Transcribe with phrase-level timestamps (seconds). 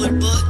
[0.00, 0.49] Blackboard book.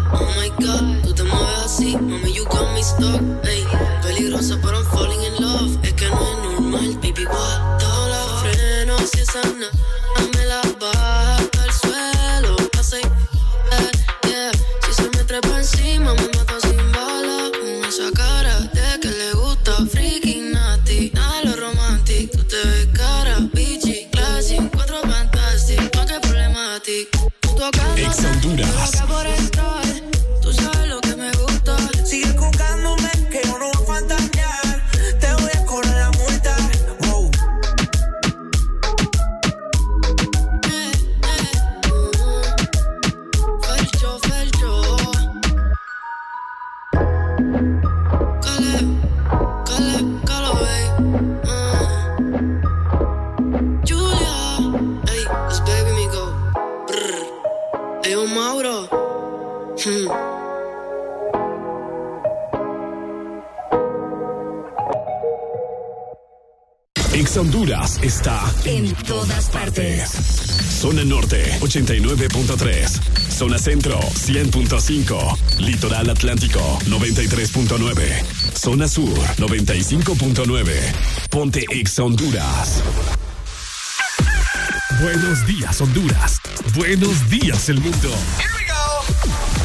[78.60, 79.08] Zona Sur
[79.38, 80.70] 95.9.
[81.30, 82.82] Ponte Ex Honduras.
[85.00, 86.40] Buenos días Honduras.
[86.74, 88.14] Buenos días el mundo.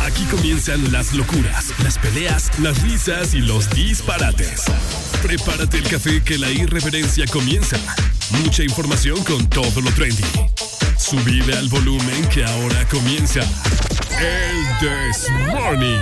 [0.05, 4.63] Aquí comienzan las locuras, las peleas, las risas y los disparates.
[5.21, 7.75] Prepárate el café que la irreverencia comienza.
[8.45, 10.23] Mucha información con todo lo trendy.
[10.97, 15.99] Subida al volumen que ahora comienza el This Morning.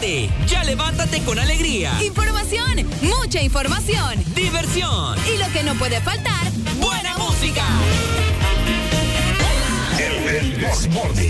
[0.00, 0.30] ¡Levántate!
[0.46, 1.92] ¡Ya levántate con alegría!
[2.02, 4.24] Información, mucha información.
[4.34, 5.18] Diversión.
[5.26, 6.50] Y lo que no puede faltar,
[6.80, 7.64] buena, música.
[9.98, 11.29] El, el Desmorning.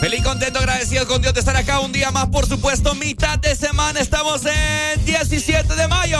[0.00, 3.56] Feliz, contento, agradecido con Dios de estar acá un día más, por supuesto, mitad de
[3.56, 3.98] semana.
[3.98, 6.18] Estamos en 17 de mayo.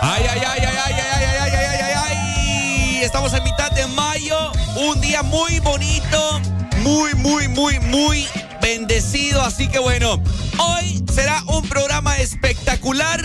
[0.00, 3.04] Ay, ay, ay, ay, ay, ay, ay, ay, ay, ay, ay, ay.
[3.04, 4.50] Estamos en mitad de mayo.
[4.74, 6.40] Un día muy bonito.
[6.78, 8.26] Muy, muy, muy, muy
[8.60, 9.42] bendecido.
[9.42, 10.20] Así que bueno,
[10.58, 13.24] hoy será un programa espectacular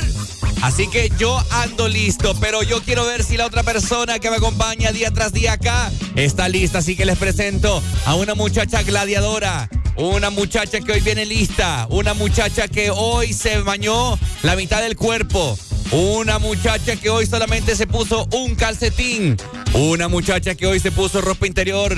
[0.63, 4.38] Así que yo ando listo, pero yo quiero ver si la otra persona que me
[4.38, 6.78] acompaña día tras día acá está lista.
[6.78, 9.69] Así que les presento a una muchacha gladiadora.
[9.97, 11.85] Una muchacha que hoy viene lista.
[11.90, 15.59] Una muchacha que hoy se bañó la mitad del cuerpo.
[15.91, 19.35] Una muchacha que hoy solamente se puso un calcetín.
[19.73, 21.94] Una muchacha que hoy se puso ropa interior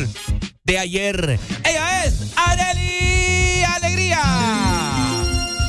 [0.63, 1.39] de ayer.
[1.63, 4.23] Ella es Adeli Alegría.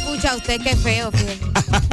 [0.00, 1.12] Escucha usted qué feo.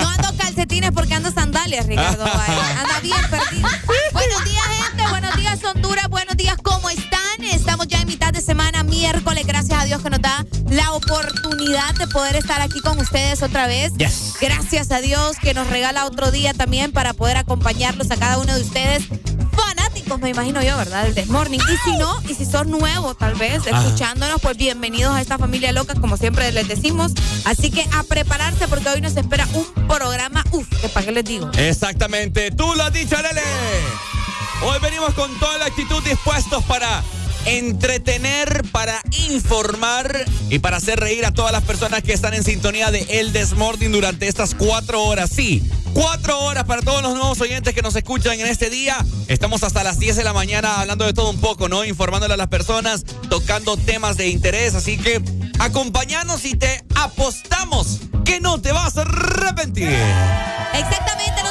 [0.54, 2.26] Calcetines porque ando sandalias, Ricardo.
[2.78, 3.68] Anda bien perdido.
[4.12, 5.10] Buenos días, gente.
[5.10, 6.08] Buenos días, Honduras.
[6.10, 7.44] Buenos días, ¿cómo están?
[7.52, 9.48] Estamos ya en mitad de semana, miércoles.
[9.48, 13.66] Gracias a Dios que nos da la oportunidad de poder estar aquí con ustedes otra
[13.66, 13.94] vez.
[14.40, 18.54] Gracias a Dios que nos regala otro día también para poder acompañarlos a cada uno
[18.54, 19.08] de ustedes
[20.20, 21.08] me imagino yo, ¿verdad?
[21.08, 21.60] El Desmorning.
[21.60, 25.72] Y si no, y si son nuevos, tal vez, escuchándonos, pues bienvenidos a esta familia
[25.72, 27.14] loca, como siempre les decimos.
[27.46, 31.26] Así que a prepararse porque hoy nos espera un programa, uff, que para qué les
[31.26, 31.50] digo.
[31.58, 33.42] Exactamente, tú lo has dicho, Lele.
[34.64, 37.04] Hoy venimos con toda la actitud dispuestos para
[37.46, 42.92] entretener, para informar y para hacer reír a todas las personas que están en sintonía
[42.92, 45.30] de El Desmorning durante estas cuatro horas.
[45.30, 45.64] Sí,
[45.94, 48.98] Cuatro horas para todos los nuevos oyentes que nos escuchan en este día.
[49.28, 51.86] Estamos hasta las 10 de la mañana hablando de todo un poco, ¿no?
[51.86, 54.74] Informándole a las personas, tocando temas de interés.
[54.74, 55.22] Así que
[55.60, 59.90] acompañanos y te apostamos que no te vas a arrepentir.
[60.74, 61.43] Exactamente,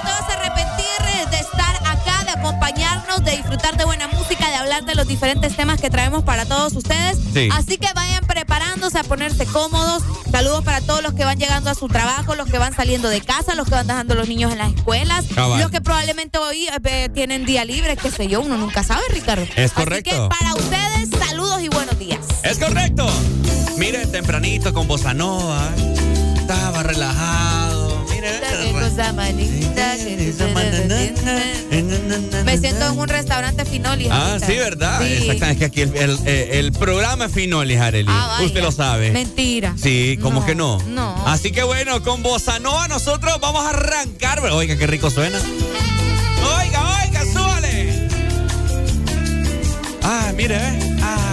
[2.42, 6.44] acompañarnos, de disfrutar de buena música, de hablar de los diferentes temas que traemos para
[6.44, 7.18] todos ustedes.
[7.52, 10.02] Así que vayan preparándose a ponerse cómodos.
[10.30, 13.20] Saludos para todos los que van llegando a su trabajo, los que van saliendo de
[13.20, 16.68] casa, los que van dejando a los niños en las escuelas, los que probablemente hoy
[16.84, 19.46] eh, tienen día libre, qué sé yo, uno nunca sabe, Ricardo.
[19.56, 20.10] Es correcto.
[20.10, 22.20] Así que para ustedes, saludos y buenos días.
[22.42, 23.06] Es correcto.
[23.76, 25.70] Mire, tempranito con bossa nova,
[26.36, 27.81] estaba relajado.
[28.22, 29.12] Qué cosa
[32.44, 34.06] Me siento en un restaurante Finoli.
[34.10, 35.00] Ah, sí, ¿verdad?
[35.00, 35.12] Sí.
[35.14, 35.50] Exactamente.
[35.50, 38.06] Es que aquí el, el, programa es Finoli, Arely.
[38.08, 39.10] Ah, Usted lo sabe.
[39.10, 39.74] Mentira.
[39.76, 40.78] Sí, ¿cómo que no?
[40.86, 41.26] No.
[41.26, 44.40] Así que bueno, con Bossa Nova nosotros vamos a arrancar.
[44.52, 45.40] Oiga, qué rico suena.
[46.58, 48.08] Oiga, oiga, súbale.
[50.04, 50.96] Ah, mire, ¿eh?
[51.02, 51.31] Ah.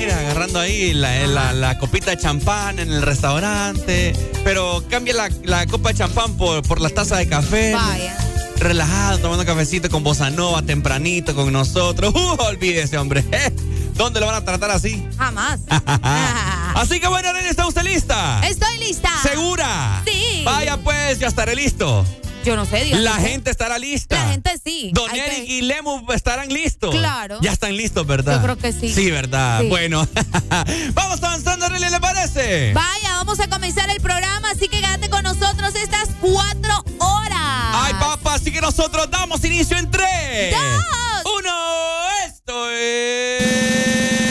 [0.00, 4.14] Mira, agarrando ahí la, la, copita de champán en el restaurante.
[4.42, 7.74] Pero cambia la, la copa de champán por, por las tazas de café.
[7.74, 8.16] Vaya
[8.56, 12.14] relajado, tomando cafecito con bossa nova tempranito con nosotros.
[12.14, 13.22] Uh, olvídese, hombre.
[13.94, 15.06] ¿Dónde lo van a tratar así?
[15.18, 15.60] Jamás.
[16.74, 18.40] así que bueno, Nene, ¿está usted lista?
[18.46, 19.10] Estoy lista.
[19.22, 20.02] ¿Segura?
[20.06, 20.42] Sí.
[20.46, 22.06] Vaya pues, ya estaré listo.
[22.44, 24.16] Yo no sé, La gente estará lista.
[24.16, 24.90] La gente sí.
[24.94, 26.94] Don Eric y Lemu estarán listos.
[26.94, 27.38] Claro.
[27.42, 28.36] Ya están listos, ¿verdad?
[28.36, 28.92] Yo creo que sí.
[28.92, 29.62] Sí, ¿verdad?
[29.68, 30.08] Bueno.
[30.94, 32.72] vamos avanzando, Nelly, ¿le parece?
[32.72, 37.74] Vaya, vamos a comenzar el programa, así que quédate con nosotros estas cuatro horas.
[37.74, 40.52] Ay, papá, así que nosotros damos inicio en tres.
[40.52, 41.34] Dos.
[41.38, 41.50] Uno.
[42.26, 44.29] Esto es...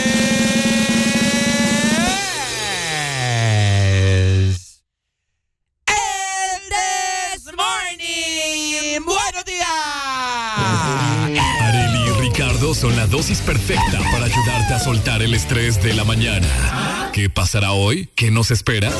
[12.73, 17.09] son la dosis perfecta para ayudarte a soltar el estrés de la mañana.
[17.13, 18.09] ¿Qué pasará hoy?
[18.15, 18.91] ¿Qué nos espera?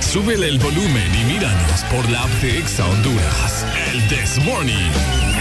[0.00, 3.64] Súbele el volumen y míranos por la app de Exa Honduras.
[3.92, 5.35] El This Morning.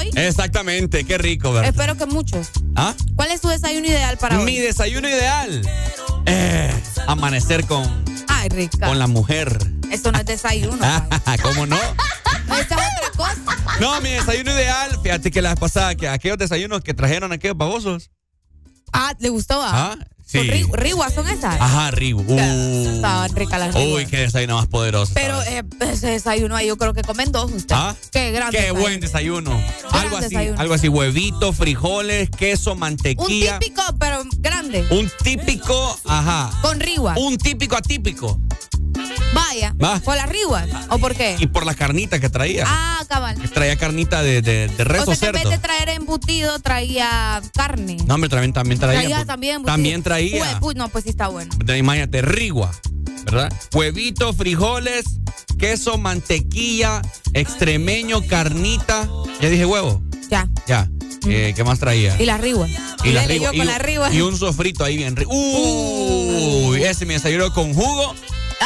[0.00, 0.10] Hoy?
[0.16, 1.70] Exactamente, qué rico, ¿verdad?
[1.70, 2.50] Espero que muchos.
[2.76, 2.94] ¿Ah?
[3.16, 4.58] ¿Cuál es tu desayuno ideal para Mi hoy?
[4.58, 5.62] desayuno ideal.
[6.26, 6.72] Eh,
[7.06, 7.82] amanecer con,
[8.28, 8.86] Ay, rica.
[8.86, 9.58] con la mujer.
[9.90, 10.78] Eso no es desayuno.
[11.24, 11.38] pai.
[11.42, 11.76] ¿Cómo no?
[12.46, 13.78] Esa es otra cosa.
[13.80, 17.56] No, mi desayuno ideal, fíjate que la vez pasada, que aquellos desayunos que trajeron aquellos
[17.56, 18.10] babosos.
[18.92, 19.60] Ah, ¿le gustó?
[19.62, 20.38] Ah, sí.
[20.38, 21.60] Ri- Riguas son esas.
[21.60, 22.22] Ajá, Rigo.
[22.26, 22.94] Uh.
[22.96, 25.12] Estaban ricas las Uy, qué desayuno más poderoso.
[25.14, 25.29] Pero
[26.00, 27.80] ese desayuno ahí yo creo que comen dos ustedes.
[27.80, 27.94] ¿Ah?
[28.10, 28.56] Qué grande.
[28.56, 28.80] Qué desayuno.
[28.80, 29.64] buen desayuno.
[29.92, 30.60] Algo así, desayuno.
[30.60, 33.58] algo así, huevito, frijoles, queso, Un mantequilla.
[33.58, 34.86] típico, pero grande.
[34.90, 36.50] Un típico, ajá.
[36.62, 37.18] Con riguas.
[37.18, 38.40] Un típico atípico.
[39.34, 39.74] Vaya.
[39.82, 40.00] Va.
[40.00, 40.68] ¿Por las riguas?
[40.88, 41.36] ¿O por qué?
[41.38, 42.64] Y por las carnitas que traía.
[42.66, 43.36] Ah, cabal.
[43.52, 45.50] Traía carnita de, de, de res o o sea, que en cerdo.
[45.50, 47.96] vez de traer embutido, traía carne.
[48.06, 49.00] No, hombre, también, también traía.
[49.00, 49.74] traía también embutido.
[49.74, 50.60] También traía.
[50.74, 51.50] No, pues sí está bueno.
[51.76, 52.72] Imagínate, rigua,
[53.24, 53.52] ¿verdad?
[53.74, 55.04] Huevito, frijoles,
[55.58, 59.08] queso, mantequilla, extremeño, carnita.
[59.40, 60.02] Ya dije huevo.
[60.30, 60.48] Ya.
[60.66, 60.88] Ya.
[61.26, 62.20] Eh, ¿Qué más traía?
[62.20, 62.70] Y las riguas.
[63.04, 65.30] Y las y, las y un sofrito ahí bien rico.
[65.32, 68.14] Uy, ese me desayunó con jugo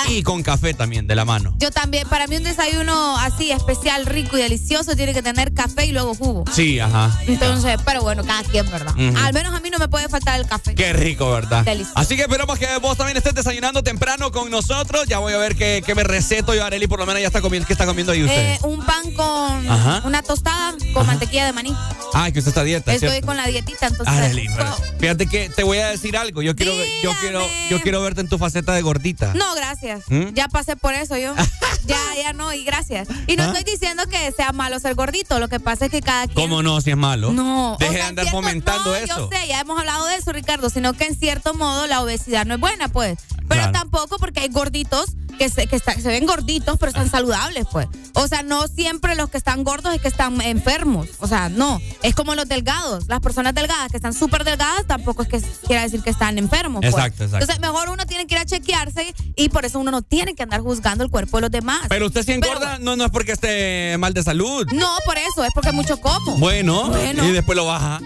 [0.08, 1.54] y con café también de la mano.
[1.58, 5.86] Yo también, para mí un desayuno así especial, rico y delicioso tiene que tener café
[5.86, 6.44] y luego jugo.
[6.52, 7.16] Sí, ajá.
[7.26, 8.94] Entonces, pero bueno, cada quien, ¿verdad?
[9.22, 10.74] Al menos a mí no me puede faltar el café.
[10.74, 11.64] Qué rico, ¿verdad?
[11.64, 11.98] Delicioso.
[11.98, 15.06] Así que esperamos que vos también estés desayunando temprano con nosotros.
[15.06, 17.40] Ya voy a ver qué, qué me receto yo, Areli, por lo menos ya está
[17.40, 17.66] comiendo.
[17.66, 18.54] ¿Qué está comiendo ahí usted?
[18.54, 20.02] Eh, un pan con Ajá.
[20.04, 21.74] una tostada con mantequilla de maní.
[22.14, 23.26] ah, que usted está dieta, Estoy ¿cierto?
[23.26, 24.14] con la dietita, entonces.
[24.56, 26.42] Pero fíjate que te voy a decir algo.
[26.42, 26.72] Yo quiero,
[27.02, 29.32] yo quiero, yo quiero verte en tu faceta de gordita.
[29.34, 29.83] No, gracias.
[30.08, 30.34] ¿Mm?
[30.34, 31.34] Ya pasé por eso yo.
[31.86, 33.08] ya, ya no, y gracias.
[33.26, 33.46] Y no ¿Ah?
[33.46, 36.34] estoy diciendo que sea malo ser gordito, lo que pasa es que cada quien.
[36.36, 37.32] ¿Cómo no, si es malo?
[37.32, 39.16] No, Deje o de andar cierto- fomentando no, eso.
[39.18, 42.46] Yo sé, ya hemos hablado de eso, Ricardo, sino que en cierto modo la obesidad
[42.46, 43.18] no es buena, pues.
[43.48, 43.72] Pero Claro.
[43.72, 45.06] tampoco porque hay gorditos
[45.38, 47.88] que se, que está- se ven gorditos, pero están saludables, pues.
[48.14, 51.08] O sea, no siempre los que están gordos es que están enfermos.
[51.18, 51.80] O sea, no.
[52.02, 53.08] Es como los delgados.
[53.08, 56.80] Las personas delgadas que están súper delgadas tampoco es que quiera decir que están enfermos.
[56.82, 56.94] pues.
[56.94, 57.44] Exacto, exacto.
[57.44, 60.42] Entonces, mejor uno tiene que ir a chequearse y por eso uno no tiene que
[60.42, 61.82] andar juzgando el cuerpo de los demás.
[61.88, 64.66] Pero usted si engorda, Pero- no, no es porque esté mal de salud.
[64.72, 66.36] no, por eso, es porque mucho como.
[66.38, 67.24] Bueno, Bueno.
[67.24, 68.00] y después lo baja.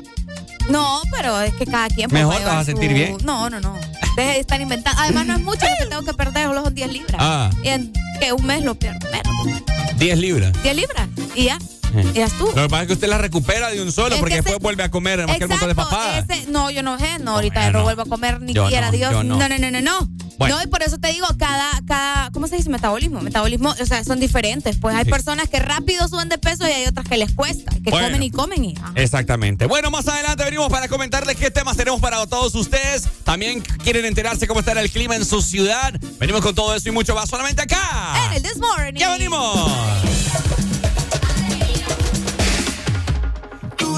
[0.69, 2.11] No, pero es que cada quien.
[2.11, 3.17] pues, Mejor te vas a sentir su- bien.
[3.25, 3.75] No, no, no.
[4.17, 5.01] Deje de estar inventando.
[5.01, 7.17] Además, no es mucho lo que tengo que perder, solo son 10 libras.
[7.19, 7.51] Ah.
[7.63, 8.99] Y en que un mes lo pierdo.
[9.11, 9.63] Menos.
[9.97, 10.53] 10 libras.
[10.63, 11.09] 10 libras.
[11.35, 11.59] Y ya.
[11.95, 12.49] Y ya estuvo.
[12.52, 14.59] Lo que pasa es que usted la recupera de un solo Es porque que después
[14.61, 16.25] vuelve a comer más que el montón de Exacto, papadas.
[16.28, 18.87] ese- no, yo no sé, no, ahorita ya no vuelvo a comer ni Yo quiera
[18.90, 19.12] no, Dios.
[19.12, 19.23] no.
[19.37, 20.09] No, no, no, no, no.
[20.38, 20.57] Bueno.
[20.57, 22.71] No, y por eso te digo, cada, cada, ¿cómo se dice?
[22.71, 23.21] Metabolismo.
[23.21, 24.76] Metabolismo, o sea, son diferentes.
[24.76, 25.11] Pues hay Sí.
[25.11, 28.07] personas que rápido suben de peso y hay otras que les cuesta, que Bueno.
[28.07, 28.75] comen y comen y.
[28.76, 28.92] ajá.
[28.95, 29.66] Exactamente.
[29.66, 33.09] Bueno, más adelante venimos para comentarles qué temas tenemos para todos ustedes.
[33.25, 35.92] También quieren enterarse cómo está el clima en su ciudad.
[36.21, 38.26] Venimos con todo eso y mucho más solamente acá.
[38.30, 38.95] En el This Morning.
[38.95, 39.73] ¡Ya venimos!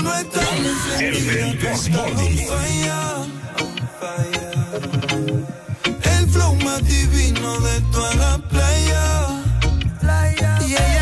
[0.01, 0.49] Tú no estás
[6.03, 9.43] El flow más divino de toda la playa.
[10.67, 11.00] Y ella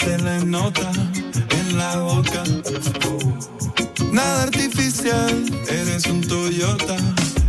[0.00, 0.90] se le nota
[1.58, 2.42] en la boca.
[4.12, 5.34] Nada artificial,
[5.68, 6.96] eres un Toyota.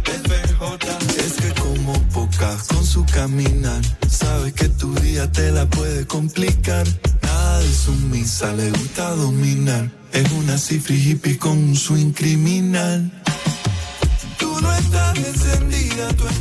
[0.03, 6.05] FJ, es que como pocas con su caminar, sabes que tu día te la puede
[6.05, 6.85] complicar.
[7.21, 9.89] Nada de sumisa, le gusta dominar.
[10.11, 13.11] Es una cifra hippie con un swing criminal.
[14.37, 16.40] Tú no estás encendida, tú estás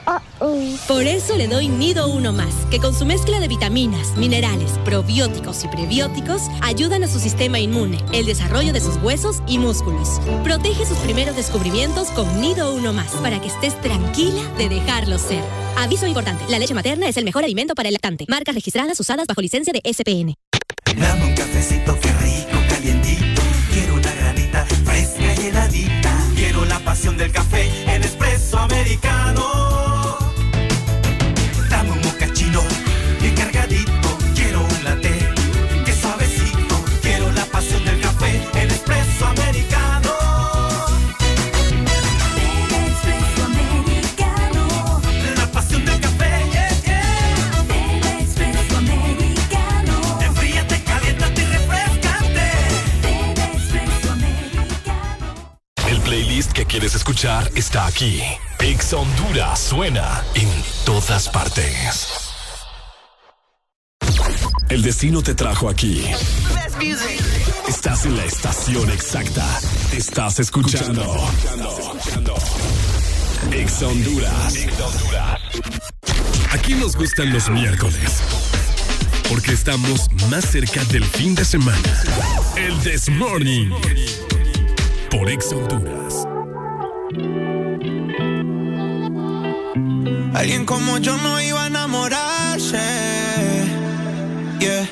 [0.87, 5.63] Por eso le doy Nido Uno Más, que con su mezcla de vitaminas, minerales, probióticos
[5.63, 10.19] y prebióticos ayudan a su sistema inmune, el desarrollo de sus huesos y músculos.
[10.43, 15.43] Protege sus primeros descubrimientos con Nido Uno Más para que estés tranquila de dejarlo ser.
[15.77, 18.25] Aviso importante, la leche materna es el mejor alimento para el lactante.
[18.27, 20.33] Marcas registradas usadas bajo licencia de SPN.
[20.99, 23.41] Dame un cafecito, qué rico, calientito.
[23.71, 26.27] Quiero una granita fresca y heladita.
[26.35, 29.60] Quiero la pasión del café en espresso americano
[57.23, 58.19] está aquí.
[58.59, 60.49] Ex Honduras suena en
[60.85, 62.07] todas partes.
[64.69, 66.03] El destino te trajo aquí.
[67.67, 69.45] Estás en la estación exacta.
[69.91, 71.15] Estás escuchando.
[73.51, 74.55] Ex Honduras.
[76.51, 78.23] Aquí nos gustan los miércoles.
[79.29, 82.03] Porque estamos más cerca del fin de semana.
[82.55, 83.69] El This Morning.
[85.11, 86.30] Por Ex Honduras.
[90.33, 92.77] Alguien como yo no iba a enamorarse.
[94.59, 94.87] Yeah.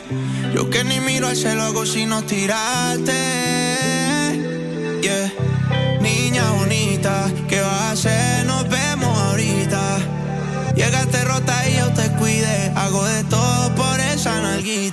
[0.54, 3.14] Yo que ni miro al cielo hago sino tirarte.
[5.02, 5.32] Yeah.
[6.02, 8.46] Niña bonita, ¿qué vas a hacer?
[8.46, 10.00] Nos vemos ahorita.
[10.76, 12.72] Llegaste rota y yo te cuide.
[12.76, 14.89] Hago de todo por esa nalguita.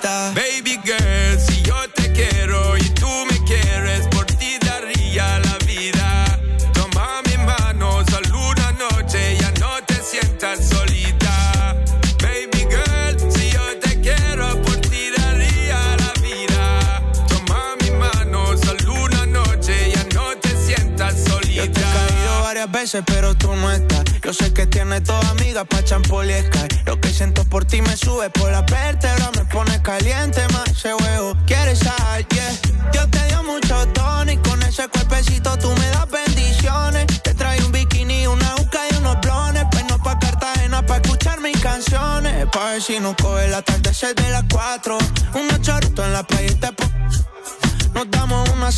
[23.05, 24.05] Pero tú no estás.
[24.23, 26.29] Yo sé que tienes toda amiga pa' champol
[26.87, 30.95] Lo que siento por ti me sube por la vértebra, me pone caliente más ese
[30.95, 31.37] huevo.
[31.47, 32.27] ¿Quieres sal?
[32.29, 32.53] Yeah.
[32.93, 37.07] Yo te dio mucho tono y con ese cuerpecito tú me das bendiciones.
[37.23, 39.65] Te trae un bikini, una uca y unos blones.
[39.73, 42.47] Pues no pa' Cartagena pa' escuchar mis canciones.
[42.53, 44.97] Pa' ver si no coge la tarde de las cuatro.
[45.35, 46.69] Un chorritos en la playa y te
[47.97, 48.69] nos damos una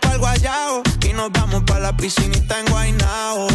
[0.00, 3.48] para el guayao y nos vamos para la piscinita en Guaynao.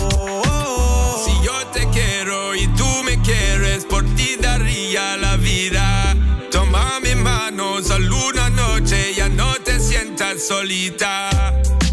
[1.26, 6.16] Si yo te quiero y tú me quieres, por ti daría la vida.
[6.52, 11.30] Toma mi mano, solo una noche, ya no te sientas solita.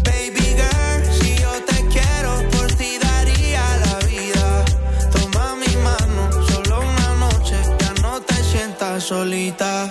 [0.03, 4.65] Baby girl, si yo te quiero, por ti daría la vida.
[5.13, 9.89] Toma mi mano, solo una noche, ya no te sientas solita.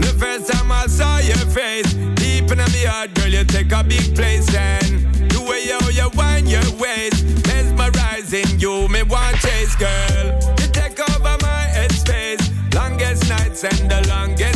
[0.00, 1.95] The first time I saw your face,
[2.86, 7.14] heart, girl, you take a big place and the way you, you wind your ways.
[7.46, 10.24] Mesmerizing you, me want chase, girl.
[10.60, 12.42] You take over my headspace.
[12.74, 14.55] Longest nights and the longest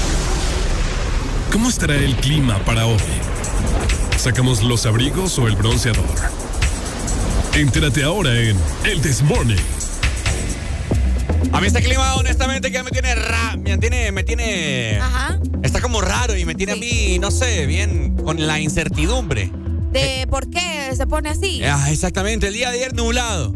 [1.51, 2.97] ¿Cómo estará el clima para hoy?
[4.17, 6.05] ¿Sacamos los abrigos o el bronceador?
[7.53, 9.57] Entérate ahora en El This Morning.
[11.51, 14.99] A mí este clima, honestamente, que me tiene ra me tiene, me tiene.
[15.01, 15.39] Ajá.
[15.61, 19.51] Está como raro y me tiene a mí, no sé, bien con la incertidumbre.
[19.91, 21.61] ¿De por qué se pone así?
[21.65, 23.53] Ah, exactamente, el día de ayer nublado.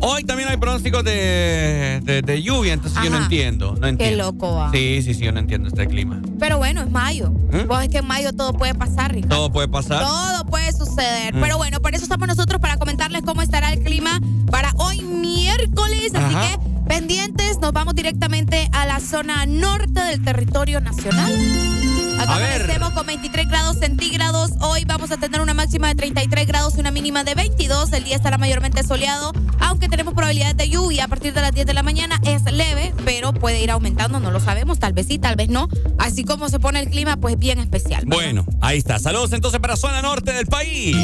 [0.00, 3.72] Hoy también hay pronósticos de, de, de lluvia, entonces yo no entiendo.
[3.74, 4.24] No Qué entiendo.
[4.24, 4.70] loco va.
[4.70, 6.20] Sí, sí, sí, yo no entiendo este clima.
[6.38, 7.32] Pero bueno, es mayo.
[7.52, 7.64] ¿Eh?
[7.68, 9.36] Vos es que en mayo todo puede pasar, Ricardo.
[9.36, 10.02] Todo puede pasar.
[10.02, 11.34] Todo puede suceder.
[11.34, 11.40] Mm.
[11.40, 16.12] Pero bueno, por eso estamos nosotros para comentarles cómo estará el clima para hoy miércoles.
[16.14, 21.32] Así que pendientes, nos vamos directamente a la zona norte del territorio nacional.
[22.18, 24.52] Acá amanecemos con 23 grados centígrados.
[24.60, 27.92] Hoy vamos a tener una máxima de 33 grados y una mínima de 22.
[27.92, 31.66] El día estará mayormente soleado, aunque tenemos probabilidades de lluvia a partir de las 10
[31.66, 32.18] de la mañana.
[32.24, 34.80] Es leve, pero puede ir aumentando, no lo sabemos.
[34.80, 35.68] Tal vez sí, tal vez no.
[35.98, 38.04] Así como se pone el clima, pues bien especial.
[38.06, 38.24] ¿verdad?
[38.24, 38.98] Bueno, ahí está.
[38.98, 40.96] Saludos entonces para zona norte del país.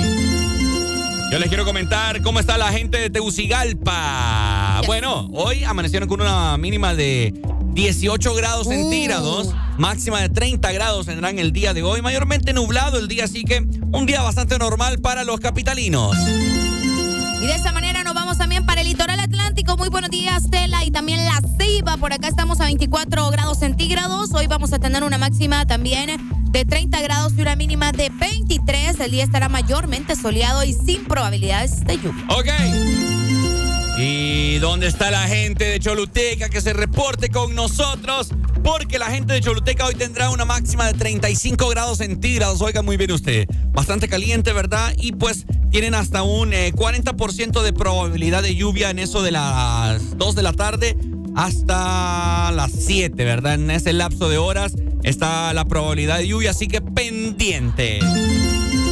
[1.35, 4.77] Yo les quiero comentar cómo está la gente de Tegucigalpa.
[4.79, 4.87] Yes.
[4.87, 7.35] Bueno, hoy amanecieron con una mínima de
[7.73, 8.70] 18 grados Uh.
[8.70, 13.42] centígrados, máxima de 30 grados tendrán el día de hoy, mayormente nublado el día, así
[13.42, 16.16] que un día bastante normal para los capitalinos.
[17.42, 19.18] Y de esa manera nos vamos también para el litoral
[19.76, 21.96] Muy buenos días, Tela, y también La Ceiba.
[21.98, 24.33] Por acá estamos a 24 grados centígrados.
[24.33, 26.11] Hoy vamos a tener una máxima también
[26.50, 29.00] de 30 grados y una mínima de 23.
[29.00, 32.24] El día estará mayormente soleado y sin probabilidades de lluvia.
[32.28, 33.13] Ok.
[33.96, 38.30] ¿Y dónde está la gente de Choluteca que se reporte con nosotros?
[38.64, 42.61] Porque la gente de Choluteca hoy tendrá una máxima de 35 grados centígrados.
[42.61, 43.46] Oiga muy bien usted.
[43.72, 44.92] Bastante caliente, ¿verdad?
[44.96, 50.18] Y pues tienen hasta un eh, 40% de probabilidad de lluvia en eso de las
[50.18, 50.96] 2 de la tarde
[51.37, 53.54] hasta las 7, ¿verdad?
[53.54, 54.72] En ese lapso de horas
[55.04, 58.00] está la probabilidad de lluvia, así que pendiente.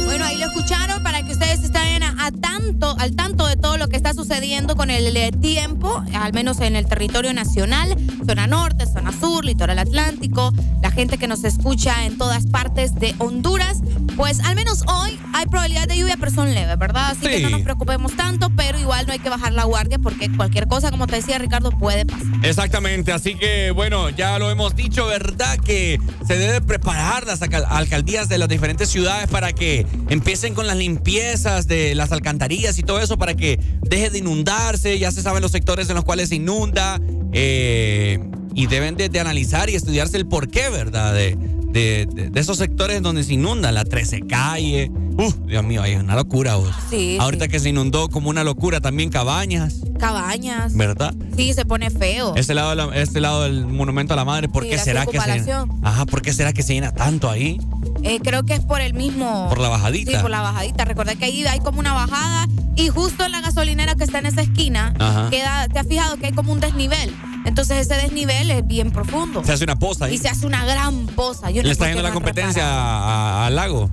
[0.05, 1.92] Bueno, ahí lo escucharon para que ustedes estén
[2.25, 6.59] a, tanto, al tanto de todo lo que está sucediendo con el tiempo, al menos
[6.61, 12.05] en el territorio nacional, zona norte, zona sur, litoral atlántico, la gente que nos escucha
[12.05, 13.79] en todas partes de Honduras,
[14.15, 17.11] pues al menos hoy hay probabilidad de lluvia, pero son leves, ¿verdad?
[17.11, 20.29] Así que no nos preocupemos tanto, pero igual no hay que bajar la guardia porque
[20.35, 22.27] cualquier cosa, como te decía Ricardo, puede pasar.
[22.43, 25.57] Exactamente, así que bueno, ya lo hemos dicho, ¿verdad?
[25.57, 30.67] Que se debe preparar las alcal- alcaldías de las diferentes ciudades para que empiecen con
[30.67, 35.21] las limpiezas de las alcantarillas y todo eso para que deje de inundarse, ya se
[35.21, 36.99] saben los sectores en los cuales se inunda.
[37.33, 38.19] Eh,
[38.55, 41.13] y deben de, de analizar y estudiarse el porqué, ¿verdad?
[41.13, 41.35] De,
[41.71, 44.91] de- de- de esos sectores donde se inunda, la 13 calle.
[45.17, 46.69] Uf, Dios mío, hay una locura vos.
[46.89, 47.51] Sí, Ahorita sí.
[47.51, 50.75] que se inundó como una locura también Cabañas, Cabañas.
[50.75, 51.13] ¿verdad?
[51.35, 52.33] Sí, se pone feo.
[52.35, 55.19] Este lado, la- este lado del monumento a la madre, ¿por Sí, qué será que
[55.19, 55.79] se circunvalación.
[55.83, 57.59] Ajá, ¿por qué será que se llena tanto ahí?
[58.03, 59.47] Eh, creo que es por el mismo.
[59.49, 60.11] Por la bajadita.
[60.11, 60.85] Sí, por la bajadita.
[60.85, 64.25] Recuerda que ahí hay como una bajada y justo en la gasolinera que está en
[64.27, 65.29] esa esquina, Ajá.
[65.29, 67.11] queda, te has fijado que hay como un desnivel.
[67.45, 69.43] Entonces ese desnivel es bien profundo.
[69.43, 70.15] Se hace una poza ahí.
[70.15, 71.49] Y se hace una gran poza.
[71.51, 73.89] Yo no Le está yendo la competencia al lago.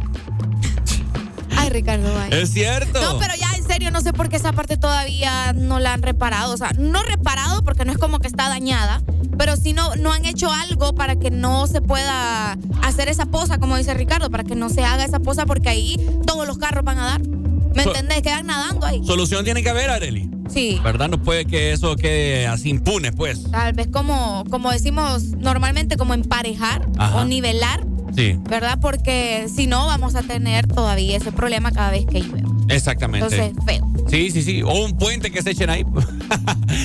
[1.57, 2.39] Ay, Ricardo, vaya.
[2.39, 3.01] Es cierto.
[3.01, 6.03] No, pero ya en serio no sé por qué esa parte todavía no la han
[6.03, 6.55] reparado.
[6.55, 9.03] O sea, no reparado porque no es como que está dañada,
[9.37, 13.59] pero sí no, no han hecho algo para que no se pueda hacer esa poza,
[13.59, 16.85] como dice Ricardo, para que no se haga esa poza porque ahí todos los carros
[16.85, 17.21] van a dar.
[17.75, 18.23] ¿Me So- entendés?
[18.23, 19.01] Quedan nadando ahí.
[19.05, 20.29] Solución tiene que haber, Areli.
[20.53, 20.81] Sí.
[20.83, 21.09] ¿Verdad?
[21.09, 23.51] No puede que eso quede así impune, pues.
[23.51, 27.17] Tal vez como, como decimos normalmente, como emparejar Ajá.
[27.17, 27.85] o nivelar,
[28.17, 28.79] Sí, ¿verdad?
[28.81, 32.43] Porque si no, vamos a tener todavía ese problema cada vez que llueve.
[32.71, 33.35] Exactamente.
[33.37, 33.87] Entonces, feo.
[34.09, 34.63] sí, sí, sí.
[34.63, 35.85] O un puente que se echen ahí.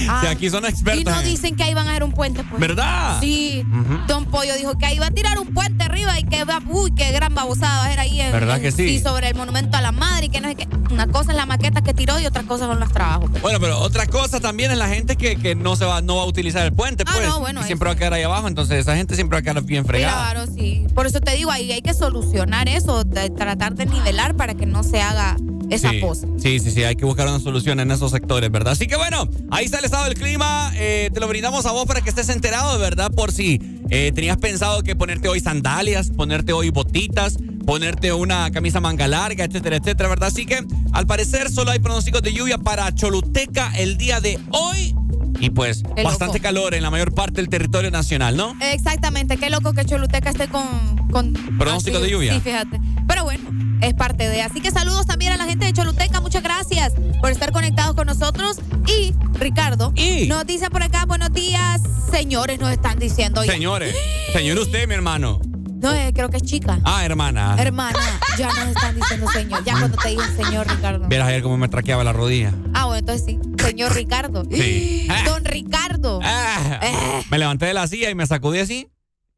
[0.09, 0.17] Ah.
[0.17, 1.01] o sea, aquí son expertos.
[1.01, 2.59] Y no en- dicen que ahí van a hacer un puente, pues.
[2.59, 3.19] ¿Verdad?
[3.21, 3.63] Sí.
[4.07, 7.11] Don Pollo dijo que ahí va a tirar un puente, arriba y que, uy, qué
[7.11, 8.19] gran babosada va a ser ahí.
[8.19, 8.83] En, ¿Verdad que sí?
[8.83, 10.67] Y sobre el monumento a la madre y que no sé qué.
[10.91, 13.29] Una cosa es la maqueta que tiró y otra cosa son los trabajos.
[13.41, 16.23] Bueno, pero otra cosa también es la gente que, que no se va, no va
[16.23, 17.27] a utilizar el puente, Ah, pues.
[17.27, 19.43] no, bueno, y siempre va a quedar ahí abajo, entonces esa gente siempre va a
[19.43, 20.31] quedar bien fregada.
[20.31, 20.87] Claro, sí.
[20.95, 24.65] Por eso te digo, ahí hay que solucionar eso, de tratar de nivelar para que
[24.65, 25.37] no se haga
[25.69, 26.27] esa sí, cosa.
[26.37, 28.73] Sí, sí, sí, hay que buscar una solución en esos sectores, ¿verdad?
[28.73, 30.71] Así que bueno, ahí está el estado del clima.
[30.75, 33.11] eh, te lo brindamos a vos para que estés enterado, ¿verdad?
[33.11, 38.79] Por si eh, tenías pensado que ponerte hoy sandalias, ponerte hoy botitas, ponerte una camisa
[38.79, 40.29] manga larga, etcétera, etcétera, ¿verdad?
[40.29, 44.95] Así que al parecer solo hay pronósticos de lluvia para Choluteca el día de hoy.
[45.39, 46.03] Y pues Qué loco.
[46.03, 48.55] bastante calor en la mayor parte del territorio nacional, ¿no?
[48.61, 50.65] Exactamente, qué loco que Choluteca esté con...
[51.11, 52.33] con Pronóstico de lluvia.
[52.35, 52.79] Sí, fíjate.
[53.07, 53.43] Pero bueno,
[53.81, 54.41] es parte de.
[54.41, 58.07] Así que saludos también a la gente de Choluteca, muchas gracias por estar conectados con
[58.07, 58.57] nosotros.
[58.87, 63.43] Y Ricardo, Y- nos dice por acá, buenos días, señores, nos están diciendo.
[63.43, 63.51] ya.
[63.51, 63.95] Señores,
[64.33, 65.39] señor usted, mi hermano.
[65.85, 66.79] No, eh, creo que es chica.
[66.83, 67.55] Ah, hermana.
[67.59, 67.99] Hermana,
[68.39, 69.63] ya nos están diciendo señor.
[69.63, 71.07] Ya cuando te dicen señor Ricardo.
[71.07, 72.51] Vieras ayer cómo me traqueaba la rodilla.
[72.73, 73.39] Ah, bueno, entonces sí.
[73.63, 74.45] Señor Ricardo.
[74.51, 75.07] Sí.
[75.27, 76.19] Don Ricardo.
[76.23, 77.23] Ah, Eh.
[77.29, 78.89] Me levanté de la silla y me sacudí así.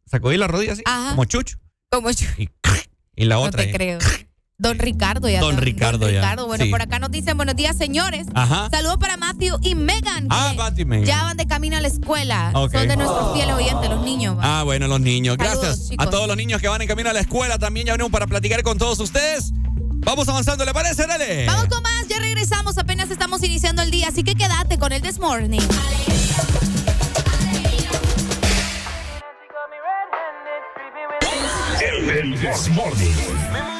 [0.05, 0.83] Sacudí la rodilla así.
[0.85, 1.09] Ajá.
[1.09, 1.57] Como chucho.
[1.91, 2.27] Como yo.
[2.37, 2.49] Y,
[3.17, 3.63] y la No otra.
[3.63, 3.73] te ahí.
[3.73, 3.99] creo.
[4.59, 5.39] Don Ricardo ya.
[5.39, 6.47] Don Ricardo ya, Ricardo.
[6.47, 6.71] Bueno, sí.
[6.71, 8.25] por acá nos dicen buenos días, señores.
[8.33, 8.69] Ajá.
[8.71, 10.25] Saludos para Matthew y Megan.
[10.31, 11.05] Ah, Matthew y Megan.
[11.05, 12.49] Ya van de camino a la escuela.
[12.53, 14.35] Son de nuestros fieles oyentes, los niños.
[14.35, 14.61] va.
[14.61, 15.35] Ah, bueno, los niños.
[15.37, 16.07] Saludos, Gracias chicos.
[16.07, 17.59] a todos los niños que van en camino a la escuela.
[17.59, 19.51] También ya venimos para platicar con todos ustedes.
[19.99, 21.45] Vamos avanzando, ¿le parece, Dale?
[21.45, 25.03] Vamos con más, ya regresamos, apenas estamos iniciando el día, así que quédate con el
[25.03, 25.59] This Morning.
[31.79, 33.76] El, el This Morning.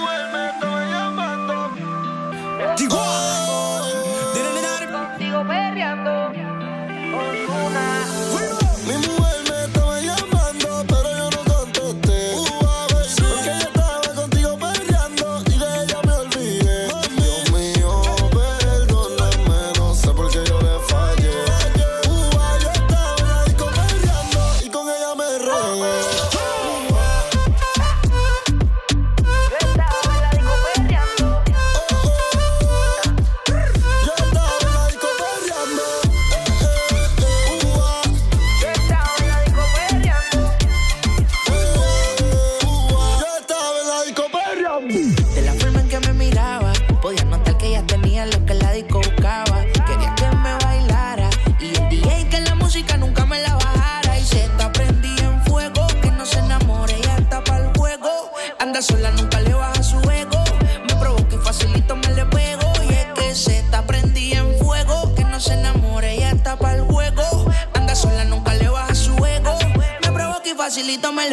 [2.77, 3.06] Contigo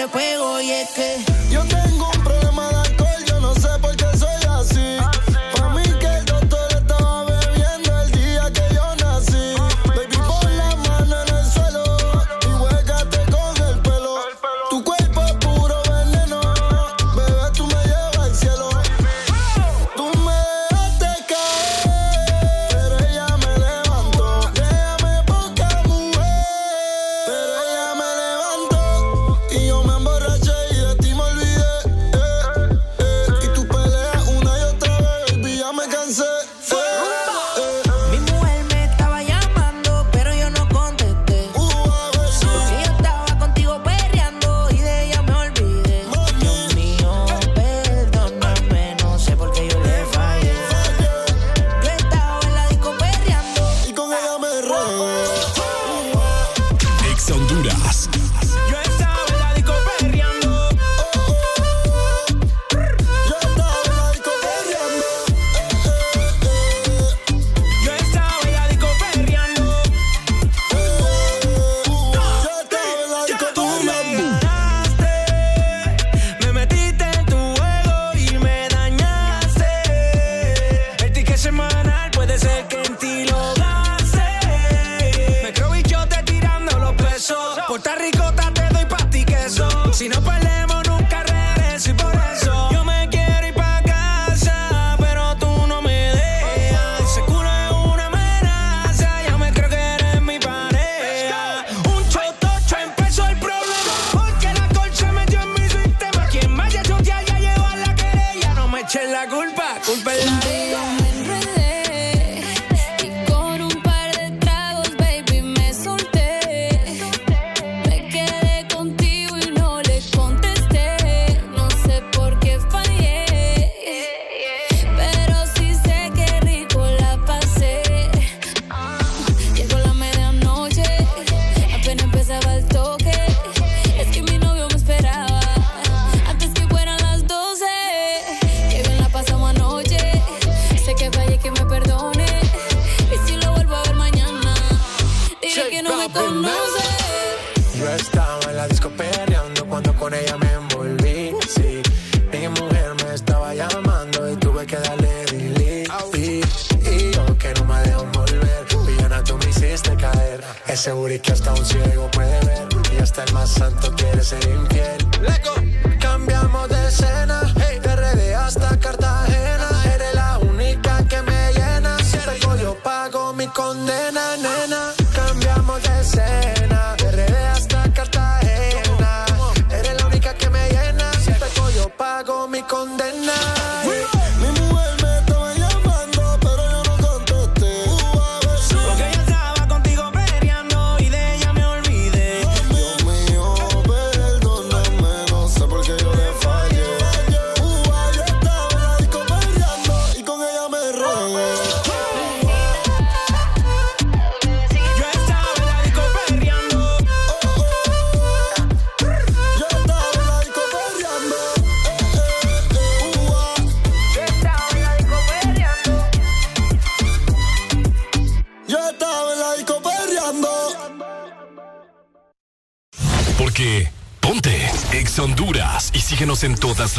[0.05, 0.61] le pego.
[0.61, 0.94] Y es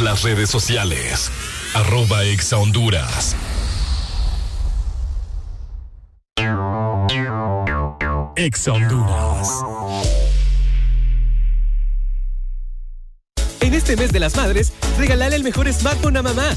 [0.00, 1.30] las redes sociales.
[1.74, 3.36] Arroba Exa Honduras.
[8.36, 9.48] Exa Honduras.
[13.60, 16.54] En este mes de las madres, regalale el mejor smartphone a mamá.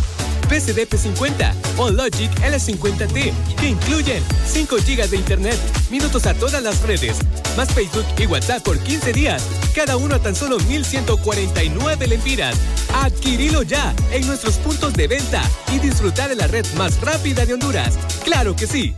[0.49, 5.57] PCD P50 o Logic L50T, que incluyen 5 GB de internet,
[5.91, 7.17] minutos a todas las redes,
[7.55, 9.43] más Facebook y WhatsApp por 15 días,
[9.75, 12.57] cada uno a tan solo 1,149 lempiras
[12.93, 15.41] Adquirilo ya en nuestros puntos de venta
[15.73, 17.97] y disfrutar de la red más rápida de Honduras.
[18.23, 18.93] ¡Claro que sí!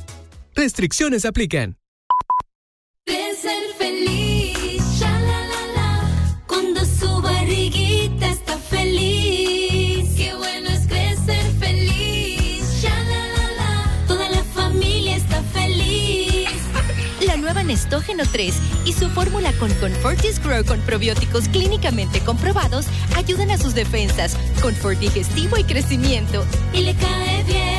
[0.56, 1.81] Restricciones aplican.
[20.02, 26.46] Fortis Grow con probióticos clínicamente comprobados ayudan a sus defensas confort digestivo y crecimiento.
[26.74, 27.72] Y le cae bien.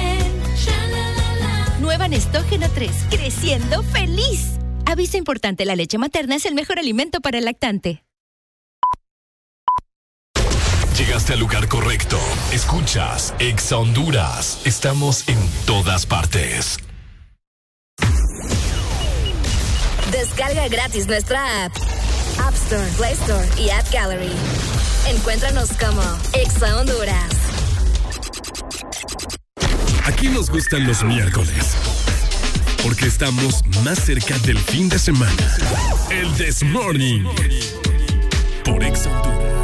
[1.81, 4.53] Nueva Nestógeno 3, creciendo feliz.
[4.87, 8.05] Aviso importante, la leche materna es el mejor alimento para el lactante.
[10.97, 12.19] Llegaste al lugar correcto.
[12.53, 14.61] Escuchas Exa Honduras.
[14.65, 16.79] Estamos en todas partes.
[20.13, 21.73] Descarga gratis nuestra app
[22.97, 24.33] Play Store y App Gallery.
[25.07, 26.03] Encuéntranos como
[26.33, 27.31] Exa Honduras.
[30.07, 31.77] Aquí nos gustan los miércoles.
[32.83, 35.57] Porque estamos más cerca del fin de semana.
[36.11, 37.25] El This Morning.
[38.65, 39.62] Por Exa Honduras.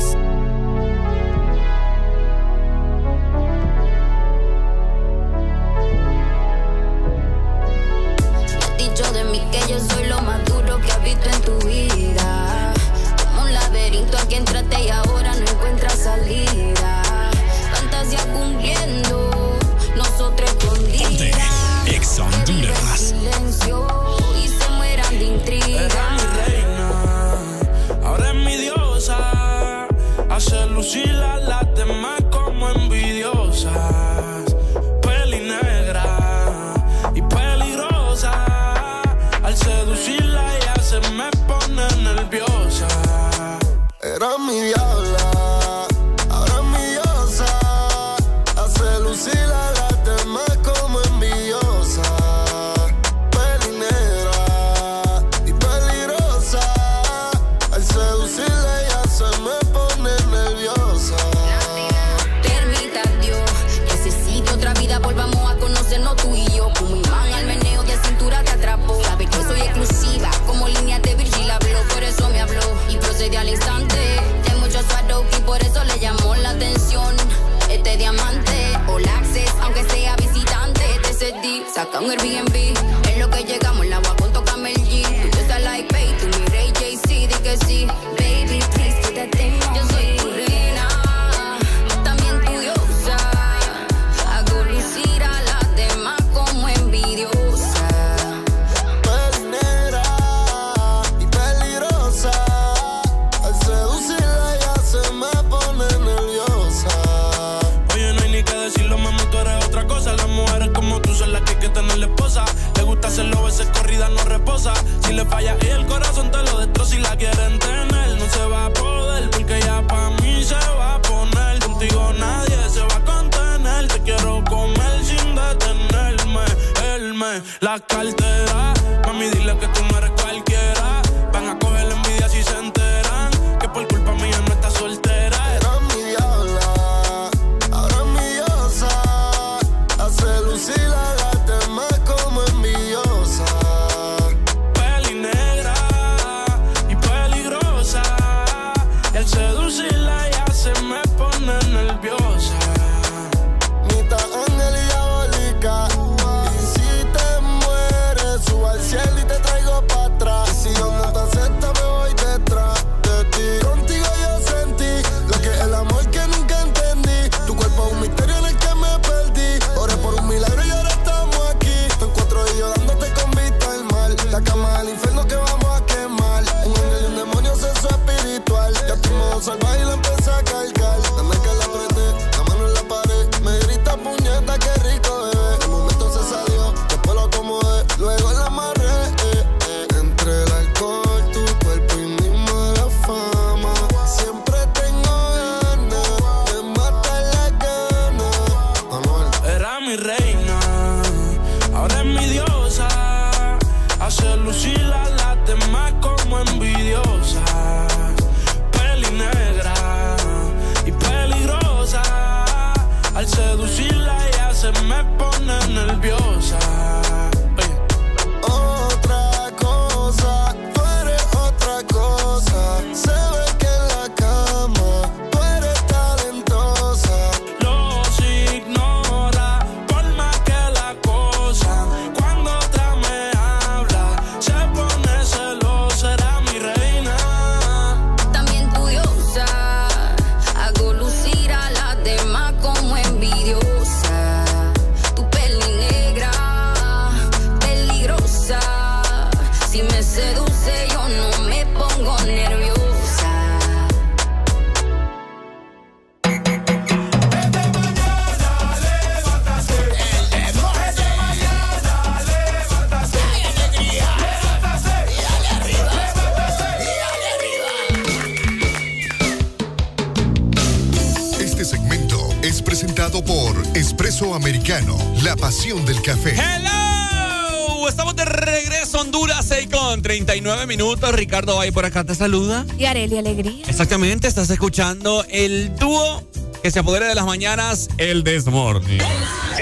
[280.58, 281.12] 39 minutos.
[281.14, 282.66] Ricardo Valle por acá te saluda.
[282.78, 283.64] Y Areli Alegría.
[283.68, 286.22] Exactamente, estás escuchando el dúo
[286.62, 289.00] que se apodera de las mañanas, el Desmorning.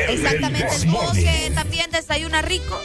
[0.09, 2.81] Exactamente, el dúo que también desayuna rico.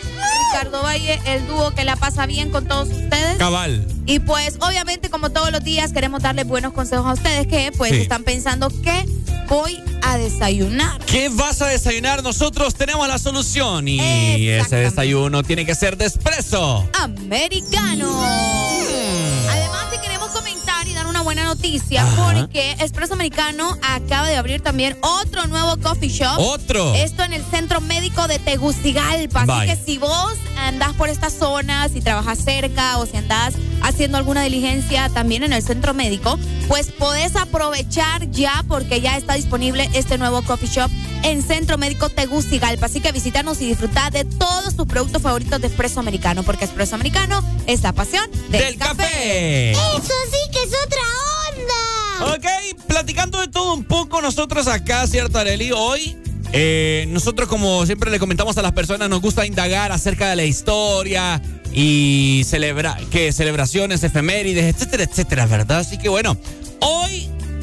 [0.54, 3.38] Ricardo Valle, el dúo que la pasa bien con todos ustedes.
[3.38, 3.88] Cabal.
[4.06, 7.92] Y pues, obviamente, como todos los días, queremos darles buenos consejos a ustedes que pues
[7.92, 7.98] Sí.
[8.02, 9.06] están pensando que
[9.48, 11.00] voy a desayunar.
[11.06, 12.24] ¿Qué vas a desayunar?
[12.24, 16.88] Nosotros tenemos la solución y ese desayuno tiene que ser de espresso.
[17.02, 18.08] Americano.
[18.10, 19.50] Mm.
[19.50, 22.32] Además, te queremos comentar y dar una buena noticia Ajá.
[22.34, 26.40] porque Espresso Americano acaba de abrir también otro nuevo coffee shop.
[26.40, 26.94] ¿Otro?
[26.96, 29.42] Esto en el Centro Médico de Tegucigalpa.
[29.42, 34.18] Así que si vos andás por esta zona, si trabajas cerca o si andás haciendo
[34.18, 39.90] alguna diligencia también en el centro médico, pues podés aprovechar ya porque ya está disponible
[39.94, 40.90] este nuevo coffee shop
[41.24, 42.86] en Centro Médico Tegucigalpa.
[42.86, 46.96] Así que visítanos y disfrutar de todos tus productos favoritos de Espresso Americano, porque Espresso
[46.96, 49.72] Americano es la pasión del, Del café.
[49.72, 51.02] Eso sí que es otra
[51.50, 52.36] onda.
[52.36, 55.72] Ok, platicando de todo un poco nosotros acá, ¿cierto, Areli?
[55.72, 56.18] Hoy,
[56.54, 60.44] eh, nosotros como siempre le comentamos a las personas, nos gusta indagar acerca de la
[60.44, 61.42] historia
[61.74, 65.80] y celebrar, que celebraciones, efemérides, etcétera, etcétera, ¿verdad?
[65.80, 66.38] Así que bueno,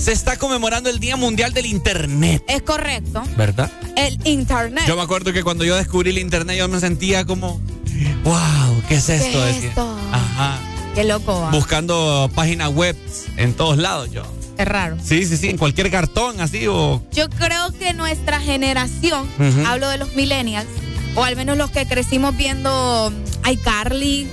[0.08, 3.22] se está conmemorando el Día Mundial del Internet, Es correcto.
[3.36, 3.70] ¿verdad?
[3.94, 4.84] El Internet.
[4.86, 7.60] Yo me acuerdo que cuando yo descubrí el Internet yo me sentía como,
[8.24, 9.38] wow, ¿qué es esto?
[9.38, 9.98] ¿Qué es esto?
[10.10, 10.60] Ajá.
[10.94, 11.42] Qué loco.
[11.42, 11.50] va.
[11.50, 12.96] Buscando páginas web
[13.36, 14.22] en todos lados yo.
[14.56, 14.96] Es raro.
[15.04, 17.02] Sí, sí, sí, en cualquier cartón así o...
[17.12, 19.28] Yo creo que nuestra generación,
[19.66, 20.68] hablo de los millennials,
[21.16, 23.12] o al menos los que crecimos viendo
[23.46, 24.26] iCarly,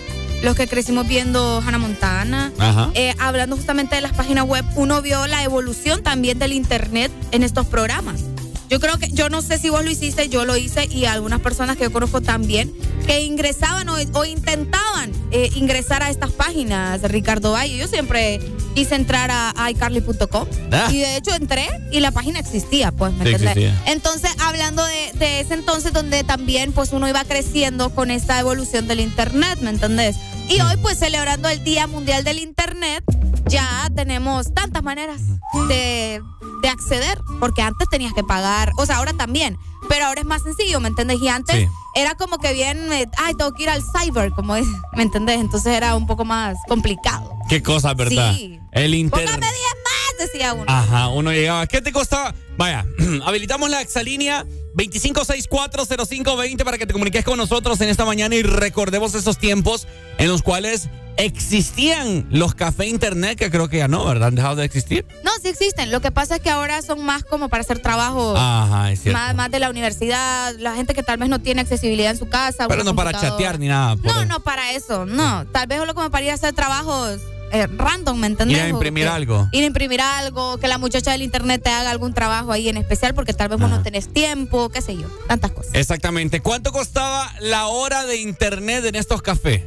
[0.46, 2.92] los que crecimos viendo Hannah Montana, Ajá.
[2.94, 7.42] eh, hablando justamente de las páginas web, uno vio la evolución también del Internet en
[7.42, 8.22] estos programas.
[8.70, 11.40] Yo creo que, yo no sé si vos lo hiciste, yo lo hice y algunas
[11.42, 12.74] personas que yo conozco también,
[13.06, 17.78] que ingresaban o, o intentaban eh, ingresar a estas páginas, Ricardo Valle.
[17.78, 18.40] Yo siempre
[18.74, 20.90] quise entrar a, a iCarly.com Ah.
[20.92, 23.58] y de hecho entré y la página existía, pues, ¿me Sí, entendés?
[23.58, 23.84] existía.
[23.94, 28.88] Entonces, hablando de, de ese entonces donde también pues uno iba creciendo con esta evolución
[28.88, 30.16] del internet, ¿me entendés?
[30.50, 33.04] Y hoy pues celebrando el Día Mundial del Internet,
[33.48, 35.22] ya tenemos tantas maneras
[35.68, 36.22] de,
[36.62, 40.42] de acceder, porque antes tenías que pagar, o sea, ahora también, pero ahora es más
[40.44, 41.22] sencillo, ¿me entendés?
[41.22, 41.68] Y antes Sí.
[41.96, 44.66] era como que bien, eh, ay, tengo que ir al cyber, como es,
[44.96, 45.40] ¿me entendés?
[45.40, 47.32] Entonces era un poco más complicado.
[47.48, 48.34] Qué cosa, ¿verdad?
[48.36, 48.60] Sí.
[48.72, 49.40] El Póngame internet.
[49.40, 50.66] 10 más, decía uno.
[50.68, 51.68] Ajá, uno llegaba.
[51.68, 52.34] ¿Qué te costaba?
[52.58, 52.86] Vaya,
[53.26, 54.44] habilitamos la exalínea
[54.76, 59.88] 25640520 para que te comuniques con nosotros en esta mañana y recordemos esos tiempos
[60.18, 64.30] en los cuales existían los cafés internet, que creo que ya no, ¿verdad?
[64.30, 65.06] Han dejado de existir.
[65.24, 65.92] No, sí existen.
[65.92, 69.20] Lo que pasa es que ahora son más como para hacer trabajo Ajá, es cierto.
[69.20, 72.28] más, más de la universidad, la gente que tal vez no tiene accesibilidad en su
[72.30, 72.68] casa.
[72.68, 73.96] Pero no para chatear ni nada.
[74.04, 75.46] No, no para eso, no.
[75.48, 77.20] Tal vez solo como para ir a hacer trabajos
[77.52, 78.58] eh, random, ¿me entendés?
[78.58, 79.48] Ir a imprimir que- algo.
[79.52, 82.78] Ir a imprimir algo, que la muchacha del internet te haga algún trabajo ahí en
[82.78, 85.72] especial porque tal vez vos no tenés tiempo, qué sé yo, tantas cosas.
[85.74, 86.42] Exactamente.
[86.42, 89.62] ¿Cuánto costaba la hora de internet en estos cafés?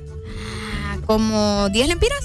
[1.08, 2.22] ¿Como 10 lempiras?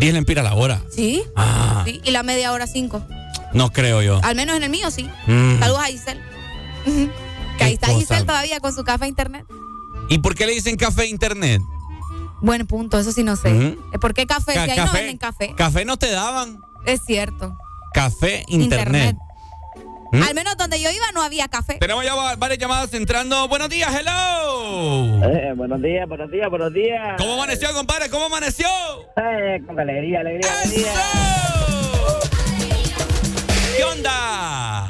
[0.00, 0.80] 10 lempiras la hora.
[0.90, 1.22] Sí.
[1.36, 1.82] Ah.
[1.86, 2.00] sí.
[2.02, 3.06] Y la media hora 5.
[3.52, 4.20] No creo yo.
[4.24, 5.04] Al menos en el mío sí.
[5.26, 5.58] Mm.
[5.58, 6.20] Saludos a Giselle.
[7.58, 7.98] que ahí está cosa.
[8.00, 9.44] Giselle todavía con su café internet.
[10.08, 11.60] ¿Y por qué le dicen café internet?
[12.40, 13.52] Buen punto, eso sí no sé.
[13.52, 13.98] Ujú.
[14.00, 14.54] ¿Por qué café?
[14.54, 15.54] Ca- Si ahí no venden café.
[15.54, 16.58] Café no te daban.
[16.86, 17.54] Es cierto.
[17.92, 19.14] Café internet.
[20.12, 20.22] ¿Mm?
[20.22, 21.78] Al menos donde yo iba no había café.
[21.80, 23.48] Tenemos ya va- varias llamadas entrando.
[23.48, 25.24] Buenos días, hello.
[25.24, 27.14] Eh, buenos días, buenos días, buenos días.
[27.16, 28.10] ¿Cómo amaneció, compadre?
[28.10, 28.68] ¿Cómo amaneció?
[29.16, 30.92] Eh, con alegría, alegría, alegría.
[33.76, 34.82] ¿Qué onda?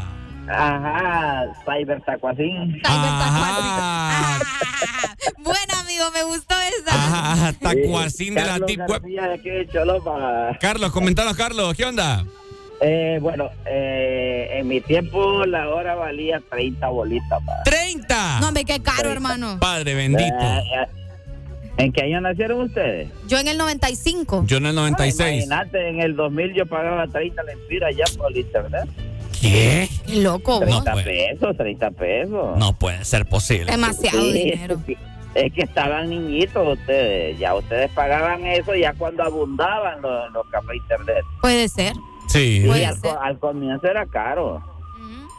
[0.48, 2.80] Ajá, Cyber Tacuacín.
[2.84, 4.38] Ajá.
[5.38, 6.94] Bueno, amigo, me gustó esa.
[6.94, 9.02] Ajá, tacuacín de la Carlos Deep Web.
[9.02, 10.58] García de aquí de Cholopa.
[10.60, 11.74] Carlos, comentanos, Carlos.
[11.76, 12.24] ¿Qué onda?
[12.84, 17.40] Eh, bueno, eh, en mi tiempo la hora valía 30 bolitas.
[17.44, 17.62] pa.
[17.64, 18.40] ¡30!
[18.40, 19.58] No, hombre, qué caro, hermano.
[19.60, 20.34] Padre bendito.
[20.40, 20.86] Eh, eh,
[21.78, 23.08] ¿En qué año nacieron ustedes?
[23.28, 24.44] Yo en el 95.
[24.46, 25.44] Yo en el 96.
[25.46, 28.88] Imagínate, en el 2000 yo pagaba 30 lempiras ya por internet.
[29.40, 29.88] ¿Qué?
[30.06, 30.84] Qué loco, vos.
[30.84, 31.04] 30 puede.
[31.04, 32.58] pesos, 30 pesos.
[32.58, 33.70] No puede ser posible.
[33.72, 34.78] Demasiado Sí, dinero.
[34.86, 34.96] sí.
[35.34, 40.76] Es que estaban niñitos ustedes, ya ustedes pagaban eso ya cuando abundaban los, los cafés
[40.76, 41.24] internet.
[41.40, 41.94] Puede ser.
[42.26, 42.64] Sí.
[42.66, 44.62] Y al, comienzo era caro.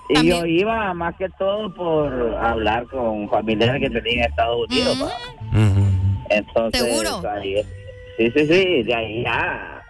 [0.10, 0.40] Y También.
[0.42, 4.98] yo iba más que todo por hablar con familiares que tenía en Estados Unidos.
[6.30, 7.22] Entonces, ¿Seguro?
[7.30, 7.64] ahí-
[8.18, 9.83] sí, sí, sí, de ahí ya.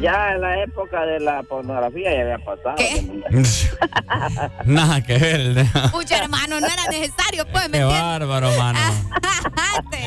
[0.00, 2.76] Ya en la época de la pornografía ya había pasado.
[4.64, 5.66] Nada que ver.
[5.92, 8.78] Pucha, hermano, no era necesario, pues, ¿me Qué bárbaro, mano.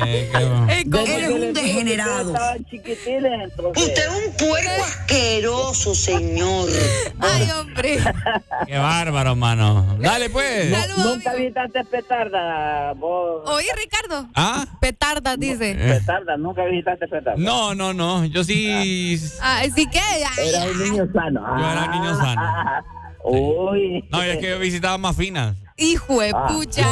[0.05, 2.33] Eh, qué- Eh, Eres un degenerado.
[2.33, 6.69] Usted es un puerco asqueroso, señor.
[7.19, 7.99] Ay, hombre.
[8.67, 9.97] Qué bárbaro, mano.
[9.99, 10.69] Dale, pues.
[10.97, 13.41] Nu- Nunca visitaste petarda, vos.
[13.49, 14.27] Oye, Ricardo.
[14.35, 14.65] ¿Ah?
[14.79, 15.71] Petarda, dice.
[15.71, 15.99] Eh.
[15.99, 17.35] Petarda, nunca visitaste petarda.
[17.37, 18.25] No, no, no.
[18.25, 18.69] Yo sí.
[18.71, 19.19] Ay,
[19.75, 19.99] sí que.
[19.99, 21.57] ay, Era un niño sano.
[21.57, 22.41] Yo era un niño sano.
[23.25, 24.03] Uy.
[24.11, 25.55] No, es que yo visitaba más finas.
[25.77, 26.45] Hijo de Ah.
[26.47, 26.85] pucha.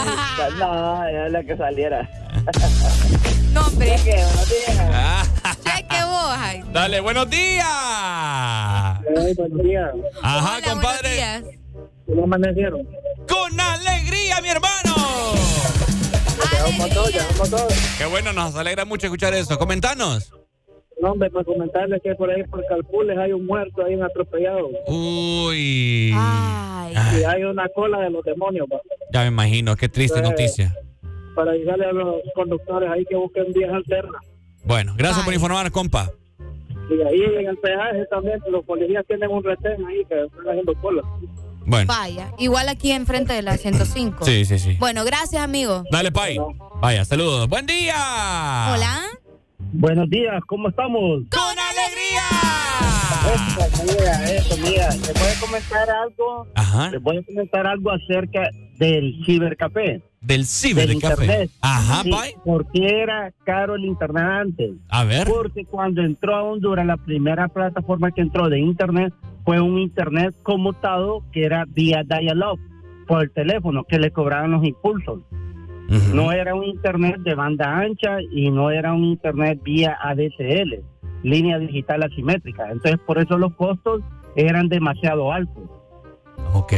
[0.57, 2.09] No, era la que saliera.
[3.51, 3.97] No, hombre.
[3.97, 4.89] Cheque, buenos días.
[4.93, 5.23] Ah,
[5.61, 6.63] Cheque vos, ay.
[6.71, 7.67] dale, buenos días.
[9.35, 9.89] buenos días.
[10.23, 11.13] Ajá, Hola, compadre.
[11.15, 11.43] días.
[12.05, 12.87] ¿Cómo amanecieron?
[13.27, 14.95] Con alegría, mi hermano.
[16.81, 17.25] Alegría.
[17.97, 19.57] Qué bueno, nos alegra mucho escuchar eso.
[19.59, 20.31] Comentanos.
[21.01, 24.69] No, hombre, para comentarles que por ahí por Calpules hay un muerto, hay un atropellado.
[24.87, 26.11] Uy.
[26.15, 26.93] Ay.
[27.19, 28.79] Y hay una cola de los demonios, pa.
[29.11, 30.75] Ya me imagino, qué triste noticia.
[31.35, 34.21] para avisarle a los conductores ahí que busquen vías alternas.
[34.63, 36.11] Bueno, gracias por informar, compa.
[36.89, 40.73] Y ahí en el peaje también los policías tienen un retén ahí que están haciendo
[40.81, 41.01] cola.
[41.65, 41.85] Bueno.
[41.87, 44.25] Vaya, igual aquí enfrente de la 105.
[44.25, 44.75] Sí, sí, sí.
[44.79, 45.83] Bueno, gracias, amigo.
[45.91, 46.37] Dale, Pai.
[46.81, 47.47] Vaya, saludos.
[47.47, 47.95] Buen día.
[48.73, 49.01] Hola.
[49.73, 51.23] Buenos días, ¿cómo estamos?
[51.31, 52.21] ¡Con alegría!
[53.33, 54.89] Eso, mira, eso, mira.
[54.89, 56.47] ¿Le puede comentar algo?
[56.55, 56.89] Ajá.
[56.91, 60.01] ¿Le puede comentar algo acerca del cibercafé?
[60.19, 61.49] Del ciber del.
[61.61, 62.35] Ajá, Sí, Pai.
[62.43, 64.71] ¿Por qué era caro el internet antes?
[64.89, 65.27] A ver.
[65.27, 69.13] Porque cuando entró a Honduras, la primera plataforma que entró de internet
[69.45, 72.59] fue un internet conmutado que era vía dial-up
[73.07, 75.21] por el teléfono, que le cobraban los impulsos.
[76.13, 80.79] No era un internet de banda ancha y no era un internet vía ADSL,
[81.23, 82.71] línea digital asimétrica.
[82.71, 84.01] Entonces, por eso los costos
[84.35, 85.63] eran demasiado altos.
[86.53, 86.73] Ok.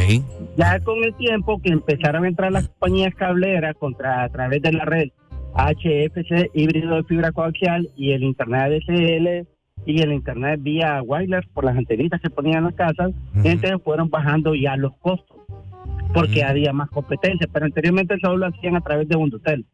[0.58, 4.74] Ya con el tiempo que empezaron a entrar las compañías cableras contra, a través de
[4.74, 5.10] la red
[5.56, 9.48] HFC híbrido de fibra coaxial y el internet ADSL
[9.86, 14.10] y el internet vía wireless por las antenitas que ponían en las casas, entonces fueron
[14.10, 15.33] bajando ya los costos.
[16.14, 19.66] Porque había más competencia, pero anteriormente solo lo hacían a través de Undutel.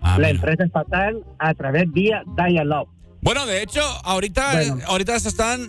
[0.00, 2.88] Ah, la empresa estatal a través vía Dialog.
[3.22, 5.68] Bueno, de hecho, ahorita, ahorita se están,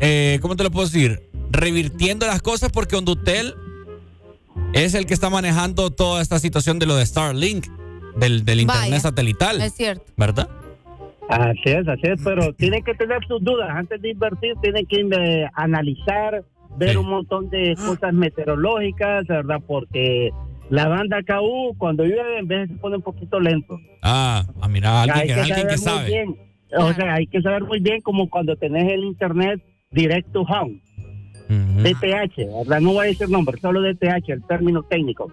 [0.00, 1.22] eh, ¿cómo te lo puedo decir?
[1.50, 3.54] Revirtiendo las cosas porque Ondutel
[4.74, 7.66] es el que está manejando toda esta situación de lo de Starlink,
[8.16, 9.00] del, del internet Vaya.
[9.00, 9.60] satelital.
[9.60, 10.04] Es cierto.
[10.16, 10.48] ¿Verdad?
[11.28, 13.70] Así es, así es, pero tienen que tener sus dudas.
[13.70, 16.44] Antes de invertir, tienen que eh, analizar,
[16.76, 19.58] ver un montón de cosas meteorológicas, ¿verdad?
[19.66, 20.30] Porque
[20.70, 23.78] la banda KU, cuando llueve, en vez se pone un poquito lento.
[24.02, 26.08] Ah, ah, mira, alguien, Hay que, alguien que saber muy sabe.
[26.08, 26.36] bien.
[26.78, 29.60] O sea, hay que saber muy bien como cuando tenés el internet
[29.90, 30.80] direct to home.
[31.48, 32.80] DTH, ¿verdad?
[32.80, 35.30] No voy a decir nombre, solo DTH, el término técnico.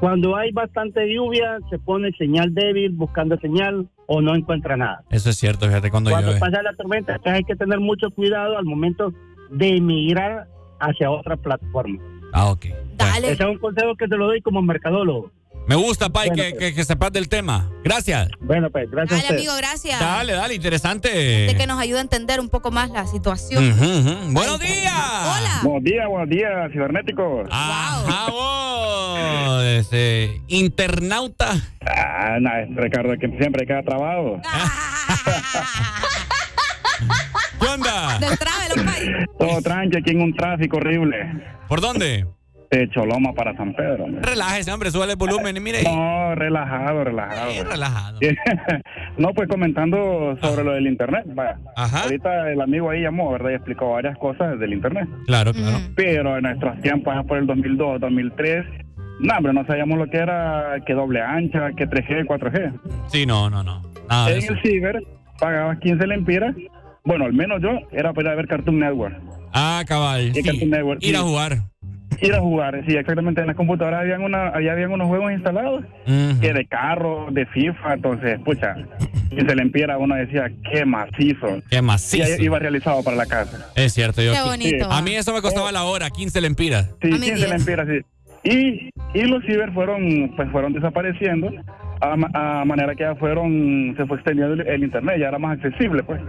[0.00, 5.02] Cuando hay bastante lluvia, se pone señal débil, buscando señal o no encuentra nada.
[5.10, 6.40] Eso es cierto, fíjate cuando, Cuando llueve.
[6.40, 9.12] pasa la tormenta, entonces hay que tener mucho cuidado al momento
[9.50, 10.46] de emigrar
[10.82, 11.98] hacia otra plataforma.
[12.32, 12.66] Ah, ok.
[13.18, 15.30] Ese es un consejo que te lo doy como mercadólogo.
[15.68, 16.60] Me gusta, Pai, Bueno, que, pues.
[16.70, 17.70] que, que sepas del tema.
[17.84, 18.28] Gracias.
[18.40, 20.00] Bueno, pues, gracias Dale, amigo, gracias.
[20.00, 21.08] Dale, dale, interesante.
[21.08, 23.72] De que nos ayude a entender un poco más la situación.
[24.32, 24.92] Buenos días.
[24.92, 25.60] Hola.
[25.62, 27.48] Buenos días, buenos días, cibernéticos.
[27.50, 31.52] Ajá, vos, ese, internauta.
[31.86, 34.40] Ah, no, es Ricardo que siempre queda trabado.
[37.62, 38.18] ¿Qué onda?
[38.18, 39.26] Del travel.
[39.38, 41.16] Todo tranqui aquí en un tráfico horrible.
[41.68, 42.26] ¿Por dónde?
[42.72, 44.04] De Choloma para San Pedro.
[44.04, 44.22] hombre.
[44.22, 45.82] Relájese, hombre, súbale el volumen y mire.
[45.84, 47.64] No, relajado, relajado.
[47.64, 48.18] relajado.
[49.18, 51.24] no, pues comentando sobre lo del internet.
[51.26, 51.58] vaya.
[51.76, 53.50] Ahorita el amigo ahí llamó, ¿verdad?
[53.50, 55.06] Y explicó varias cosas del internet.
[55.26, 55.78] Claro, claro.
[55.94, 58.64] Pero en nuestros tiempos, allá por el 2002, 2003,
[59.20, 62.80] no, hombre, no sabíamos lo que era que doble ancha, que 3G, 4G.
[63.06, 63.82] Sí, no, no, no.
[64.08, 65.00] Nada en el ciber
[65.38, 66.56] pagabas 15 lempiras.
[67.04, 69.16] Bueno, al menos yo era para ir a ver Cartoon Network.
[69.52, 70.28] Ah, cabal.
[70.28, 70.42] Y sí.
[70.42, 71.24] Cartoon Network, Ir a sí.
[71.24, 71.62] jugar.
[72.20, 73.40] Ir a jugar, sí, exactamente.
[73.40, 77.94] En la computadora habían, una, allá habían unos juegos instalados que de carro, de FIFA,
[77.94, 78.76] entonces, pucha,
[79.32, 81.60] y se le empiera uno decía, qué macizo.
[81.68, 82.40] Qué macizo.
[82.40, 83.72] Y iba realizado para la casa.
[83.74, 84.32] Es cierto, yo.
[84.32, 84.92] Qué bonito.
[84.92, 86.90] A mí eso me costaba la hora, 15 lempiras.
[87.02, 88.00] Sí, 15 lempiras, sí.
[88.44, 91.48] Y, y los ciber fueron, pues fueron desapareciendo
[92.00, 95.38] a, ma- a manera que ya fueron, se fue extendiendo el, el internet, ya era
[95.38, 96.20] más accesible, pues.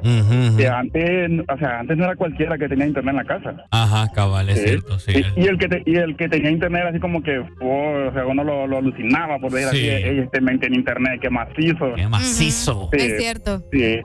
[0.72, 3.66] Antes, o sea, antes no era cualquiera que tenía internet en la casa.
[3.72, 4.68] Ajá, cabal, es Sí.
[4.68, 5.24] cierto, sí.
[5.36, 8.14] Y, y el que te- y el que tenía internet así como que, oh, o
[8.14, 9.90] sea, uno lo, lo alucinaba por decir Sí.
[9.90, 11.94] así, "Ey, este tiene internet, qué macizo.
[11.96, 12.90] Qué macizo.
[12.92, 13.00] Sí.
[13.02, 13.64] Es cierto.
[13.72, 14.00] Sí.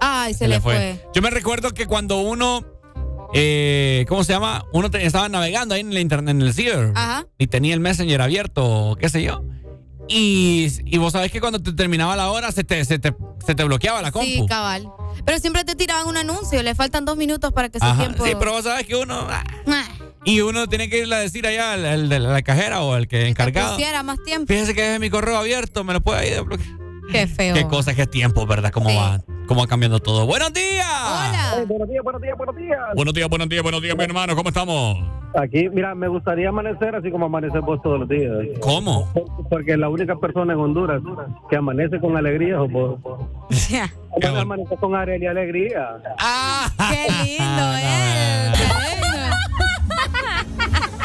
[0.00, 0.96] Ay, se, le fue.
[1.14, 2.60] Yo me recuerdo que cuando uno,
[3.34, 4.64] eh, ¿cómo se llama?
[4.72, 7.26] Uno te- estaba navegando ahí en el internet, en el ciber, Ajá.
[7.38, 9.42] y tenía el messenger abierto, qué sé yo.
[10.08, 13.12] Y, y vos sabés que cuando te terminaba la hora se te, se te,
[13.44, 14.26] se te bloqueaba la compu.
[14.28, 14.88] Sí, cabal.
[15.24, 16.62] Pero siempre te tiraban un anuncio.
[16.62, 18.24] Le faltan dos minutos para que Ajá, tiempo.
[18.24, 19.26] Sí, pero vos sabés que uno...
[19.28, 19.84] ah, Ah,
[20.24, 23.26] Y uno tiene que irle a decir allá al, de la cajera o al que
[23.26, 23.72] encargado.
[23.72, 24.46] pusiera más tiempo.
[24.46, 26.70] Fíjese que es mi correo abierto, me lo puede ahí desbloquear.
[27.10, 27.54] Qué feo.
[27.54, 28.70] Qué cosa, qué tiempo, ¿verdad?
[28.70, 30.26] Cómo va, cómo va cambiando todo.
[30.26, 30.86] ¡Buenos días!
[30.86, 31.64] Hola.
[31.66, 32.78] buenos días, buenos días, buenos días.
[32.94, 34.36] Buenos días, buenos días, buenos días, mi hermano.
[34.36, 34.98] ¿Cómo estamos?
[35.38, 38.32] Aquí, mira, me gustaría amanecer así como amanecer vos todos los días.
[38.60, 39.12] ¿Cómo?
[39.50, 41.02] Porque la única persona en Honduras
[41.50, 42.98] que amanece con alegría es vos.
[43.02, 45.88] ¿Cómo amanece con alegría y alegría?
[46.90, 49.05] Qué lindo él.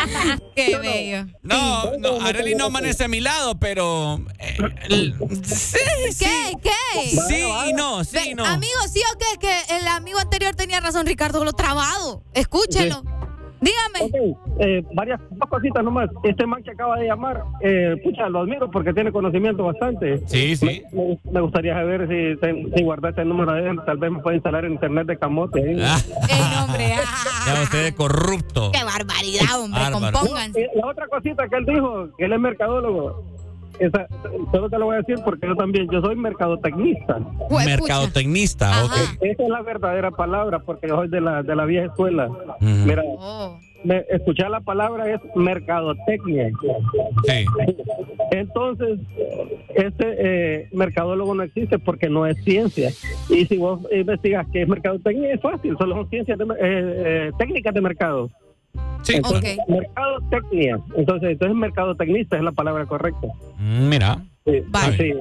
[0.55, 1.25] Qué bello.
[1.43, 4.19] No, no, Arely no amanece a mi lado, pero.
[4.39, 4.57] eh,
[4.89, 5.77] el- sí,
[6.13, 6.25] sí.
[6.25, 6.57] ¿Qué?
[6.61, 7.09] ¿Qué?
[7.27, 8.45] Sí y no, sí y no.
[8.45, 9.39] Amigo, sí o qué?
[9.39, 12.23] Que el amigo anterior tenía razón, Ricardo, lo trabado.
[12.33, 13.03] Escúchelo.
[13.61, 14.35] Dígame.
[14.59, 16.09] Eh, varias dos cositas nomás.
[16.23, 20.21] Este man que acaba de llamar, eh, pucha, lo admiro porque tiene conocimiento bastante.
[20.27, 20.83] Sí, sí.
[20.91, 24.65] Me, gustaría saber si, si guardaste el número de él, tal vez me puede instalar
[24.65, 25.61] en internet de camote.
[25.63, 25.77] ahí.
[25.81, 26.65] Ah.
[26.65, 26.95] hombre.
[27.43, 28.71] Ya usted es corrupto.
[28.71, 29.81] Qué barbaridad, hombre.
[29.81, 30.19] Bárbaro.
[30.19, 30.61] Compónganse.
[30.61, 33.23] Eh, La otra cosita que él dijo, que él es mercadólogo.
[33.81, 34.07] Esa,
[34.51, 37.19] solo te lo voy a decir porque yo también, yo soy mercadotecnista.
[37.65, 38.91] Mercadotecnista, ok.
[39.21, 42.29] Esa es la verdadera palabra porque yo soy de la, de la vieja escuela.
[42.59, 43.03] Mira,
[43.83, 46.51] me- escuchar la palabra es mercadotecnia.
[47.25, 47.45] Sí.
[48.31, 48.99] Entonces,
[49.75, 50.05] este
[50.61, 52.89] eh, mercadólogo no existe porque no es ciencia.
[53.29, 57.31] Y si vos investigas qué es mercadotecnia, es fácil, solo son ciencias de, eh, eh,
[57.37, 58.29] técnicas de mercado.
[59.03, 59.15] Sí.
[59.15, 60.79] Entonces, mercadotecnia.
[60.95, 63.27] Entonces, entonces mercadotecnista es la palabra correcta.
[63.57, 64.23] Mm, Mira.
[64.45, 64.97] Sí, Vale.
[64.97, 65.13] sí.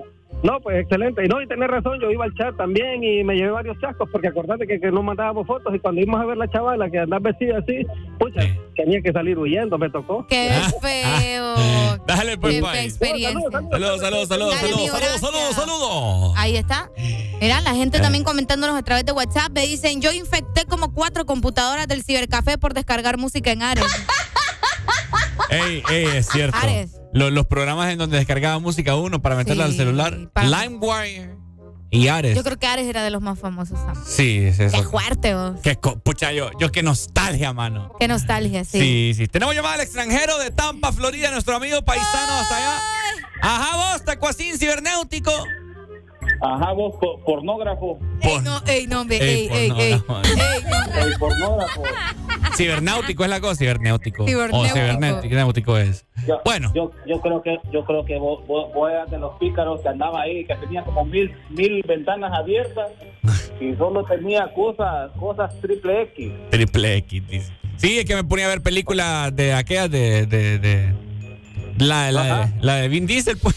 [0.43, 1.25] No, pues excelente.
[1.25, 4.09] Y no, y tenés razón, yo iba al chat también y me llevé varios chascos
[4.11, 6.99] porque acordate que, que no mandábamos fotos y cuando íbamos a ver la chavala que
[6.99, 7.85] andaba vestida así,
[8.19, 8.41] pucha,
[8.75, 10.27] tenía que salir huyendo, me tocó.
[10.29, 10.51] Qué
[10.81, 11.55] feo.
[12.07, 13.51] Dale, pues, Qué fea experiencia.
[13.51, 16.35] Saludos, saludos, saludos, saludos, saludos, saludos, saludos.
[16.39, 16.91] Ahí está.
[17.41, 19.53] Mira, la gente también comentándonos a través de WhatsApp.
[19.53, 23.85] Me dicen, yo infecté como cuatro computadoras del cibercafé por descargar música en Ares.
[25.51, 26.57] Ey, ey, es cierto.
[26.57, 27.00] Ares.
[27.13, 30.31] Lo- los programas en donde descargaba música uno para meterla al celular.
[30.43, 31.35] LimeWire
[31.91, 32.37] y Ares.
[32.37, 33.79] Yo creo que Ares era de los más famosos.
[33.81, 33.97] Sam.
[34.07, 34.83] Sí, es Qué eso.
[34.85, 35.55] fuerte, vos.
[35.63, 37.93] Qué pucha, yo, yo qué nostalgia, mano.
[37.99, 38.81] Qué nostalgia, sí.
[38.81, 39.27] Sí, sí.
[39.27, 42.79] Tenemos llamada al extranjero de Tampa, Florida, nuestro amigo paisano hasta allá.
[43.43, 45.33] Ajá, vos, tacuacín cibernéutico.
[46.43, 47.99] Ajá, vos, po- pornógrafo.
[48.23, 50.03] Ey, no, ey, no, hombre, Ey, ey, ey.
[51.03, 51.83] El pornógrafo.
[52.57, 54.27] Cibernáutico es la cosa, cibernéutico.
[54.27, 54.59] Cibernéutico.
[54.59, 56.07] O cibernéutico es.
[56.27, 56.73] Yo, Bueno.
[56.75, 59.89] Yo, yo creo que yo creo que vos, vos, vos eras de los pícaros que
[59.89, 62.91] andaba ahí, que tenía como mil, mil ventanas abiertas
[63.61, 66.33] y solo tenía cosas, cosas triple X.
[66.51, 67.53] Triple X, dice.
[67.77, 70.27] Sí, es que me ponía a ver películas de aquellas de.
[70.27, 70.95] de, de-
[71.79, 73.57] la, la, de, la de Vin Diesel, pues.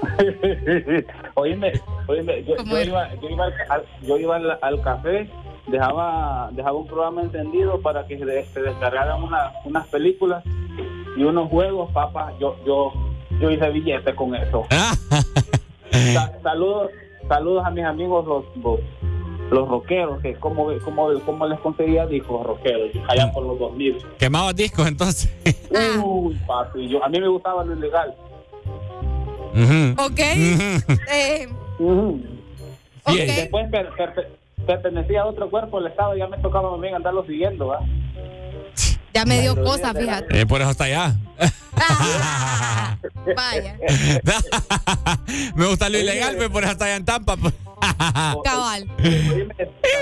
[1.34, 1.72] oíme,
[2.06, 5.28] oíme, yo, yo iba, yo iba, al, yo iba al, al café,
[5.66, 10.42] dejaba, dejaba un programa encendido para que se, se descargaran una- unas películas
[11.16, 12.32] y unos juegos, papá.
[12.40, 12.92] Yo, yo,
[13.40, 14.66] yo hice billete con eso.
[16.14, 16.90] Sa- saludos,
[17.28, 18.80] saludos a mis amigos los, los,
[19.50, 23.98] los rockeros, que como, como, como les conseguía discos rockeros, allá por los 2000.
[24.18, 25.30] Quemaba discos entonces.
[26.02, 28.14] Uy, papi, yo, a mí me gustaba lo ilegal.
[29.98, 30.18] Ok.
[30.20, 31.48] Eh,
[33.08, 34.30] Y después per- per-
[34.66, 37.80] pertenecía a otro cuerpo del Estado, ya me tocaba también andarlo siguiendo, ¿va?
[39.12, 40.40] ya me dio cosas, fíjate.
[40.40, 41.14] Eh, por eso está allá.
[43.36, 43.76] Vaya.
[45.56, 47.36] me gusta lo ilegal, pero por eso está allá en Tampa.
[47.36, 47.52] pues.
[48.44, 48.86] Cabal.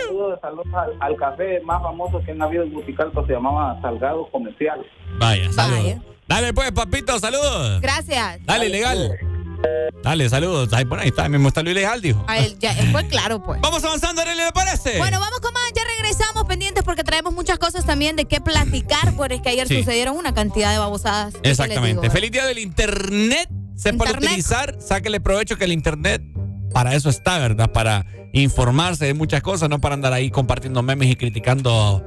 [0.07, 4.27] Saludos, saludos al, al café más famoso que han habido en Musicalco, se llamaba Salgado
[4.31, 4.81] Comercial.
[5.19, 5.97] Vaya, saludos.
[6.27, 7.81] Dale pues, papito, saludos.
[7.81, 8.41] Gracias.
[8.45, 9.19] Dale, ilegal.
[10.03, 10.69] Dale, saludos.
[10.73, 12.25] Ay, bueno, ahí está, me gusta lo ilegal, dijo.
[12.29, 13.61] A él, ya, fue claro, pues.
[13.61, 14.99] Vamos avanzando, Arely, ¿le parece?
[14.99, 15.65] Bueno, vamos con más.
[15.75, 19.67] Ya regresamos pendientes porque traemos muchas cosas también de qué platicar, porque es que ayer
[19.69, 19.79] Sí.
[19.79, 21.35] sucedieron una cantidad de babosadas.
[21.35, 22.01] ¿Qué les Exactamente.
[22.03, 22.13] digo?
[22.13, 23.49] Feliz día del Internet.
[23.77, 26.23] Sepa utilizar, sáquele provecho que el Internet
[26.73, 27.71] para eso está, ¿verdad?
[27.71, 32.03] Para informarse de muchas cosas, no para andar ahí compartiendo memes y criticando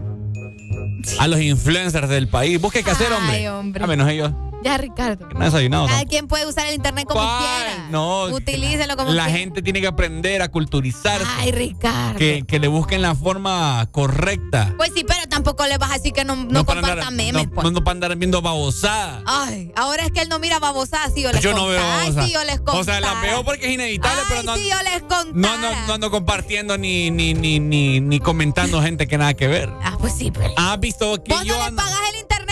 [1.20, 2.60] a los influencers del país.
[2.62, 3.48] ¿Vos qué hacer, hombre.
[3.82, 4.32] A menos ellos.
[4.64, 5.28] Ya, Ricardo.
[5.34, 5.88] No desayunado.
[5.88, 6.08] Cada ¿no?
[6.08, 7.88] quien puede usar el internet como quiera.
[7.90, 8.26] No.
[8.26, 9.40] Utilícelo como La quiera.
[9.40, 11.26] gente tiene que aprender a culturizarse.
[11.40, 12.18] Ay, Ricardo.
[12.20, 14.74] Que, que le busquen la forma correcta.
[14.78, 17.48] Pues sí, pero tampoco le vas a decir que no, no, para comparta andar, memes,
[17.48, 17.72] no, pues.
[17.72, 19.24] no para andar viendo babosadas.
[19.26, 22.00] Ay, ahora es que él no mira babosadas, sí, yo les Yo no veo contara.
[22.02, 22.28] Ay, babosadas.
[22.28, 23.28] sí, yo les O sea, la contara.
[23.32, 25.32] veo porque es inevitable, pero no, Sí, yo les contara.
[25.34, 29.48] no, ando- no ando compartiendo ni, ni, ni, ni, ni comentando gente que nada que
[29.48, 29.70] ver.
[29.84, 30.54] Ah, pues sí, pero.
[30.58, 31.82] ¿Has visto que Vos yo no ando?
[31.82, 32.51] pagas el internet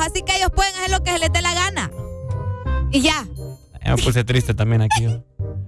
[0.00, 1.90] así que ellos pueden hacer lo que se les dé la gana.
[2.90, 3.26] Y ya.
[3.84, 5.06] Ya me puse triste también aquí.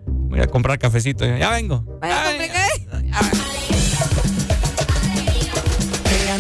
[0.07, 1.25] Voy a comprar cafecito.
[1.25, 1.85] Ya vengo.
[2.03, 2.19] Ella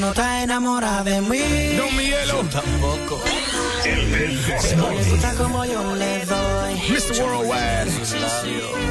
[0.08, 1.76] no está enamorada de mí.
[1.76, 2.42] No, Miguelo.
[2.50, 3.20] tampoco.
[3.84, 6.74] El No le gusta como yo le doy.
[6.90, 7.22] Mr.
[7.22, 7.90] Worldwide.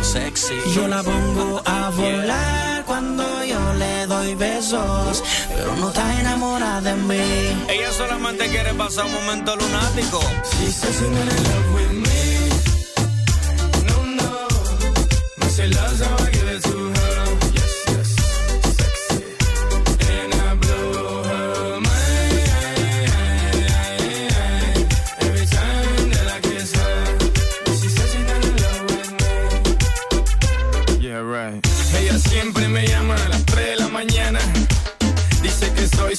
[0.03, 0.53] Sexy.
[0.75, 5.23] Yo la pongo a volar cuando yo le doy besos.
[5.55, 7.65] Pero no está enamorada de mí.
[7.67, 10.19] Ella solamente quiere pasar un momento lunático.
[10.51, 12.49] She says in love with me.
[13.87, 14.47] No, no.
[15.39, 16.26] But she loves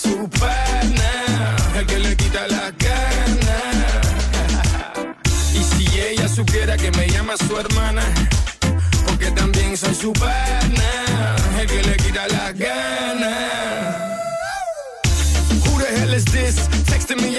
[0.00, 3.58] Su pana, el que le quita la gana.
[5.52, 8.02] Y si ella supiera que me llama su hermana,
[9.06, 10.67] porque también soy su pana,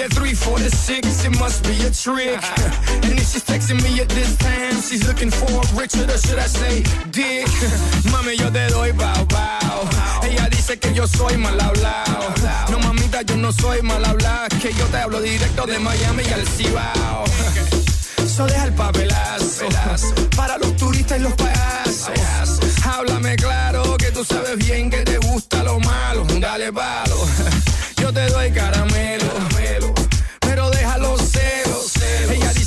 [0.00, 2.40] me at 346, it must be a trick.
[3.04, 6.46] And if she's texting me at this time, she's looking for Richard, or should I
[6.46, 7.46] say Dick?
[8.12, 9.88] Mami, yo te doy bow bow.
[10.22, 12.34] Ella dice que yo soy mal hablado.
[12.70, 14.48] No, mamita, yo no soy mal hablado.
[14.60, 17.24] Que yo te hablo directo de Miami y al Cibao.
[18.30, 19.66] So deja el papelazo
[20.36, 22.10] para los turistas y los payasos.
[22.84, 26.24] Háblame claro que tú sabes bien que te gusta lo malo.
[26.38, 27.16] Dale palo,
[27.96, 28.99] yo te doy caramelo,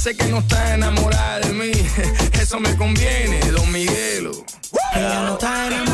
[0.03, 1.71] Dice que no está enamorada de mí,
[2.33, 4.31] eso me conviene, Don Miguelo.
[4.93, 5.92] Ella no está enamorada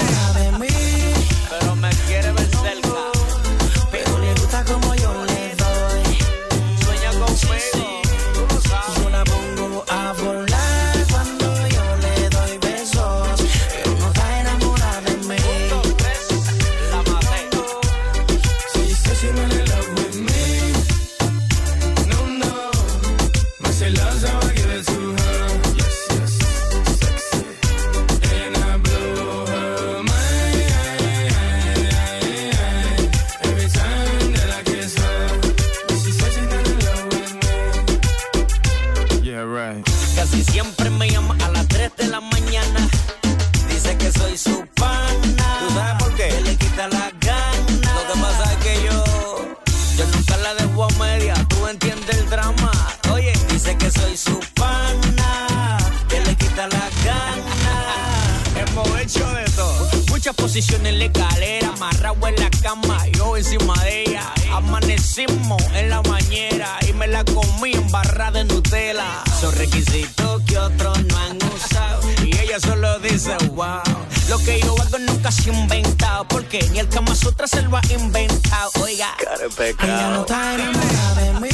[60.30, 64.32] Muchas posiciones en la escalera, amarrado en la cama, yo encima de ella.
[64.52, 69.24] Amanecimos en la bañera y me la comí en barra de Nutella.
[69.42, 73.82] Son requisitos que otros no han usado y ella solo dice wow.
[74.30, 77.76] Lo que yo hago nunca se ha inventado porque ni el Kama Sutra se lo
[77.76, 78.70] ha inventado.
[78.84, 79.16] Oiga,
[79.58, 81.50] ella no está enamorada de mí,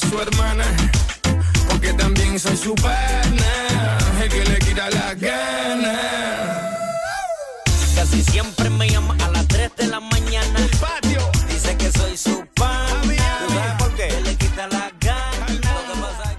[0.00, 0.64] su hermana,
[1.68, 5.98] porque también soy su pana, el que le quita la gana.
[7.94, 10.60] Casi siempre me llama a las 3 de la mañana.
[10.80, 11.20] patio.
[11.48, 13.38] Dice que soy su pana.
[13.46, 14.20] ¿Tú sabes por qué?
[14.22, 15.46] Le quita la gana.
[15.48, 16.38] Lo que pasa es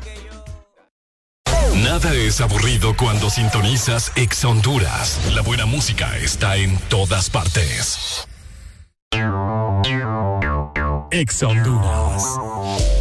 [1.73, 5.19] que Nada es aburrido cuando sintonizas Ex Honduras.
[5.33, 8.25] La buena música está en todas partes.
[11.11, 12.98] Ex Honduras.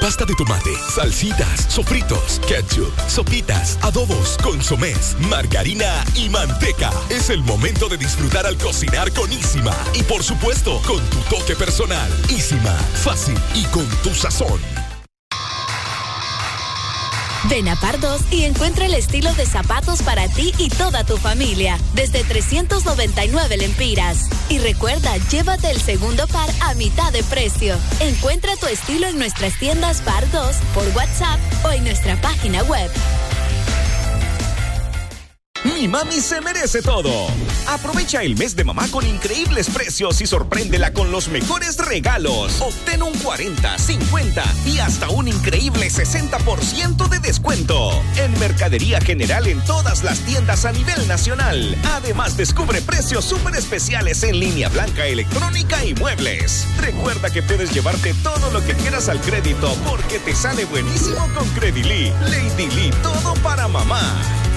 [0.00, 6.90] Pasta de tomate, salsitas, sofritos, ketchup, sopitas, adobos, consomés, margarina y manteca.
[7.08, 9.74] Es el momento de disfrutar al cocinar con Isima.
[9.94, 12.10] Y por supuesto, con tu toque personal.
[12.28, 14.87] Isima, fácil y con tu sazón.
[17.44, 21.78] Ven a Pardos y encuentra el estilo de zapatos para ti y toda tu familia,
[21.94, 24.28] desde 399 lempiras.
[24.48, 27.76] Y recuerda, llévate el segundo par a mitad de precio.
[28.00, 32.90] Encuentra tu estilo en nuestras tiendas Pardos, por WhatsApp o en nuestra página web.
[35.64, 37.10] Mi mami se merece todo.
[37.66, 42.60] Aprovecha el mes de mamá con increíbles precios y sorpréndela con los mejores regalos.
[42.60, 47.90] Obtén un 40, 50 y hasta un increíble 60% de descuento.
[48.16, 51.76] En Mercadería General en todas las tiendas a nivel nacional.
[51.92, 56.66] Además, descubre precios súper especiales en línea blanca, electrónica y muebles.
[56.80, 61.48] Recuerda que puedes llevarte todo lo que quieras al crédito porque te sale buenísimo con
[61.50, 62.12] Credily.
[62.30, 64.47] Lady Lee, todo para mamá.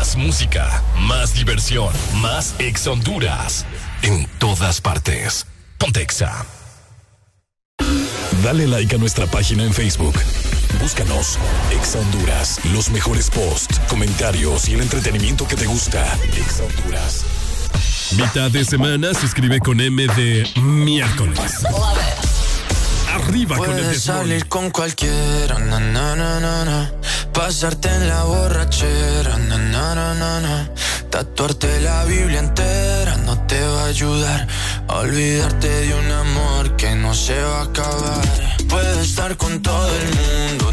[0.00, 1.92] Más música, más diversión,
[2.22, 3.66] más Ex Honduras.
[4.00, 5.46] En todas partes.
[5.76, 6.46] Pontexa.
[8.42, 10.14] Dale like a nuestra página en Facebook.
[10.80, 11.38] Búscanos.
[11.70, 12.60] Ex Honduras.
[12.72, 16.02] Los mejores posts, comentarios y el entretenimiento que te gusta.
[16.32, 17.24] Ex Honduras.
[18.16, 21.62] Mitad de semana se escribe con M de miércoles.
[23.14, 26.92] Arriba con el Puedes salir con cualquiera, na,
[27.32, 29.36] pasarte en la borrachera,
[31.10, 34.46] tatuarte la Biblia entera no te va a ayudar
[34.88, 38.56] a olvidarte de un amor que no se va a acabar.
[38.68, 40.72] Puedes estar con todo el mundo,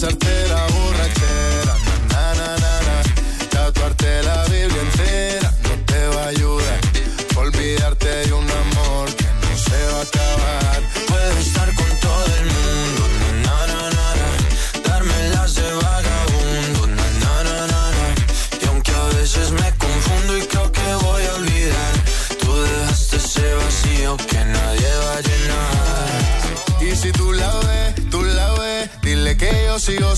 [0.00, 0.49] Pasarte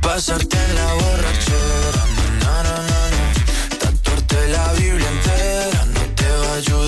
[0.00, 2.04] Pasarte en la borrachera,
[2.40, 3.78] na, na, na, na.
[3.78, 6.87] Tatuarte la Biblia entera no te va a ayudar.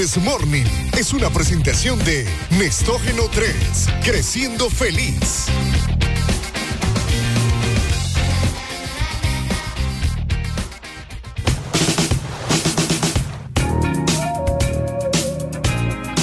[0.00, 0.66] El Desmorning
[0.98, 3.54] es una presentación de Nestógeno 3,
[4.02, 5.44] Creciendo Feliz.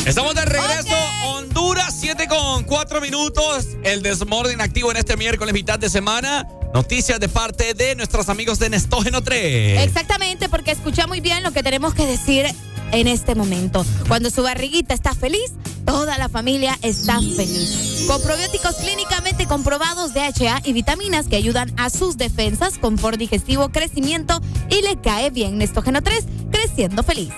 [0.07, 3.67] Estamos de regreso, Honduras, 7 con 4 minutos.
[3.83, 6.47] El Desmorden activo en este miércoles, mitad de semana.
[6.73, 9.83] Noticias de parte de nuestros amigos de Nestógeno 3.
[9.83, 12.45] Exactamente, porque escucha muy bien lo que tenemos que decir
[12.91, 13.85] en este momento.
[14.07, 15.53] Cuando su barriguita está feliz,
[15.85, 18.05] toda la familia está feliz.
[18.07, 23.69] Con probióticos clínicamente comprobados de HA y vitaminas que ayudan a sus defensas, confort digestivo,
[23.69, 24.39] crecimiento
[24.69, 27.29] y le cae bien Nestógeno 3, creciendo feliz.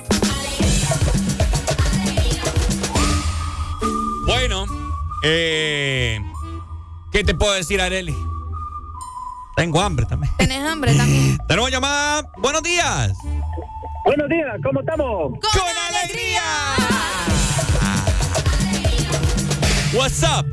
[4.25, 4.65] Bueno,
[5.23, 6.19] eh,
[7.11, 8.28] ¿qué te puedo decir, Areli?
[9.59, 10.31] Tengo hambre también.
[10.37, 11.37] ¿Tenés hambre también?
[11.49, 12.21] Tenemos llamada.
[12.37, 13.11] Buenos días.
[14.05, 15.33] Buenos días, ¿cómo estamos?
[15.33, 16.41] ¡Con, alegría!
[19.93, 20.45] What's up?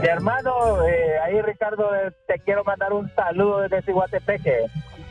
[0.00, 4.66] Mi hermano, eh, ahí Ricardo, eh, te quiero mandar un saludo desde Cihuatepeque.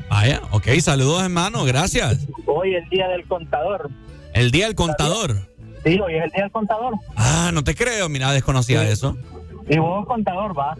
[0.09, 2.27] Vaya, ok, saludos hermano, gracias.
[2.45, 3.89] Hoy es el día del contador.
[4.33, 5.47] El día del contador.
[5.85, 6.95] Sí, hoy es el día del contador.
[7.15, 9.15] Ah, no te creo, mira, desconocía eso.
[9.73, 10.75] Y vos contador, va.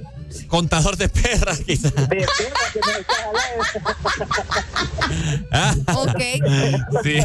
[0.47, 1.93] Contador de perras, quizás.
[1.95, 2.27] De perras
[2.73, 2.93] que me
[5.51, 6.21] Ah, Ok.
[7.03, 7.19] sí.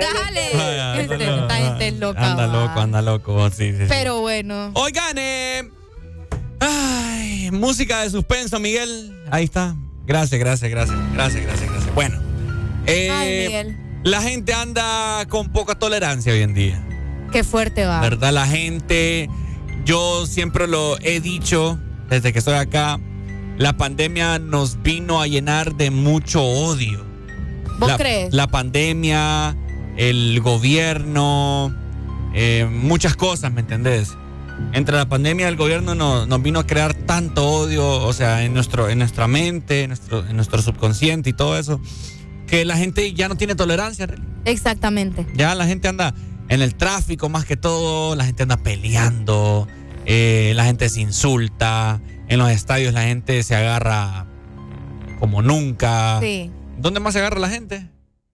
[0.00, 0.50] Dale.
[0.54, 2.30] Vaya, Este, anda esta gente es loca.
[2.30, 2.52] Anda va.
[2.66, 3.84] loco, anda loco, sí, sí, sí.
[3.88, 4.70] Pero bueno.
[4.74, 5.70] Oigan, eh,
[6.60, 9.14] ay, música de suspenso, Miguel.
[9.30, 9.76] Ahí está.
[10.06, 10.98] Gracias, gracias, gracias.
[11.14, 11.94] Gracias, gracias, gracias.
[11.94, 12.18] Bueno.
[12.86, 13.76] eh, Ay, Miguel.
[14.02, 16.82] La gente anda con poca tolerancia hoy en día.
[17.32, 18.00] Qué fuerte va.
[18.00, 18.32] ¿Verdad?
[18.32, 19.28] La gente,
[19.84, 21.78] yo siempre lo he dicho
[22.10, 23.00] desde que estoy acá,
[23.56, 27.04] la pandemia nos vino a llenar de mucho odio.
[27.78, 28.34] ¿Vos la, crees?
[28.34, 29.56] La pandemia,
[29.96, 31.74] el gobierno,
[32.34, 34.16] eh, muchas cosas, ¿me entendés?
[34.72, 38.44] Entre la pandemia y el gobierno nos, nos vino a crear tanto odio, o sea,
[38.44, 41.80] en, nuestro, en nuestra mente, en nuestro, en nuestro subconsciente y todo eso,
[42.46, 44.08] que la gente ya no tiene tolerancia.
[44.44, 45.26] Exactamente.
[45.34, 46.12] Ya la gente anda
[46.50, 49.68] en el tráfico más que todo, la gente anda peleando,
[50.04, 54.26] eh, la gente se insulta, en los estadios la gente se agarra
[55.20, 56.18] como nunca.
[56.20, 56.50] Sí.
[56.76, 57.88] ¿Dónde más se agarra la gente?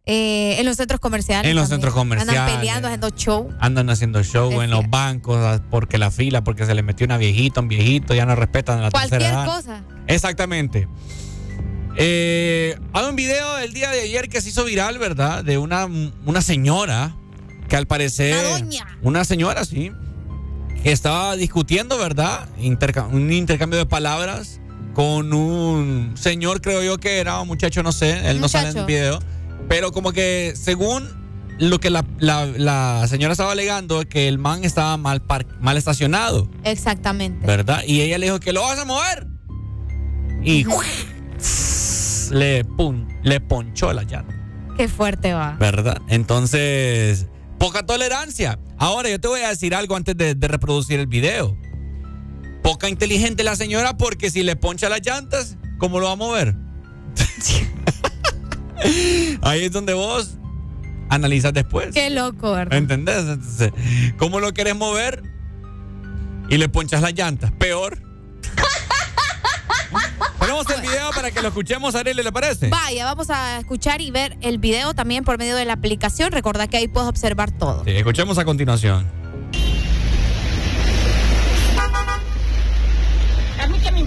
[0.06, 1.50] Eh, en los centros comerciales.
[1.50, 1.80] En los también.
[1.80, 2.40] centros comerciales.
[2.40, 3.48] Andan peleando, haciendo show.
[3.60, 7.18] Andan haciendo show en los bancos ah, porque la fila, porque se le metió una
[7.18, 9.46] viejita, un viejito, ya no respetan a la Cualquier tercera edad.
[9.46, 9.84] cosa.
[10.06, 10.88] Exactamente.
[11.98, 15.44] Eh, hay un video el día de ayer que se hizo viral, ¿verdad?
[15.44, 15.86] De una,
[16.24, 17.14] una señora
[17.68, 18.34] que al parecer...
[18.34, 18.98] Una doña.
[19.02, 19.92] Una señora, sí.
[20.82, 22.48] Que estaba discutiendo, ¿verdad?
[22.58, 24.60] Interca- un intercambio de palabras
[24.94, 28.78] con un señor, creo yo que era, un muchacho, no sé, él no sale en
[28.78, 29.18] el video,
[29.68, 31.06] pero como que según
[31.58, 35.22] lo que la, la, señora estaba alegando, que el man estaba mal,
[35.60, 36.48] mal estacionado.
[36.64, 37.46] Exactamente.
[37.46, 37.82] ¿Verdad?
[37.86, 39.26] Y ella le dijo que lo vas a mover.
[40.42, 40.64] Y
[42.30, 44.34] le, pum, le ponchó la llanta.
[44.76, 45.56] Qué fuerte va.
[45.58, 45.98] ¿Verdad?
[46.08, 47.26] Entonces,
[47.58, 48.58] poca tolerancia.
[48.78, 51.56] Ahora yo te voy a decir algo antes de, de reproducir el video.
[52.62, 56.54] Poca inteligente la señora porque si le poncha las llantas, ¿cómo lo va a mover?
[59.42, 60.38] Ahí es donde vos
[61.08, 61.94] analizas después.
[61.94, 62.76] Qué loco, ¿verdad?
[62.76, 63.18] ¿Entendés?
[63.18, 63.72] Entonces,
[64.18, 65.22] ¿cómo lo querés mover?
[66.48, 67.52] Y le ponchas las llantas.
[67.52, 68.02] Peor.
[70.38, 72.68] Ponemos el video para que lo escuchemos, a Ariel, ¿le parece?
[72.68, 76.32] Vaya, vamos a escuchar y ver el video también por medio de la aplicación.
[76.32, 77.84] Recuerda que ahí puedes observar todo.
[77.84, 79.10] Sí, escuchemos a continuación.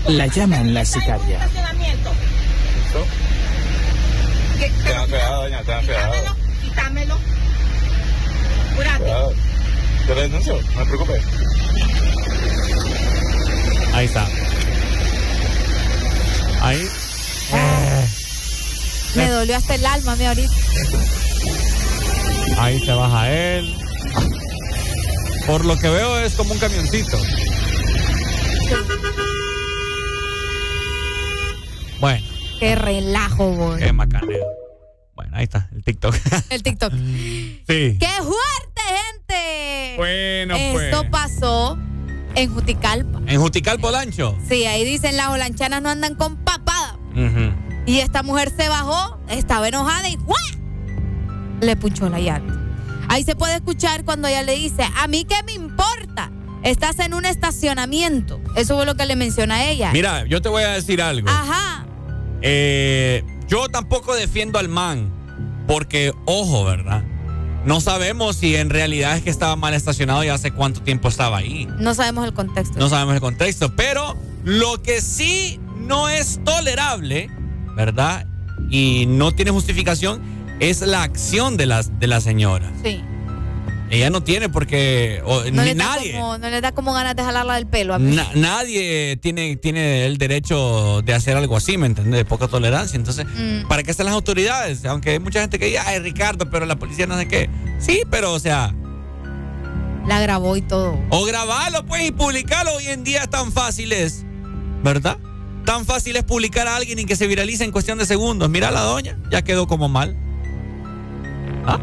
[0.08, 1.48] La llaman la sicaria.
[4.84, 6.36] Tengan cuidado, doña, tengan cuidado.
[6.64, 7.18] Quítamelo.
[8.76, 9.34] Cuidado.
[10.08, 11.22] Yo le denuncio, no me preocupe.
[13.94, 14.28] Ahí está.
[16.62, 16.88] Ahí.
[19.16, 20.54] Me dolió hasta el alma, mi ahorita.
[22.58, 23.76] Ahí se baja él.
[25.48, 27.18] Por lo que veo es como un camioncito.
[32.00, 32.26] Bueno.
[32.60, 33.80] Qué relajo, güey.
[33.80, 34.46] Qué macaneo.
[35.16, 36.16] Bueno, ahí está, el TikTok.
[36.50, 36.94] El TikTok.
[36.94, 37.98] sí.
[38.00, 39.94] ¡Qué fuerte, gente!
[39.98, 41.10] Bueno, Esto pues.
[41.10, 41.78] pasó
[42.36, 43.20] en Juticalpa.
[43.28, 44.38] ¿En Juticalpa, Lancho?
[44.48, 46.38] Sí, ahí dicen las olanchanas no andan con
[47.86, 50.38] Y esta mujer se bajó, estaba enojada y ¡guau!
[51.62, 52.56] le puchó la llanta.
[53.08, 56.32] Ahí se puede escuchar cuando ella le dice, a mí qué me importa,
[56.64, 58.40] estás en un estacionamiento.
[58.56, 59.92] Eso fue lo que le menciona a ella.
[59.92, 61.28] Mira, yo te voy a decir algo.
[61.28, 61.86] Ajá.
[62.42, 65.12] Eh, yo tampoco defiendo al man,
[65.68, 67.04] porque, ojo, ¿verdad?
[67.66, 71.38] No sabemos si en realidad es que estaba mal estacionado y hace cuánto tiempo estaba
[71.38, 71.68] ahí.
[71.80, 72.80] No sabemos el contexto.
[72.80, 75.60] No sabemos el contexto, pero lo que sí
[75.90, 77.30] no es tolerable,
[77.76, 78.26] ¿verdad?
[78.70, 80.22] Y no tiene justificación
[80.62, 82.72] es la acción de la, de la señora.
[82.84, 83.02] Sí.
[83.92, 86.12] Ella no tiene porque o, No, ni le nadie.
[86.14, 87.96] como, no le da como ganas de jalarla del pelo.
[87.96, 88.16] A mí.
[88.16, 92.16] Na- nadie tiene, tiene el derecho de hacer algo así, ¿me entiendes?
[92.18, 92.98] De poca tolerancia.
[92.98, 93.68] Entonces, Mm.
[93.68, 94.86] ¿para qué están las autoridades?
[94.86, 97.50] Aunque hay mucha gente que dice, ay, Ricardo, pero la policía no sé qué.
[97.80, 98.76] Sí, pero, o sea,
[100.08, 101.00] La grabó y todo.
[101.10, 102.74] o grabarlo, pues, y publicarlo.
[102.76, 104.24] Hoy en día es tan fácil es,
[104.84, 105.18] ¿verdad?
[105.70, 108.50] Tan fácil es publicar a alguien y que se viralice en cuestión de segundos.
[108.50, 110.18] Mira a la doña, ya quedó como mal.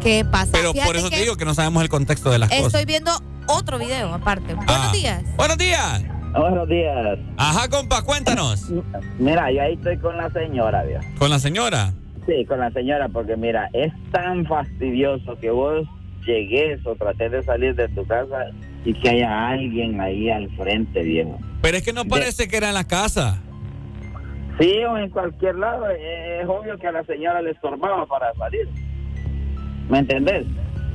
[0.01, 0.51] ¿Qué pasa?
[0.51, 2.85] Pero Fíjate por eso te digo que no sabemos el contexto de las Estoy cosas.
[2.85, 3.11] viendo
[3.47, 4.57] otro video aparte.
[4.57, 4.65] Ah.
[4.67, 5.23] Buenos días.
[5.37, 6.03] Buenos días.
[6.37, 7.17] Buenos días.
[7.37, 8.65] Ajá, compa, cuéntanos.
[9.19, 11.05] Mira, yo ahí estoy con la señora, Dios.
[11.17, 11.93] Con la señora.
[12.25, 15.87] Sí, con la señora, porque mira, es tan fastidioso que vos
[16.25, 18.47] llegues o trates de salir de tu casa
[18.83, 21.39] y que haya alguien ahí al frente, viejo.
[21.61, 23.43] Pero es que no parece que era en la casa.
[24.59, 28.33] Sí, o en cualquier lado, eh, es obvio que a la señora le estorbaba para
[28.33, 28.67] salir.
[29.89, 30.45] ¿Me entendés?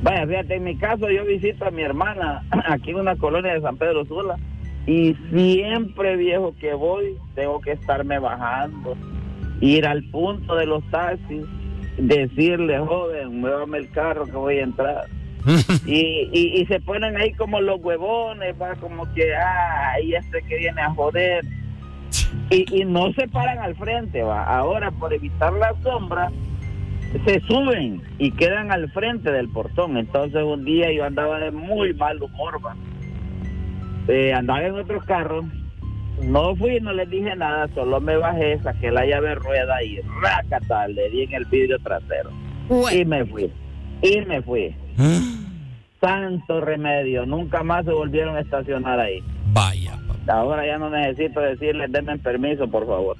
[0.01, 3.61] Vaya, fíjate, en mi caso yo visito a mi hermana aquí en una colonia de
[3.61, 4.35] San Pedro Sula
[4.85, 8.97] y siempre, viejo, que voy, tengo que estarme bajando,
[9.61, 11.45] ir al punto de los taxis,
[11.97, 15.05] decirle, joven, muévame el carro que voy a entrar.
[15.85, 20.41] y, y, y se ponen ahí como los huevones, va como que, ah, ahí este
[20.43, 21.45] que viene a joder.
[22.49, 24.43] Y, y no se paran al frente, va.
[24.43, 26.31] Ahora, por evitar la sombra,
[27.25, 29.97] se suben y quedan al frente del portón.
[29.97, 32.75] Entonces, un día yo andaba de muy mal humor, va.
[34.07, 35.43] Eh, andaba en otro carro.
[36.21, 40.87] No fui, no les dije nada, solo me bajé, saqué la llave rueda y rácata,
[40.87, 42.29] le di en el vidrio trasero.
[42.91, 43.51] Y me fui.
[44.01, 44.75] Y me fui.
[45.99, 49.23] Santo remedio, nunca más se volvieron a estacionar ahí.
[49.53, 49.97] Vaya.
[50.27, 53.17] Ahora ya no necesito decirles, denme permiso, por favor.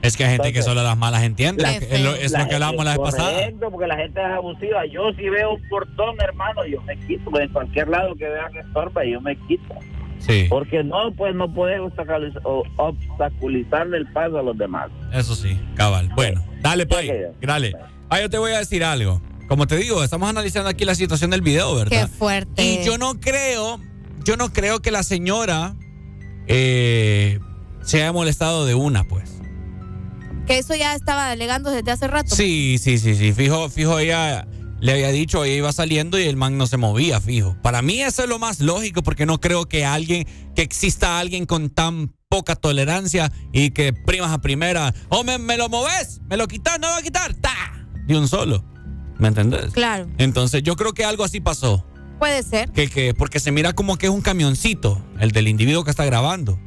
[0.00, 1.62] Es que hay gente que solo las malas entiende.
[1.62, 3.32] La- Es lo, es lo que hablábamos la vez pasada.
[3.32, 4.86] Correcto, porque la gente es abusiva.
[4.86, 7.38] Yo si veo un portón, hermano, yo me quito.
[7.40, 9.74] En cualquier lado que vean que estorba, yo me quito.
[10.20, 10.46] Sí.
[10.48, 11.80] Porque no, pues no puedes
[12.76, 14.88] obstaculizarle el paso a los demás.
[15.12, 16.08] Eso sí, cabal.
[16.14, 17.10] Bueno, dale, Pai.
[17.40, 17.74] Dale.
[18.10, 19.20] Ah, yo te voy a decir algo.
[19.48, 22.08] Como te digo, estamos analizando aquí la situación del video, Qué ¿verdad?
[22.08, 22.62] fuerte.
[22.62, 23.80] Y yo no creo,
[24.24, 25.74] yo no creo que la señora
[26.48, 27.38] eh,
[27.82, 29.30] se haya molestado de una, pues.
[30.46, 32.34] Que eso ya estaba alegando desde hace rato.
[32.34, 33.32] Sí, sí, sí, sí.
[33.32, 34.48] Fijo, fijo, ella
[34.80, 37.56] le había dicho, ella iba saliendo y el man no se movía, fijo.
[37.62, 41.46] Para mí eso es lo más lógico porque no creo que alguien, que exista alguien
[41.46, 44.94] con tan poca tolerancia y que primas a primera.
[45.08, 47.34] O me, me lo moves, me lo quitas, no voy a quitar.
[47.34, 47.86] ¡Ta!
[48.06, 48.64] De un solo.
[49.18, 49.72] ¿Me entendés?
[49.72, 50.08] Claro.
[50.16, 51.84] Entonces yo creo que algo así pasó.
[52.18, 52.70] Puede ser.
[52.72, 56.04] Que, que, porque se mira como que es un camioncito, el del individuo que está
[56.04, 56.58] grabando.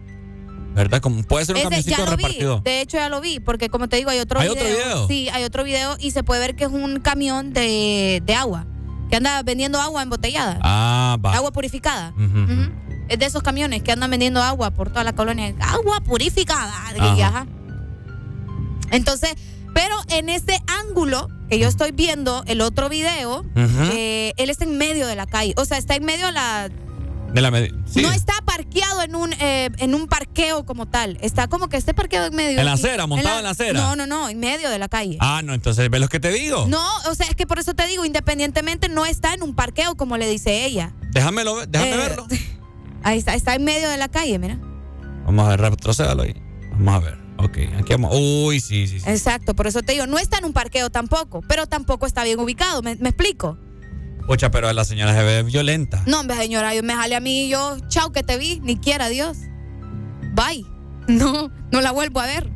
[0.73, 1.02] ¿Verdad?
[1.02, 2.10] Como puede ser un Ese camioncito vi.
[2.10, 2.61] repartido.
[2.64, 4.64] De hecho, ya lo vi, porque como te digo, hay otro ¿Hay video.
[4.64, 5.07] otro video?
[5.07, 8.65] Sí, hay otro video y se puede ver que es un camión de, de agua.
[9.10, 10.57] Que anda vendiendo agua embotellada.
[10.61, 11.34] Ah, va.
[11.36, 12.14] Agua purificada.
[13.10, 15.53] Es de esos camiones que andan vendiendo agua por toda la colonia.
[15.60, 16.72] Agua purificada.
[16.88, 17.28] Ajá.
[17.28, 17.48] ajá.
[18.91, 19.36] Entonces,
[19.73, 24.77] pero en ese ángulo que yo estoy viendo, el otro video, eh, él está en
[24.77, 25.53] medio de la calle.
[25.57, 26.69] O sea, está en medio de la.
[27.34, 27.49] De la
[27.85, 28.02] sí.
[28.02, 31.18] No está parqueado en un, eh, en un parqueo como tal.
[31.22, 32.60] Está como que esté parqueado en medio.
[32.60, 33.80] ¿En la acera, montado en la acera?
[33.80, 35.18] No, no, no, en medio de la calle.
[35.22, 36.65] Ah, no, entonces ve lo que te digo.
[36.68, 39.95] No, o sea, es que por eso te digo, independientemente no está en un parqueo
[39.95, 40.93] como le dice ella.
[41.11, 42.27] Déjamelo, déjame Eh, verlo.
[43.03, 44.57] Ahí está, está en medio de la calle, mira.
[45.26, 46.35] Vamos a ver, retrocédalo ahí.
[46.73, 47.18] Vamos a ver.
[47.43, 48.11] Ok, aquí vamos.
[48.13, 49.09] Uy, sí, sí, sí.
[49.09, 52.39] Exacto, por eso te digo, no está en un parqueo tampoco, pero tampoco está bien
[52.39, 53.57] ubicado, ¿me, me explico?
[54.27, 56.03] Pucha, pero la señora se ve violenta.
[56.05, 58.77] No, hombre, señora, yo me jale a mí y yo, chao que te vi, ni
[58.77, 59.38] quiera Dios.
[60.34, 60.65] Bye.
[61.07, 62.47] No, no la vuelvo a ver.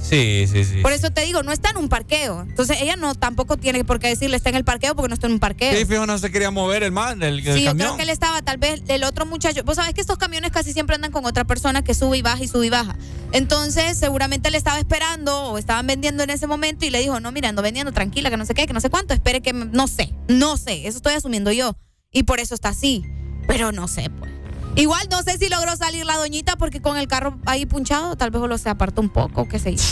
[0.00, 0.80] Sí, sí, sí.
[0.80, 2.42] Por eso te digo, no está en un parqueo.
[2.42, 5.26] Entonces ella no tampoco tiene por qué decirle está en el parqueo porque no está
[5.26, 5.76] en un parqueo.
[5.76, 8.08] Sí, fijo, no se quería mover el man del, del Sí, yo creo que él
[8.10, 9.62] estaba, tal vez el otro muchacho.
[9.64, 12.42] Vos sabés que estos camiones casi siempre andan con otra persona que sube y baja
[12.42, 12.96] y sube y baja.
[13.32, 17.32] Entonces, seguramente le estaba esperando o estaban vendiendo en ese momento y le dijo, no,
[17.32, 19.52] mira, ando vendiendo, tranquila, que no sé qué, que no sé cuánto, espere que.
[19.52, 19.66] me-".
[19.66, 21.76] No sé, no sé, eso estoy asumiendo yo.
[22.12, 23.04] Y por eso está así.
[23.46, 24.37] Pero no sé, pues.
[24.78, 28.30] Igual no sé si logró salir la doñita porque con el carro ahí punchado, tal
[28.30, 29.82] vez lo se apartó un poco, qué sé yo.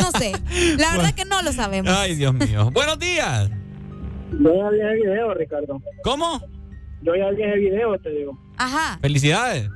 [0.00, 0.32] No sé.
[0.78, 1.92] La verdad que no lo sabemos.
[1.92, 2.70] Ay, Dios mío.
[2.70, 3.50] Buenos días.
[4.38, 5.82] Yo ya vi el video, Ricardo.
[6.04, 6.40] ¿Cómo?
[7.02, 8.38] Yo ya vi el video, te digo.
[8.56, 8.98] Ajá.
[9.00, 9.68] Felicidades.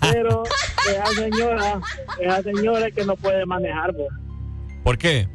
[0.00, 0.42] Pero
[0.90, 1.80] esa señora,
[2.20, 4.12] esa señora es que no puede manejar, vos.
[4.82, 5.26] ¿Por qué?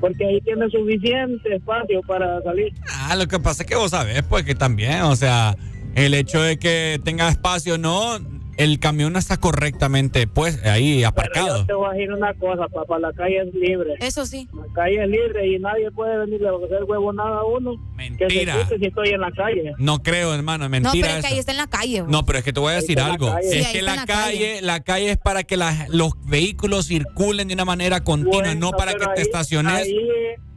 [0.00, 2.72] porque ahí tiene suficiente espacio para salir.
[2.88, 5.56] Ah, lo que pasa es que vos sabés, pues que también, o sea,
[5.98, 8.18] el hecho de que tenga espacio, no,
[8.56, 11.58] el camión no está correctamente, pues, ahí Pero aparcado.
[11.58, 13.94] yo te voy a decir una cosa, papá, la calle es libre.
[14.00, 14.48] Eso sí.
[14.52, 17.76] La calle es libre y nadie puede venirle a hacer huevo nada a uno.
[17.96, 18.68] Que se Mentira.
[18.68, 19.72] si estoy en la calle.
[19.78, 22.02] No creo, hermano, es No, mentira pero es que ahí está en la calle.
[22.08, 23.32] No, pero es que te voy a decir algo.
[23.42, 24.62] Sí, Es ahí que la calle, calle.
[24.62, 28.70] la calle es para que la- los vehículos circulen de una manera continua, Bueno, no
[28.72, 29.72] para que pero te ahí- estaciones.
[29.82, 29.98] Ahí,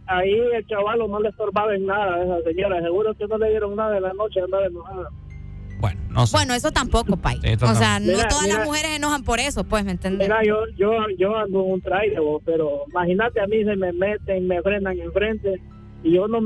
[0.08, 2.82] ahí el chavalo no le estorbaba en nada a esa señora.
[2.82, 5.10] Seguro que no le dieron nada en la noche, andaba enojada.
[5.82, 6.38] Bueno, no sé.
[6.38, 7.40] Bueno, eso tampoco, Pai.
[7.44, 8.58] esto o sea, no Mira, todas mira.
[8.60, 10.28] las mujeres enojan por eso, pues, ¿me entiendes?
[10.28, 13.92] Mira, yo, yo, yo ando en un trailer, vos, pero imagínate a mí se me
[13.92, 15.60] meten, me frenan enfrente
[16.04, 16.40] y yo no,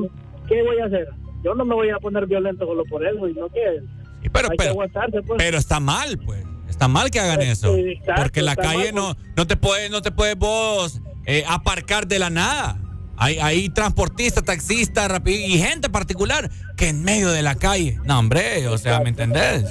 [0.48, 1.08] ¿qué voy a hacer?
[1.44, 3.60] Yo no me voy a poner violento solo por eso, y no que
[4.24, 5.38] Sí, pero, hay que pero, aguantarse, pues.
[5.38, 6.44] pero está mal, pues.
[6.68, 7.76] Está mal que hagan Sí, eso.
[7.76, 11.44] exacto, Porque la está calle mal, no, no te puedes, no te puedes vos eh,
[11.48, 12.78] aparcar de la nada.
[13.18, 18.00] Hay, hay transportistas, taxistas, y gente particular que en medio de la calle.
[18.06, 19.66] No, hombre, o sea, ¿me entendés?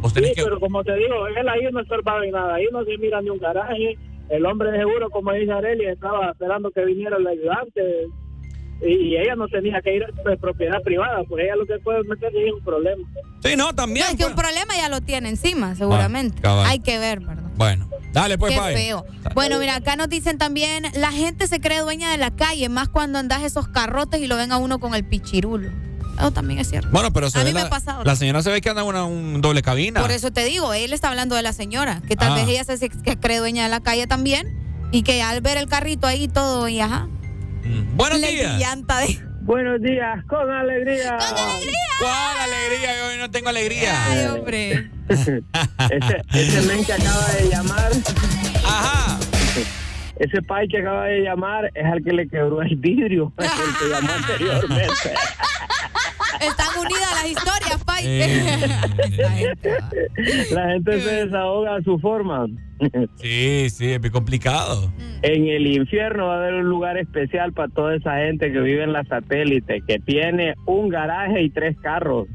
[0.00, 0.44] Vos tenés Sí, que.
[0.44, 3.30] pero como te digo, él ahí no estorbaba en nada, ahí no se mira ni
[3.30, 3.98] un garaje.
[4.28, 7.82] El hombre de seguro, como dice Areli, estaba esperando que viniera el ayudante
[8.82, 12.46] y, ella no tenía que ir de propiedad privada, pues ella lo que puede meterse
[12.46, 13.06] es un problema.
[13.42, 14.06] Sí, no, también.
[14.06, 14.30] No, es que pues.
[14.30, 16.40] un problema ya lo tiene encima, seguramente.
[16.44, 16.64] Ah.
[16.66, 17.50] Hay que ver, ¿verdad?
[17.56, 19.04] Bueno, dale, pues, Qué feo.
[19.34, 22.88] Bueno, mira, acá nos dicen también, la gente se cree dueña de la calle, más
[22.88, 25.70] cuando andas esos carrotes y lo ven a uno con el pichirulo.
[26.18, 26.90] Eso también es cierto.
[26.92, 28.04] Bueno, pero se A ve mí me ha pasado.
[28.04, 30.00] la señora se ve que anda en una un doble cabina.
[30.02, 32.34] Por eso te digo, él está hablando de la señora, que tal Ah.
[32.34, 34.46] vez ella se, que cree dueña de la calle también
[34.92, 37.08] y que al ver el carrito ahí todo y ajá.
[37.64, 37.96] Mm.
[37.96, 38.58] Buenos días.
[38.58, 39.18] llanta de...
[39.50, 41.18] Buenos días, con alegría.
[41.98, 42.96] ¿Cuál alegría?
[42.96, 44.06] Yo hoy no tengo alegría.
[44.06, 44.88] Ay, hombre.
[45.08, 45.42] ese,
[46.34, 47.90] ese men que acaba de llamar,
[48.64, 49.18] Ajá.
[50.20, 53.88] ese pai que acaba de llamar es al que le quebró el vidrio, el que
[53.88, 55.14] llamó anteriormente.
[56.40, 58.02] Están unidas las historias, Pai.
[58.06, 59.54] Eh,
[60.52, 62.46] La gente se desahoga a su forma.
[63.16, 64.92] Sí, sí, es muy complicado.
[65.22, 68.84] En el infierno va a haber un lugar especial para toda esa gente que vive
[68.84, 72.26] en la satélite, que tiene un garaje y tres carros.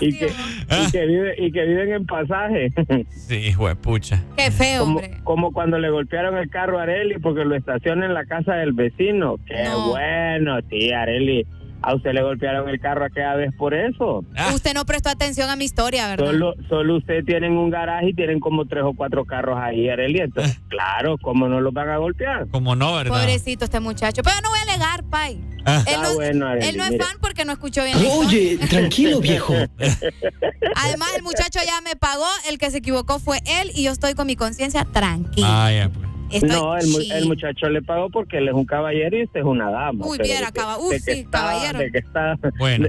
[0.00, 2.72] Y, que, y, que vive, y que viven en pasaje.
[3.10, 4.22] Sí, pucha.
[4.36, 5.18] Qué feo, como, hombre.
[5.24, 8.72] como cuando le golpearon el carro a Areli porque lo estaciona en la casa del
[8.72, 9.36] vecino.
[9.46, 9.90] Qué No.
[9.90, 11.46] bueno, sí, Areli.
[11.86, 14.24] A usted le golpearon el carro aquella vez por eso.
[14.54, 16.26] Usted no prestó atención a mi historia, ¿verdad?
[16.26, 20.20] Solo, solo usted tienen un garaje y tienen como tres o cuatro carros ahí, Arely.
[20.20, 22.48] Entonces, claro, ¿cómo no los van a golpear?
[22.48, 23.12] Como no, ¿verdad?
[23.18, 24.22] Pobrecito este muchacho.
[24.22, 25.38] Pero no voy a alegar, Pai.
[25.66, 25.84] Ah.
[25.86, 28.66] Él no, Ah, bueno, Arely, él no es fan porque no escuchó bien Oye, historia.
[28.70, 29.52] tranquilo, viejo.
[30.76, 32.26] Además, el muchacho ya me pagó.
[32.48, 35.66] El que se equivocó fue él y yo estoy con mi conciencia tranquila.
[35.66, 36.13] Ah, ya, pues.
[36.30, 39.46] Estoy no, el, el muchacho le pagó porque él es un caballero y usted es
[39.46, 40.04] una dama.
[40.06, 41.78] Uy, pero viera, de que- caba- de uy, sí, está- caballero.
[41.78, 42.38] de que está.
[42.58, 42.88] Bueno.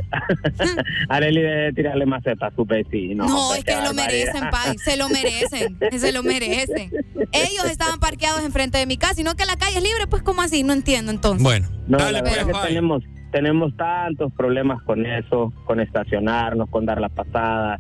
[1.10, 3.26] Arely debe tirarle maceta a su vecino.
[3.28, 4.78] No, hombre, es que lo merecen, Pai.
[4.78, 5.78] Se lo merecen.
[6.00, 6.92] Se lo merecen.
[7.32, 10.24] Ellos estaban parqueados enfrente de mi casa, y no que la calle es libre, pues,
[10.24, 10.64] ¿cómo así?
[10.64, 11.44] No entiendo entonces.
[11.44, 16.70] Bueno, No, dale, la pues, verdad que tenemos, tenemos tantos problemas con eso, con estacionarnos,
[16.70, 17.80] con dar la pasada,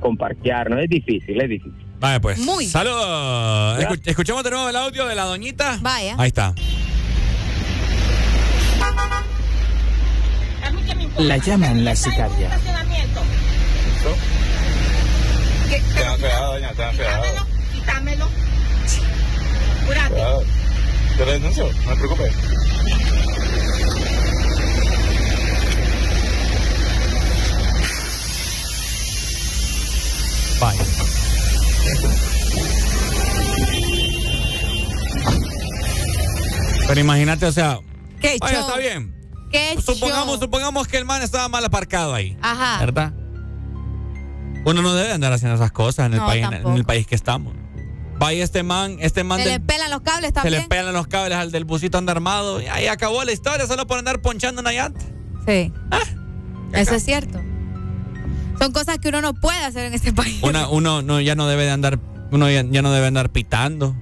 [0.00, 0.80] con parquearnos.
[0.82, 1.86] Es difícil, es difícil.
[2.00, 2.38] Vaya, pues.
[2.38, 2.66] Muy.
[2.66, 3.78] Saludos.
[3.78, 5.78] Escu- escuchemos de nuevo el audio de la doñita.
[5.82, 6.14] Vaya.
[6.18, 6.54] Ahí está.
[11.18, 12.50] La llaman la sicaria.
[15.94, 17.46] Tengan cuidado, doña, tengan cuidado.
[17.74, 18.28] Quítamelo.
[19.86, 20.44] Cuidado.
[21.18, 22.32] Yo le denuncio, no se preocupe.
[30.60, 30.84] Vaya.
[36.90, 37.78] Pero imagínate, o sea.
[38.20, 38.68] Qué Vaya, show.
[38.68, 39.14] está bien.
[39.50, 40.40] Qué Supongamos, show.
[40.42, 42.36] supongamos que el man estaba mal aparcado ahí.
[42.42, 42.78] Ajá.
[42.78, 43.12] ¿Verdad?
[44.64, 47.54] Uno no debe andar haciendo esas cosas en el, país, en, el país que estamos.
[48.18, 50.62] Vaya este man, este man Se del- le pelan los cables se también.
[50.62, 52.60] le pelan los cables al del busito anda armado.
[52.60, 55.00] Y ahí acabó la historia, solo por andar ponchando una llanta.
[55.46, 55.72] Sí.
[55.90, 56.00] Ah,
[56.74, 57.40] Eso es cierto.
[58.58, 60.42] Son cosas que uno no puede hacer en este país.
[60.42, 61.98] Una, uno no, ya no debe de andar,
[62.30, 63.96] uno ya, ya no debe andar pitando.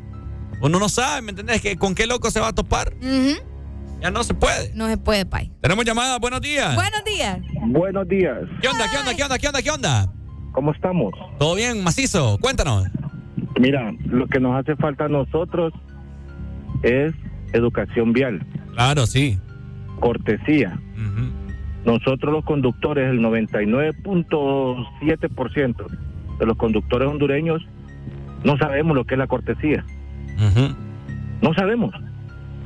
[0.60, 1.60] Uno no sabe, ¿me entendés?
[1.62, 2.92] Que con qué loco se va a topar.
[4.00, 4.72] Ya no se puede.
[4.74, 5.52] No se puede, Pai.
[5.60, 6.74] Tenemos llamada, buenos días.
[6.74, 7.38] Buenos días.
[7.66, 8.38] Buenos días.
[8.62, 10.12] ¿Qué onda, qué onda, qué onda, qué onda, qué onda?
[10.52, 11.12] ¿Cómo estamos?
[11.38, 12.38] ¿Todo bien, macizo?
[12.40, 12.86] Cuéntanos.
[13.60, 15.72] Mira, lo que nos hace falta a nosotros
[16.82, 17.12] es
[17.52, 18.44] educación vial,
[18.74, 19.38] Claro, sí.
[20.00, 20.78] cortesía.
[21.84, 25.86] Nosotros los conductores, el 99.7%
[26.38, 27.62] de los conductores hondureños,
[28.44, 29.84] no sabemos lo que es la cortesía.
[31.40, 31.94] No sabemos.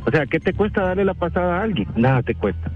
[0.04, 1.88] O sea, ¿qué te cuesta darle la pasada a alguien?
[1.96, 2.70] Nada te cuesta.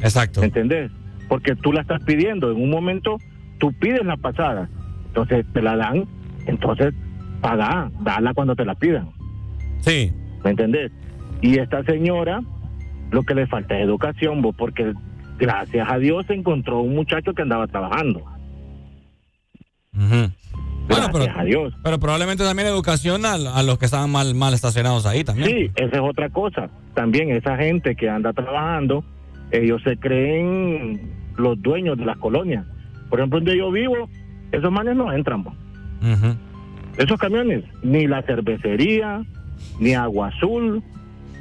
[0.00, 0.40] Exacto.
[0.40, 0.90] ¿Me entendés?
[1.28, 2.50] Porque tú la estás pidiendo.
[2.50, 3.18] En un momento
[3.58, 4.68] tú pides la pasada.
[5.06, 6.06] Entonces te la dan.
[6.46, 6.94] Entonces
[7.40, 9.10] paga, dala cuando te la pidan.
[9.80, 10.12] Sí.
[10.44, 10.90] ¿Me entendés?
[11.42, 12.40] Y esta señora,
[13.10, 14.92] lo que le falta es educación, vos, porque
[15.38, 18.22] gracias a Dios se encontró un muchacho que andaba trabajando.
[20.90, 21.74] Bueno, Gracias pero, a Dios.
[21.82, 25.48] pero probablemente también educación a, a los que estaban mal, mal estacionados ahí también.
[25.48, 26.68] Sí, esa es otra cosa.
[26.94, 29.04] También esa gente que anda trabajando,
[29.52, 31.00] ellos se creen
[31.36, 32.64] los dueños de las colonias.
[33.08, 34.08] Por ejemplo, donde yo vivo,
[34.52, 35.44] esos manes no entran.
[36.96, 39.22] Esos camiones, ni la cervecería,
[39.78, 40.82] ni Agua Azul,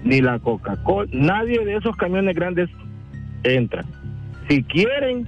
[0.03, 2.69] ni la Coca-Cola, nadie de esos camiones grandes
[3.43, 3.83] entra.
[4.47, 5.27] Si quieren,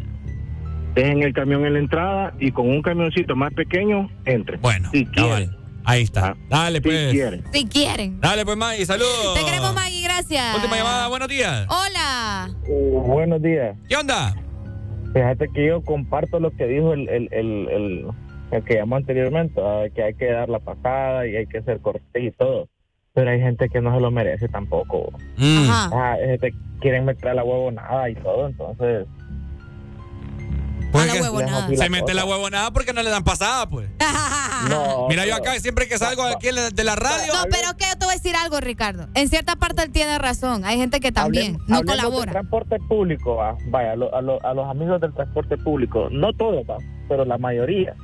[0.95, 4.59] dejen el camión en la entrada y con un camioncito más pequeño, entren.
[4.61, 5.51] Bueno, si quieren.
[5.83, 6.35] Ahí está.
[6.49, 7.11] Dale, pues.
[7.11, 7.43] quieren.
[7.51, 8.21] Si quieren.
[8.21, 9.33] Dale, pues, Maggie, saludos.
[9.35, 10.55] Te queremos, Maggie, gracias.
[10.55, 11.65] Última llamada, buenos días.
[11.69, 12.49] Hola.
[13.07, 13.75] buenos días.
[13.89, 14.35] ¿Qué onda?
[15.13, 18.05] Fíjate que yo comparto lo que dijo el, el, el, el-
[18.51, 19.89] el que llamó anteriormente, ¿verdad?
[19.95, 22.67] que hay que dar la pasada y hay que ser cortés y todo.
[23.13, 25.09] Pero hay gente que no se lo merece tampoco.
[25.37, 25.67] Mm.
[25.69, 29.07] Ah, hay gente que quieren meter la huevonada y todo, entonces...
[30.91, 31.67] Pues la que huevonada.
[31.75, 33.89] Se mete la huevonada porque no le dan pasada, pues.
[34.69, 37.33] No, Mira, yo acá siempre que salgo aquí de la radio.
[37.33, 39.07] No, pero que yo te voy a decir algo, Ricardo.
[39.15, 40.65] En cierta parte él tiene razón.
[40.65, 42.31] Hay gente que también no hablemos del colabora.
[42.31, 43.55] transporte público, va.
[43.69, 46.77] vaya, a, lo- a lo- a los amigos del transporte público, no todos, va,
[47.09, 47.95] pero la mayoría,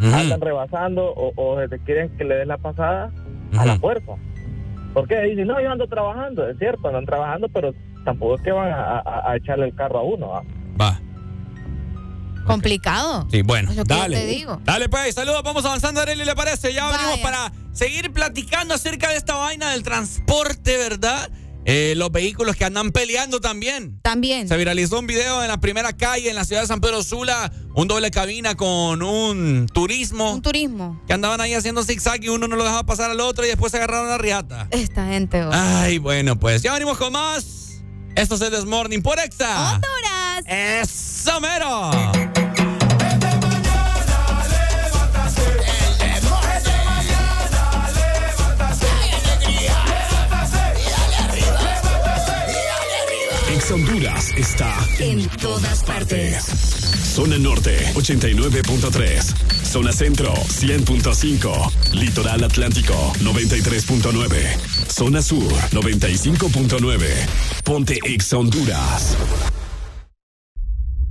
[0.00, 3.12] andan rebasando o, o te quieren que le den la pasada
[3.56, 4.12] a la fuerza.
[4.94, 5.20] ¿Por qué?
[5.22, 7.72] Dicen, no, yo ando trabajando, es cierto, andan trabajando, pero
[8.04, 10.28] tampoco es que van a, a- a echarle el carro a uno.
[10.28, 10.42] ¿va?
[10.80, 11.00] Va.
[12.48, 13.26] Complicado.
[13.30, 14.16] Sí, bueno, Es lo que yo dale.
[14.18, 14.60] te digo.
[14.64, 16.72] Dale, pues, saludos, vamos avanzando, Arely, ¿le parece?
[16.72, 21.30] Ya venimos para seguir platicando acerca de esta vaina del transporte, ¿verdad?
[21.70, 24.00] Eh, los vehículos que andan peleando también.
[24.00, 24.48] También.
[24.48, 27.52] Se viralizó un video en la primera calle en la ciudad de San Pedro Sula,
[27.74, 30.32] un doble cabina con un turismo.
[30.32, 31.02] Un turismo.
[31.06, 33.70] Que andaban ahí haciendo zigzag y uno no lo dejaba pasar al otro y después
[33.70, 34.66] se agarraron a riata.
[34.70, 35.42] Esta gente.
[35.44, 35.50] oh.
[35.52, 37.82] Ay, bueno, pues ya venimos con más.
[38.14, 39.74] Esto es el This Morning por Exa.
[39.74, 40.44] Honduras.
[40.46, 42.37] ¡Eso mero!
[53.70, 56.44] Honduras está en todas partes.
[57.14, 59.22] Zona Norte, 89.3.
[59.64, 61.92] Zona Centro, 100.5.
[61.92, 64.58] Litoral Atlántico, 93.9.
[64.88, 67.08] Zona Sur, 95.9.
[67.64, 69.16] Ponte Exa Honduras.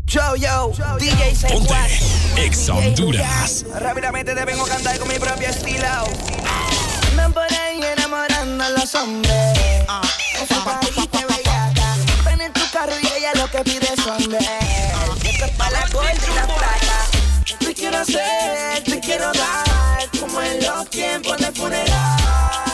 [0.05, 1.75] Yo, yo, DJ Ponte
[2.37, 3.65] Exa Honduras.
[3.79, 5.85] Rápidamente te vengo a cantar con mi propio estilo.
[7.11, 9.57] Andan por ahí enamorando a los hombres.
[9.87, 10.01] Ah
[12.77, 15.29] carro y ella lo que pide son de él.
[15.29, 16.97] Esto es para la gorda y la plata.
[17.59, 22.66] Te quiero hacer, te quiero dar, como en los tiempos de funeral.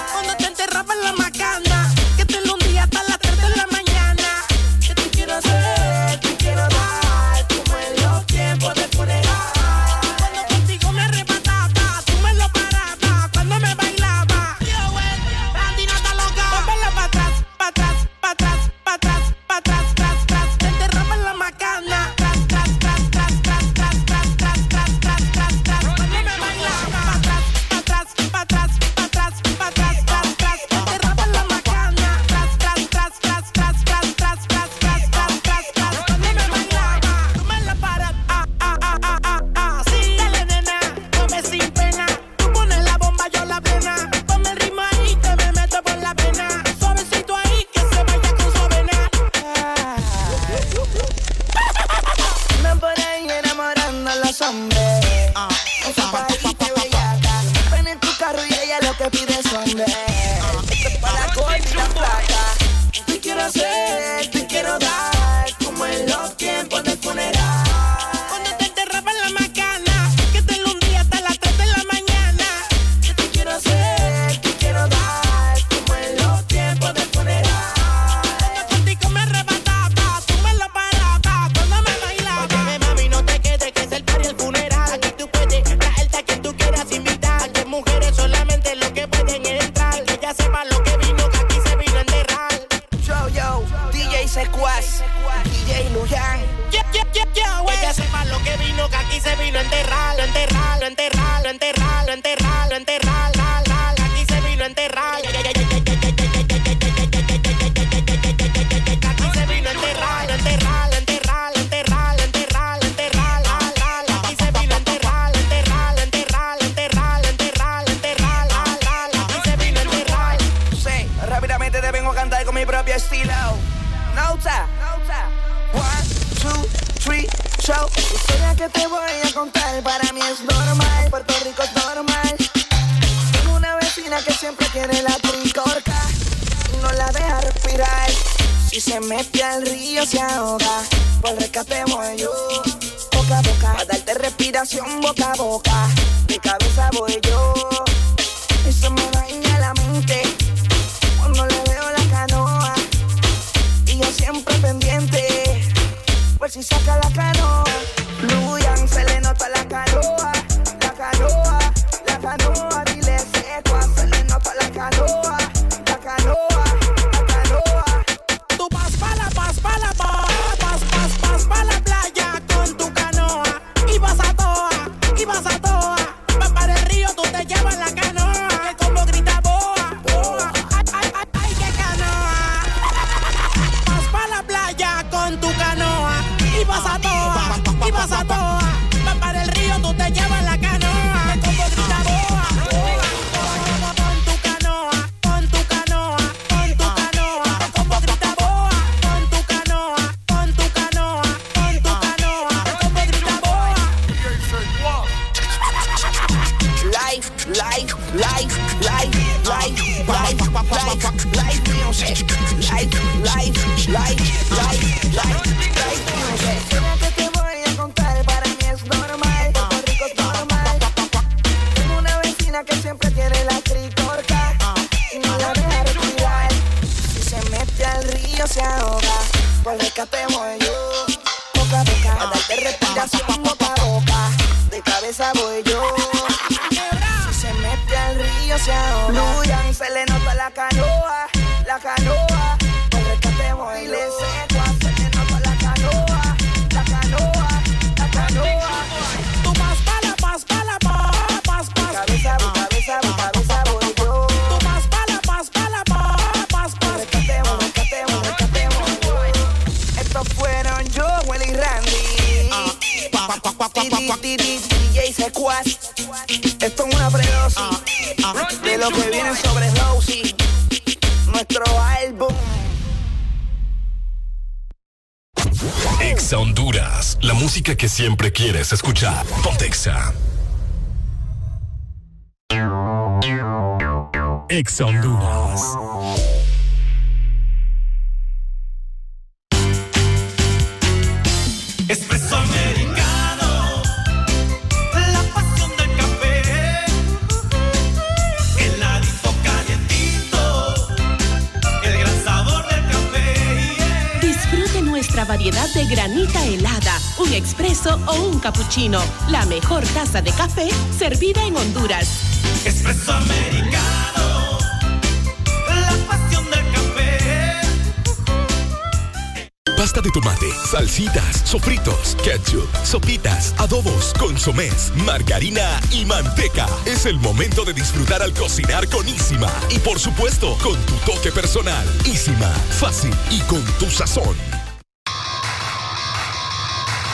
[324.43, 326.67] Adobos, consomés, margarina y manteca.
[326.85, 329.51] Es el momento de disfrutar al cocinar con Isima.
[329.69, 331.85] Y por supuesto, con tu toque personal.
[332.05, 332.49] Isima,
[332.79, 334.35] fácil y con tu sazón.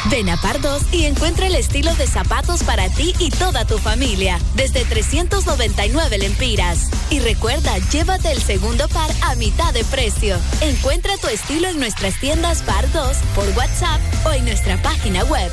[0.10, 4.40] Ven a Pardos y encuentra el estilo de zapatos para ti y toda tu familia,
[4.56, 6.90] desde 399 lempiras.
[7.10, 10.38] Y recuerda, llévate el segundo par a mitad de precio.
[10.62, 15.52] Encuentra tu estilo en nuestras tiendas Pardos, por WhatsApp o en nuestra página web.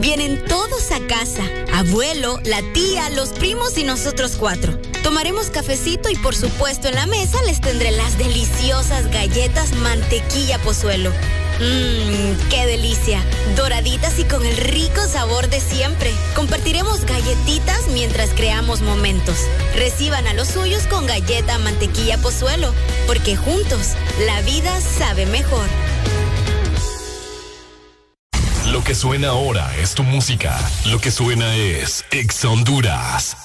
[0.00, 1.42] Vienen todos a casa.
[1.74, 4.76] Abuelo, la tía, los primos y nosotros cuatro.
[5.02, 11.10] Tomaremos cafecito y por supuesto en la mesa les tendré las deliciosas galletas mantequilla pozuelo.
[11.60, 13.22] Mmm, qué delicia.
[13.54, 16.10] Doraditas y con el rico sabor de siempre.
[16.34, 19.36] Compartiremos galletitas mientras creamos momentos.
[19.74, 22.72] Reciban a los suyos con galleta mantequilla pozuelo,
[23.06, 23.88] porque juntos
[24.24, 25.66] la vida sabe mejor.
[28.90, 30.58] Que suena ahora es tu música.
[30.86, 33.36] Lo que suena es Exa Honduras.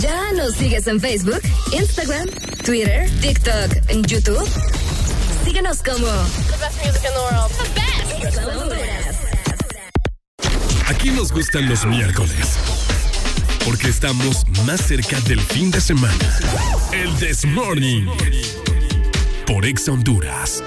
[0.00, 1.40] ¿Ya nos sigues en Facebook,
[1.70, 2.28] Instagram,
[2.64, 4.44] Twitter, TikTok, en YouTube?
[5.44, 6.08] Síguenos como
[10.88, 12.58] Aquí nos gustan los miércoles.
[13.64, 16.40] Porque estamos más cerca del fin de semana.
[16.90, 18.08] El This Morning.
[19.46, 20.60] Por Exa Honduras.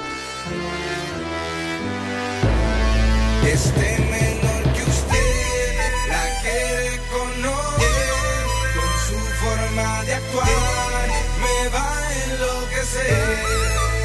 [3.51, 5.75] Este menor que usted
[6.07, 8.45] la quiere conocer
[8.75, 11.07] con su forma de actuar
[11.41, 13.37] me va a enloquecer.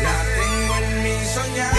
[0.03, 1.75] La tengo en mi soñar,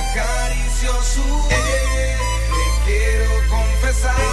[0.00, 2.18] acaricio su piel,
[2.58, 4.27] le quiero confesar.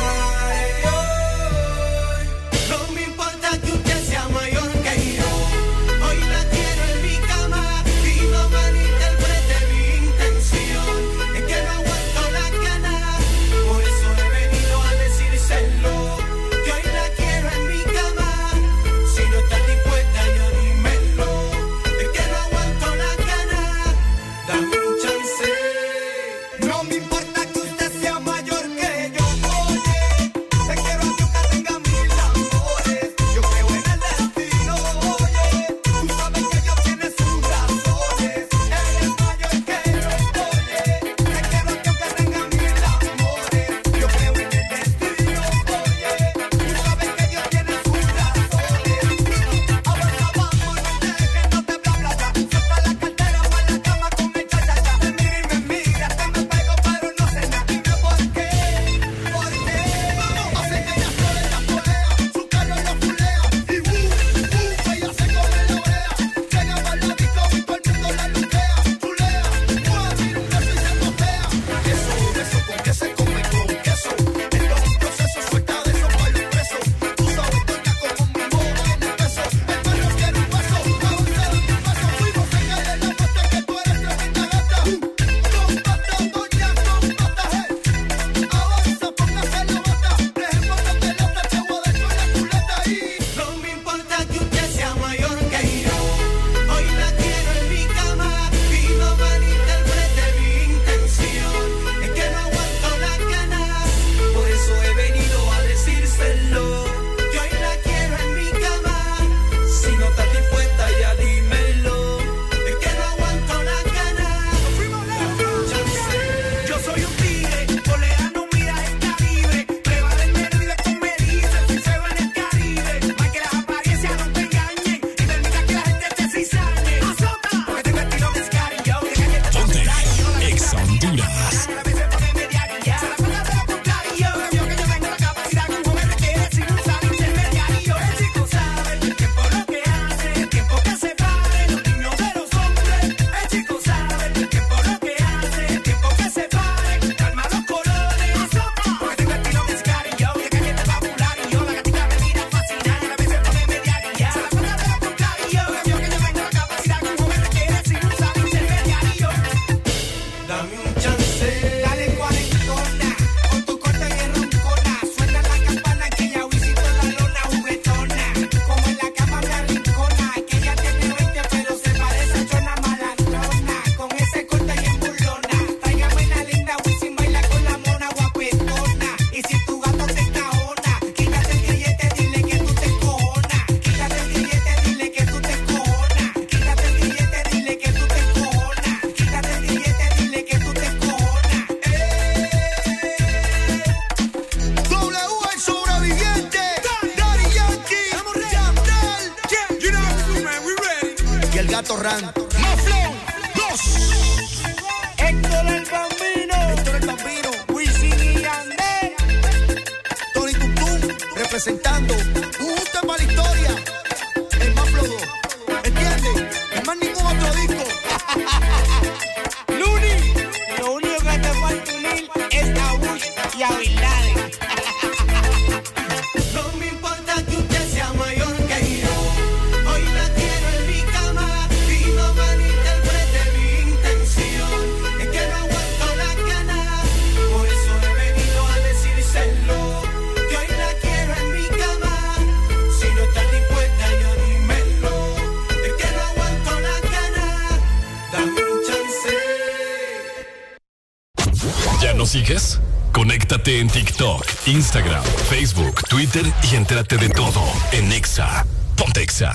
[253.76, 257.62] En TikTok, Instagram, Facebook, Twitter y entérate de todo
[257.92, 258.66] en Exa.
[258.96, 259.54] Ponte Exa.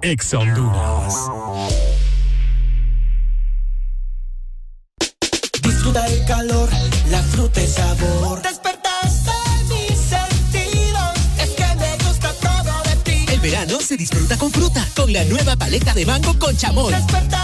[0.00, 1.14] Exa Honduras.
[5.62, 6.70] Disfruta el calor,
[7.10, 8.40] la fruta y sabor.
[8.40, 9.30] Despertaste
[9.68, 13.26] mis sentidos, es que me gusta todo de ti.
[13.30, 16.94] El verano se disfruta con fruta, con la nueva paleta de mango con chamoy.
[16.94, 17.43] Despertaste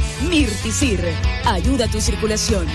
[0.29, 1.03] Mirticir
[1.45, 2.67] ayuda a tu circulación.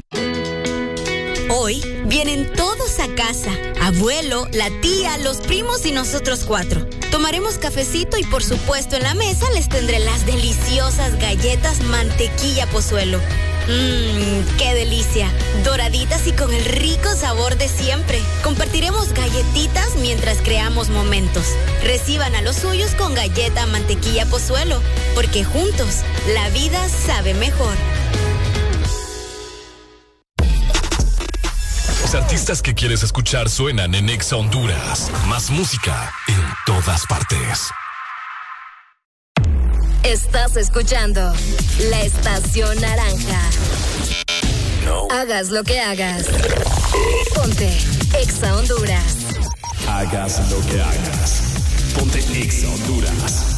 [1.51, 3.51] Hoy vienen todos a casa.
[3.81, 6.87] Abuelo, la tía, los primos y nosotros cuatro.
[7.11, 13.21] Tomaremos cafecito y por supuesto en la mesa les tendré las deliciosas galletas mantequilla pozuelo.
[13.69, 15.29] Mmm, qué delicia.
[15.65, 18.21] Doraditas y con el rico sabor de siempre.
[18.45, 21.47] Compartiremos galletitas mientras creamos momentos.
[21.83, 24.81] Reciban a los suyos con galleta mantequilla pozuelo,
[25.15, 26.03] porque juntos
[26.35, 27.75] la vida sabe mejor.
[32.03, 35.11] Los artistas que quieres escuchar suenan en Exa Honduras.
[35.27, 37.69] Más música en todas partes.
[40.03, 41.35] Estás escuchando
[41.91, 43.41] la estación naranja.
[45.11, 46.27] Hagas lo que hagas.
[47.35, 47.77] Ponte
[48.21, 49.17] Exa Honduras.
[49.89, 51.43] Hagas lo que hagas.
[51.97, 53.56] Ponte Exa Honduras.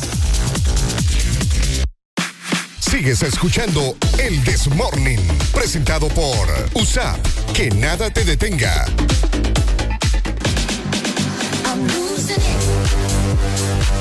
[2.98, 5.20] Sigues escuchando El Desmorning,
[5.54, 7.16] presentado por USAP.
[7.52, 8.86] Que nada te detenga.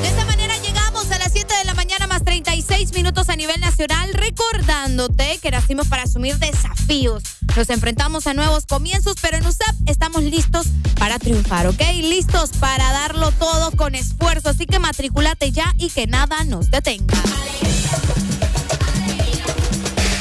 [0.02, 3.60] De esta manera llegamos a las 7 de la mañana más 36 minutos a nivel
[3.60, 7.22] nacional, recordándote que nacimos para asumir desafíos.
[7.54, 10.66] Nos enfrentamos a nuevos comienzos, pero en USAP estamos listos
[10.98, 11.82] para triunfar, ¿ok?
[12.02, 14.48] Listos para darlo todo con esfuerzo.
[14.48, 17.22] Así que matricúlate ya y que nada nos detenga.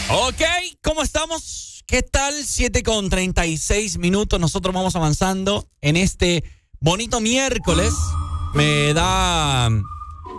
[0.10, 0.42] Ok,
[0.82, 1.84] ¿cómo estamos?
[1.86, 2.34] ¿Qué tal?
[2.34, 4.40] 7 con 36 minutos.
[4.40, 6.46] Nosotros vamos avanzando en este
[6.80, 7.94] bonito miércoles.
[8.54, 9.70] Me da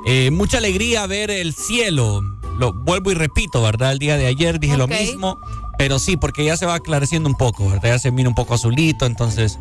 [0.06, 2.22] eh, mucha alegría ver el cielo.
[2.58, 3.92] Lo vuelvo y repito, ¿verdad?
[3.92, 5.38] El día de ayer dije lo mismo.
[5.76, 7.90] Pero sí, porque ya se va aclareciendo un poco, ¿verdad?
[7.90, 9.58] Ya se mira un poco azulito, entonces.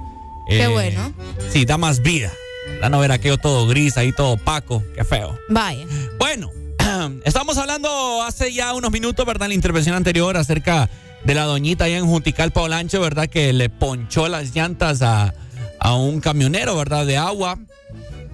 [0.48, 1.12] Qué eh, bueno.
[1.52, 2.32] Sí, da más vida.
[2.80, 4.82] La no ver aquello todo gris, ahí todo opaco.
[4.96, 5.38] Qué feo.
[5.50, 5.86] Vaya.
[6.18, 6.50] Bueno,
[7.26, 9.46] estamos hablando hace ya unos minutos, ¿verdad?
[9.46, 10.90] En la intervención anterior acerca
[11.24, 13.28] de la doñita allá en Juticalpa Olancho, ¿verdad?
[13.28, 15.34] Que le ponchó las llantas a,
[15.80, 17.06] a un camionero, ¿verdad?
[17.06, 17.58] De agua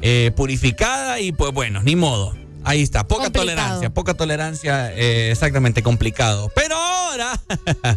[0.01, 2.35] eh, purificada y pues bueno, ni modo.
[2.65, 3.45] Ahí está, poca Complicado.
[3.55, 6.49] tolerancia, poca tolerancia, eh, exactamente complicado.
[6.55, 7.37] Pero ahora,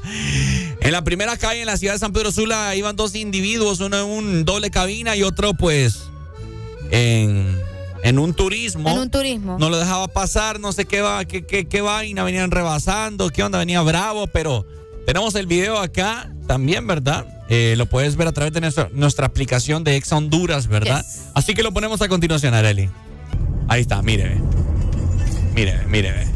[0.80, 3.96] en la primera calle en la ciudad de San Pedro Sula iban dos individuos, uno
[3.98, 6.10] en un doble cabina y otro pues
[6.90, 7.60] en,
[8.06, 8.88] en un turismo.
[8.88, 9.56] En un turismo.
[9.58, 13.42] No lo dejaba pasar, no sé qué, va, qué, qué, qué vaina, venían rebasando, qué
[13.42, 14.64] onda, venía bravo, pero
[15.06, 17.26] tenemos el video acá también, ¿verdad?
[17.48, 21.04] Eh, lo puedes ver a través de nuestra, nuestra aplicación de Exa Honduras, ¿verdad?
[21.34, 22.88] Así que lo ponemos a continuación, Areli.
[23.68, 24.40] Ahí está, mire, ve.
[25.54, 26.26] Mire, ve, mire, ve.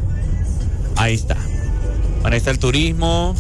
[0.97, 1.37] Ahí está.
[2.21, 3.37] Bueno, ahí está el turismo.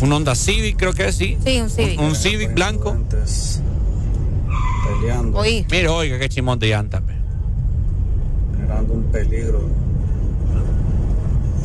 [0.00, 1.38] Un Honda Civic, creo que es, sí.
[1.44, 1.98] Sí, un Civic.
[1.98, 2.96] Un, un Civic blanco.
[4.86, 5.38] Peleando.
[5.38, 5.66] Oí.
[5.70, 7.00] Mira, oiga, qué chimón de llanta.
[7.00, 7.17] pe.
[8.86, 9.60] Un peligro.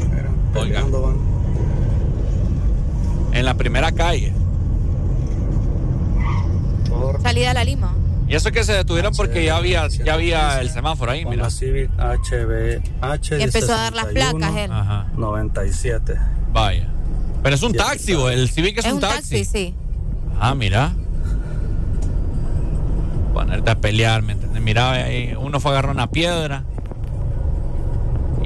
[0.09, 1.17] Mira, peleando van.
[3.33, 4.33] En la primera calle.
[7.21, 7.93] Salida a la Lima.
[8.27, 11.49] Y eso que se detuvieron porque ya había, ya había el semáforo ahí, mira.
[11.49, 14.71] Civic HB, H Y empezó a dar las placas él.
[14.71, 15.07] Ajá.
[15.17, 16.15] 97.
[16.51, 16.87] Vaya.
[17.43, 19.15] Pero es un taxi, bo, el Civic es, Es un un taxi.
[19.15, 19.75] taxi, sí.
[20.39, 20.93] Ah, mira.
[23.33, 24.61] Ponerte a pelear, ¿me entiendes?
[24.61, 26.63] Mira, ahí uno fue a agarrar una piedra.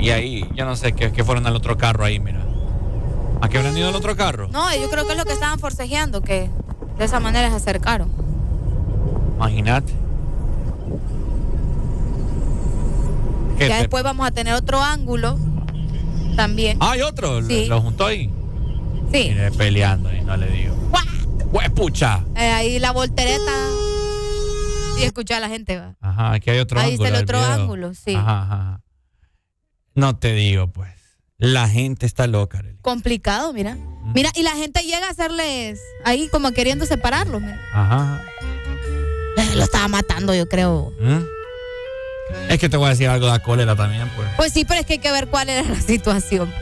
[0.08, 2.40] Y ahí, yo no sé qué, qué fueron al otro carro ahí, mira.
[3.42, 4.48] ¿A qué habrán ido al otro carro?
[4.52, 6.50] No, yo creo que es lo que estaban forcejeando, que
[6.98, 8.10] de esa manera se acercaron.
[9.36, 9.94] Imagínate.
[13.58, 15.38] ¿Qué Ya te- después vamos a tener otro ángulo
[16.36, 16.78] también.
[16.80, 17.66] Ah, hay otro, Sí.
[17.68, 18.28] lo juntó ahí.
[19.12, 19.30] Sí.
[19.30, 20.76] Mire, peleando y no le digo.
[21.52, 22.24] ¡Huepucha!
[22.36, 23.52] Eh, ahí la voltereta.
[25.00, 25.96] Y escucha a la gente, va.
[26.02, 27.06] Ajá, aquí hay otro Ahí ángulo.
[27.08, 27.52] está el otro video.
[27.54, 28.16] ángulo, sí.
[28.16, 28.82] Ajá, ajá.
[29.98, 30.92] No te digo, pues.
[31.40, 32.60] La gente está loca.
[32.60, 32.78] Arely.
[32.84, 33.76] Complicado, mira.
[34.14, 37.60] Mira, y la gente llega a hacerles ahí como queriendo separarlos, mira.
[37.74, 38.22] Ajá.
[39.38, 40.92] Eh, Lo estaba matando, yo creo.
[41.02, 41.24] ¿Mm?
[42.52, 44.30] Es que te voy a decir algo de la cólera también, pues.
[44.38, 46.54] Pues sí, pero es que hay que ver cuál era la situación.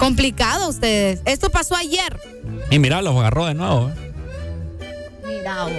[0.00, 1.20] Complicado ustedes.
[1.26, 2.20] Esto pasó ayer.
[2.70, 3.88] Y mira, los agarró de nuevo.
[3.90, 4.12] ¿eh?
[5.26, 5.72] Mira vos.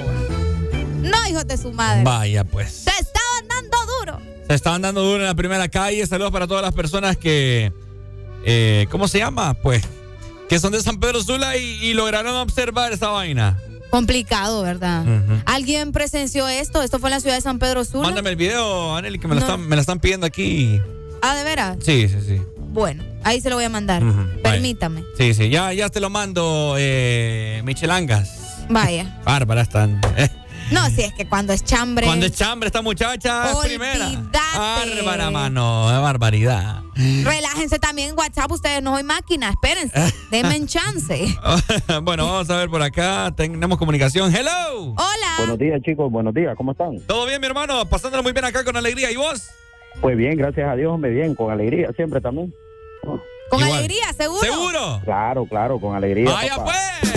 [1.01, 2.03] No, hijos de su madre.
[2.03, 2.71] Vaya, pues.
[2.71, 4.28] Se estaban dando duro.
[4.49, 6.05] Se estaban dando duro en la primera calle.
[6.07, 7.71] Saludos para todas las personas que.
[8.45, 9.53] eh, ¿Cómo se llama?
[9.53, 9.83] Pues.
[10.49, 13.59] Que son de San Pedro Sula y, y lograron observar esa vaina.
[13.91, 15.03] Complicado, ¿verdad?
[15.45, 16.81] ¿Alguien presenció esto?
[16.81, 18.03] Esto fue en la ciudad de San Pedro Sula.
[18.07, 20.79] Mándame el video, Aneli, que me lo, están, me la están pidiendo aquí.
[21.21, 21.77] Ah, ¿de veras?
[21.83, 22.41] Sí, sí, sí.
[22.71, 24.01] Bueno, ahí se lo voy a mandar.
[24.43, 25.03] Permítame.
[25.17, 28.65] Sí, sí, ya, ya te lo mando, eh, Michelangas.
[28.69, 29.19] Vaya.
[29.25, 30.01] Bárbara están.
[30.71, 32.05] No, si es que cuando es chambre.
[32.05, 34.09] Cuando es chambre esta muchacha, es primera.
[34.55, 36.83] Bárbara, mano, barbaridad.
[36.95, 40.13] Relájense también en WhatsApp, ustedes no soy máquina, espérense.
[40.31, 41.27] Denme en chance.
[42.03, 43.33] bueno, vamos a ver por acá.
[43.35, 44.35] Tenemos comunicación.
[44.35, 44.91] Hello.
[44.91, 45.35] Hola.
[45.37, 46.11] Buenos días, chicos.
[46.11, 46.55] Buenos días.
[46.57, 46.99] ¿Cómo están?
[47.07, 47.85] ¿Todo bien, mi hermano?
[47.85, 49.11] Pasándolo muy bien acá con alegría.
[49.11, 49.49] ¿Y vos?
[50.01, 51.35] Pues bien, gracias a Dios, hombre, bien.
[51.35, 52.53] Con alegría siempre también.
[53.49, 53.77] Con Igual.
[53.79, 54.41] alegría, seguro.
[54.41, 55.01] ¿Seguro?
[55.03, 56.31] Claro, claro, con alegría.
[56.31, 56.71] Vaya, papá.
[57.01, 57.08] pues.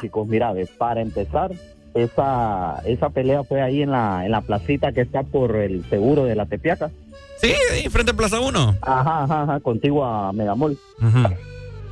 [0.00, 1.52] Chicos, mira, ves, para empezar,
[1.94, 6.24] esa, esa pelea fue ahí en la, en la placita que está por el seguro
[6.24, 6.90] de la Tepiaca.
[7.36, 8.76] Sí, ahí frente a Plaza 1.
[8.82, 10.78] Ajá, ajá, ajá, contigo a Megamol.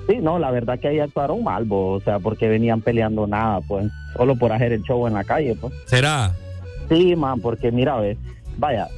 [0.06, 3.60] Sí, no, la verdad que ahí actuaron mal, bo, o sea, porque venían peleando nada,
[3.66, 5.72] pues, solo por hacer el show en la calle, pues.
[5.84, 6.34] ¿Será?
[6.88, 8.16] Sí, man, porque mira, ves,
[8.56, 8.88] vaya,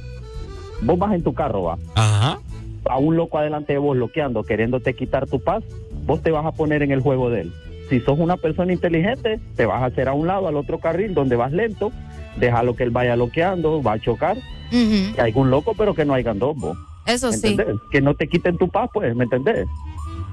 [0.81, 1.77] vos vas en tu carro, va.
[1.95, 2.39] Ajá.
[2.85, 5.63] A un loco adelante de vos bloqueando, queriéndote quitar tu paz,
[6.05, 7.53] vos te vas a poner en el juego de él.
[7.91, 11.13] Si sos una persona inteligente, te vas a hacer a un lado, al otro carril,
[11.13, 11.91] donde vas lento,
[12.37, 14.37] déjalo que él vaya bloqueando, va a chocar.
[14.69, 16.77] Que hay un loco, pero que no hayan dos, vos.
[17.05, 17.47] Eso ¿Me sí.
[17.47, 17.75] entendés?
[17.91, 19.67] Que no te quiten tu paz, pues, ¿me entendés?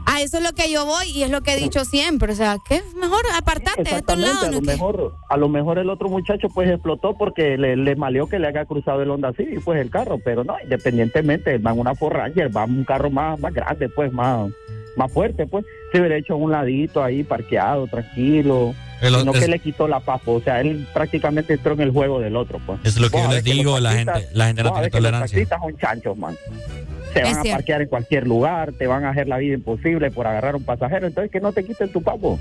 [0.07, 2.33] A eso es lo que yo voy y es lo que he dicho siempre.
[2.33, 4.45] O sea, que mejor apartate de estos lados.
[4.45, 8.29] a lo mejor, a lo mejor el otro muchacho pues explotó porque le, le malió
[8.29, 11.97] que le haya cruzado el Honda Civic, pues el carro, pero no, independientemente, van una
[11.97, 14.49] Ford Ranger, va un carro más, más grande, pues más,
[14.99, 19.41] más fuerte, pues, se hubiera hecho a un ladito ahí parqueado, tranquilo, El- sino es-
[19.41, 22.61] que le quitó la pues, o sea, él prácticamente entró en el juego del otro,
[22.67, 22.79] pues.
[22.85, 24.73] Es lo que Vos yo a les digo, los la gente, la gente no a
[24.73, 25.37] tiene los tolerancia.
[25.39, 26.37] taxistas son chanchos, man.
[27.15, 27.57] Se Es van a cierto.
[27.59, 31.07] parquear en cualquier lugar, te van a hacer la vida imposible por agarrar un pasajero,
[31.07, 32.39] entonces que no te quiten tu papo.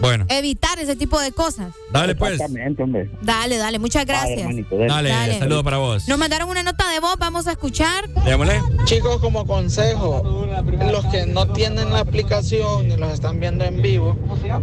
[0.00, 1.72] Bueno, Evitar ese tipo de cosas.
[1.90, 2.32] dale pues.
[2.32, 3.10] Exactamente, hombre.
[3.22, 4.48] Dale, dale, muchas gracias.
[4.88, 6.08] Dale, saludo para vos.
[6.08, 8.08] Nos mandaron una nota de voz, vamos a escuchar.
[8.24, 8.60] Démosle.
[8.84, 10.46] Chicos, como consejo,
[10.90, 14.16] los que no tienen la aplicación ni los están viendo en vivo,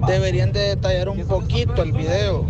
[0.08, 2.48] deberían de detallar un poquito el video.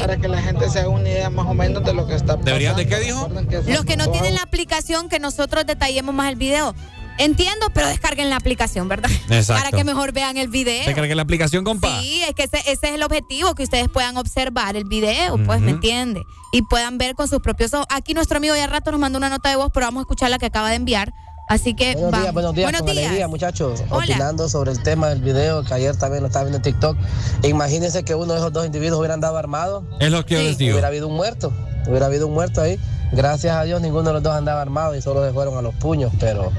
[0.00, 2.26] Para que la gente se haga una idea más o menos de lo que está
[2.26, 2.44] pasando.
[2.46, 3.28] ¿Deberían de qué dijo?
[3.66, 6.74] Los que no tienen la aplicación, que nosotros detallemos más el video.
[7.18, 9.10] Entiendo, pero descarguen la aplicación, ¿verdad?
[9.28, 9.62] Exacto.
[9.62, 10.84] Para que mejor vean el video.
[10.84, 12.00] ¿Te cargué la aplicación, compa?
[12.00, 15.60] Sí, es que ese, ese es el objetivo, que ustedes puedan observar el video, pues,
[15.60, 16.22] ¿me entiende?
[16.52, 17.86] Y puedan ver con sus propios ojos.
[17.90, 20.30] Aquí nuestro amigo ya rato nos mandó una nota de voz, pero vamos a escuchar
[20.30, 21.12] la que acaba de enviar.
[21.48, 22.20] Así que Buenos vamos.
[22.24, 23.82] días, buenos días, con alegría, muchachos.
[23.88, 24.04] Hola.
[24.04, 26.96] Opinando sobre el tema del video que ayer también lo estaba viendo en TikTok.
[27.42, 29.82] Imagínense que uno de esos dos individuos hubiera andado armado.
[29.98, 30.72] Es lo que yo les digo.
[30.72, 31.50] Hubiera habido un muerto.
[31.86, 32.78] Hubiera habido un muerto ahí.
[33.12, 35.74] Gracias a Dios ninguno de los dos andaba armado y solo se fueron a los
[35.76, 36.52] puños, pero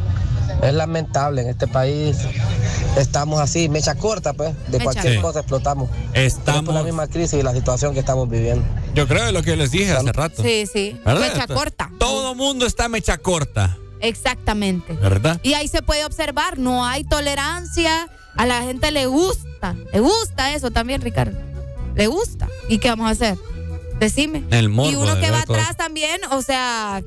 [0.64, 2.18] Es lamentable, en este país
[2.98, 5.90] estamos así, mecha corta, pues, de Mecha cualquier cosa explotamos.
[6.14, 8.66] Estamos- Es por la misma crisis y la situación que estamos viviendo.
[8.94, 10.44] Yo creo que lo que les dije hace rato.
[10.44, 11.00] Sí, sí.
[11.06, 11.32] ¿Verdad?
[11.34, 11.92] Mecha corta.
[12.00, 14.94] Todo mundo está mecha corta, Exactamente.
[14.94, 15.40] ¿verdad?
[15.44, 20.54] Y ahí se puede observar, no hay tolerancia, a la gente le gusta, le gusta
[20.54, 21.38] eso también, Ricardo.
[21.96, 22.48] Le gusta.
[22.68, 23.38] ¿Y qué vamos a hacer?
[24.00, 24.44] Decime.
[24.52, 27.02] El morbo y uno que va atrás también, o sea,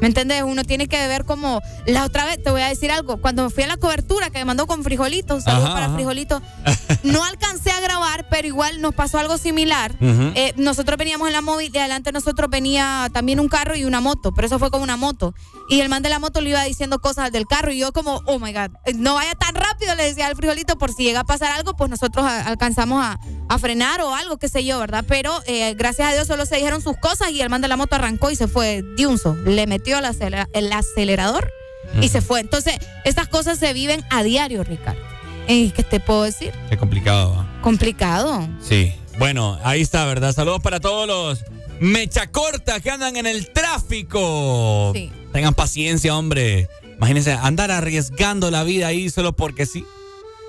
[0.00, 0.42] ¿me entiendes?
[0.42, 3.62] Uno tiene que ver como la otra vez, te voy a decir algo, cuando fui
[3.64, 5.94] a la cobertura que me mandó con frijolito, saludos para ajá.
[5.94, 6.42] frijolito,
[7.02, 9.94] no alcancé a grabar, pero igual nos pasó algo similar.
[10.00, 13.84] Eh, nosotros veníamos en la móvil y adelante de nosotros venía también un carro y
[13.84, 15.34] una moto, pero eso fue con una moto.
[15.68, 18.20] Y el man de la moto le iba diciendo cosas del carro y yo como,
[18.26, 21.20] oh my God, eh, no vaya tan rápido, le decía al frijolito, por si llega
[21.20, 23.18] a pasar algo, pues nosotros a- alcanzamos a,
[23.48, 25.04] a frenar o algo, qué sé yo, ¿verdad?
[25.08, 27.76] Pero eh, gracias a Dios solo se dijeron sus cosas y el man de la
[27.76, 29.34] moto arrancó y se fue de un so.
[29.34, 31.52] Le metió el, acelera- el acelerador
[32.00, 32.40] y se fue.
[32.40, 32.74] Entonces,
[33.04, 35.00] estas cosas se viven a diario, Ricardo.
[35.46, 36.52] ¿Y qué te puedo decir?
[36.70, 37.46] Qué complicado.
[37.60, 38.48] Complicado.
[38.62, 38.94] Sí.
[39.18, 40.32] Bueno, ahí está, ¿verdad?
[40.34, 41.44] Saludos para todos los
[41.80, 44.92] mecha corta que andan en el tráfico.
[44.94, 45.12] Sí.
[45.32, 46.68] Tengan paciencia, hombre.
[46.96, 49.84] Imagínense, andar arriesgando la vida ahí solo porque sí.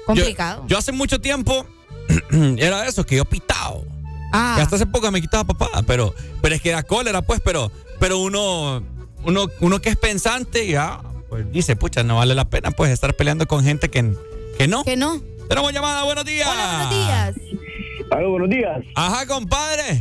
[0.05, 0.61] Complicado.
[0.63, 1.65] Yo, yo hace mucho tiempo
[2.57, 3.83] era eso, que yo pitado.
[4.31, 4.53] Ah.
[4.55, 7.71] Que hasta hace poco me quitaba papá, pero, pero es que da cólera, pues, pero,
[7.99, 8.83] pero uno,
[9.25, 10.99] uno, uno que es pensante, ya,
[11.29, 14.13] pues dice, pucha, no vale la pena, pues, estar peleando con gente que,
[14.57, 14.83] que no.
[14.83, 15.19] Que no.
[15.47, 16.47] Tenemos llamada, buenos días.
[16.47, 17.59] Hola, buenos días.
[18.11, 18.81] Aló, buenos días.
[18.95, 19.99] Ajá, compadre.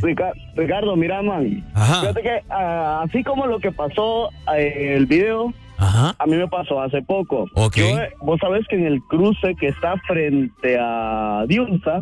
[0.55, 1.63] Ricardo, mira, man.
[1.73, 2.01] Ajá.
[2.01, 6.15] Fíjate que ah, así como lo que pasó eh, el video, Ajá.
[6.17, 7.47] a mí me pasó hace poco.
[7.55, 7.77] Ok.
[7.77, 12.01] Yo, eh, vos sabés que en el cruce que está frente a Diunza,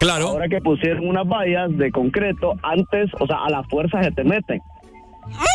[0.00, 0.28] claro.
[0.28, 4.24] ahora que pusieron unas vallas de concreto, antes, o sea, a la fuerza se te
[4.24, 4.60] meten.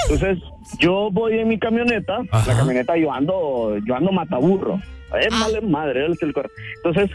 [0.09, 0.39] Entonces,
[0.79, 4.79] yo voy en mi camioneta, la camioneta yo ando, yo ando mataburro.
[5.19, 5.31] Es
[5.63, 6.51] madre, es el cor-
[6.83, 7.09] Entonces,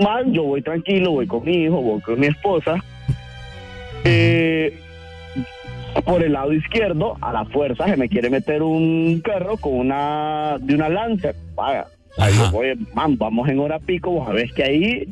[0.00, 2.82] man, yo voy tranquilo, voy con mi hijo, voy con mi esposa.
[4.04, 4.78] Eh,
[6.04, 10.56] por el lado izquierdo, a la fuerza, se me quiere meter un carro con una,
[10.60, 11.34] de una Lancer.
[11.54, 11.86] Vaya,
[12.18, 15.08] ahí yo voy, man, vamos en hora pico, vos sabés que ahí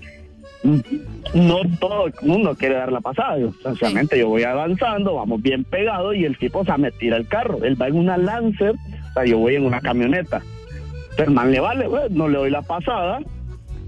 [1.34, 3.38] no todo el mundo quiere dar la pasada.
[3.38, 7.16] Yo, sencillamente yo voy avanzando, vamos bien pegados y el tipo, o sea, me tira
[7.16, 7.58] el carro.
[7.62, 8.74] Él va en una Lancer,
[9.10, 10.42] o sea, yo voy en una camioneta.
[11.16, 13.20] Pero el man le vale, pues, no le doy la pasada.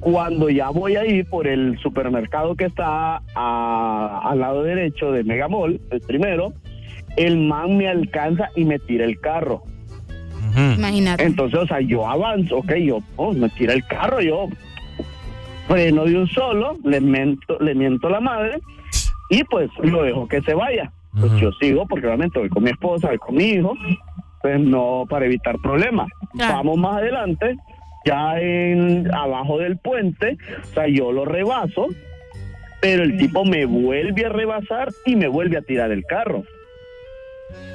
[0.01, 5.81] Cuando ya voy ahí por el supermercado que está a- al lado derecho de Megamall,
[5.91, 6.53] el primero,
[7.17, 9.63] el man me alcanza y me tira el carro.
[10.57, 11.25] Imagínate.
[11.25, 14.49] Entonces, o sea, yo avanzo, ok, yo oh, me tira el carro, yo
[15.67, 18.61] freno de un solo, le miento, le miento la madre
[19.31, 20.93] y pues lo dejo que se vaya.
[21.19, 23.75] Pues yo sigo porque obviamente voy con mi esposa, voy con mi hijo,
[24.43, 26.09] pues no para evitar problemas.
[26.35, 27.57] Vamos más adelante,
[28.05, 31.87] ya en abajo del puente, o sea, yo lo rebaso,
[32.83, 36.45] pero el tipo me vuelve a rebasar y me vuelve a tirar el carro.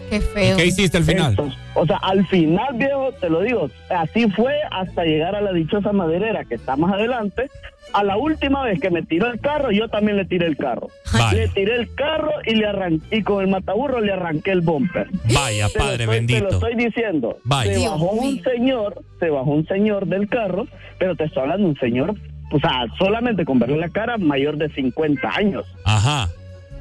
[0.09, 0.57] Qué feo.
[0.57, 1.29] ¿Qué hiciste al final?
[1.31, 5.53] Entonces, o sea, al final, viejo, te lo digo, así fue hasta llegar a la
[5.53, 7.49] dichosa maderera que está más adelante.
[7.93, 10.89] A la última vez que me tiró el carro, yo también le tiré el carro.
[11.13, 11.41] Vale.
[11.41, 15.07] Le tiré el carro y le arranqué, y con el mataburro le arranqué el bumper.
[15.33, 16.47] Vaya, Te padre estoy- Te lo bendito.
[16.49, 17.37] estoy diciendo.
[17.45, 17.73] Vaya.
[17.73, 20.67] Se bajó un señor, se bajó un señor del carro,
[20.99, 22.15] pero te estoy hablando de un señor,
[22.51, 26.27] o sea, solamente con verle la cara, mayor de 50 años Ajá.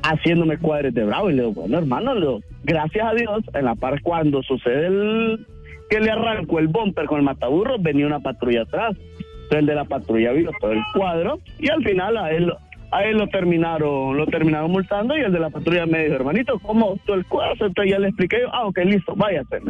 [0.02, 1.31] Haciéndome cuadres de bravo.
[1.31, 4.86] Y le digo, bueno, hermano, le digo, gracias a Dios, en la par cuando sucede
[4.86, 5.47] el
[5.89, 8.97] que le arrancó el bumper con el mataburro, venía una patrulla atrás.
[8.97, 12.52] Entonces el de la patrulla vio todo el cuadro y al final a él
[12.93, 16.59] a él lo terminaron lo terminaron multando y el de la patrulla me dijo, hermanito,
[16.60, 17.66] ¿cómo todo el cuadro?
[17.66, 19.60] Entonces ya le expliqué, yo, ah, ok, listo, váyase.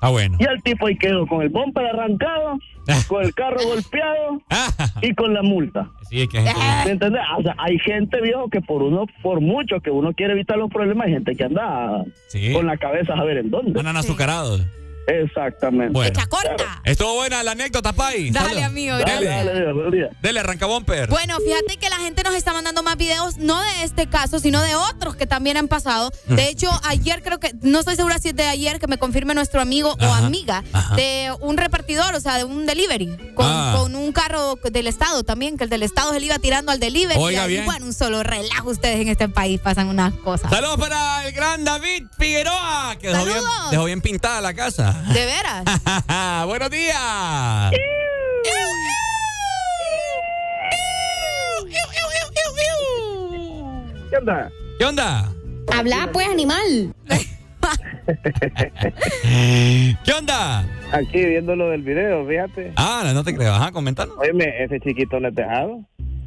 [0.00, 0.36] Ah, bueno.
[0.38, 2.58] Y el tipo ahí quedó con el bumper arrancado,
[3.08, 4.42] con el carro golpeado
[5.02, 5.90] y con la multa.
[6.10, 7.22] Sí, es que hay gente- ¿Me entendés?
[7.38, 10.70] O sea, hay gente, viejo, que por uno, por mucho que uno quiere evitar los
[10.70, 12.52] problemas, hay gente que anda Sí.
[12.52, 13.78] con la cabeza a ver en dónde.
[13.80, 14.66] Andan azucarados.
[15.06, 15.92] Exactamente.
[15.92, 16.20] Bueno.
[16.28, 16.80] corta.
[16.84, 18.30] Estuvo buena la anécdota, Pai.
[18.30, 18.62] Dale, Salud.
[18.62, 20.22] amigo, Dale, gracias.
[20.22, 21.08] Dele, arranca bumper.
[21.08, 24.60] Bueno, fíjate que la gente nos está mandando más videos, no de este caso, sino
[24.62, 26.10] de otros que también han pasado.
[26.26, 26.34] Mm.
[26.34, 29.34] De hecho, ayer creo que, no estoy segura si es de ayer, que me confirme
[29.34, 30.94] nuestro amigo o amiga, ajá.
[30.96, 33.74] de un repartidor, o sea, de un delivery, con, Ah.
[33.76, 36.80] con un carro del Estado también, que el del Estado se le iba tirando al
[36.80, 37.20] delivery.
[37.20, 37.64] Oiga y bien.
[37.66, 40.50] bueno, un solo relajo ustedes en este país, pasan unas cosas.
[40.50, 43.38] Saludos para el gran David Figueroa, que dejó bien,
[43.70, 44.93] dejó bien pintada la casa.
[45.12, 45.64] ¿De veras?
[46.46, 47.72] Buenos días.
[54.10, 54.50] ¿Qué onda?
[54.78, 55.32] ¿Qué onda?
[55.72, 56.94] Habla pues, animal.
[60.04, 60.64] ¿Qué onda?
[60.92, 62.72] Aquí viendo lo del video, fíjate.
[62.76, 63.52] Ah, no te creo.
[63.52, 64.16] Ajá, comentando.
[64.18, 65.84] Oye, ese chiquito no es dejado.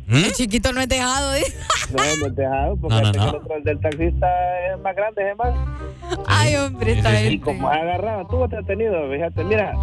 [0.08, 0.16] ¿Mm?
[0.16, 1.44] El chiquito no es dejado, ¿eh?
[1.92, 3.24] No, no es dejado, porque No, no, este no.
[3.24, 4.28] que el otro, el del taxista
[4.74, 5.54] es más grande, es más.
[6.28, 7.40] Ay, hombre, está Y bien.
[7.42, 9.74] como ha agarrado, estuvo entretenido, fíjate, mira,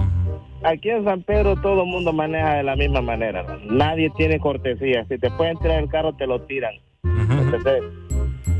[0.64, 3.56] aquí en San Pedro todo el mundo maneja de la misma manera, ¿no?
[3.72, 6.74] nadie tiene cortesía, si te pueden tirar el carro te lo tiran,
[7.04, 7.82] ¿entendés?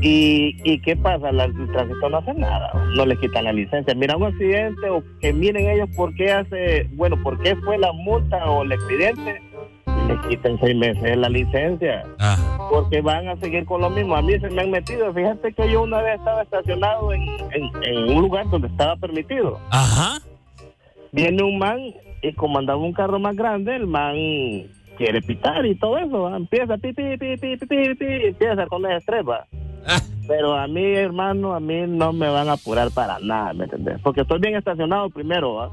[0.01, 1.31] Y, ¿Y qué pasa?
[1.31, 3.95] La- el tránsito no hace nada, no le quitan la licencia.
[3.95, 7.91] Mira un accidente o que miren ellos por qué hace, bueno, por qué fue la
[7.93, 9.41] multa o el expediente,
[10.07, 12.05] le quitan seis meses la licencia.
[12.69, 14.15] Porque van a seguir con lo mismo.
[14.15, 15.13] A mí se me han metido.
[15.13, 17.21] Fíjate que yo una vez estaba estacionado en,
[17.51, 19.59] en- en un lugar donde estaba permitido.
[19.71, 20.19] Ajá.
[21.11, 21.79] Viene un man
[22.21, 24.15] y como andaba un carro más grande, el man
[24.97, 26.35] quiere pitar y todo eso.
[26.35, 29.45] Empieza pi, pi, pi, pi, pi, pi, pi, empieza con el estrés, va.
[30.27, 33.99] Pero a mí, hermano, a mí no me van a apurar para nada, ¿me entendés?
[34.01, 35.69] Porque estoy bien estacionado primero, ¿va?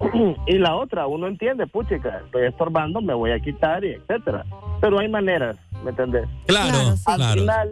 [0.46, 4.44] y la otra, uno entiende, puchica, estoy estorbando, me voy a quitar y etcétera.
[4.80, 6.26] Pero hay maneras, ¿me entendés?
[6.46, 7.40] Claro, Al claro.
[7.40, 7.70] final,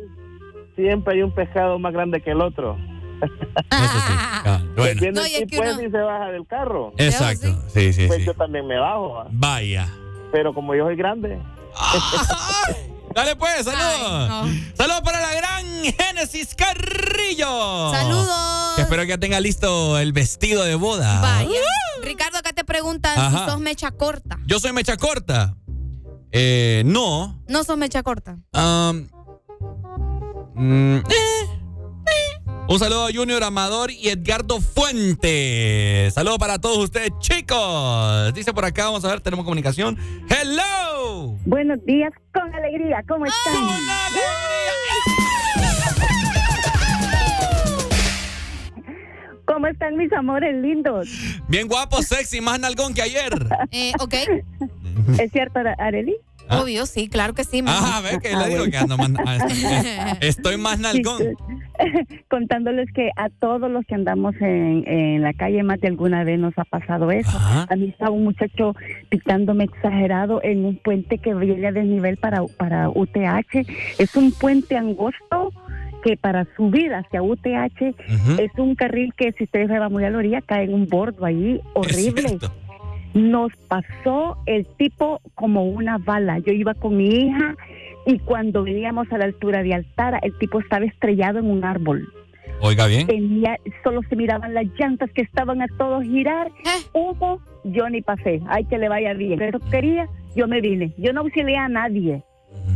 [0.76, 2.76] siempre hay un pescado más grande que el otro.
[3.70, 5.00] Ah, bueno.
[5.00, 6.92] Viene No, el y tipo y se baja del carro.
[6.98, 7.48] Exacto.
[7.68, 8.26] Sí, sí, Pues sí.
[8.26, 9.26] yo también me bajo, ¿va?
[9.30, 9.88] Vaya.
[10.30, 11.38] pero como yo soy grande.
[13.18, 14.48] Dale pues, saludos.
[14.76, 17.90] Saludos para la gran Génesis Carrillo.
[17.90, 18.76] Saludos.
[18.76, 21.20] Que espero que ya tenga listo el vestido de boda.
[21.20, 21.50] Vaya.
[22.00, 23.40] Ricardo, acá te preguntan Ajá.
[23.46, 24.38] si sos mecha corta.
[24.46, 25.56] Yo soy mecha corta.
[26.30, 27.42] Eh, no.
[27.48, 28.38] No sos mecha corta.
[28.52, 29.08] Am,
[30.54, 31.37] mm, eh.
[32.68, 36.12] Un saludo a Junior Amador y Edgardo Fuentes.
[36.12, 38.34] Saludos para todos ustedes, chicos.
[38.34, 39.96] Dice por acá, vamos a ver, tenemos comunicación.
[40.28, 41.36] ¡Hello!
[41.46, 43.54] Buenos días con alegría, ¿cómo están?
[49.46, 51.08] ¿Cómo están mis amores lindos?
[51.48, 53.32] Bien guapo, sexy, más nalgón que ayer.
[53.70, 54.14] Eh, ok.
[55.18, 55.74] ¿Es cierto, Ara-
[56.48, 56.62] Areli?
[56.62, 57.62] Obvio, sí, claro que sí.
[57.66, 61.22] Ah, a ver, que le digo que ando más, ah, estoy, estoy más nalgón.
[62.28, 66.38] Contándoles que a todos los que andamos en, en la calle más de alguna vez
[66.38, 67.38] nos ha pasado eso.
[67.38, 68.74] A mí estaba un muchacho
[69.08, 73.66] pitándome exagerado en un puente que viene a desnivel para, para UTH.
[73.98, 75.52] Es un puente angosto
[76.02, 77.94] que para subir hacia UTH
[78.38, 80.86] es un carril que si ustedes se van muy a la orilla cae en un
[80.86, 82.38] bordo ahí horrible.
[83.14, 86.38] Nos pasó el tipo como una bala.
[86.38, 87.56] Yo iba con mi hija
[88.06, 92.08] y cuando veníamos a la altura de Altara, el tipo estaba estrellado en un árbol.
[92.60, 93.06] Oiga bien.
[93.06, 96.50] Tenía, solo se miraban las llantas que estaban a todo girar.
[96.92, 98.40] Hubo, yo ni pasé.
[98.48, 99.38] Ay, que le vaya bien.
[99.38, 100.92] Pero quería, yo me vine.
[100.98, 102.22] Yo no auxilié a nadie.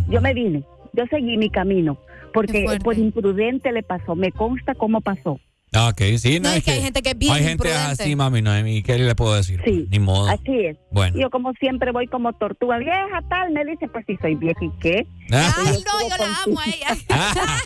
[0.08, 0.62] Yo me vine.
[0.92, 1.96] Yo seguí mi camino.
[2.32, 4.14] Porque por imprudente le pasó.
[4.14, 5.40] Me consta cómo pasó.
[5.74, 8.02] Ah, ok, sí, no, No, es que hay gente que es bien Hay gente imprudente.
[8.02, 9.58] así, mami, no, ¿y qué le puedo decir?
[9.64, 10.28] Sí, Ni modo.
[10.28, 10.76] Así es.
[10.90, 11.18] Bueno.
[11.18, 14.70] Yo como siempre voy como tortuga vieja, tal, me dice, pues si soy vieja y
[14.80, 15.06] qué.
[15.34, 15.50] Ah.
[15.56, 16.94] Ay, no, yo la amo a ella.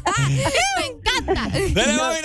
[0.79, 1.59] Me encanta.
[1.75, 2.17] Dale, mami,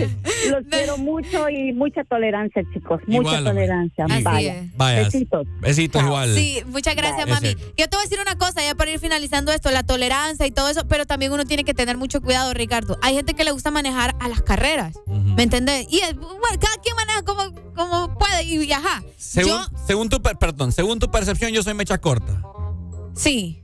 [0.00, 3.00] Yo- Los quiero mucho y mucha tolerancia, chicos.
[3.06, 3.52] Mucha Igual, hombre.
[3.66, 4.04] tolerancia.
[4.04, 4.54] Así Vaya.
[4.60, 4.76] es.
[4.76, 5.02] Vaya.
[5.04, 5.46] Besitos.
[5.60, 6.34] Besitos igual.
[6.34, 7.54] Sí, muchas gracias, Es mami.
[7.78, 10.50] Yo te voy a decir una cosa, ya para ir finalizando esto, la tolerancia y
[10.50, 12.98] todo eso, pero también uno tiene que tener mucho cuidado, Ricardo.
[13.02, 15.86] Hay gente que le gusta manejar a las carreras, ¿me entendés?
[15.90, 17.42] Y eh, bueno, cada quien maneja como,
[17.74, 19.02] como puede y, ajá.
[19.16, 22.42] Según, Yo, según tu, per- perdón, según tu percepción, yo soy mecha corta.
[23.14, 23.60] sí.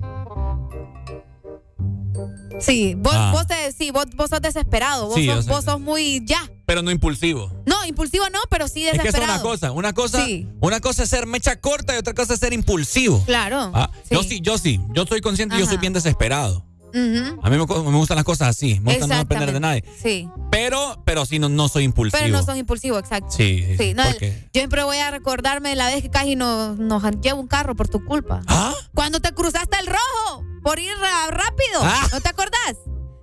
[2.60, 3.30] Sí, vos, Ah.
[3.32, 6.48] vos, te- sí, vos, vos sos desesperado, vos, Sí, sos, vos sos muy ya.
[6.66, 7.50] Pero no impulsivo.
[7.66, 9.32] No, impulsivo no, pero sí Es que desesperado.
[9.32, 10.46] es una cosa, una cosa, Sí.
[10.60, 13.20] una cosa es ser mecha corta y otra cosa es ser impulsivo.
[13.24, 13.72] Claro.
[13.74, 15.80] Ah, Yo sí, yo sí, yo soy consciente y yo soy Ajá.
[15.80, 16.64] bien desesperado.
[16.94, 19.84] A mí me, me gustan las cosas así, me gusta no depender de nadie.
[20.00, 20.28] Sí.
[20.50, 22.22] Pero, pero sí, no, no soy impulsivo.
[22.22, 23.30] Pero no sos impulsivo, exacto.
[23.30, 27.02] Sí, sí, sí, no, Yo siempre voy a recordarme la vez que casi nos, nos
[27.20, 28.42] lleva un carro por tu culpa.
[28.46, 28.74] ¿Ah?
[28.94, 30.92] Cuando te cruzaste el rojo por ir
[31.30, 31.80] rápido.
[31.80, 32.08] Ah.
[32.12, 32.76] ¿No te acordás?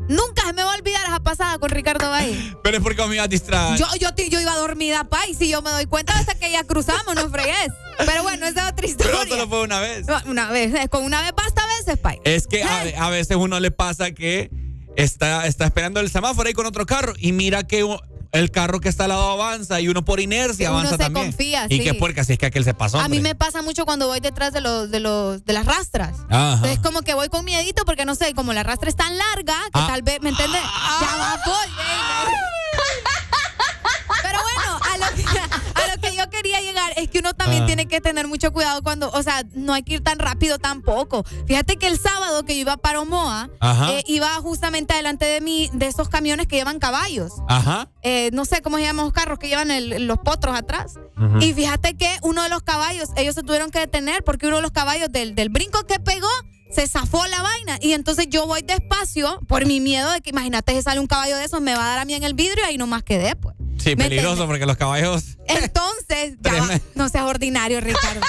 [0.09, 2.55] Nunca se me va a olvidar esa pasada con Ricardo Valle.
[2.63, 3.77] Pero es porque me iba a distraer.
[3.79, 6.63] Yo, yo, yo iba dormida, pa, y si yo me doy cuenta hasta que ya
[6.65, 7.69] cruzamos, no fregues.
[7.99, 9.25] Pero bueno, esa es otra Pero historia.
[9.29, 10.05] solo fue una vez.
[10.25, 12.15] Una vez, eh, con una vez basta a veces, pa.
[12.25, 14.49] Es que a, ve- a veces uno le pasa que
[14.95, 17.85] está, está esperando el semáforo ahí con otro carro y mira que
[18.31, 21.27] el carro que está al lado avanza y uno por inercia Uno avanza se también.
[21.27, 21.83] confía, y sí.
[21.83, 22.99] qué puerca, si es que aquel se pasó.
[22.99, 26.15] A mí me pasa mucho cuando voy detrás de los, de los, de las rastras.
[26.29, 26.53] Ajá.
[26.55, 29.55] Entonces como que voy con miedito porque no sé, como la rastra es tan larga
[29.73, 29.87] que Ah.
[29.87, 30.61] tal vez, ¿me entiendes?
[30.61, 32.37] Ya va, voy, baby.
[34.21, 35.23] Pero bueno, a lo, que,
[35.81, 35.88] a
[36.29, 37.65] quería llegar es que uno también Ah.
[37.65, 41.23] tiene que tener mucho cuidado cuando, o sea, no hay que ir tan rápido tampoco.
[41.47, 43.49] Fíjate que el sábado que yo iba para Omoa,
[43.91, 47.31] eh, iba justamente delante de mí de esos camiones que llevan caballos.
[47.47, 47.89] Ajá.
[48.01, 50.93] Eh, no sé cómo se llaman los carros que llevan el- los potros atrás.
[51.41, 54.61] Y fíjate que uno de los caballos, ellos se tuvieron que detener porque uno de
[54.61, 56.27] los caballos del, del brinco que pegó
[56.71, 57.77] se zafó la vaina.
[57.81, 61.35] Y entonces yo voy despacio por mi miedo de que imagínate si sale un caballo
[61.35, 63.35] de esos, me va a dar a mí en el vidrio y ahí nomás quedé,
[63.35, 63.55] pues.
[63.79, 65.37] Sí, ¿Me peligroso porque los caballos.
[65.47, 68.21] Entonces, ya va, no seas ordinario, Ricardo.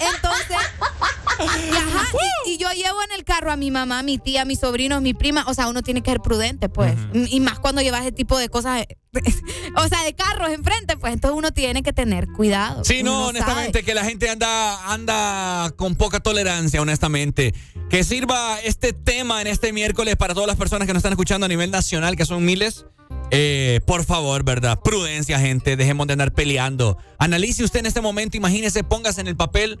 [0.00, 0.56] Entonces,
[1.40, 2.08] y, ajá,
[2.46, 5.14] y, y yo llevo en el carro a mi mamá, mi tía, mis sobrinos, mi
[5.14, 5.44] prima.
[5.46, 6.94] O sea, uno tiene que ser prudente, pues.
[7.12, 8.84] Y más cuando llevas ese tipo de cosas,
[9.76, 11.12] o sea, de carros enfrente, pues.
[11.12, 12.84] Entonces uno tiene que tener cuidado.
[12.84, 13.28] Sí, no, sabe.
[13.28, 17.54] honestamente, que la gente anda, anda con poca tolerancia, honestamente.
[17.90, 21.46] Que sirva este tema en este miércoles para todas las personas que nos están escuchando
[21.46, 22.84] a nivel nacional, que son miles.
[23.30, 24.78] Eh, por favor, ¿verdad?
[24.82, 25.76] Prudencia, gente.
[25.76, 26.96] Dejemos de andar peleando.
[27.18, 29.78] Analice usted en este momento, imagínese, póngase en el papel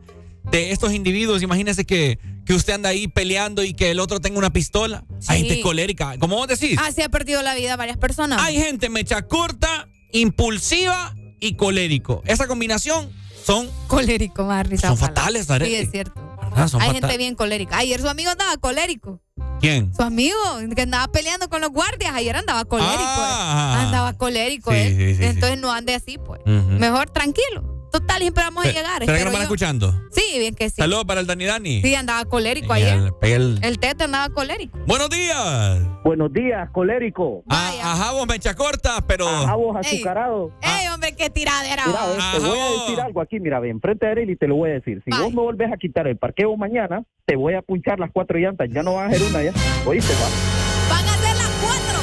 [0.50, 1.42] de estos individuos.
[1.42, 5.04] Imagínese que, que usted anda ahí peleando y que el otro tenga una pistola.
[5.28, 5.48] Hay Sí.
[5.48, 6.16] gente colérica.
[6.18, 6.78] ¿Cómo vos decís?
[6.82, 8.40] Así ha perdido la vida varias personas.
[8.42, 12.22] Hay gente mecha corta, impulsiva y colérico.
[12.26, 13.10] Esa combinación
[13.44, 14.88] son colérico, risa.
[14.88, 15.70] Son fatales, Arely.
[15.70, 16.27] Sí, es cierto.
[16.50, 16.68] ¿Verdad?
[16.68, 17.78] Son Hay gente bien colérica.
[17.78, 19.20] Ayer su amigo andaba colérico.
[19.60, 19.92] ¿Quién?
[19.94, 20.36] Su amigo
[20.74, 22.94] que andaba peleando con los guardias, ayer andaba colérico.
[22.96, 23.78] Ah.
[23.80, 23.84] eh.
[23.86, 24.94] Andaba colérico, Sí, eh.
[24.96, 26.40] sí, sí, Entonces no ande así, pues.
[26.46, 27.77] Mejor tranquilo.
[27.90, 29.00] Total, siempre vamos a ¿Será llegar.
[29.18, 29.42] que nos van yo.
[29.42, 29.94] escuchando?
[30.10, 30.76] Sí, bien que sí.
[30.76, 31.82] Saludos para el Dani Dani.
[31.82, 32.98] Sí, andaba colérico ayer.
[33.22, 34.78] el- el- El tete andaba colérico.
[34.86, 35.78] Buenos días.
[36.04, 37.42] Buenos días, colérico.
[37.48, 39.28] Ah, ajá, vos mecha corta, pero.
[39.28, 39.94] Ajá, vos Ey.
[39.96, 40.52] azucarado.
[40.62, 41.84] ¡Ey, hombre, qué tiradera!
[41.86, 44.56] Mira, ves, te voy a decir algo aquí, mira, ve, enfrente de Arely te lo
[44.56, 45.02] voy a decir.
[45.04, 48.38] Si vos me volvés a quitar el parqueo mañana, te voy a punchar las cuatro
[48.38, 48.68] llantas.
[48.72, 49.52] Ya no van a ser una ya.
[49.86, 50.94] Oíste, va.
[50.94, 51.98] Van a ser las cuatro.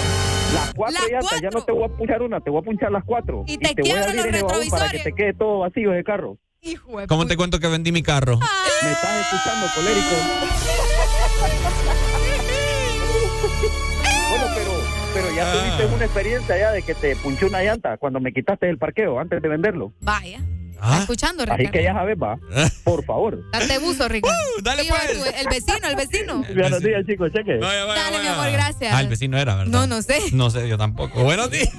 [0.56, 2.91] Las cuatro Las llantas, ya no te voy a punchar una, te voy a punchar
[2.91, 3.44] las cuatro.
[3.48, 6.03] Y te voy a abrir los ese baúl para que te quede todo vacío ese
[6.03, 6.38] carro.
[6.61, 8.38] Hijo de ¿Cómo te cuento que vendí mi carro?
[8.40, 10.15] Me estás escuchando, colérico.
[14.30, 14.72] bueno, pero,
[15.14, 15.53] pero ya Ah.
[15.53, 19.19] tuviste una experiencia ya de que te punché una llanta cuando me quitaste el parqueo
[19.19, 19.94] antes de venderlo.
[20.02, 20.40] Vaya.
[20.85, 20.89] Ah.
[20.91, 21.71] ¿Está escuchando, Así Ricardo?
[21.71, 22.37] que ya sabes, va.
[22.83, 23.43] Por favor.
[23.51, 24.37] Date buzo, Ricardo.
[24.63, 25.17] dale, Digo, pues.
[25.19, 26.43] tu- El vecino, el vecino.
[26.55, 27.57] Buenos días, chicos, cheque.
[27.57, 28.33] Vaya, vaya, Dale, mi vaya.
[28.33, 28.93] amor, gracias.
[28.93, 29.71] Ah, el vecino era, ¿verdad?
[29.71, 30.19] No, no sé.
[30.33, 31.23] No sé, yo tampoco.
[31.23, 31.69] Buenos días.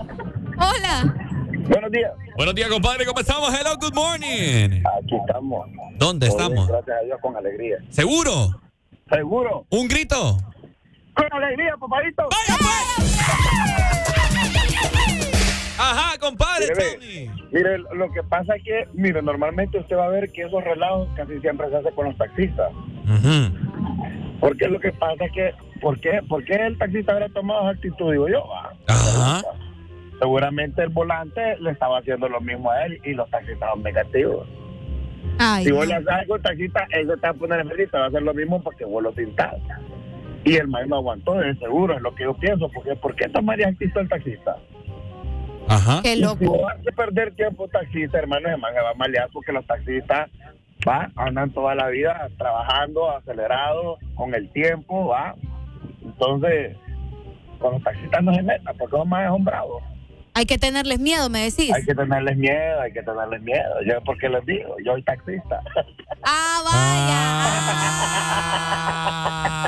[0.58, 1.14] Hola.
[1.68, 2.12] Buenos días.
[2.36, 3.04] Buenos días, compadre.
[3.06, 3.52] ¿Cómo estamos?
[3.52, 4.82] Hello, good morning.
[5.02, 5.66] Aquí estamos.
[5.96, 6.68] ¿Dónde estamos?
[6.68, 7.76] Gracias a Dios, con alegría.
[7.90, 8.60] ¿Seguro?
[9.10, 9.66] ¿Seguro?
[9.70, 10.38] ¿Un grito?
[11.14, 12.28] Con alegría, papadito.
[12.30, 12.58] ¡Vaya,
[15.78, 17.30] Ajá, compadre, Tony.
[17.56, 21.08] Mire, lo que pasa es que, mire, normalmente usted va a ver que esos relatos
[21.16, 22.70] casi siempre se hacen con los taxistas.
[24.40, 27.70] Porque lo que pasa es que, ¿por qué, por qué el taxista habrá tomado esa
[27.70, 28.12] actitud?
[28.12, 28.44] Digo yo,
[28.88, 29.40] Ajá.
[30.20, 34.46] seguramente el volante le estaba haciendo lo mismo a él y los taxistas son negativos.
[35.38, 35.86] Ay, si vos no.
[35.86, 38.08] le haces algo al taxista, él se te va a poner en te va a
[38.08, 39.54] hacer lo mismo porque vos lo tintás.
[40.44, 42.68] Y el maestro no aguantó, de seguro, es lo que yo pienso.
[42.68, 44.58] Porque, ¿Por qué tomaría actitud el taxista?
[45.68, 46.00] Ajá.
[46.02, 46.62] Qué loco.
[46.62, 50.30] vas a perder tiempo taxista, hermano, se van a malear porque los taxistas
[50.86, 55.34] va, andan toda la vida trabajando, acelerados, con el tiempo, va.
[56.02, 56.76] Entonces,
[57.58, 59.82] con los taxistas no se meta, porque son más bravos.
[60.34, 61.72] Hay que tenerles miedo, me decís.
[61.72, 63.80] Hay que tenerles miedo, hay que tenerles miedo.
[63.86, 65.62] Yo, porque les digo, yo soy taxista.
[66.22, 66.60] Ah,
[69.42, 69.62] vaya.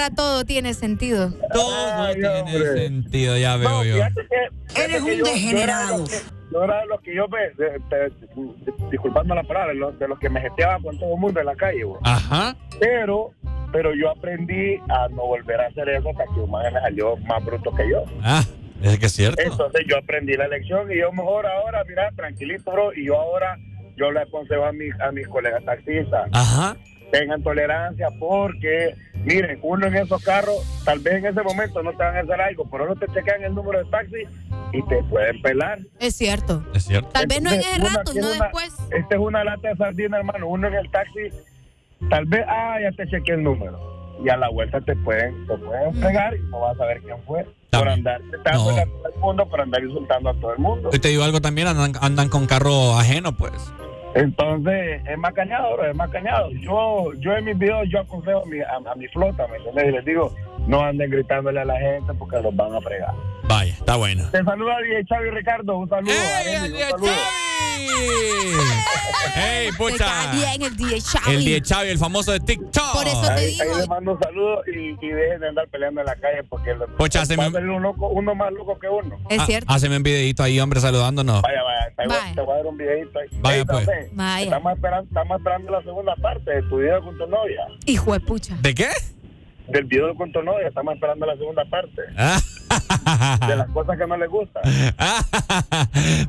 [0.00, 1.32] Ahora todo tiene sentido.
[1.52, 3.96] Todo tiene sentido, ya veo No, yo.
[3.96, 6.04] que- Eres un yo- degenerado.
[6.52, 8.12] Yo era de los que yo me, de- de-
[8.92, 11.46] disculpando la palabra, de los, de los que me gesteaba con todo el mundo en
[11.46, 11.82] la calle.
[11.82, 11.98] güey.
[12.04, 12.54] Ajá.
[12.78, 13.32] Pero,
[13.72, 17.16] pero yo aprendí a no volver a hacer eso hasta que un man me salió
[17.16, 18.04] más bruto que yo.
[18.22, 18.44] Ah,
[18.80, 19.42] es que es cierto.
[19.42, 23.58] Entonces yo aprendí la lección y yo mejor ahora, mira, tranquilito, bro, y yo ahora,
[23.96, 26.76] yo le aconsejo a mis, a mis colegas taxistas, Ajá.
[27.10, 28.94] tengan tolerancia porque,
[29.28, 32.40] miren, uno en esos carros, tal vez en ese momento no te van a hacer
[32.40, 34.22] algo, pero no te chequean el número de taxi
[34.72, 35.78] y te pueden pelar.
[36.00, 36.64] Es cierto.
[36.74, 37.10] Es cierto.
[37.10, 38.74] Tal vez no en ese rato, no una- después.
[38.90, 40.48] Esta es una lata de sardina, hermano.
[40.48, 41.28] Uno en el taxi,
[42.10, 43.78] tal vez, ah, ya te chequeé el número.
[44.24, 47.16] Y a la vuelta te pueden, te pueden pegar y no vas a saber quién
[47.24, 47.46] fue.
[47.70, 48.20] Por andar,
[48.54, 48.70] No.
[48.80, 48.88] el
[49.20, 50.90] mundo, por andar insultando a todo el mundo.
[50.92, 53.52] Hoy te digo algo también, andan, andan con carro ajeno, pues.
[54.18, 56.50] Entonces, es más cañado, es más cañado.
[56.50, 59.84] Yo, yo en mis videos, yo aconsejo a mi, a mi flota, ¿me entiendes?
[59.86, 60.34] Y les digo,
[60.66, 63.14] no anden gritándole a la gente porque los van a fregar.
[63.48, 64.28] Vaya, está bueno.
[64.30, 66.12] Te saluda DJ Chavi Ricardo, un saludo.
[66.12, 67.12] Arely, un saludo.
[69.36, 70.32] ¡Ey, Te pucha!
[70.32, 71.34] bien el DJ Chavi.
[71.34, 72.92] El de Chavi, el famoso de TikTok.
[72.92, 73.62] Por eso te Ahí, digo.
[73.62, 76.70] ahí les mando un saludo y, y dejen de andar peleando en la calle porque
[77.26, 79.16] se a me- un loco, uno más loco que uno.
[79.30, 79.72] Es Ah, cierto.
[79.72, 81.42] Haceme un videito ahí, hombre, saludándonos.
[81.42, 83.28] Vaya, vaya, te, voy, te voy a dar un videito ahí.
[83.40, 83.88] Vaya, pues.
[84.12, 84.44] Vaya.
[84.44, 87.66] Estamos esperando, estamos esperando la segunda parte de tu video con tu novia.
[87.86, 88.56] Hijo de pucha.
[88.60, 88.88] ¿De qué?
[89.68, 92.02] Del video con tu novia, estamos esperando la segunda parte.
[92.16, 92.38] Ah.
[93.46, 94.62] De las cosas que no le gustan.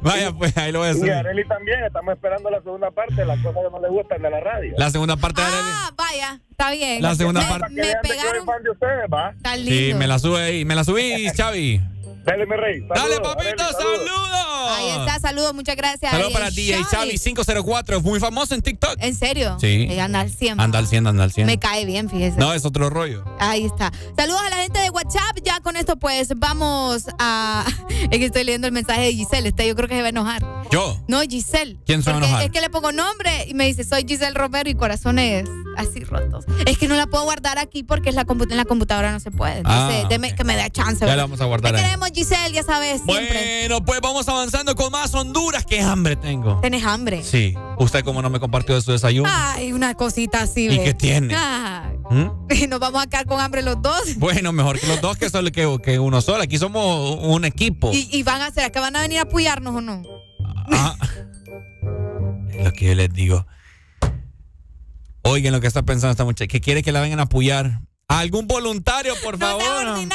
[0.02, 1.12] Vaya, pues ahí lo voy a Y subir.
[1.14, 4.30] Areli también, estamos esperando la segunda parte de las cosas que no le gustan de
[4.30, 4.74] la radio.
[4.78, 5.60] La segunda parte de Arely.
[5.74, 6.40] Ah, vaya.
[6.52, 7.02] Está bien.
[7.02, 7.74] La segunda me, parte.
[7.76, 8.46] Me pegaron.
[8.46, 9.32] fan de ustedes, va.
[9.32, 9.98] Está Sí, lindo.
[10.00, 10.66] me la sube ahí.
[10.66, 11.82] Me la subí, Xavi.
[12.26, 12.82] Dale, mi rey.
[12.94, 14.10] Dale, papito, saludos.
[14.78, 16.12] Ahí está, saludos, muchas gracias.
[16.12, 17.12] Saludos para DJ Xavi.
[17.12, 18.96] Xavi 504, es muy famoso en TikTok.
[19.00, 19.58] ¿En serio?
[19.60, 19.88] Sí.
[19.90, 20.60] Eh, anda al 100.
[20.60, 21.48] Anda al 100, anda al 100.
[21.48, 22.38] Me cae bien, fíjese.
[22.38, 23.24] No, es otro rollo.
[23.40, 23.92] Ahí está.
[24.16, 25.40] Saludos a la gente de WhatsApp.
[25.44, 27.66] Ya con esto, pues vamos a.
[28.12, 29.50] Es que estoy leyendo el mensaje de Giselle.
[29.50, 30.42] Este yo creo que se va a enojar.
[30.72, 30.98] ¿Yo?
[31.08, 31.78] No, Giselle.
[31.86, 32.44] ¿Quién se va a enojar?
[32.44, 36.46] Es que le pongo nombre y me dice, soy Giselle Romero y corazones así rotos.
[36.66, 39.32] Es que no la puedo guardar aquí porque es la en la computadora no se
[39.32, 39.58] puede.
[39.60, 41.06] Entonces, Ah, deme- que me dé chance.
[41.06, 43.60] Ya la vamos a guardar Te queremos, Giselle, ya sabes, siempre.
[43.62, 45.66] Bueno, pues vamos avanzando con más Honduras.
[45.66, 46.60] ¡Qué hambre tengo!
[46.60, 47.24] ¿Tenés hambre?
[47.24, 47.56] Sí.
[47.78, 49.30] ¿Usted cómo no me compartió de su desayuno?
[49.32, 51.34] Ay, una cosita así, ¿Y qué tiene?
[51.34, 52.30] Ay, ¿Mm?
[52.70, 54.18] nos vamos a quedar con hambre los dos.
[54.18, 56.44] Bueno, mejor que los dos que, solo, que, que uno solo.
[56.44, 57.92] Aquí somos un equipo.
[57.94, 60.02] ¿Y, y van a hacer, que van a venir a apoyarnos o no?
[62.52, 63.48] Es lo que yo les digo.
[65.22, 66.48] Oigan lo que está pensando esta muchacha.
[66.48, 67.80] Que quiere que la vengan a apoyar.
[68.10, 69.64] ¿Algún voluntario, por favor?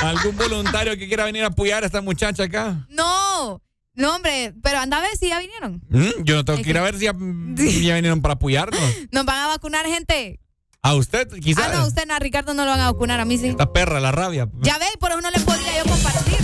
[0.00, 2.86] ¿Algún voluntario que quiera venir a apoyar a esta muchacha acá?
[2.88, 3.62] No,
[3.94, 5.82] no, hombre, pero anda a ver si ya vinieron.
[5.88, 6.22] ¿Mm?
[6.22, 7.14] Yo no tengo Es que ir a ver si ya,
[7.56, 8.80] si ya vinieron para apoyarnos.
[9.10, 10.40] Nos van a vacunar, gente.
[10.82, 11.66] A usted, quizás.
[11.68, 13.48] Ah, no, usted, no, a Ricardo no lo van a vacunar, a mí sí.
[13.48, 14.48] Esta perra, la rabia.
[14.60, 16.38] Ya ve, por eso no le podría yo compartir.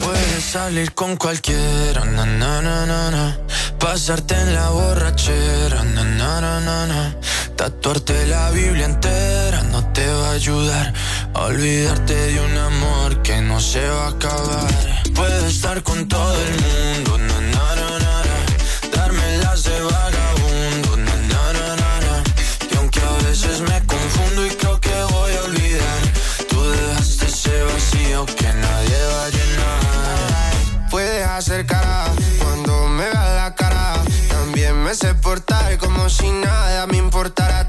[0.00, 3.38] Puedes salir con cualquiera, na, na, na, na, na.
[3.78, 7.16] Pasarte en la borrachera, na, na, na, na, na.
[7.54, 10.92] Tatuarte la Biblia entera no te va a ayudar
[11.34, 14.68] a olvidarte de un amor que no se va a acabar.
[15.14, 18.96] Puedes estar con todo el mundo, na, na, na, na.
[18.96, 22.22] Darme las de vagabundo, na, na, na, na, na.
[22.70, 26.00] Y aunque a veces me confundo y creo que voy a olvidar,
[26.48, 30.88] tú dejaste ese vacío que nadie va a llenar.
[30.90, 32.06] Puedes hacer cara
[32.38, 33.94] cuando me veas la cara.
[34.28, 37.68] También me sé portar como si nada me importara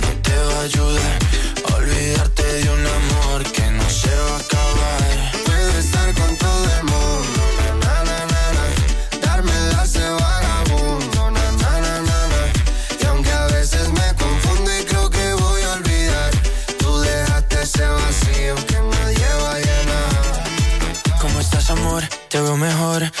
[0.61, 1.19] no te va a ayudar
[1.69, 3.10] a olvidarte de un amor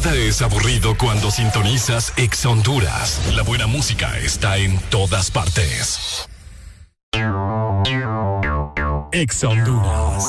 [0.00, 3.20] vuelves aburrido cuando sintonizas Ex Honduras.
[3.34, 6.28] La buena música está en todas partes.
[9.12, 10.24] Ex Honduras.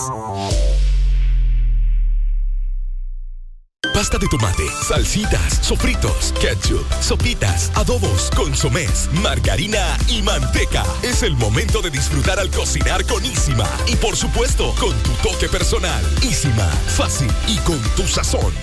[3.93, 10.83] Pasta de tomate, salsitas, sofritos, ketchup, sopitas, adobos, consomés, margarina y manteca.
[11.03, 13.69] Es el momento de disfrutar al cocinar con Isima.
[13.87, 16.03] Y por supuesto, con tu toque personal.
[16.21, 16.67] Isima,
[16.97, 18.53] fácil y con tu sazón.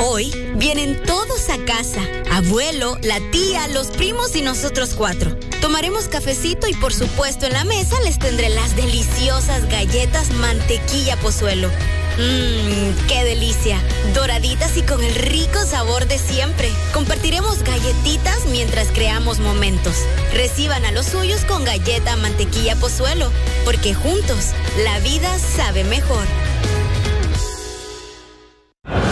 [0.00, 2.00] Hoy vienen todos a casa.
[2.30, 5.36] Abuelo, la tía, los primos y nosotros cuatro.
[5.60, 11.70] Tomaremos cafecito y por supuesto en la mesa les tendré las deliciosas galletas mantequilla pozuelo
[12.18, 13.80] Mmm, qué delicia.
[14.14, 16.68] Doraditas y con el rico sabor de siempre.
[16.92, 19.96] Compartiremos galletitas mientras creamos momentos.
[20.34, 23.30] Reciban a los suyos con galleta mantequilla pozuelo,
[23.64, 24.50] porque juntos
[24.84, 26.26] la vida sabe mejor.
[28.84, 29.02] you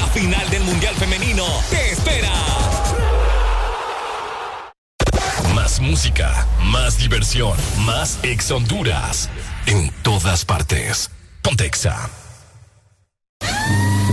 [0.07, 2.31] final del Mundial Femenino te espera.
[5.53, 9.29] Más música, más diversión, más Ex Honduras.
[9.65, 11.11] En todas partes.
[11.41, 12.09] Pontexa.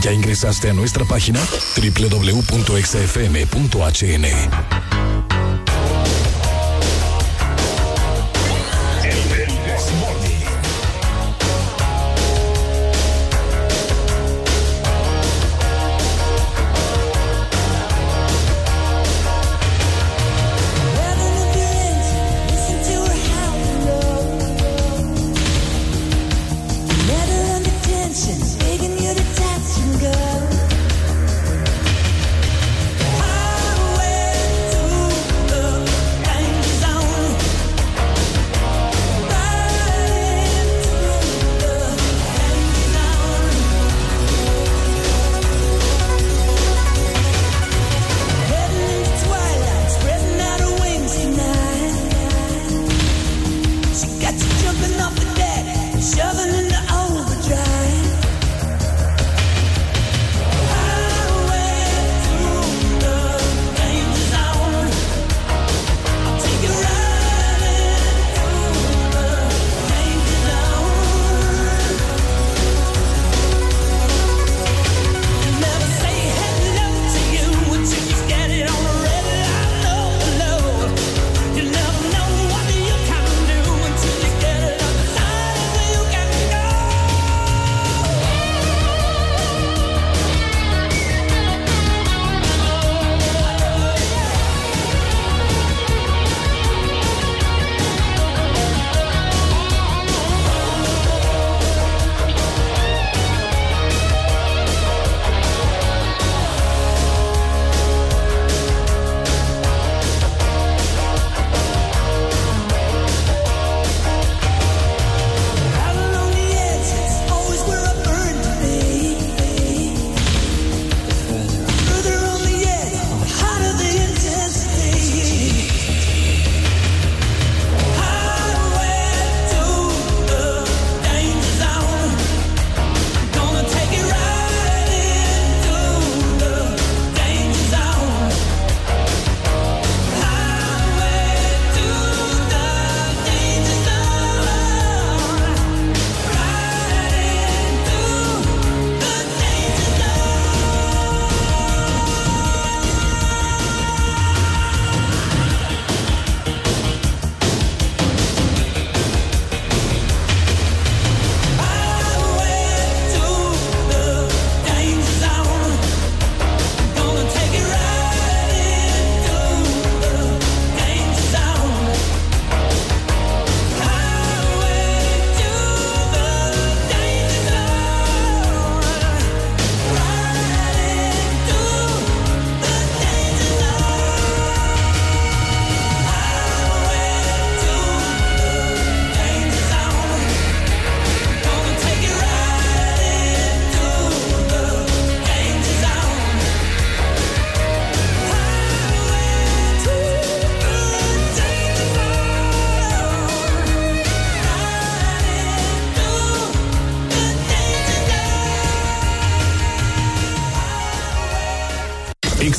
[0.02, 1.40] ¿Ya ingresaste a nuestra página?
[1.76, 2.38] www.exafm.hn.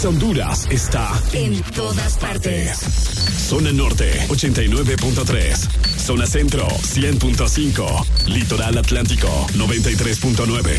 [0.10, 2.80] Honduras está en todas partes.
[3.48, 5.56] Zona Norte 89.3.
[5.99, 8.26] Zona Centro 100.5.
[8.26, 10.72] Litoral Atlántico 93.9.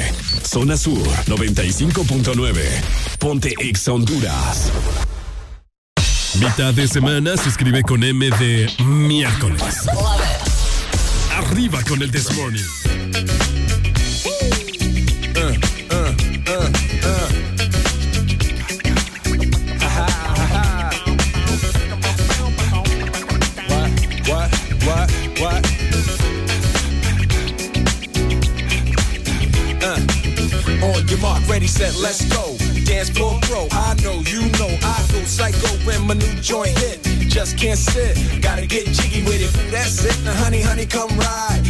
[0.44, 2.64] Zona Sur 95.9.
[3.20, 4.72] Ponte Ex Honduras.
[6.40, 9.86] Mitad de semana se escribe con M de miércoles.
[11.36, 12.79] Arriba con el This Morning.
[31.60, 32.56] Ready, set, let's go.
[32.84, 37.02] Dance floor pro, I know, you know, I go psycho when my new joint hit.
[37.28, 39.70] Just can't sit, gotta get jiggy with it.
[39.70, 41.69] That's it, now honey, honey, come ride.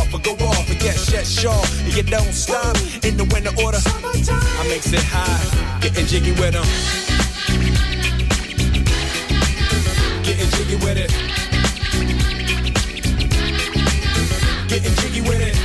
[0.13, 0.69] or go off.
[0.69, 1.63] And yes, yes, sure.
[1.85, 3.79] And you don't stop in the winter order.
[3.85, 6.65] I makes it high, getting jiggy with them.
[10.23, 11.11] Getting jiggy with it.
[14.69, 15.55] Getting jiggy with it.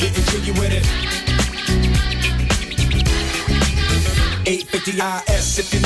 [0.00, 0.86] Getting jiggy with it.
[4.48, 5.85] 850 IS if you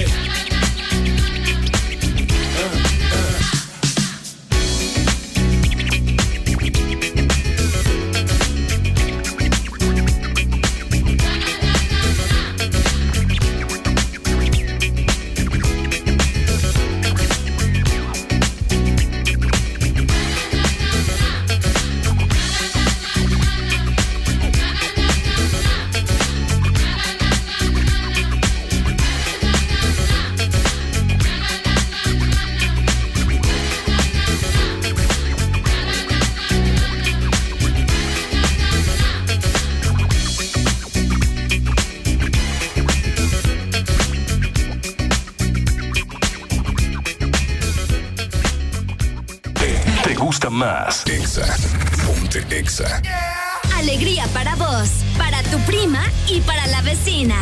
[56.27, 57.35] Y para la vecina.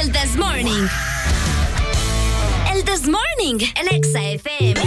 [0.00, 0.86] El This Morning.
[2.72, 4.80] El This Morning, el Exa FM.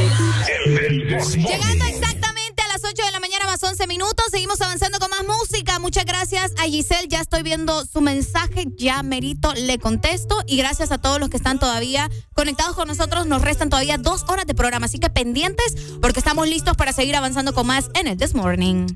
[0.67, 5.23] Llegando exactamente a las 8 de la mañana más 11 minutos, seguimos avanzando con más
[5.25, 5.79] música.
[5.79, 10.91] Muchas gracias a Giselle, ya estoy viendo su mensaje, ya merito le contesto y gracias
[10.91, 13.25] a todos los que están todavía conectados con nosotros.
[13.25, 17.15] Nos restan todavía dos horas de programa, así que pendientes porque estamos listos para seguir
[17.15, 18.87] avanzando con más en el This Morning.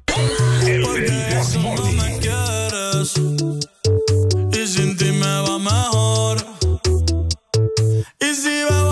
[0.61, 3.80] me quieres y
[5.61, 6.37] mejor.
[8.19, 8.90] Y si veo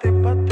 [0.00, 0.51] siempre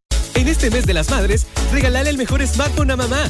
[0.35, 3.27] En este mes de las madres, regalale el mejor smartphone a mamá.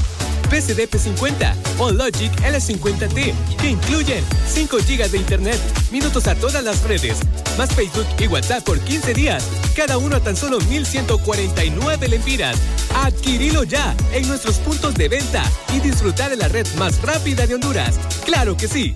[0.49, 5.57] PCD P50 o Logic L50T, que incluyen 5 GB de internet,
[5.91, 7.19] minutos a todas las redes,
[7.57, 12.57] más Facebook y WhatsApp por 15 días, cada uno a tan solo 1.149 lempiras.
[12.95, 17.56] Adquirilo ya en nuestros puntos de venta y disfrutar de la red más rápida de
[17.56, 17.98] Honduras.
[18.26, 18.95] ¡Claro que sí!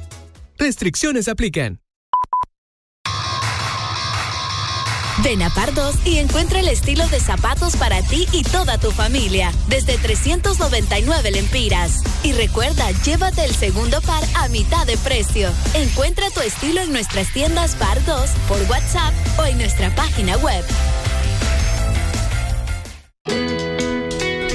[0.58, 1.85] Restricciones aplican.
[5.26, 9.52] Ven a Pardos y encuentra el estilo de zapatos para ti y toda tu familia,
[9.68, 12.04] desde 399 lempiras.
[12.22, 15.50] Y recuerda, llévate el segundo par a mitad de precio.
[15.74, 20.64] Encuentra tu estilo en nuestras tiendas Pardos, por WhatsApp o en nuestra página web.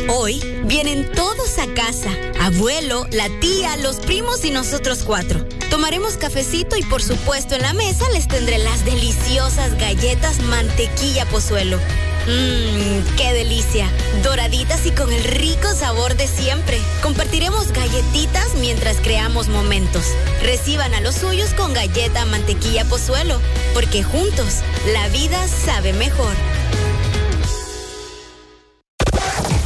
[0.08, 2.10] Hoy vienen todos a casa.
[2.40, 5.44] Abuelo, la tía, los primos y nosotros cuatro.
[5.70, 11.78] Tomaremos cafecito y por supuesto en la mesa les tendré las deliciosas galletas mantequilla pozuelo.
[12.26, 13.88] Mmm, qué delicia.
[14.22, 16.78] Doraditas y con el rico sabor de siempre.
[17.02, 20.04] Compartiremos galletitas mientras creamos momentos.
[20.42, 23.40] Reciban a los suyos con galleta mantequilla pozuelo,
[23.72, 24.56] porque juntos
[24.92, 26.34] la vida sabe mejor.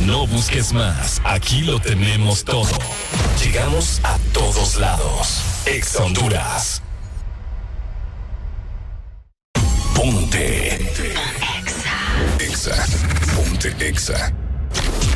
[0.04, 2.68] No busques más, aquí lo tenemos todo.
[3.42, 5.42] Llegamos a todos lados.
[5.64, 6.82] Ex Honduras.
[9.94, 10.74] Ponte.
[12.38, 12.86] Exa.
[13.34, 14.32] Ponte Exa.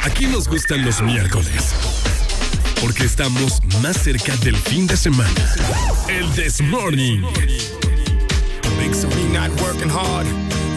[0.04, 1.74] Aquí nos gustan los miércoles.
[2.80, 5.54] Porque estamos más cerca del fin de semana.
[6.08, 7.22] El This Morning.
[9.60, 10.57] Working hard.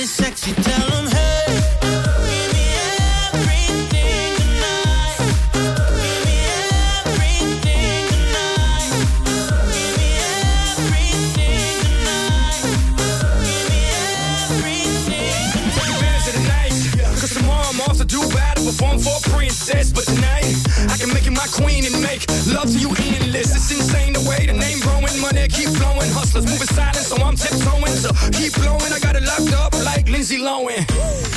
[0.00, 1.36] Somebody sexy, tell them hey.
[18.56, 20.54] perform for a princess, but tonight
[20.90, 23.56] I can make you my queen and make love to you endless.
[23.56, 24.99] It's insane the way the name money
[25.50, 27.96] keep flowing, hustlers moving silent, so I'm tiptoeing.
[27.98, 30.86] So keep blowing, I got it locked up like Lindsay Lohan.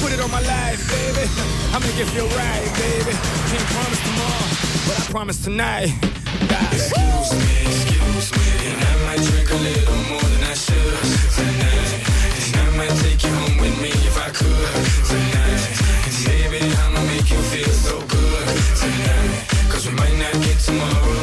[0.02, 1.26] Put it on my life, baby.
[1.74, 3.14] I'm gonna give you a ride, baby.
[3.50, 4.48] Can't promise tomorrow,
[4.88, 5.90] but I promise tonight.
[6.48, 6.74] God.
[6.74, 10.98] Excuse me, excuse me, and I might drink a little more than I should
[11.38, 11.92] tonight.
[12.46, 14.74] And I might take you home with me if I could
[15.10, 15.64] tonight.
[16.06, 19.34] And Baby, I'ma make you feel so good tonight.
[19.72, 21.23] Cause we might not get tomorrow.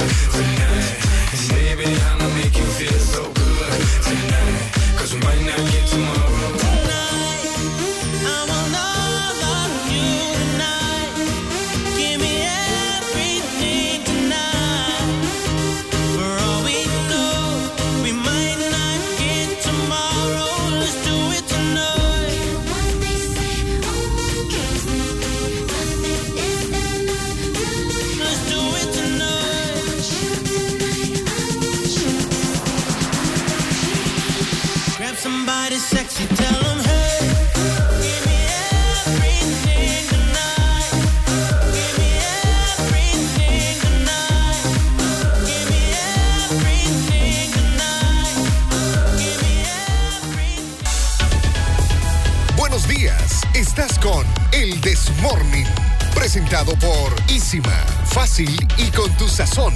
[56.31, 59.73] presentado por Isima, fácil y con tu sazón.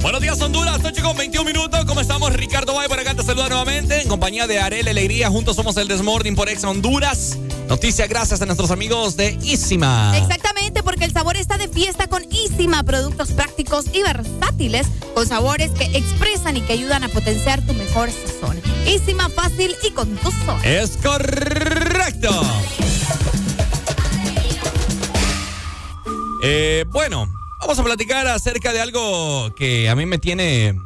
[0.00, 0.80] Buenos días, Honduras.
[0.82, 1.84] 8 con 21 minutos.
[1.84, 2.32] ¿Cómo estamos?
[2.32, 4.00] Ricardo Bay por acá te saluda nuevamente.
[4.00, 5.28] En compañía de Arel Alegría.
[5.28, 7.36] Juntos somos el Desmorning por Ex Honduras.
[7.68, 10.16] Noticia gracias a nuestros amigos de Isima.
[10.16, 12.82] Exactamente, porque el sabor está de fiesta con Isima.
[12.84, 18.08] Productos prácticos y versátiles con sabores que expresan y que ayudan a potenciar tu mejor
[18.10, 18.65] sazón.
[18.86, 20.60] Isima fácil y con tu sazón.
[20.64, 22.30] Es correcto.
[26.42, 27.26] Eh, bueno,
[27.60, 30.78] vamos a platicar acerca de algo que a mí me tiene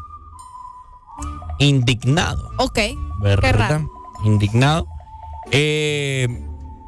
[1.58, 2.50] indignado.
[2.56, 2.78] Ok.
[3.20, 3.42] ¿verdad?
[3.42, 3.90] Qué raro.
[4.24, 4.86] Indignado.
[5.50, 6.26] Eh,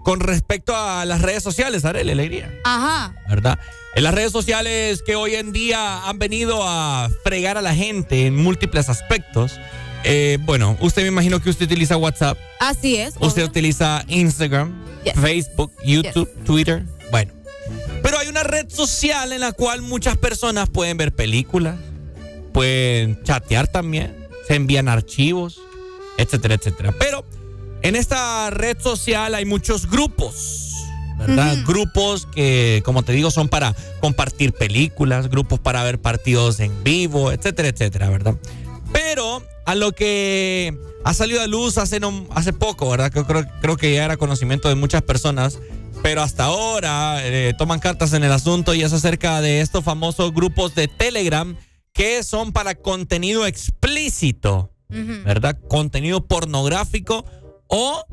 [0.04, 2.52] con respecto a las redes sociales, Arely, alegría.
[2.64, 3.14] Ajá.
[3.28, 3.58] ¿Verdad?
[3.94, 8.26] En las redes sociales que hoy en día han venido a fregar a la gente
[8.26, 9.60] en múltiples aspectos.
[10.04, 12.38] Eh, bueno, usted me imagino que usted utiliza WhatsApp.
[12.60, 13.14] Así es.
[13.20, 13.46] Usted obvio.
[13.46, 14.72] utiliza Instagram,
[15.04, 15.14] Yes.
[15.20, 16.84] Facebook, YouTube, Twitter.
[17.10, 17.32] Bueno.
[18.02, 21.76] Pero hay una red social en la cual muchas personas pueden ver películas,
[22.52, 25.60] pueden chatear también, se envían archivos,
[26.18, 26.92] etcétera, etcétera.
[26.98, 27.24] Pero
[27.82, 30.72] en esta red social hay muchos grupos,
[31.18, 31.56] ¿verdad?
[31.64, 37.30] Grupos que, como te digo, son para compartir películas, grupos para ver partidos en vivo,
[37.32, 38.34] etcétera, etcétera, ¿verdad?
[38.92, 43.12] Pero a lo que ha salido a luz hace, no, hace poco, ¿verdad?
[43.12, 45.58] Que creo, creo que ya era conocimiento de muchas personas,
[46.02, 50.32] pero hasta ahora eh, toman cartas en el asunto y es acerca de estos famosos
[50.32, 51.56] grupos de Telegram
[51.92, 55.58] que son para contenido explícito, ¿verdad?
[55.68, 57.24] Contenido pornográfico
[57.68, 58.04] o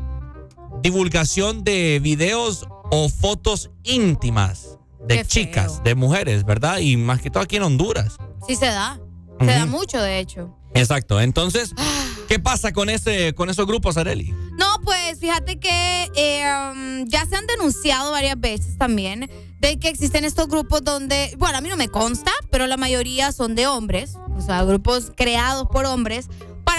[0.81, 5.83] divulgación de videos o fotos íntimas de Qué chicas, feo.
[5.83, 6.79] de mujeres, ¿verdad?
[6.79, 8.99] Y más que todo aquí en Honduras, Sí se da.
[9.39, 10.55] Se da mucho, de hecho.
[10.73, 11.19] Exacto.
[11.19, 11.73] Entonces,
[12.27, 14.33] ¿qué pasa con ese, con esos grupos, Areli?
[14.57, 19.89] No, pues fíjate que eh, um, ya se han denunciado varias veces también de que
[19.89, 23.67] existen estos grupos donde, bueno, a mí no me consta, pero la mayoría son de
[23.67, 26.27] hombres, o sea, grupos creados por hombres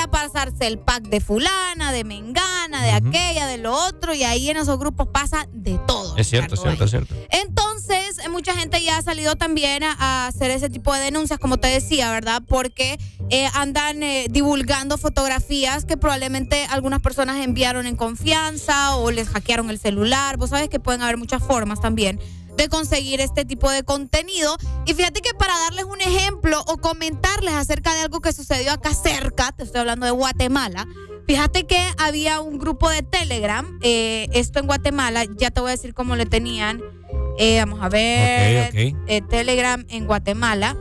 [0.08, 4.48] para pasarse el pack de fulana, de mengana, de aquella, de lo otro, y ahí
[4.48, 6.16] en esos grupos pasa de todo.
[6.16, 7.14] Es cierto, es cierto, es cierto.
[7.30, 11.68] Entonces, mucha gente ya ha salido también a, hacer ese tipo de denuncias, como te
[11.68, 12.42] decía, ¿verdad?
[12.46, 12.98] Porque
[13.30, 19.70] eh, andan eh, divulgando fotografías que probablemente algunas personas enviaron en confianza o les hackearon
[19.70, 20.36] el celular.
[20.36, 22.20] Vos sabes que pueden haber muchas formas también
[22.60, 24.54] de conseguir este tipo de contenido.
[24.84, 28.92] Y fíjate que para darles un ejemplo o comentarles acerca de algo que sucedió acá
[28.92, 30.86] cerca, te estoy hablando de Guatemala,
[31.26, 35.72] fíjate que había un grupo de Telegram, eh, esto en Guatemala, ya te voy a
[35.72, 36.82] decir cómo le tenían.
[37.38, 40.76] Eh, vamos a ver, eh, Telegram en Guatemala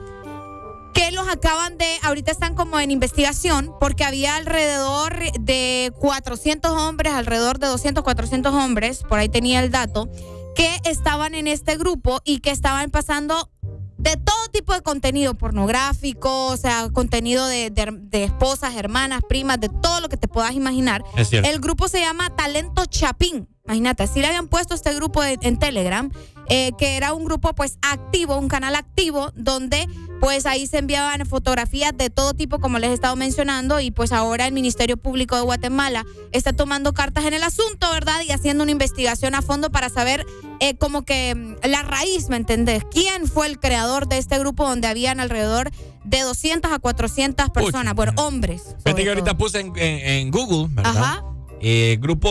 [0.94, 7.14] que los acaban de, ahorita están como en investigación, porque había alrededor de 400 hombres,
[7.14, 10.10] alrededor de 200, 400 hombres, por ahí tenía el dato,
[10.56, 13.50] que estaban en este grupo y que estaban pasando
[13.98, 17.72] de todo tipo de contenido pornográfico, o sea, contenido de,
[18.12, 21.04] esposas, hermanas, primas, de todo lo que te puedas imaginar.
[21.32, 23.50] El grupo se llama Talento Chapín.
[23.66, 26.10] Imagínate, así le habían puesto este grupo en Telegram,
[26.50, 29.88] eh, que era un grupo pues activo, un canal activo, donde
[30.20, 34.12] pues ahí se enviaban fotografías de todo tipo, como les he estado mencionando, y pues
[34.12, 38.22] ahora el Ministerio Público de Guatemala está tomando cartas en el asunto, ¿verdad?
[38.28, 40.26] Y haciendo una investigación a fondo para saber
[40.60, 42.84] eh, como que mm, la raíz, ¿me entendés?
[42.92, 45.72] ¿Quién fue el creador de este grupo donde habían alrededor
[46.04, 48.76] de 200 a 400 personas, bueno, hombres.
[48.84, 50.96] Fíjate que ahorita puse en, Google, ¿verdad?
[50.96, 51.26] Ajá.
[51.62, 52.30] Eh, grupo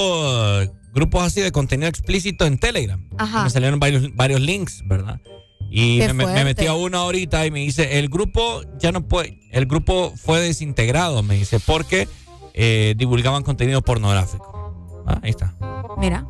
[0.98, 3.08] grupos así de contenido explícito en Telegram.
[3.18, 3.44] Ajá.
[3.44, 5.20] Me salieron varios, varios links, ¿verdad?
[5.70, 9.66] Y me, metí a uno ahorita y me dice, el grupo ya no puede, el
[9.66, 12.08] grupo fue desintegrado, me dice, porque
[12.54, 15.04] eh, divulgaban contenido pornográfico.
[15.06, 15.54] Ah, ahí está.
[15.98, 16.26] Mira,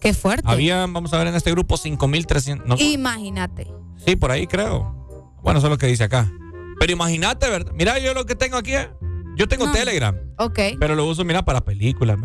[0.00, 0.44] qué fuerte.
[0.46, 2.80] Había, vamos a ver, en este grupo 5.300.
[2.80, 3.68] Imagínate.
[4.04, 5.36] Sí, por ahí creo.
[5.42, 6.30] Bueno, eso es lo que dice acá.
[6.78, 7.72] Pero imagínate, ¿verdad?
[7.74, 8.72] Mira, yo lo que tengo aquí,
[9.36, 10.16] yo tengo Telegram.
[10.38, 10.58] Ok.
[10.80, 12.18] Pero lo uso, mira, para películas.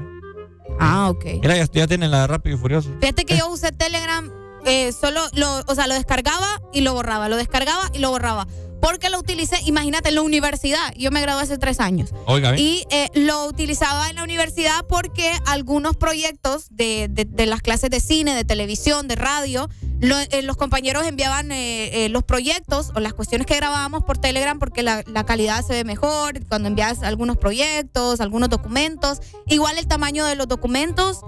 [0.80, 1.26] Ah, ok.
[1.42, 2.90] Mira, ya, ya tienen la de Rápido y Furioso.
[3.00, 4.32] Fíjate que yo usé Telegram,
[4.66, 8.48] eh, solo lo, o sea, lo descargaba y lo borraba, lo descargaba y lo borraba.
[8.82, 10.94] Porque lo utilicé, imagínate, en la universidad.
[10.96, 12.12] Yo me gradué hace tres años.
[12.26, 17.90] Oiga, Y eh, lo utilizaba en la universidad porque algunos proyectos de, de, las clases
[17.90, 19.68] de cine, de televisión, de radio,
[20.02, 24.84] eh, los compañeros enviaban eh, los proyectos o las cuestiones que grabábamos por Telegram porque
[24.84, 29.20] la, la, calidad se ve mejor cuando envías algunos proyectos, algunos documentos.
[29.48, 31.22] Igual el tamaño de los documentos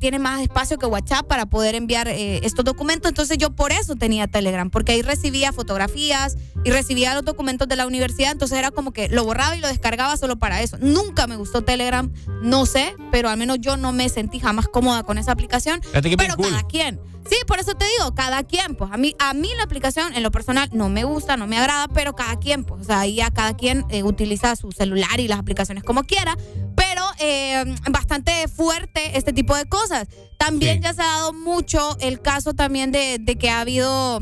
[0.00, 3.08] tiene más espacio que WhatsApp para poder enviar estos documentos.
[3.08, 7.68] Entonces yo por eso tenía Telegram, porque ahí recibía fotografías y recibía recibía los documentos
[7.68, 10.76] de la universidad, entonces era como que lo borraba y lo descargaba solo para eso.
[10.80, 15.04] Nunca me gustó Telegram, no sé, pero al menos yo no me sentí jamás cómoda
[15.04, 15.80] con esa aplicación.
[15.92, 17.00] Pero cada quien.
[17.28, 20.22] Sí, por eso te digo, cada quien, pues a mí, a mí la aplicación en
[20.22, 23.30] lo personal no me gusta, no me agrada, pero cada quien, pues, o sea, ya
[23.30, 26.36] cada quien eh, utiliza su celular y las aplicaciones como quiera,
[26.76, 30.08] pero eh, bastante fuerte este tipo de cosas.
[30.38, 34.20] También ya se ha dado mucho el caso también de, de que ha habido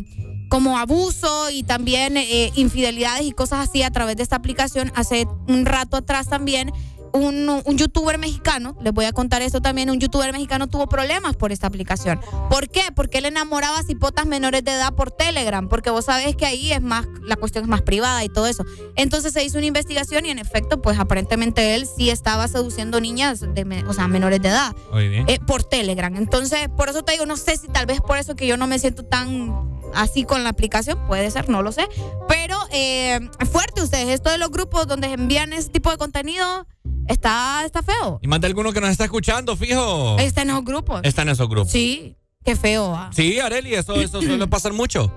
[0.50, 4.92] como abuso y también eh, infidelidades y cosas así a través de esta aplicación.
[4.96, 6.72] Hace un rato atrás también
[7.12, 11.36] un, un, youtuber mexicano, les voy a contar esto también, un youtuber mexicano tuvo problemas
[11.36, 12.20] por esta aplicación.
[12.48, 12.82] ¿Por qué?
[12.94, 16.72] Porque él enamoraba a cipotas menores de edad por Telegram, porque vos sabés que ahí
[16.72, 18.64] es más, la cuestión es más privada y todo eso.
[18.96, 23.40] Entonces se hizo una investigación y en efecto, pues aparentemente él sí estaba seduciendo niñas,
[23.40, 26.14] de, o sea, menores de edad, eh, por Telegram.
[26.16, 28.66] Entonces, por eso te digo, no sé si tal vez por eso que yo no
[28.66, 31.88] me siento tan así con la aplicación, puede ser, no lo sé.
[32.28, 36.66] Pero eh, fuerte ustedes, esto de los grupos donde envían ese tipo de contenido
[37.10, 38.18] está, está feo.
[38.22, 40.18] Y más de alguno que nos está escuchando, fijo.
[40.18, 41.00] Está en esos grupos.
[41.04, 41.70] Está en esos grupos.
[41.70, 42.98] Sí, qué feo.
[43.12, 45.12] Sí, Areli, eso, eso suele pasar mucho.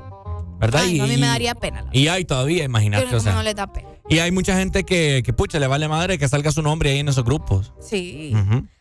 [0.60, 0.86] ¿Verdad?
[0.86, 1.86] y, a mí me daría pena.
[1.92, 3.14] Y hay todavía, imagínate.
[3.14, 3.90] O sea, no le da pena.
[4.08, 7.00] Y hay mucha gente que, que, pucha, le vale madre que salga su nombre ahí
[7.00, 7.74] en esos grupos.
[7.82, 8.34] Sí.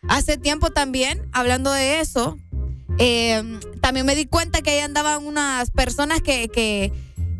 [0.07, 2.37] Hace tiempo también, hablando de eso,
[2.99, 3.41] eh,
[3.81, 6.93] también me di cuenta que ahí andaban unas personas que, que,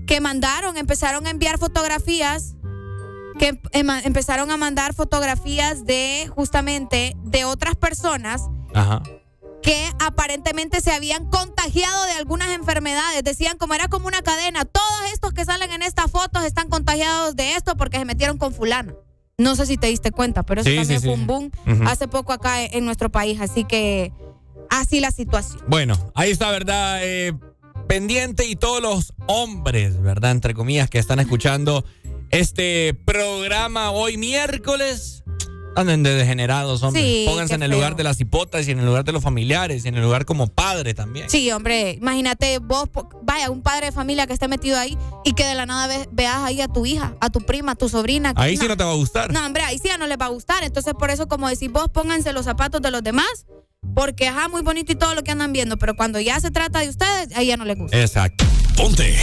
[0.07, 2.55] que mandaron, empezaron a enviar fotografías,
[3.39, 8.41] que empezaron a mandar fotografías de justamente de otras personas.
[9.61, 13.23] que aparentemente se habían contagiado de algunas enfermedades.
[13.23, 17.37] Decían como era como una cadena, todos estos que salen en estas fotos están contagiados
[17.37, 18.93] de esto porque se metieron con fulano.
[19.37, 21.51] No sé si te diste cuenta, pero eso también fue un boom
[21.87, 23.39] hace poco acá en nuestro país.
[23.39, 24.11] Así que
[24.69, 25.61] así la situación.
[25.67, 26.99] Bueno, ahí está, ¿verdad?
[27.01, 27.33] Eh,
[27.87, 30.31] pendiente y todos los hombres, ¿verdad?
[30.31, 31.85] Entre comillas, que están escuchando
[32.33, 35.23] este programa hoy miércoles.
[35.75, 37.25] Anden de degenerados, hombre.
[37.27, 39.87] Pónganse en el lugar de las hipotas y en el lugar de los familiares y
[39.87, 41.29] en el lugar como padre también.
[41.29, 41.97] Sí, hombre.
[41.99, 42.89] Imagínate vos,
[43.23, 46.37] vaya, un padre de familia que esté metido ahí y que de la nada veas
[46.43, 48.33] ahí a tu hija, a tu prima, a tu sobrina.
[48.35, 49.31] Ahí sí no te va a gustar.
[49.31, 50.63] No, hombre, ahí sí ya no les va a gustar.
[50.63, 53.45] Entonces, por eso, como decís vos, pónganse los zapatos de los demás
[53.93, 56.79] porque, ajá, muy bonito y todo lo que andan viendo, pero cuando ya se trata
[56.79, 57.99] de ustedes, ahí ya no les gusta.
[57.99, 58.45] Exacto.
[58.75, 59.15] Ponte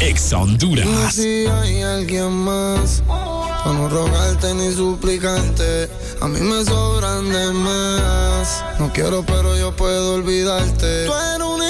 [0.00, 1.14] Ex Honduras.
[1.14, 5.88] si hay alguien más, para no rogarte ni suplicarte,
[6.20, 8.64] a mí me sobran de más.
[8.78, 11.06] No quiero, pero yo puedo olvidarte.
[11.06, 11.62] Tú eres un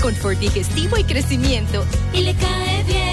[0.00, 1.84] confort digestivo y crecimiento.
[2.12, 3.12] Y le cae bien.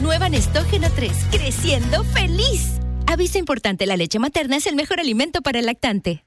[0.00, 2.78] Nueva Nestógeno 3, creciendo feliz.
[3.06, 6.26] Aviso importante, la leche materna es el mejor alimento para el lactante.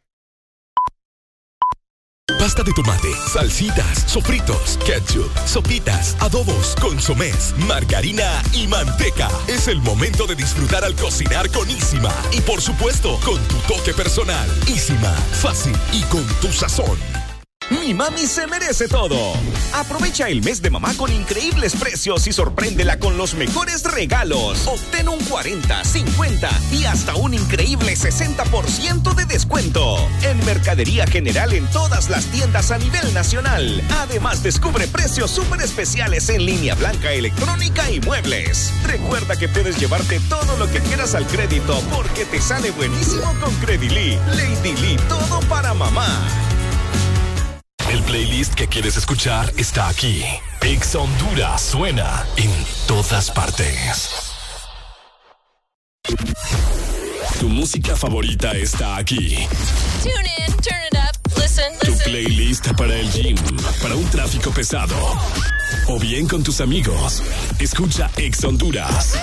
[2.39, 9.29] Pasta de tomate, salsitas, sofritos, ketchup, sopitas, adobos, consomés, margarina y manteca.
[9.47, 12.11] Es el momento de disfrutar al cocinar con Isima.
[12.31, 14.49] Y por supuesto, con tu toque personal.
[14.67, 17.16] Isima, fácil y con tu sazón.
[17.69, 19.33] Mi mami se merece todo.
[19.73, 24.65] Aprovecha el mes de mamá con increíbles precios y sorpréndela con los mejores regalos.
[24.67, 31.67] Obtén un 40, 50 y hasta un increíble 60% de descuento en mercadería general en
[31.67, 33.83] todas las tiendas a nivel nacional.
[33.99, 38.71] Además, descubre precios súper especiales en línea blanca, electrónica y muebles.
[38.85, 43.53] Recuerda que puedes llevarte todo lo que quieras al crédito porque te sale buenísimo con
[43.55, 44.17] Credili.
[44.35, 46.07] Lady Lee, todo para mamá.
[47.89, 50.21] El playlist que quieres escuchar está aquí.
[50.61, 52.51] Ex Honduras suena en
[52.85, 54.09] todas partes.
[57.39, 59.47] Tu música favorita está aquí.
[60.03, 61.71] Tune in, turn it up, listen.
[61.79, 63.37] Tu playlist para el gym,
[63.81, 64.97] para un tráfico pesado.
[65.87, 67.23] O bien con tus amigos.
[67.57, 69.17] Escucha Ex Honduras.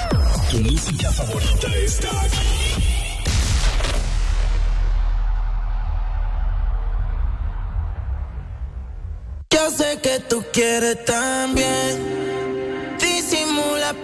[0.51, 2.94] Tu música favorita está aquí.
[9.71, 12.97] sé que tú quieres también.
[13.01, 13.95] Disimula.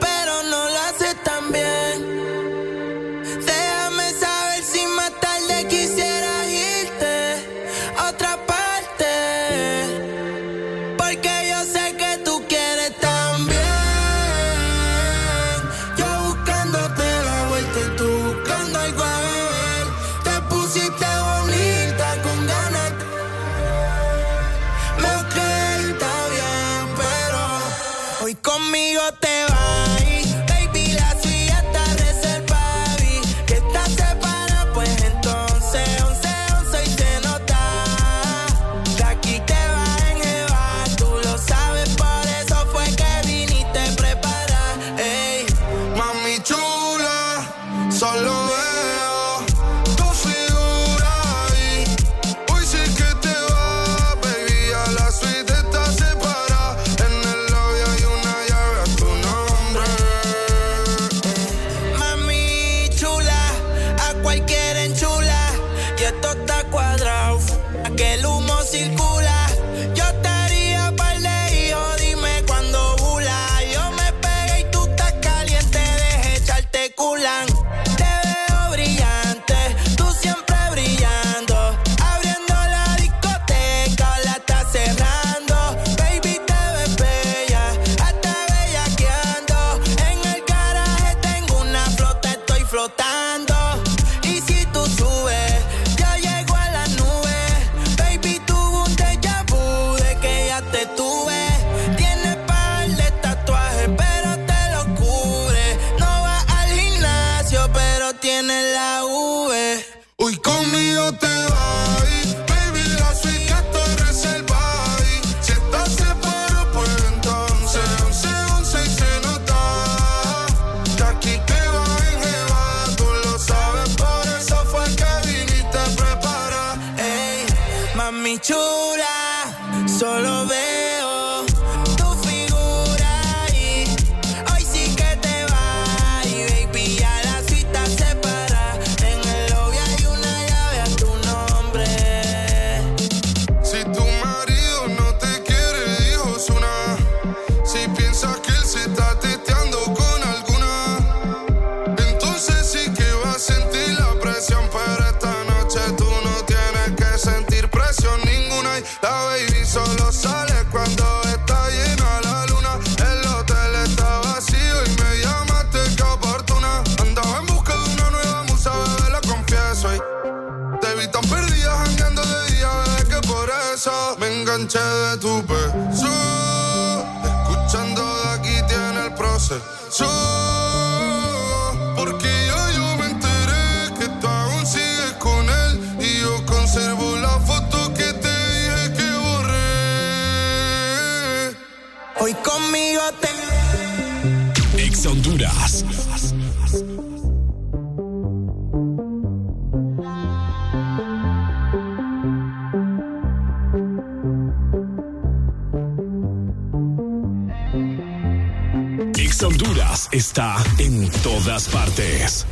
[210.20, 212.46] está en todas partes.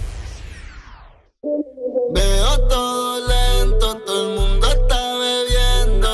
[2.14, 6.10] Veo todo lento, todo el mundo está bebiendo.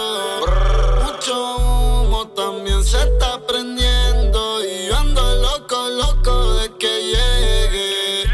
[1.04, 4.64] Mucho humo también se está prendiendo.
[4.64, 8.24] Y ando loco, loco de que llegue.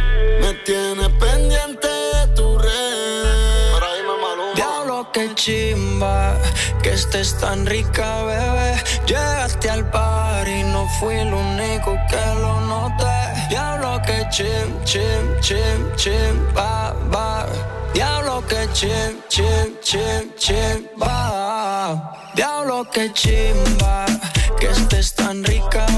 [0.41, 3.75] Me tienes pendiente de tu red.
[4.55, 6.39] Diablo, que chimba,
[6.83, 12.61] que estés tan rica, bebé Llegaste al par y no fui el único que lo
[12.61, 13.49] noté.
[13.49, 17.45] Diablo que chim, chim, chim, chim, ba, ba.
[17.93, 22.15] Diablo que chim, chim, chim, chim, ba.
[22.37, 24.07] Diablo que chimba,
[24.61, 25.90] que estés tan rica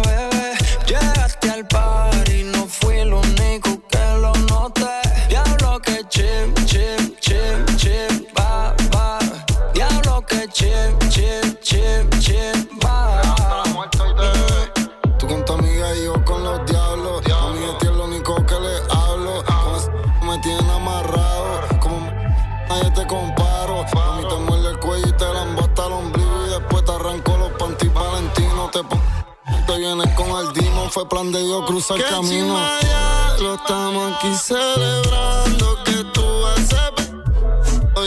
[31.23, 32.59] Cuando yo cruzo el camino.
[32.83, 37.13] Ya lo estamos aquí celebrando que tú haces.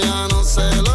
[0.03, 0.94] Ya no sé lo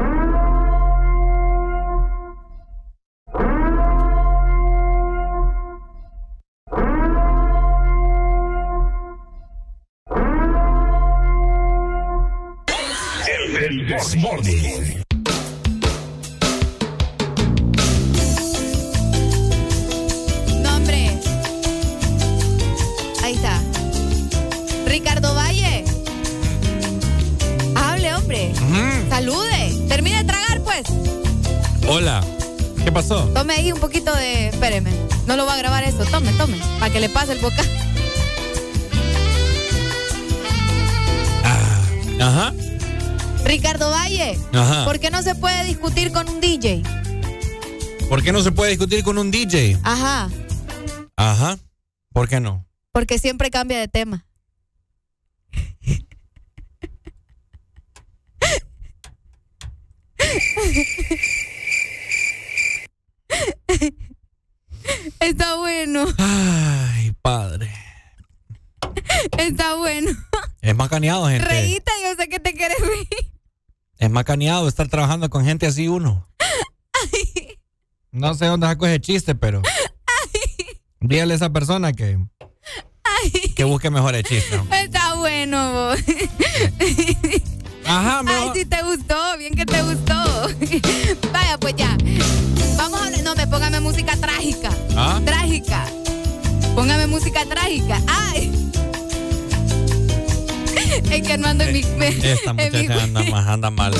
[20.61, 21.11] No, hombre.
[23.21, 23.59] Ahí está.
[24.85, 25.83] Ricardo Valle.
[27.75, 28.53] Hable, hombre.
[29.09, 29.87] Salude.
[29.89, 30.83] Termine de tragar, pues.
[31.85, 32.23] Hola.
[32.85, 33.25] ¿Qué pasó?
[33.33, 34.47] Tome ahí un poquito de.
[34.47, 34.91] Espéreme.
[35.27, 36.05] No lo va a grabar eso.
[36.05, 36.57] Tome, tome.
[36.79, 37.61] Para que le pase el boca.
[41.43, 41.81] Ah,
[42.21, 42.53] ajá.
[43.51, 44.39] Ricardo Valle.
[44.53, 44.85] Ajá.
[44.85, 46.83] ¿Por qué no se puede discutir con un DJ?
[48.07, 49.77] ¿Por qué no se puede discutir con un DJ?
[49.83, 50.29] Ajá.
[51.17, 51.59] Ajá.
[52.13, 52.65] ¿Por qué no?
[52.93, 54.25] Porque siempre cambia de tema.
[65.19, 66.05] Está bueno.
[66.17, 67.69] Ay, padre.
[69.37, 70.09] Está bueno.
[70.61, 71.45] Es macaneado, gente.
[71.45, 73.30] Reíta, yo sé que te quieres reír.
[74.01, 76.27] Es macaneado estar trabajando con gente así uno.
[78.11, 79.61] No sé dónde saco ese chiste, pero.
[80.99, 82.17] Dígale a esa persona que.
[83.55, 84.59] Que busque mejores chistes.
[84.71, 85.99] Está bueno, vos.
[87.85, 90.15] Ajá, Ay, sí te gustó, bien que te gustó.
[91.31, 91.95] Vaya, pues ya.
[92.77, 94.71] Vamos a No, me póngame música trágica.
[94.97, 95.21] ¿Ah?
[95.23, 95.85] Trágica.
[96.73, 98.01] Póngame música trágica.
[98.07, 98.51] Ay.
[101.11, 101.79] Es que no ando en mi.
[101.79, 103.93] Esta en mi- muchacha anda, más, anda mal.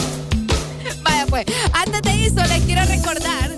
[1.04, 1.46] Vaya, pues.
[1.74, 3.52] Antes de eso, les quiero recordar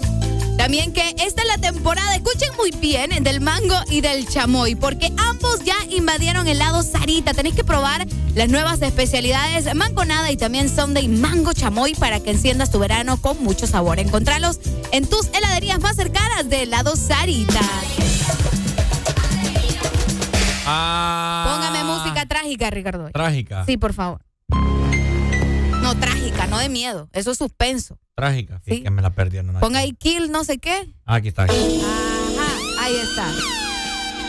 [0.58, 5.12] también que esta es la temporada, escuchen muy bien, del mango y del chamoy, porque
[5.18, 7.34] ambos ya invadieron el lado Sarita.
[7.34, 12.72] Tenéis que probar las nuevas especialidades mangonada y también Sunday mango chamoy para que enciendas
[12.72, 14.00] tu verano con mucho sabor.
[14.00, 14.60] Encontralos
[14.92, 17.60] en tus heladerías más cercanas del lado Sarita.
[20.66, 21.33] Ah.
[22.44, 23.10] Trágica, Ricardo.
[23.10, 23.66] Trágica.
[23.66, 24.20] Sí, por favor.
[25.82, 27.08] No, trágica, no de miedo.
[27.14, 27.98] Eso es suspenso.
[28.16, 28.60] Trágica.
[28.66, 28.84] Sí.
[28.84, 29.58] Que me la perdieron.
[29.62, 30.94] Ponga ahí kill, no sé qué.
[31.06, 31.44] Ah, aquí está.
[31.44, 31.54] Ajá,
[32.82, 33.32] ahí está.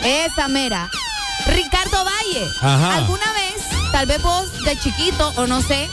[0.05, 0.89] Esa mera.
[1.45, 2.47] Ricardo Valle.
[2.61, 2.97] Ajá.
[2.99, 5.89] ¿Alguna vez, tal vez vos de chiquito o no sé,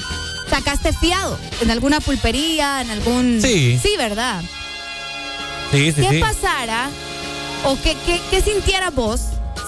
[0.48, 3.40] sacaste fiado en alguna pulpería, en algún...
[3.42, 3.80] Sí.
[3.82, 4.44] Sí, ¿verdad?
[5.72, 6.20] Sí, sí, ¿Qué sí.
[6.20, 6.88] pasara
[7.64, 9.22] o qué, qué, qué sintieras vos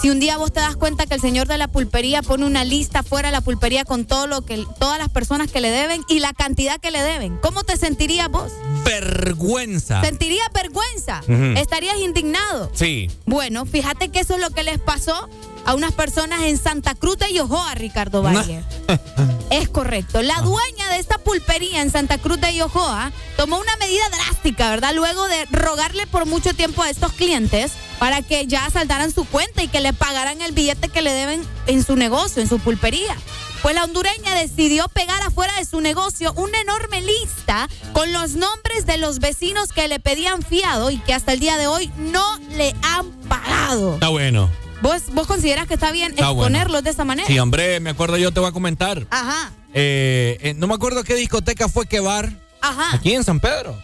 [0.04, 2.62] si un día vos te das cuenta que el señor de la pulpería pone una
[2.62, 6.02] lista fuera de la pulpería con todo lo que todas las personas que le deben
[6.10, 7.38] y la cantidad que le deben?
[7.38, 8.52] ¿Cómo te sentirías vos?
[8.84, 10.02] Vergüenza.
[10.02, 11.22] ¿Sentirías vergüenza?
[11.58, 12.70] ¿Estarías indignado?
[12.74, 13.10] Sí.
[13.24, 15.30] Bueno, fíjate que eso es lo que les pasó
[15.64, 18.62] a unas personas en Santa Cruz de Yojoa, Ricardo Valle.
[19.50, 20.20] Es correcto.
[20.22, 24.94] La dueña de esta pulpería en Santa Cruz de Yojoa tomó una medida drástica, ¿verdad?
[24.94, 29.62] Luego de rogarle por mucho tiempo a estos clientes para que ya saldaran su cuenta
[29.62, 33.16] y que le pagaran el billete que le deben en su negocio, en su pulpería.
[33.62, 38.86] Pues la hondureña decidió pegar afuera de su negocio una enorme lista con los nombres
[38.86, 42.38] de los vecinos que le pedían fiado y que hasta el día de hoy no
[42.56, 43.94] le han pagado.
[43.94, 44.50] Está bueno.
[44.84, 46.42] ¿Vos, vos consideras que está bien Está bueno.
[46.56, 47.26] exponerlos de esa manera?
[47.26, 49.06] Sí, hombre, me acuerdo yo te voy a comentar.
[49.10, 52.30] Ajá, Eh, eh, no me acuerdo qué discoteca fue que bar.
[52.60, 53.76] ajá, Aquí en San Pedro.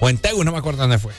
[0.00, 1.12] O en Tegu, no me acuerdo dónde fue.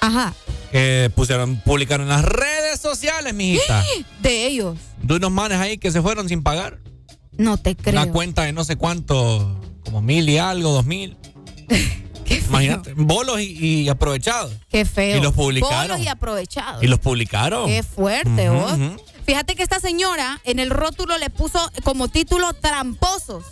[0.00, 0.34] ajá.
[0.72, 3.84] Que pusieron, publicaron en las redes sociales, mijita.
[4.20, 4.76] De ellos.
[5.02, 6.78] De unos manes ahí que se fueron sin pagar.
[7.36, 8.02] No te creo.
[8.02, 11.16] Una cuenta de no sé cuánto, como mil y algo, dos mil.
[12.30, 14.52] Imagínate, bolos y, y aprovechados.
[14.70, 15.16] Qué feo.
[15.16, 15.88] Y los publicaron.
[15.88, 16.82] Bolos y aprovechados.
[16.82, 17.66] Y los publicaron.
[17.66, 18.72] Qué fuerte, Ujú, vos.
[19.26, 23.44] Fíjate que esta señora en el rótulo le puso como título tramposos.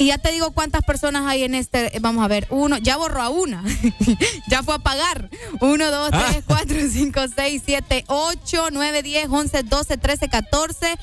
[0.00, 1.90] Y ya te digo cuántas personas hay en este.
[2.00, 3.64] Vamos a ver, uno, ya borró a una.
[4.48, 5.28] ya fue a pagar.
[5.60, 6.26] Uno, dos, Ah.
[6.30, 10.94] tres, cuatro, cinco, seis, siete, ocho, nueve, diez, once, doce, trece, catorce,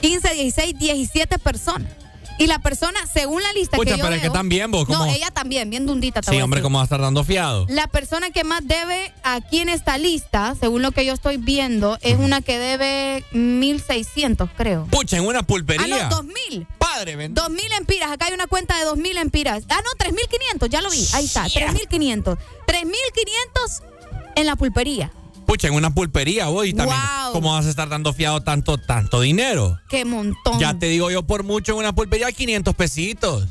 [0.00, 1.92] quince, dieciséis, diecisiete personas.
[2.40, 4.88] Y la persona, según la lista Pucha, que yo pero es que veo- también vos,
[4.88, 5.12] No, ¿cómo?
[5.12, 6.20] ella también, bien dundita.
[6.22, 6.62] te Sí, hombre.
[6.62, 7.66] ¿cómo va a estar dando fiado?
[7.68, 11.98] La persona que más debe aquí en esta lista, según lo que yo estoy viendo,
[12.00, 14.86] es una que debe 1.600, creo.
[14.90, 16.08] Pucha, en una Ah, pulpería.
[16.08, 16.66] no, 2.000.
[16.78, 17.42] Padre, bendito.
[17.48, 18.10] 2.000 empiras.
[18.10, 19.64] Acá hay una cuenta de 2.000 empiras.
[19.68, 20.68] Ah, no, 3.500.
[20.70, 21.06] Ya lo vi.
[21.12, 21.44] Ahí está.
[21.46, 22.38] 3.500.
[22.66, 23.82] 3.500
[24.36, 25.12] en la pulpería.
[25.46, 26.66] Pucha, en una pulpería, vos.
[26.66, 27.32] Y también, Wow.
[27.32, 29.78] ¿cómo vas a estar dando fiado tanto, tanto dinero?
[29.88, 30.58] Qué montón.
[30.60, 33.46] Ya te digo yo, por mucho en una pulpería, 500 pesitos.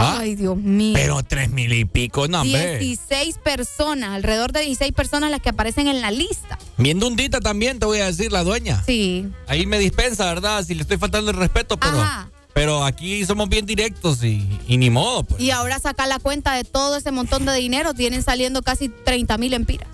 [0.00, 0.20] ¿Va?
[0.20, 0.92] Ay, Dios mío.
[0.94, 2.78] Pero tres mil y pico, no, hombre.
[2.78, 6.56] 16 personas, alrededor de 16 personas las que aparecen en la lista.
[6.76, 8.80] Bien dundita también, te voy a decir, la dueña.
[8.86, 9.26] Sí.
[9.48, 10.64] Ahí me dispensa, ¿verdad?
[10.64, 12.30] Si le estoy faltando el respeto, pero, Ajá.
[12.54, 15.24] pero aquí somos bien directos y, y ni modo.
[15.24, 15.40] Pues.
[15.40, 17.92] Y ahora saca la cuenta de todo ese montón de dinero.
[17.92, 19.88] Tienen saliendo casi 30 mil empiras.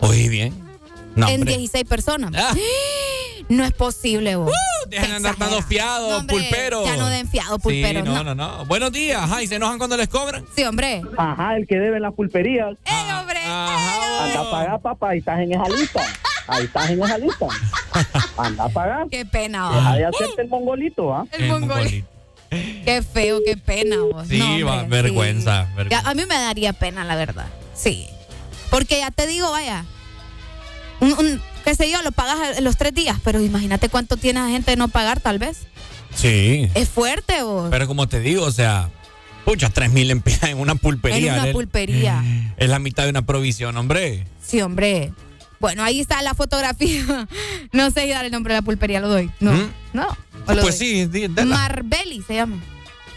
[0.00, 0.54] Oye, bien.
[1.16, 1.56] No, en hombre.
[1.56, 2.32] 16 personas.
[2.36, 2.54] Ah.
[3.48, 4.52] No es posible, vos.
[4.90, 6.84] Dejen de andar dando fiado, No, hombre, pulpero.
[6.84, 8.34] ya no den fiado, pulpero, Sí, no, no.
[8.34, 8.66] no, no.
[8.66, 9.22] Buenos días.
[9.22, 10.44] Ajá, ¿y se enojan cuando les cobran?
[10.54, 11.00] Sí, hombre.
[11.16, 12.76] Ajá, el que debe en las pulperías.
[12.84, 13.38] ¡Ey, hombre!
[13.42, 16.02] Anda a pagar, papá, ahí estás en esa lista.
[16.46, 17.46] Ahí estás en esa lista.
[18.36, 19.06] Anda a pagar.
[19.10, 19.96] Qué pena, Deja vos.
[19.98, 21.24] de hacerte el mongolito, ¿ah?
[21.32, 22.06] El mongolito.
[22.50, 24.28] Qué feo, qué pena, vos.
[24.28, 24.86] Sí, No, hombre, va, sí.
[24.90, 25.68] vergüenza.
[25.70, 26.10] Ya, vergüenza.
[26.10, 27.46] a mí me daría pena, la verdad.
[27.74, 28.08] Sí.
[28.70, 29.84] Porque ya te digo, vaya,
[31.00, 34.48] un, un- qué sé yo, lo pagas los tres días, pero imagínate cuánto tiene la
[34.48, 35.66] gente de no pagar, tal vez.
[36.14, 36.68] Sí.
[36.74, 38.90] Es fuerte o Pero como te digo, o sea,
[39.44, 40.22] pucha, 3 mil en
[40.58, 41.34] una pulpería.
[41.36, 42.24] en una pulpería.
[42.56, 44.26] Es la mitad de una provisión, hombre.
[44.44, 45.12] Sí, hombre.
[45.60, 47.04] Bueno, ahí está la fotografía.
[47.72, 49.30] No sé si dar el nombre de la pulpería, lo doy.
[49.40, 49.70] No, ¿Mm?
[49.92, 50.06] no.
[50.46, 50.72] Pues doy.
[50.72, 51.28] sí.
[51.44, 52.56] Marbelli se llama.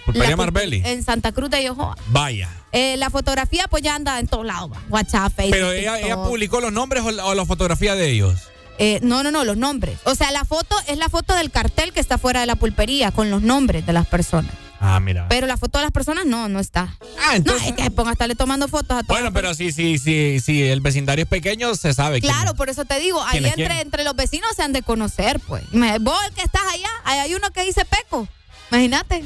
[0.05, 0.81] Pulpería Marbelli.
[0.85, 1.95] En Santa Cruz de Yojoa.
[2.07, 2.49] Vaya.
[2.71, 4.71] Eh, la fotografía pues ya anda en todos lados.
[4.89, 5.51] WhatsApp, Facebook.
[5.51, 8.51] Pero ella, publicó los nombres o la, o la fotografía de ellos.
[8.77, 9.99] Eh, no, no, no, los nombres.
[10.05, 13.11] O sea, la foto es la foto del cartel que está fuera de la pulpería
[13.11, 14.51] con los nombres de las personas.
[14.79, 15.27] Ah, mira.
[15.29, 16.97] Pero la foto de las personas no, no está.
[17.23, 17.61] Ah, entonces.
[17.61, 19.07] No, es que ponga a estarle tomando fotos a todos.
[19.07, 22.19] Bueno, pero sí, sí, sí, sí, el vecindario es pequeño, se sabe.
[22.19, 23.79] Claro, por eso te digo, ahí ¿Quién es entre, quién?
[23.79, 25.63] entre los vecinos se han de conocer, pues.
[25.99, 28.27] Vos el que estás allá, ahí hay uno que dice Peco.
[28.71, 29.23] Imagínate,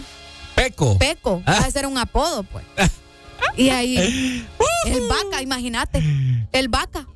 [0.56, 0.98] Peco.
[0.98, 1.41] Peco.
[1.45, 1.59] Ah.
[1.61, 2.65] Va a ser un apodo, pues.
[3.57, 4.45] Y ahí,
[4.88, 6.03] el vaca, imagínate.
[6.51, 7.05] El vaca.
[7.07, 7.11] Sí.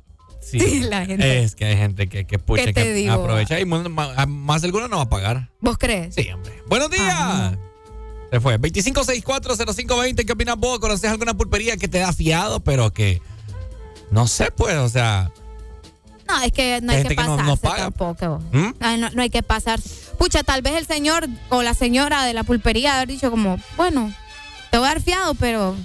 [0.60, 1.42] Sí, la gente.
[1.44, 3.12] Es que hay gente que, que pucha, ¿Qué te que digo?
[3.12, 5.50] aprovecha y a- más de alguno no va a pagar.
[5.60, 6.14] ¿Vos crees?
[6.14, 6.52] Sí, hombre.
[6.66, 7.52] Buenos días.
[8.32, 8.58] Se fue.
[8.58, 10.24] 25640520.
[10.24, 10.78] ¿Qué opinas vos?
[10.80, 13.20] ¿Conoces alguna pulpería que te da fiado, pero que
[14.10, 15.30] no sé, pues, o sea,
[16.26, 17.76] No, es que no hay Hay que gente que no- pasarse no paga.
[17.84, 18.42] tampoco.
[18.52, 18.70] ¿Mm?
[18.80, 19.88] Ay, no, no hay que pasarse.
[20.18, 24.12] Pucha, tal vez el señor o la señora de la pulpería haber dicho como, bueno,
[24.70, 25.76] te voy a dar fiado, pero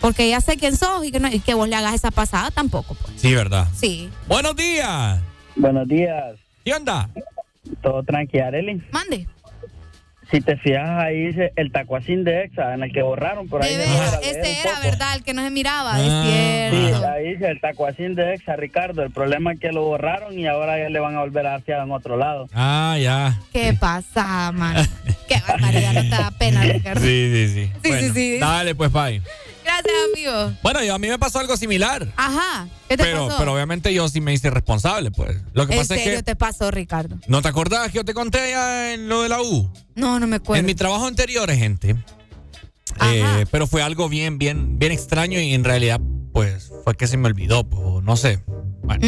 [0.00, 2.50] porque ya sé quién sos y que, no- y que vos le hagas esa pasada
[2.50, 2.94] tampoco.
[2.94, 3.20] Pues.
[3.20, 3.66] sí, ¿verdad?
[3.74, 4.10] Sí.
[4.26, 5.20] Buenos días.
[5.56, 6.36] Buenos días.
[6.64, 7.08] ¿Qué onda?
[7.82, 8.82] Todo tranqui, Arely.
[8.92, 9.26] Mande.
[10.30, 13.70] Si te fijas ahí dice el tacuacín de Exa, en el que borraron por ahí.
[13.72, 14.80] De veras, este era.
[14.80, 15.14] ¿verdad?
[15.14, 16.00] El que no se miraba, Ah.
[16.00, 19.04] es Sí, ahí dice el tacuacín de Exa, Ricardo.
[19.04, 21.62] El problema es que lo borraron y ahora ya le van a volver a dar
[21.62, 22.48] fiado en otro lado.
[22.52, 23.38] Ah, ya.
[23.52, 24.74] ¿Qué pasa, man?
[25.28, 27.00] Qué barbaridad, no te da pena, Ricardo.
[27.02, 27.70] Sí, sí, sí.
[27.84, 28.38] Sí, Bueno, sí, sí.
[28.40, 29.22] Dale, pues, bye.
[29.66, 30.56] Gracias, amigo.
[30.62, 32.06] Bueno, yo, a mí me pasó algo similar.
[32.16, 32.68] Ajá.
[32.88, 33.38] ¿Qué te Pero, pasó?
[33.38, 35.36] pero obviamente yo sí me hice responsable, pues.
[35.54, 36.22] Lo que ¿En pasa serio es que.
[36.22, 37.16] te pasó, Ricardo?
[37.26, 39.70] ¿No te acordás que yo te conté ya en lo de la U?
[39.96, 40.60] No, no me acuerdo.
[40.60, 41.96] En mi trabajo anterior, gente.
[43.02, 46.00] eh, pero fue algo bien, bien, bien extraño y en realidad,
[46.32, 48.42] pues, fue que se me olvidó, pues, no sé.
[48.84, 49.00] Bueno,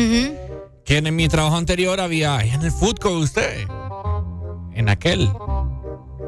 [0.85, 3.67] que en mi trabajo anterior había, en el food court usted,
[4.75, 5.31] en aquel,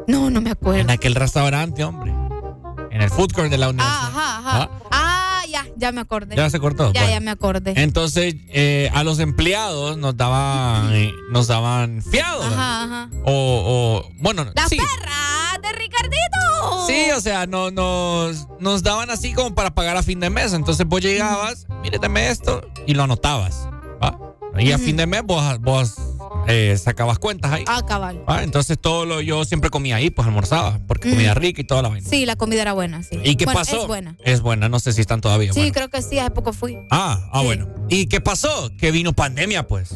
[0.06, 0.78] No, no me acuerdo.
[0.80, 2.12] en aquel restaurante, hombre,
[3.00, 4.08] en el food court de la universidad.
[4.08, 4.70] Ajá, ajá.
[4.90, 6.36] Ah, ya, ya me acordé.
[6.36, 6.92] ¿Ya se cortó?
[6.92, 7.72] Ya, ya me acordé.
[7.76, 12.42] Entonces, eh, a los empleados nos daban, eh, nos daban fiado.
[12.42, 13.10] Ajá, ajá.
[13.24, 14.76] O, o, bueno, Las sí.
[14.76, 16.86] perras de Ricardito.
[16.86, 20.52] Sí, o sea, no, nos, nos daban así como para pagar a fin de mes.
[20.52, 23.66] Entonces vos llegabas, mire, dame esto, y lo anotabas.
[24.02, 24.18] ¿va?
[24.58, 25.94] Y a fin de mes vos, vos
[26.50, 27.64] eh, sacabas cuentas ahí.
[27.66, 28.22] Ah, cabal.
[28.28, 28.42] ¿va?
[28.42, 31.88] Entonces todo lo yo siempre comía ahí, pues almorzaba, porque comida rica y toda la
[31.88, 32.08] vaina.
[32.08, 33.18] Sí, la comida era buena, sí.
[33.24, 33.82] ¿Y qué Bueno, pasó?
[33.82, 34.16] Es buena.
[34.24, 35.52] Es buena, no sé si están todavía.
[35.52, 35.74] Sí, bueno.
[35.74, 36.76] creo que sí, hace poco fui.
[36.90, 37.68] Ah, ah, bueno.
[37.88, 38.70] ¿Y qué pasó?
[38.78, 39.94] Que vino pandemia, pues.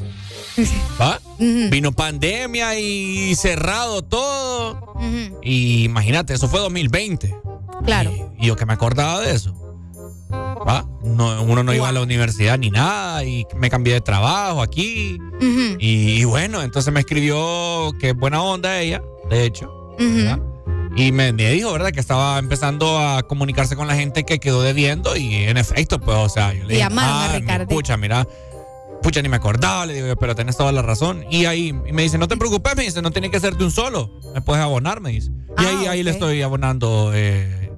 [1.01, 1.21] ¿Va?
[1.39, 4.95] Vino pandemia y cerrado todo.
[5.43, 7.35] Y imagínate, eso fue 2020.
[7.85, 8.33] Claro.
[8.39, 9.64] Y yo que me acordaba de eso.
[10.67, 10.87] ¿Va?
[11.03, 15.19] No, uno no iba a la universidad ni nada y me cambié de trabajo aquí.
[15.79, 19.71] Y, y bueno, entonces me escribió que buena onda ella, de hecho.
[20.97, 21.91] Y me, me dijo, ¿verdad?
[21.91, 26.17] Que estaba empezando a comunicarse con la gente que quedó debiendo y en efecto, pues,
[26.17, 27.67] o sea, yo le dije, a "Ah, mi Ricardo".
[27.67, 28.27] Pucha, mira,
[29.03, 31.25] pucha, ni me acordaba, le digo yo, pero tenés toda la razón.
[31.31, 33.65] Y ahí y me dice, no te preocupes, me dice, no tiene que ser de
[33.65, 35.31] un solo, me puedes abonar, me dice.
[35.59, 37.73] Y ahí, ahí le estoy abonando eh,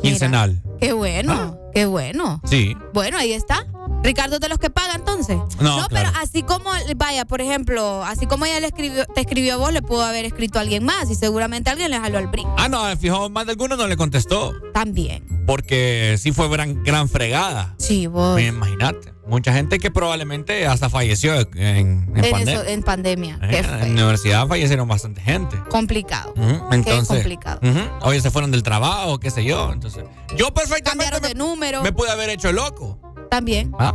[0.00, 0.62] quincenal.
[0.80, 1.58] Qué bueno, Ah.
[1.74, 2.40] Qué bueno.
[2.44, 2.76] Sí.
[2.92, 3.66] Bueno, ahí está.
[4.02, 5.36] Ricardo de los que paga entonces.
[5.60, 6.10] No, pero claro.
[6.20, 9.80] así como, vaya, por ejemplo, así como ella le escribió, te escribió a vos, le
[9.80, 12.54] pudo haber escrito a alguien más y seguramente alguien le jaló al brinco.
[12.58, 14.52] Ah, no, fijo, más de alguno no le contestó.
[14.74, 15.24] También.
[15.46, 17.74] Porque sí fue gran, gran fregada.
[17.78, 18.38] Sí, vos.
[18.40, 19.13] Imagínate.
[19.26, 22.52] Mucha gente que probablemente hasta falleció en, en En, pandemia.
[22.54, 23.38] eso- en pandemia.
[23.42, 25.56] Eh, en la universidad fallecieron bastante gente.
[25.70, 26.32] complicado.
[26.36, 27.60] Ujú, Entonces, Qué complicado.
[28.02, 29.72] Oye, se fueron del trabajo, qué sé yo.
[29.72, 30.04] Entonces,
[30.36, 31.82] yo perfectamente Cambiaron de número.
[31.82, 32.98] me pude haber hecho loco.
[33.30, 33.72] También.
[33.78, 33.94] ¿ah?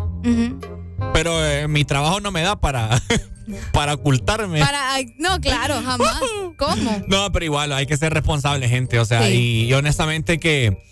[1.13, 3.01] Pero eh, mi trabajo no me da para,
[3.71, 4.59] para ocultarme.
[4.59, 6.19] Para, no, claro, jamás.
[6.57, 7.03] ¿Cómo?
[7.07, 8.99] No, pero igual hay que ser responsable, gente.
[8.99, 9.33] O sea, Sí.
[9.33, 10.83] y, y honestamente que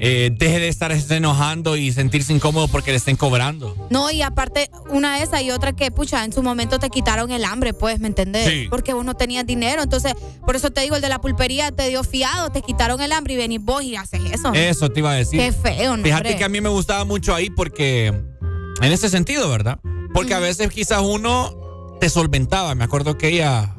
[0.00, 3.74] eh, deje de estar enojando y sentirse incómodo porque le estén cobrando.
[3.90, 7.30] No, y aparte, una de esas y otra que, pucha, en su momento te quitaron
[7.30, 8.48] el hambre, pues, ¿me entendés?
[8.48, 8.66] Sí.
[8.70, 9.82] Porque vos no tenías dinero.
[9.82, 13.12] Entonces, por eso te digo, el de la pulpería te dio fiado, te quitaron el
[13.12, 14.52] hambre y venís vos y haces eso.
[14.54, 15.40] Eso te iba a decir.
[15.40, 16.02] Qué feo, ¿no?
[16.02, 19.78] Fíjate que a mí me gustaba mucho ahí porque, en ese sentido, ¿verdad?
[20.14, 22.74] Porque a veces quizás uno te solventaba.
[22.74, 23.74] Me acuerdo que ella,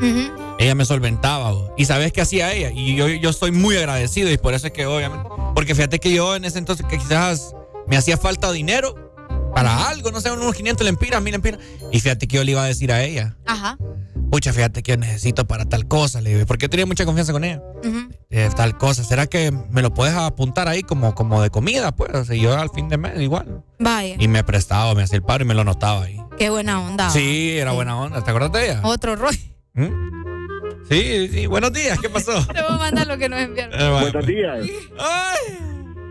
[0.00, 0.54] Ujú.
[0.58, 1.52] ella me solventaba.
[1.52, 1.74] bo.
[1.76, 2.70] Y sabes qué hacía ella.
[2.74, 6.12] Y yo, yo estoy muy agradecido y por eso es que obviamente, porque fíjate que
[6.12, 7.54] yo en ese entonces que quizás
[7.86, 8.94] me hacía falta dinero
[9.54, 11.60] para algo, no sé, unos 500 lempiras, 1000 lempiras.
[11.90, 13.36] Y fíjate que yo le iba a decir a ella.
[13.46, 13.76] Ajá.
[14.30, 17.34] Pucha, fíjate que yo necesito para tal cosa, le digo, porque yo tenía mucha confianza
[17.34, 17.60] con ella.
[17.84, 18.08] Ujú.
[18.30, 21.92] Eh, tal cosa, ¿será que me lo puedes apuntar ahí como, como de comida?
[21.92, 23.62] Pues, o sea, yo al fin de mes igual.
[23.78, 24.16] Vaya.
[24.18, 26.18] Y me prestaba, me hacía el paro y me lo anotaba ahí.
[26.38, 27.10] Qué buena onda.
[27.10, 28.24] Sí, era buena onda.
[28.24, 28.80] ¿Te acuerdas de ella?
[28.84, 29.38] Otro rollo.
[29.74, 31.46] Sí, sí.
[31.46, 32.32] Buenos días, ¿qué pasó?
[32.52, 33.74] Te voy a mandar lo que nos enviaron.
[33.74, 34.00] Eh, bueno.
[34.00, 34.66] Buenos días.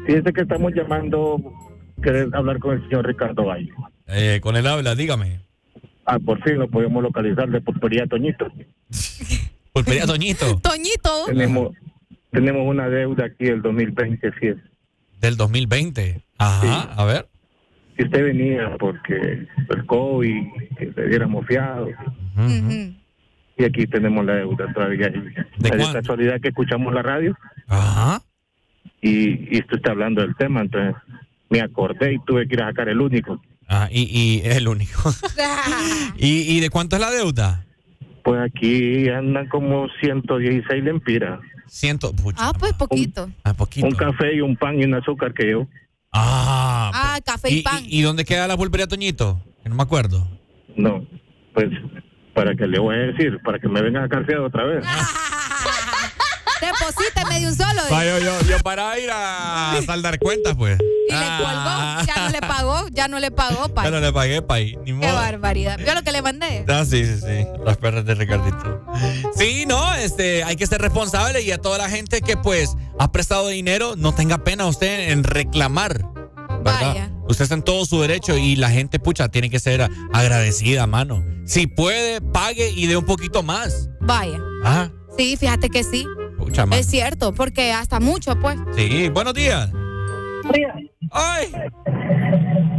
[0.05, 1.37] Fíjense que estamos llamando,
[2.01, 3.69] querer hablar con el señor Ricardo Valle.
[4.07, 5.41] Eh, con él habla, dígame.
[6.05, 8.51] Ah, por fin lo podemos localizar de Pulpería Toñito.
[9.73, 10.59] Pulpería Toñito.
[10.59, 11.25] Toñito.
[11.27, 11.75] Tenemos,
[12.31, 14.57] tenemos una deuda aquí del 2020, sí es.
[15.21, 16.21] Del 2020.
[16.39, 17.27] Ajá, a ver.
[17.95, 20.43] Si usted venía porque el COVID,
[20.77, 21.87] que le diéramos fiado.
[23.61, 25.09] Y aquí tenemos la deuda todavía.
[25.09, 27.37] ¿De Es casualidad que escuchamos la radio.
[27.67, 28.21] Ajá.
[29.01, 30.95] Y, y usted está hablando del tema, entonces
[31.49, 33.39] me acordé y tuve que ir a sacar el único.
[33.67, 35.11] Ah, y, y es el único.
[36.17, 37.65] ¿Y, ¿Y de cuánto es la deuda?
[38.23, 41.39] Pues aquí andan como 116 lempiras.
[41.67, 43.29] Ciento, pucha, Ah, pues poquito.
[43.43, 43.87] ah, poquito.
[43.87, 45.67] Un café y un pan y un azúcar que yo.
[46.11, 47.83] Ah, Ah, café y, ¿y, pan.
[47.85, 49.39] y, y dónde queda la pulpería Toñito?
[49.63, 50.27] Que no me acuerdo.
[50.75, 51.05] No,
[51.53, 51.69] pues
[52.33, 54.85] para que le voy a decir, para que me vengan a fiado otra vez.
[56.61, 57.81] Deposíteme de un solo.
[57.91, 60.77] Va, yo, yo, yo para ir a saldar cuentas, pues.
[60.79, 62.05] Y le colgó.
[62.05, 62.87] Ya no le pagó.
[62.91, 63.73] Ya no le pagó.
[63.73, 63.83] pa.
[63.85, 64.77] Ya no le pagué.
[64.85, 65.79] Ni Qué barbaridad.
[65.79, 66.63] ¿Vio lo que le mandé?
[66.67, 67.47] Ah, sí, sí, sí.
[67.65, 68.85] Las perras de Ricardito.
[69.35, 73.11] Sí, no, este, hay que ser responsable y a toda la gente que pues ha
[73.11, 76.10] prestado dinero, no tenga pena usted en reclamar.
[76.63, 77.09] ¿Verdad?
[77.27, 81.23] Usted está en todo su derecho y la gente, pucha, tiene que ser agradecida, mano.
[81.45, 83.89] Si puede, pague y dé un poquito más.
[84.01, 84.39] Vaya.
[84.63, 86.05] Ah, Sí, fíjate que sí.
[86.37, 86.79] pucha, mano.
[86.79, 88.57] Es cierto, porque hasta mucho, pues.
[88.75, 89.69] Sí, buenos días.
[91.11, 91.51] ¡Ay!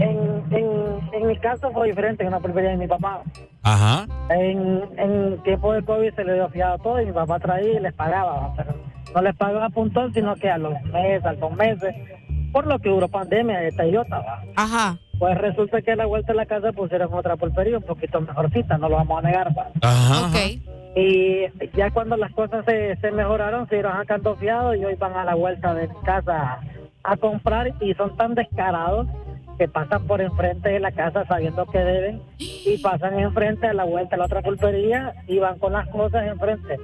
[0.00, 3.22] En, en, en mi caso fue diferente en la pulpería de mi papá.
[3.62, 4.06] Ajá.
[4.30, 7.80] En, en tiempo de COVID se le dio fiado todo y mi papá traía y
[7.80, 8.54] les pagaba.
[8.56, 8.74] pero
[9.14, 11.94] no les pagaba a puntón, sino que a los meses, a los meses,
[12.52, 14.20] por lo que duró pandemia de Toyota.
[14.20, 14.42] ¿va?
[14.56, 14.98] Ajá.
[15.18, 18.78] Pues resulta que a la vuelta de la casa pusieron otra pulpería un poquito mejorcita,
[18.78, 19.56] no lo vamos a negar.
[19.56, 19.70] ¿va?
[19.80, 20.30] Ajá.
[20.94, 25.14] Y ya cuando las cosas se, se mejoraron, se iban sacando fiado y hoy van
[25.14, 26.60] a la vuelta de mi casa
[27.02, 29.06] a comprar y son tan descarados
[29.58, 33.84] que pasan por enfrente de la casa sabiendo que deben y pasan enfrente a la
[33.84, 36.78] vuelta a la otra pulpería y van con las cosas enfrente.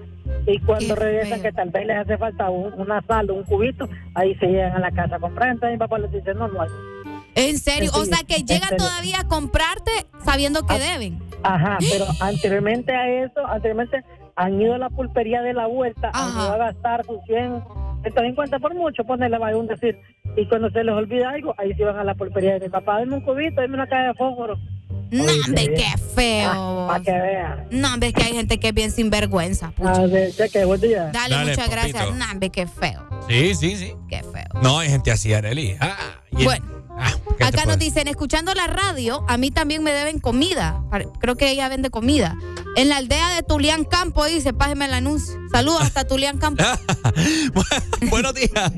[0.46, 3.88] Y cuando regresan, que tal vez les hace falta un- una sal o un cubito,
[4.14, 5.48] ahí se llegan a la casa a comprar.
[5.50, 6.68] Entonces mi papá les dice, no, no hay.
[7.34, 9.90] En serio, o sea que llegan todavía a comprarte
[10.24, 11.20] sabiendo que deben.
[11.42, 14.02] Ajá, pero anteriormente a eso, anteriormente
[14.36, 17.62] han ido a la pulpería de la vuelta, han ido a gastar sus 100,
[18.12, 19.98] 150 por mucho, ponerle un decir.
[20.36, 22.98] Y cuando se les olvida algo, ahí se van a la pulpería de mi papá,
[23.00, 24.58] dame un cubito, dame una caja de fósforo.
[25.10, 26.86] No, hombre, qué feo.
[26.86, 27.66] Para que vean.
[27.70, 29.70] No, hombre, es que hay gente que es bien sinvergüenza.
[29.70, 30.06] pucha.
[30.06, 31.10] Ver, cheque, buen día.
[31.12, 31.70] Dale, Dale, muchas papito.
[31.92, 32.16] gracias.
[32.16, 33.08] No, hombre, qué feo.
[33.26, 33.92] Sí, sí, sí.
[34.08, 34.60] Qué feo.
[34.62, 35.76] No, hay gente así, Arely.
[35.80, 35.96] Ah,
[36.30, 36.77] Bueno.
[36.98, 40.82] Ah, ¿qué te Acá nos dicen, escuchando la radio, a mí también me deben comida.
[41.20, 42.36] Creo que ella vende comida.
[42.76, 45.38] En la aldea de Tulián Campo, dice, págeme el anuncio.
[45.50, 46.62] Saludos hasta Tulián Campo.
[48.10, 48.72] Buenos días.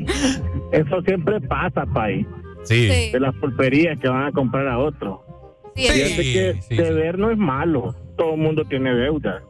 [0.72, 2.26] Eso siempre pasa, Pai.
[2.64, 2.88] Sí.
[2.90, 3.10] Sí.
[3.12, 5.24] De las pulperías que van a comprar a otro.
[5.74, 7.94] Sí, Fíjate sí, que sí, deber no es malo.
[8.16, 9.42] Todo el mundo tiene deuda.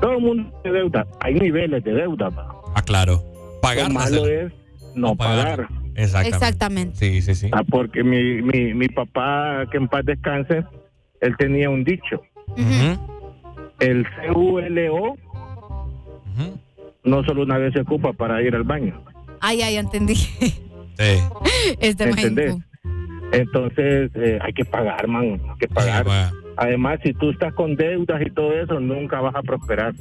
[0.00, 1.06] Todo el mundo tiene deuda.
[1.20, 2.30] Hay niveles de deuda.
[2.30, 2.48] pa.
[2.74, 3.22] Ah, claro.
[3.60, 3.88] Pagar.
[3.88, 4.52] Lo malo es
[4.94, 5.66] no pagar.
[5.66, 5.68] pagar.
[6.02, 6.36] Exactamente.
[6.36, 6.96] Exactamente.
[6.96, 7.48] Sí, sí, sí.
[7.52, 10.64] Ah, porque mi, mi, mi papá, que en paz descanse,
[11.20, 12.22] él tenía un dicho.
[13.78, 15.16] El CULO
[17.04, 19.02] no solo una vez se ocupa para ir al baño.
[19.40, 20.14] Ay, ay, entendí.
[20.14, 20.54] Sí.
[21.80, 22.56] Este más ¿Entendés?
[23.32, 26.06] Entonces eh, hay que pagar, man, hay que pagar.
[26.56, 29.94] Además, si tú estás con deudas y todo eso, nunca vas a prosperar.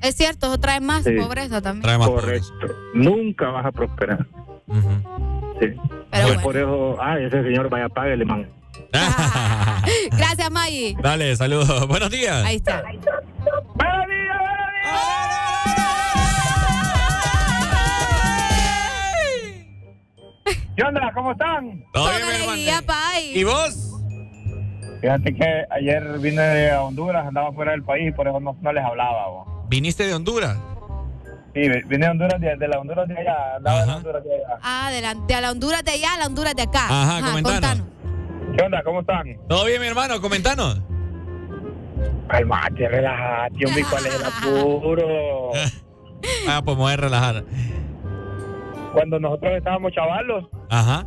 [0.00, 1.10] Es cierto, eso trae más Sí.
[1.20, 1.98] pobreza también.
[1.98, 2.66] Correcto.
[2.94, 4.26] Nunca vas a prosperar.
[5.60, 5.66] Sí.
[6.10, 8.46] Pero Y por eso, ah, ese señor vaya, páguele, man.
[10.12, 10.96] Gracias, Maggie.
[11.02, 11.86] Dale, saludos.
[11.88, 12.44] Buenos días.
[12.44, 12.82] Ahí está.
[20.76, 21.10] ¿Qué onda?
[21.12, 21.84] ¿Cómo están?
[21.92, 22.08] Todo
[22.54, 22.78] bien.
[23.34, 23.84] ¿Y vos?
[25.00, 28.84] Fíjate que ayer vine de Honduras, andaba fuera del país, por eso no, no les
[28.84, 29.28] hablaba.
[29.28, 29.66] bo.
[29.68, 30.56] ¿Viniste de Honduras?
[31.54, 34.34] Sí, vine de Honduras, de, de la Honduras de allá, andaba de la Honduras de
[34.34, 34.58] allá.
[34.62, 36.86] Ah, de la, de la Honduras de allá a la Honduras de acá.
[36.88, 37.86] Ajá, comentanos.
[38.56, 38.82] ¿Qué onda?
[38.82, 39.36] ¿Cómo están?
[39.48, 40.20] ¿Todo bien, mi hermano?
[40.20, 40.80] Comentanos.
[42.28, 45.50] Calmate, relájate, hombre, ¿cuál es el apuro?
[46.48, 47.44] Ah, pues me voy a relajar.
[48.92, 51.06] Cuando nosotros estábamos chavalos, Ajá.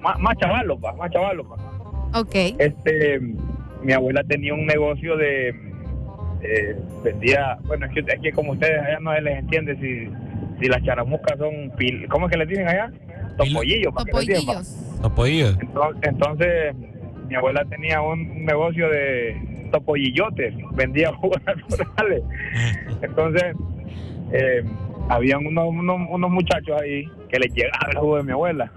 [0.00, 2.20] más, más chavalos, pa, más chavalos, pa.
[2.20, 2.34] Ok.
[2.58, 3.18] Este,
[3.82, 5.54] mi abuela tenía un negocio de,
[6.42, 10.10] eh, vendía, bueno, es que, es que como ustedes allá no se les entiende si,
[10.60, 12.90] si las charamuscas son, pil, ¿cómo es que les dicen allá?
[13.36, 14.04] Topollillos, pa.
[14.04, 15.58] Topollillos.
[15.60, 16.74] Entonces, entonces,
[17.28, 22.22] mi abuela tenía un negocio de topollillotes, vendía jugos naturales.
[23.02, 23.54] Entonces,
[24.32, 24.64] eh,
[25.08, 28.72] habían unos, unos, unos muchachos ahí que les llegaba el jugo de mi abuela.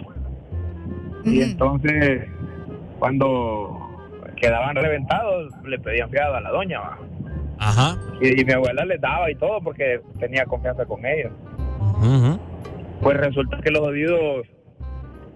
[1.26, 2.28] Y entonces,
[2.98, 3.78] cuando
[4.38, 6.80] quedaban reventados, le pedían fiado a la doña.
[6.80, 6.98] ¿va?
[7.60, 7.98] Ajá.
[8.22, 11.32] Y, y mi abuela les daba y todo porque tenía confianza con ellos.
[13.02, 14.48] Pues resulta que los jodidos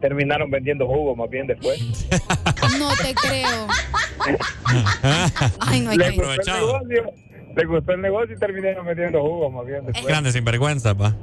[0.01, 2.07] terminaron vendiendo jugo más bien después.
[2.79, 3.67] No te creo.
[5.59, 7.03] Ay, no hay le, que gustó el negocio,
[7.55, 10.05] le gustó el negocio y terminaron vendiendo jugo más bien después.
[10.05, 11.13] Grande sinvergüenza, pa.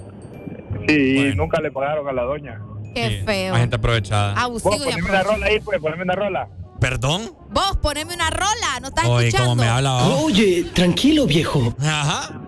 [0.86, 2.60] Sí, y nunca le pagaron a la doña.
[2.94, 3.54] Qué feo.
[3.54, 4.40] Hay gente aprovechada.
[4.40, 6.48] Abusivo y poneme una rola ahí, pues, poneme una rola.
[6.80, 7.32] ¿Perdón?
[7.50, 9.50] Vos, poneme una rola, ¿no estás Oye, escuchando?
[9.50, 10.22] ¿cómo me habla vos?
[10.24, 11.74] Oye, tranquilo, viejo.
[11.80, 12.40] Ajá.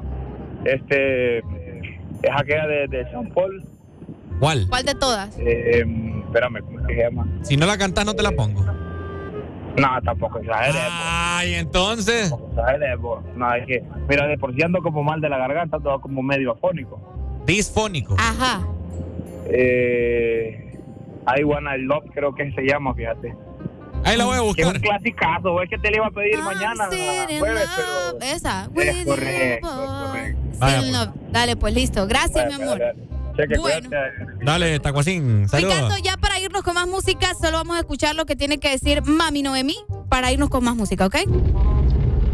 [0.64, 3.64] Este, es aquella de, de Jean Paul.
[4.40, 4.66] ¿Cuál?
[4.68, 5.36] ¿Cuál de todas?
[5.38, 5.84] Eh,
[6.24, 7.26] espérame, ¿cómo se llama?
[7.42, 8.64] Si no la cantas, no te la pongo.
[9.76, 10.82] No, tampoco exageres.
[10.90, 12.30] Ay, entonces.
[12.30, 13.22] Tampoco exageres, po.
[13.36, 16.22] No, es que, mira, de por sí ando como mal de la garganta, todo como
[16.22, 16.98] medio afónico.
[17.46, 18.16] Disfónico.
[18.18, 18.66] Ajá.
[19.46, 20.78] Eh,
[21.38, 23.34] I Wanna Love, creo que se llama, fíjate.
[24.04, 24.74] Ahí la voy a Que es buscar.
[24.76, 28.20] un clasicazo, es que te le iba a pedir mañana jueves, pero...
[28.20, 28.68] Esa.
[28.74, 30.48] Es correcto, correcto.
[30.58, 31.08] Vaya, Still love.
[31.30, 32.06] Dale, pues listo.
[32.06, 32.80] Gracias, mi amor.
[33.36, 33.88] Cheque, Bueno.
[33.88, 34.44] cuídate.
[34.44, 35.48] Dale, Tacuacín.
[35.48, 35.74] Saludos.
[35.74, 38.68] Ricardo, ya para irnos con más música, solo vamos a escuchar lo que tiene que
[38.70, 39.76] decir Mami Noemí
[40.08, 41.16] para irnos con más música, ¿ok?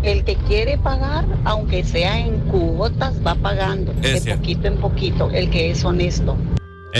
[0.02, 3.92] El que quiere pagar, aunque sea en cuotas, va pagando.
[4.02, 4.40] Es de cierto.
[4.42, 6.36] poquito en poquito, el que es honesto.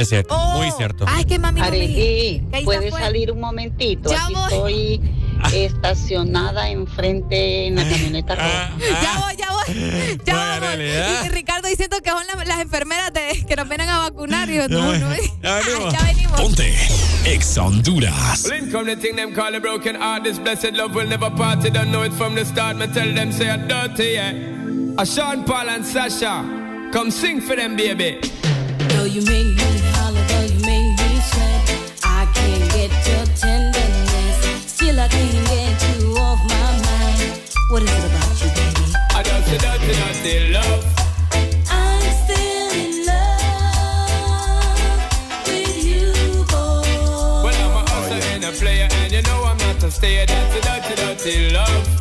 [0.00, 0.58] Es cierto, Oh.
[0.58, 1.04] muy cierto.
[1.08, 1.60] Ay, que Mami.
[1.60, 3.00] Arely, ¿Qué ahí ¿puedes se fue?
[3.00, 4.10] salir un momentito?
[4.10, 4.44] Ya Aquí voy.
[4.52, 5.00] estoy
[5.54, 8.72] estacionada enfrente en la camioneta roja.
[8.78, 10.18] Ya voy, ya voy.
[10.24, 10.60] Ya voy.
[10.60, 11.22] realidad.
[11.22, 14.48] Y, y Ricardo diciendo que son las, las enfermeras de- que nos vienen a vacunar.
[14.50, 15.10] Y yo, no, no.
[15.42, 15.92] Ya venimos.
[15.92, 16.40] Ya venimos.
[16.40, 16.74] Ponte
[17.24, 18.44] Exa Honduras.
[18.48, 20.24] Well, in come the thing them call a broken heart.
[20.24, 21.64] This blessed love will never part.
[21.64, 22.76] You don't know it from the start.
[22.76, 24.32] Me tell them say I'm dirty, yeah.
[24.98, 26.42] A Sean Paul and Sasha,
[26.92, 28.18] come sing for them, baby.
[50.80, 51.88] Dirty, dirty love.
[51.92, 51.97] I'm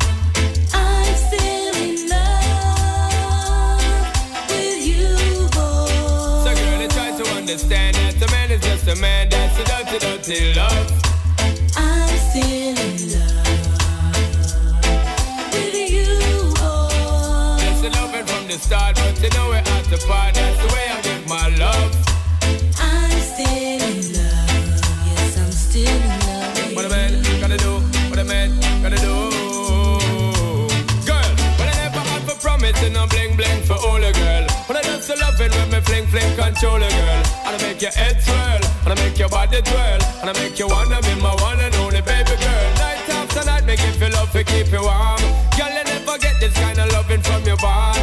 [8.88, 9.28] a man.
[9.28, 10.92] That's a dirty, dirty love.
[11.76, 13.68] I'm still in love
[15.52, 17.58] with you, boy.
[17.60, 20.34] That's the loving from the start, but you know we're at the part.
[20.34, 21.92] That's the way I give my love.
[22.80, 24.80] I'm still in love.
[25.06, 26.74] Yes, I'm still in love.
[26.76, 27.80] What a man gonna do?
[28.08, 28.50] What a man
[28.82, 29.30] gonna do?
[31.04, 34.46] Girl, but I never had for promising no bling bling for all a girl.
[34.66, 37.22] But I just loving when me fling fling control a girl.
[37.44, 38.60] And I make your head swirl,
[38.90, 41.74] and I make your body twirl, and I make you wanna be my one and
[41.76, 42.68] only baby girl.
[42.80, 45.20] Night after night, make you feel love to keep you warm.
[45.56, 47.98] Girl, you never get this kind of loving from your bond.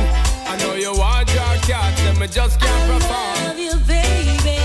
[0.47, 3.17] I know you want your cat, and me just can't perform.
[3.17, 4.59] I Love you, baby.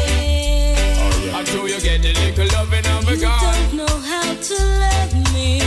[1.32, 3.40] Until you get the little loving of a You God.
[3.40, 5.62] don't know how to love me.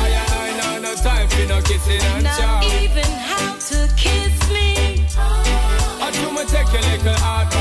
[0.00, 0.08] I
[0.44, 2.62] I know no time for no kissing and Not chow.
[2.80, 5.04] even how to kiss me.
[5.18, 7.53] I do me take your little advice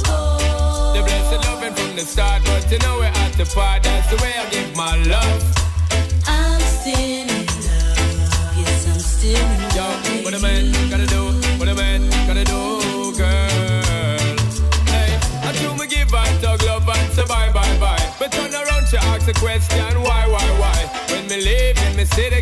[0.04, 0.94] boy.
[0.94, 3.82] The blessed loving from the start, but you know we're at the part.
[3.82, 5.42] That's the way I give my love.
[6.26, 8.56] I'm still in love.
[8.56, 10.24] Yes, I'm still in Yo, love.
[10.24, 11.22] what a man gotta do,
[11.58, 14.18] what a man gotta do, girl.
[14.90, 18.14] Hey, I do me give and tug love and say bye, bye, bye.
[18.18, 20.78] But turn around, she ask a question, why, why, why?
[21.10, 22.39] When me leave in me city, girl,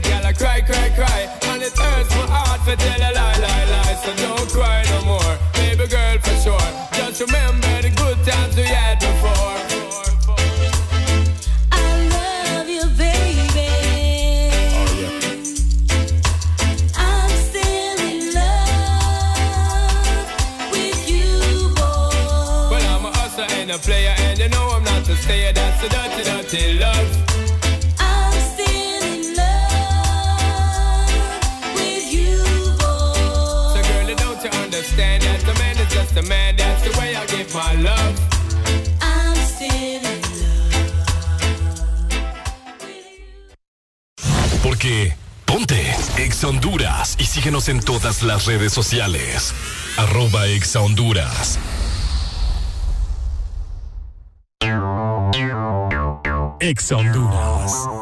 [4.58, 4.87] cry.
[47.48, 49.54] Síguenos en todas las redes sociales.
[49.96, 51.58] Arroba Ex Honduras.
[56.60, 57.97] Ex Honduras.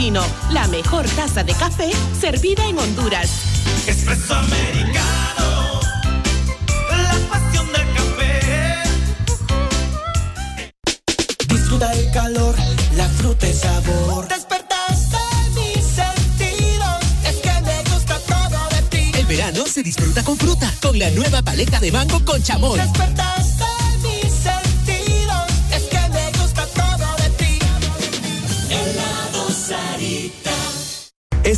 [0.00, 0.24] Cappuccino.
[0.52, 3.30] La mejor taza de café servida en Honduras.
[3.86, 5.80] Espresso americano,
[6.90, 8.82] la pasión del café.
[11.48, 12.54] Disfruta el calor,
[12.96, 14.28] la fruta y sabor.
[14.28, 15.18] Despertaste
[15.54, 19.18] mis sentidos, es que me gusta todo de ti.
[19.18, 22.78] El verano se disfruta con fruta, con la nueva paleta de mango con chamoy.
[22.78, 23.49] Despertaste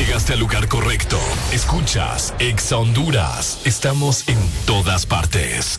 [0.00, 1.18] Llegaste al lugar correcto.
[1.52, 3.60] Escuchas Exa Honduras.
[3.66, 5.76] Estamos en todas partes.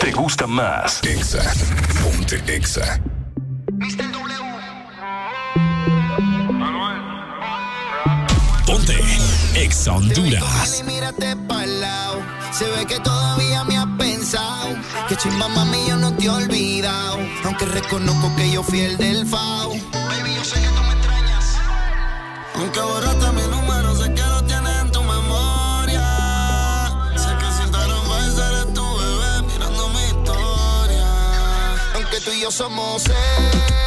[0.00, 1.04] ¿Te gusta más?
[1.04, 1.52] Exa.
[2.02, 2.98] Ponte Exa.
[8.64, 8.98] Ponte
[9.54, 10.82] Exa Honduras.
[10.86, 11.36] Mírate
[11.78, 12.22] lado.
[12.52, 14.70] Se ve que todavía me has pensado.
[15.10, 17.18] Que chimba mami, yo no te he olvidado.
[17.44, 19.72] Aunque reconozco que yo fui el del FAO.
[20.08, 20.91] Baby, yo sé que tú me.
[22.62, 26.06] Aunque borraste mi número, sé que lo tienes en tu memoria.
[27.16, 31.08] Sé que si lo vas eres tu bebé mirando mi historia.
[31.96, 33.81] Aunque tú y yo somos ex.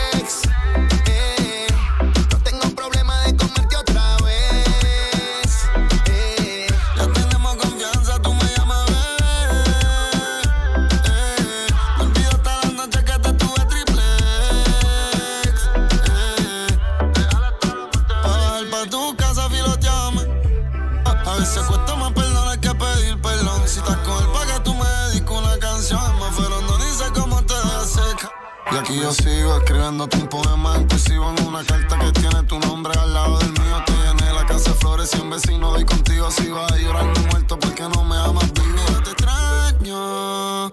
[28.76, 32.92] Y aquí yo sigo escribiéndote un poema inclusivo en una carta que tiene tu nombre
[33.00, 33.84] al lado del mío.
[33.86, 37.22] Te llené la casa de flores y un vecino y contigo si vas a llorando
[37.32, 39.02] muerto porque no me amas vivo.
[39.06, 40.72] Te extraño.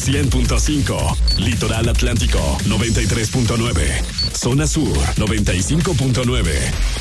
[0.00, 4.02] 100.5, Litoral Atlántico 93.9,
[4.34, 6.54] Zona Sur 95.9,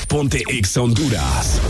[0.07, 1.61] Ponte Ex Honduras.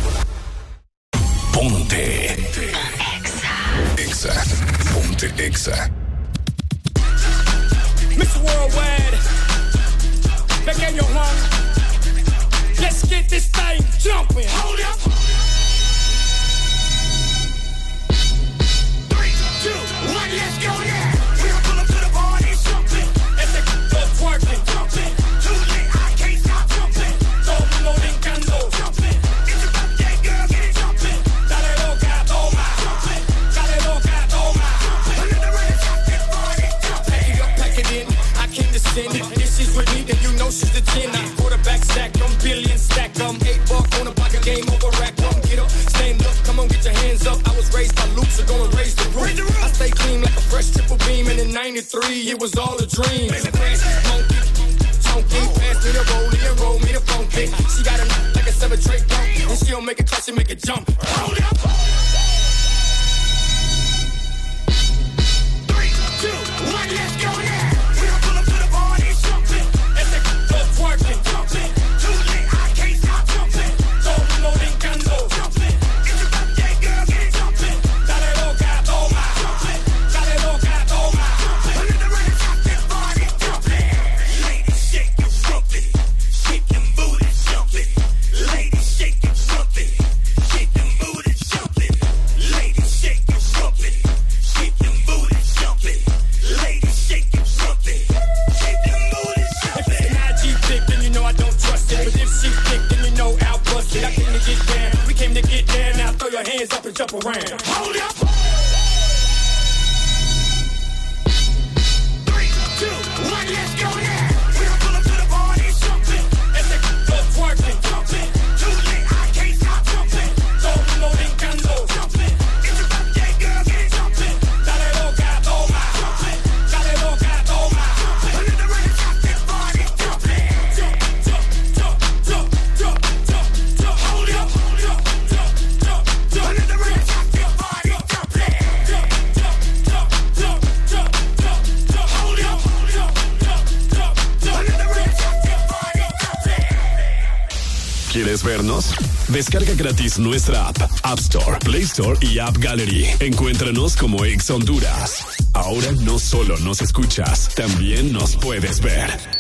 [150.19, 153.05] nuestra app, App Store, Play Store y App Gallery.
[153.19, 155.25] Encuéntranos como Ex Honduras.
[155.53, 159.38] Ahora no solo nos escuchas, también nos puedes ver.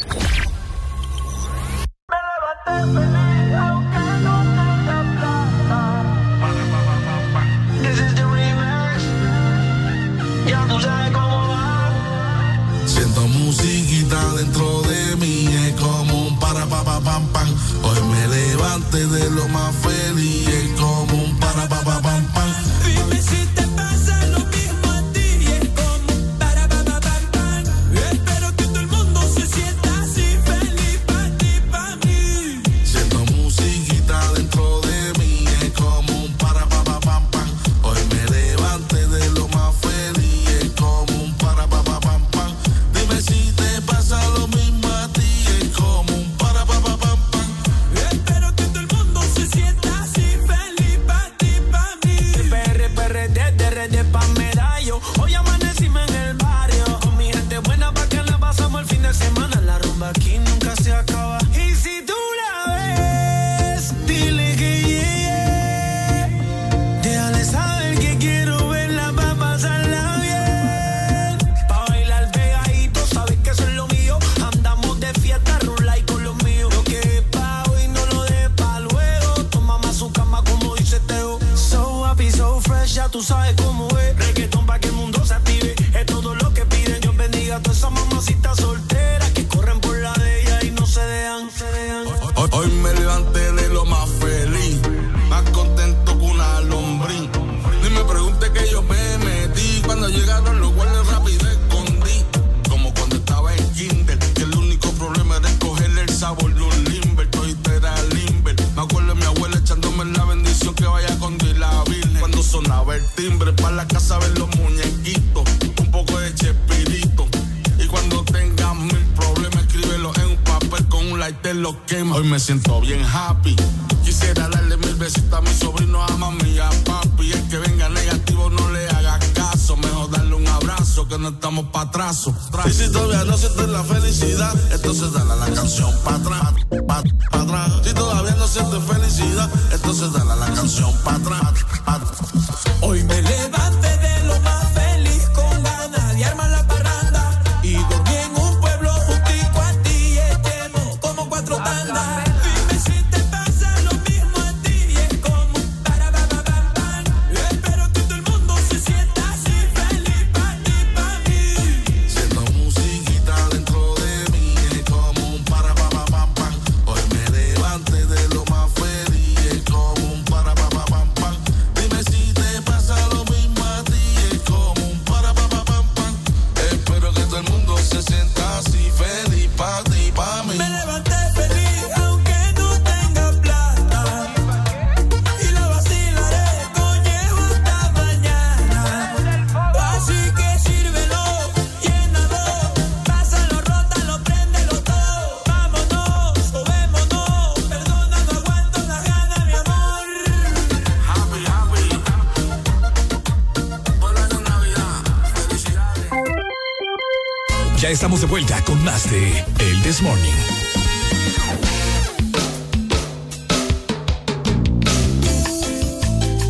[207.79, 210.33] Ya estamos de vuelta con más de El This Morning.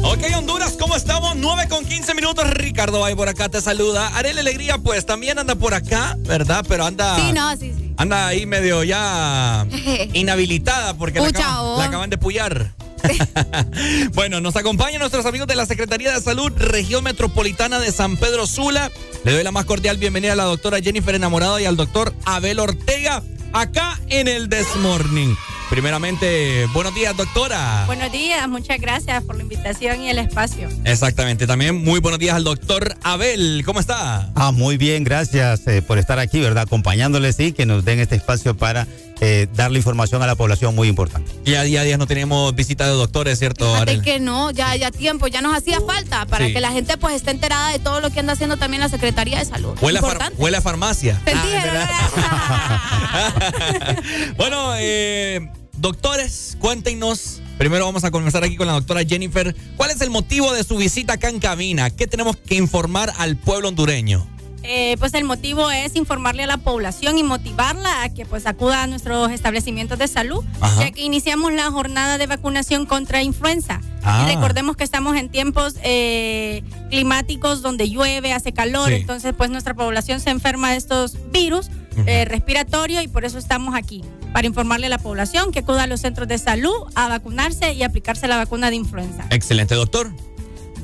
[0.04, 1.36] Ok, Honduras, ¿cómo estamos?
[1.36, 2.50] 9 con 15 minutos.
[2.50, 4.08] Ricardo Bay por acá te saluda.
[4.18, 6.66] Arele Alegría, pues también anda por acá, ¿verdad?
[6.68, 7.16] Pero anda.
[7.18, 7.94] Sí, no, sí, sí.
[7.98, 9.68] Anda ahí medio ya
[10.14, 11.78] inhabilitada porque la, acaban- oh.
[11.78, 12.72] la acaban de puyar.
[14.14, 18.48] bueno, nos acompañan nuestros amigos de la Secretaría de Salud, Región Metropolitana de San Pedro
[18.48, 18.92] Sula.
[19.24, 22.60] Le doy la más cordial bienvenida a la doctora Jennifer Enamorado y al doctor Abel
[22.60, 25.36] Ortega acá en el Desmorning.
[25.70, 27.84] Primeramente, buenos días, doctora.
[27.86, 30.68] Buenos días, muchas gracias por la invitación y el espacio.
[30.84, 33.62] Exactamente, también muy buenos días al doctor Abel.
[33.64, 34.32] ¿Cómo está?
[34.34, 36.64] Ah, muy bien, gracias eh, por estar aquí, ¿verdad?
[36.64, 38.88] Acompañándoles y que nos den este espacio para
[39.22, 41.32] eh, darle información a la población muy importante.
[41.46, 44.76] Y a día a día no tenemos visita de doctores, ¿cierto, Fíjate que no, ya,
[44.76, 46.54] ya tiempo, ya nos hacía falta para Sí.
[46.54, 49.40] que la gente pues esté enterada de todo lo que anda haciendo también la Secretaría
[49.40, 49.78] de Salud.
[49.82, 51.20] Huele far- huele a farmacia.
[51.26, 51.48] Sentí,
[54.38, 57.42] Bueno, eh, doctores, cuéntenos.
[57.58, 59.54] Primero vamos a comenzar aquí con la doctora Jennifer.
[59.76, 61.90] ¿Cuál es el motivo de su visita acá en cabina?
[61.90, 64.26] ¿Qué tenemos que informar al pueblo hondureño?
[64.64, 68.84] Eh, pues el motivo es informarle a la población y motivarla a que pues acuda
[68.84, 70.82] a nuestros establecimientos de salud, Ajá.
[70.82, 73.82] ya que iniciamos la jornada de vacunación contra influenza.
[74.04, 74.26] Ah.
[74.28, 78.96] Y recordemos que estamos en tiempos eh, climáticos donde llueve, hace calor, Sí.
[78.96, 81.70] entonces pues nuestra población se enferma de estos virus
[82.06, 85.88] eh, respiratorios y por eso estamos aquí, para informarle a la población que acuda a
[85.88, 89.26] los centros de salud a vacunarse y aplicarse la vacuna de influenza.
[89.32, 90.10] Excelente, doctor.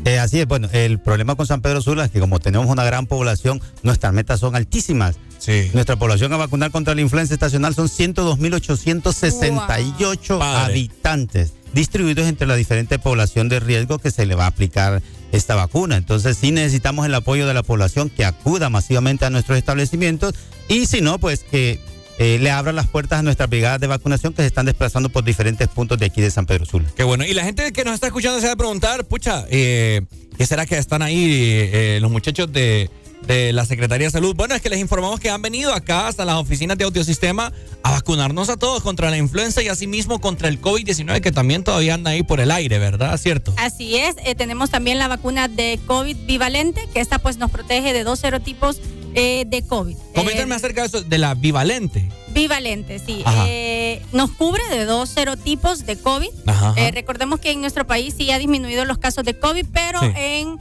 [0.05, 2.83] Eh, así es, bueno, el problema con San Pedro Sula es que como tenemos una
[2.83, 5.15] gran población, nuestras metas son altísimas.
[5.39, 5.71] Sí.
[5.73, 10.63] Nuestra población a vacunar contra la influenza estacional son 102.868 Padre.
[10.63, 15.01] habitantes distribuidos entre la diferente población de riesgo que se le va a aplicar
[15.31, 15.97] esta vacuna.
[15.97, 20.35] Entonces sí necesitamos el apoyo de la población que acuda masivamente a nuestros establecimientos
[20.69, 21.81] y si no, pues que
[22.17, 25.23] eh, le abran las puertas a nuestras brigadas de vacunación que se están desplazando por
[25.23, 26.87] diferentes puntos de aquí de San Pedro Sula.
[26.95, 27.25] Qué bueno.
[27.25, 30.01] Y la gente que nos está escuchando se va a preguntar, pucha, eh,
[30.37, 32.89] ¿qué será que están ahí eh, los muchachos de,
[33.27, 34.33] de la Secretaría de Salud?
[34.33, 37.51] Bueno, es que les informamos que han venido acá hasta las oficinas de Audiosistema
[37.83, 41.95] a vacunarnos a todos contra la influenza y asimismo contra el COVID-19 que también todavía
[41.95, 43.17] anda ahí por el aire, ¿verdad?
[43.17, 43.53] ¿Cierto?
[43.57, 47.91] Así es, eh, tenemos también la vacuna de COVID bivalente, que esta pues nos protege
[47.91, 48.79] de dos serotipos
[49.15, 49.95] eh, de COVID.
[50.13, 52.07] Coméntenme Eh, acerca de eso, de la bivalente.
[52.29, 53.23] bivalente, sí.
[53.47, 56.27] Eh, nos cubre de dos serotipos de COVID.
[56.45, 56.81] Ajá, ajá.
[56.81, 60.07] Eh, recordemos que en nuestro país sí ha disminuido los casos de COVID, pero Sí.
[60.15, 60.59] en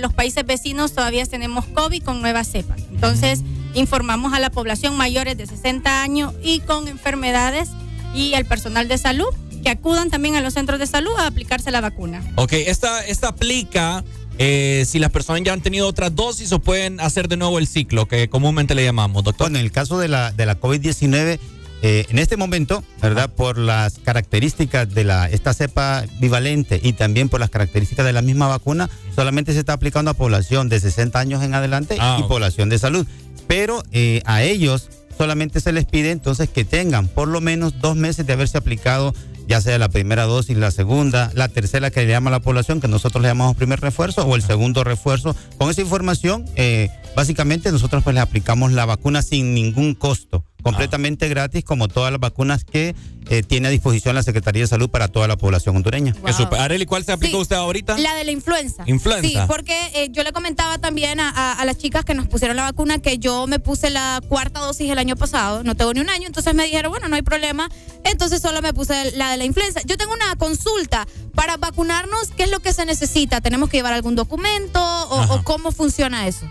[0.00, 2.80] los países vecinos todavía tenemos COVID con nuevas cepas.
[2.90, 3.40] Entonces,
[3.74, 7.68] informamos a la población mayores de 60 años y con enfermedades
[8.14, 9.28] y al personal de salud
[9.62, 12.22] que acudan también a los centros de salud a aplicarse la vacuna.
[12.36, 14.04] Ok, esta, esta aplica
[14.38, 17.66] eh, si las personas ya han tenido otras dosis o pueden hacer de nuevo el
[17.66, 19.46] ciclo, que comúnmente le llamamos, doctor.
[19.46, 21.38] Bueno, en el caso de la, de la COVID-19,
[21.80, 23.30] eh, en este momento, ¿verdad?
[23.30, 28.22] Por las características de la, esta cepa bivalente y también por las características de la
[28.22, 32.24] misma vacuna, solamente se está aplicando a población de 60 años en adelante Ah, y
[32.24, 33.06] población de salud.
[33.46, 37.96] Pero eh, a ellos solamente se les pide entonces que tengan por lo menos dos
[37.96, 39.14] meses de haberse aplicado
[39.48, 42.86] ya sea la primera dosis, la segunda, la tercera que le llama la población, que
[42.86, 45.34] nosotros le llamamos primer refuerzo, o el segundo refuerzo.
[45.56, 51.28] Con esa información, eh, básicamente nosotros pues le aplicamos la vacuna sin ningún costo completamente
[51.28, 52.94] gratis, como todas las vacunas que
[53.30, 56.14] eh, tiene a disposición la Secretaría de Salud para toda la población hondureña.
[56.58, 57.98] Areli, ¿cuál se aplicó usted ahorita?
[57.98, 58.84] La de la influenza.
[58.86, 59.28] Influenza.
[59.28, 62.64] Sí, porque eh, yo le comentaba también a, a, las chicas que nos pusieron la
[62.64, 66.10] vacuna que yo me puse la cuarta dosis el año pasado, no tengo ni un
[66.10, 67.68] año, entonces me dijeron, bueno, no hay problema,
[68.04, 69.80] entonces solo me puse la de la influenza.
[69.84, 71.06] Yo tengo una consulta.
[71.34, 73.40] Para vacunarnos, ¿qué es lo que se necesita?
[73.40, 76.46] ¿Tenemos que llevar algún documento o, o cómo funciona eso?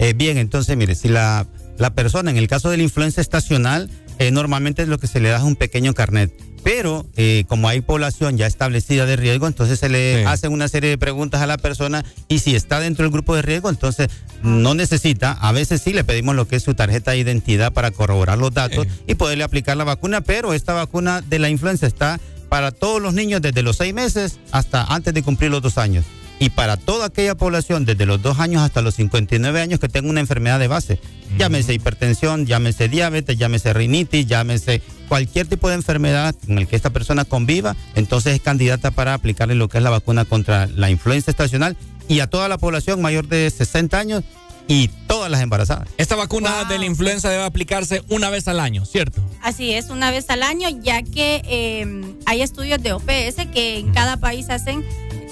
[0.00, 1.46] Eh, bien, entonces, mire, si la,
[1.80, 5.30] la persona, en el caso de la influenza estacional, eh, normalmente lo que se le
[5.30, 6.30] da es un pequeño carnet.
[6.62, 10.90] Pero eh, como hay población ya establecida de riesgo, entonces se le hacen una serie
[10.90, 14.08] de preguntas a la persona y si está dentro del grupo de riesgo, entonces
[14.42, 17.92] no necesita, a veces sí le pedimos lo que es su tarjeta de identidad para
[17.92, 22.20] corroborar los datos y poderle aplicar la vacuna, pero esta vacuna de la influenza está
[22.50, 26.04] para todos los niños desde los seis meses hasta antes de cumplir los dos años
[26.40, 30.08] y para toda aquella población desde los 2 años hasta los 59 años que tenga
[30.08, 30.98] una enfermedad de base.
[31.38, 36.90] Llámese hipertensión, llámese diabetes, llámese rinitis, llámese cualquier tipo de enfermedad con el que esta
[36.90, 41.30] persona conviva, entonces es candidata para aplicarle lo que es la vacuna contra la influenza
[41.30, 41.76] estacional
[42.08, 44.24] y a toda la población mayor de 60 años
[44.66, 45.88] y todas las embarazadas.
[45.98, 49.20] Esta vacuna de la influenza debe aplicarse una vez al año, ¿cierto?
[49.42, 53.92] Así es, una vez al año, ya que eh, hay estudios de OPS que en
[53.92, 54.84] cada país hacen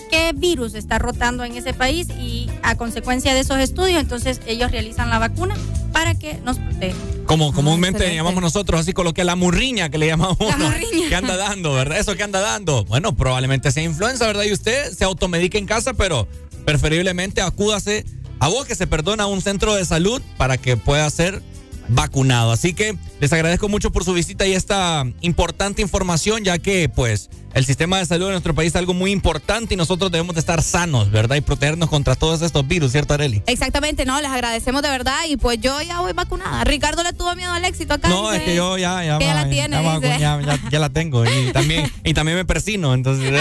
[0.08, 4.70] qué virus está rotando en ese país y a consecuencia de esos estudios, entonces ellos
[4.70, 5.54] realizan la vacuna
[5.92, 6.96] para que nos proteja.
[7.26, 10.74] Como comúnmente llamamos nosotros, así coloqué la murriña que le llamamos La
[11.08, 11.98] que anda dando, ¿verdad?
[11.98, 12.84] Eso que anda dando.
[12.84, 14.44] Bueno, probablemente sea influenza, ¿verdad?
[14.44, 16.26] Y usted se automedica en casa, pero
[16.64, 18.04] preferiblemente acúdase
[18.40, 21.42] a vos que se perdona a un centro de salud para que pueda ser
[21.88, 22.52] vacunado.
[22.52, 27.30] Así que les agradezco mucho por su visita y esta importante información, ya que pues
[27.54, 30.40] el sistema de salud de nuestro país es algo muy importante y nosotros debemos de
[30.40, 31.36] estar sanos, ¿verdad?
[31.36, 33.42] Y protegernos contra todos estos virus, ¿cierto, Areli?
[33.46, 36.62] Exactamente, no, les agradecemos de verdad y pues yo ya voy vacunada.
[36.64, 38.08] Ricardo le tuvo miedo al éxito acá.
[38.08, 41.52] No, es que yo ya, ya, ya la tiene, ya, ya, ya, la tengo y
[41.52, 43.40] también, y también me persino, entonces.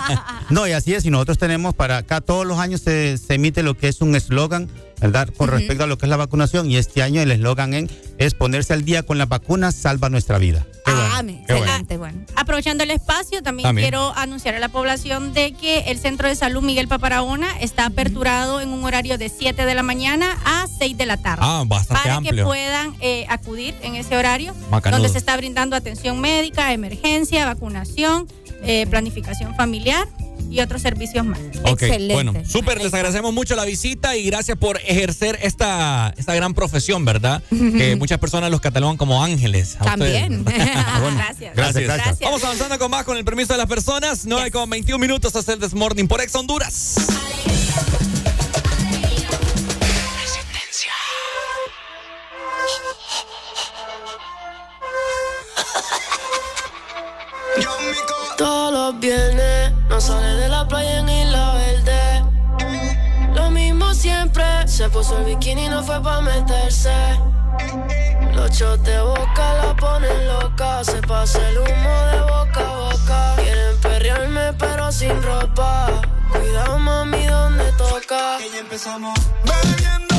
[0.50, 3.62] no, y así es, y nosotros tenemos para acá todos los años se, se emite
[3.62, 4.68] lo que es un eslogan
[5.00, 5.28] ¿verdad?
[5.36, 6.70] Con respecto a lo que es la vacunación.
[6.70, 10.66] Y este año el eslogan es ponerse al día con la vacuna salva nuestra vida.
[10.86, 12.20] Ah, excelente, bueno.
[12.36, 16.62] Aprovechando el espacio, también, quiero anunciar a la población de que el Centro de Salud
[16.62, 21.06] Miguel Paparahona está aperturado en un horario de 7 de la mañana a 6 de
[21.06, 21.42] la tarde.
[21.44, 24.54] Ah, bastante Para que puedan eh, acudir en ese horario,
[24.90, 28.28] donde se está brindando atención médica, emergencia, vacunación,
[28.62, 30.08] eh, planificación familiar
[30.50, 31.38] y otros servicios más.
[31.64, 32.14] Excelente.
[32.14, 37.04] Bueno, súper, les agradecemos mucho la visita y gracias por ejercer esta, esta gran profesión,
[37.04, 37.42] ¿verdad?
[37.50, 39.76] que muchas personas los catalogan como ángeles.
[39.82, 40.44] También.
[41.54, 41.54] gracias.
[41.54, 42.20] gracias.
[42.20, 44.26] Vamos avanzando con más con el permiso de las personas.
[44.26, 46.96] No hay como 21 minutos a hacer Desmorning por Ex Honduras.
[58.36, 62.24] Todos los viernes no sale de la playa en Isla Verde.
[63.34, 64.44] Lo mismo siempre.
[64.66, 66.92] Se puso el bikini y no fue pa' meterse.
[68.34, 70.84] Los shots de boca la ponen loca.
[70.84, 73.34] Se pasa el humo de boca a boca.
[73.36, 75.88] Quieren perrearme pero sin ropa.
[76.30, 78.38] Cuidado mami donde toca.
[78.40, 80.15] Y ya empezamos bebiendo.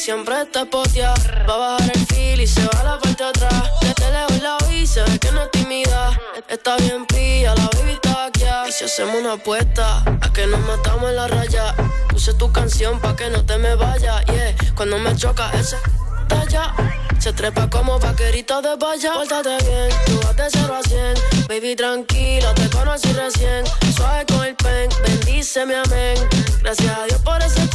[0.00, 1.14] Siempre está potea.
[1.48, 3.70] Va a bajar el feel y se va a la parte de atrás.
[3.82, 6.18] Desde lejos la vi, se ve que no es tímida.
[6.48, 8.44] Está bien pilla, la baby está aquí.
[8.68, 11.74] Y si hacemos una apuesta, a que nos matamos en la raya.
[12.08, 14.22] Puse tu canción pa' que no te me vaya.
[14.24, 15.76] Yeah, cuando me choca ese
[16.28, 16.74] talla.
[17.18, 19.12] Se trepa como vaquerito de valla.
[19.12, 21.46] Pórtate bien, tú vas de 0 a 100.
[21.48, 23.64] Baby, tranquila, te conocí recién.
[23.94, 26.16] Suave con el pen, bendíceme, amén.
[26.62, 27.68] Gracias a Dios por ese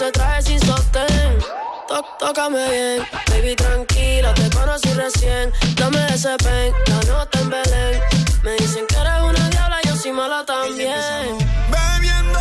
[0.00, 1.59] se trae sin sostén.
[1.90, 5.52] Tó- tócame bien, baby, tranquila, te conocí recién.
[5.74, 8.00] Dame ese pen, la nota en Belén.
[8.44, 11.36] Me dicen que eres una diabla, yo soy mala también.
[11.68, 12.38] Bebiendo,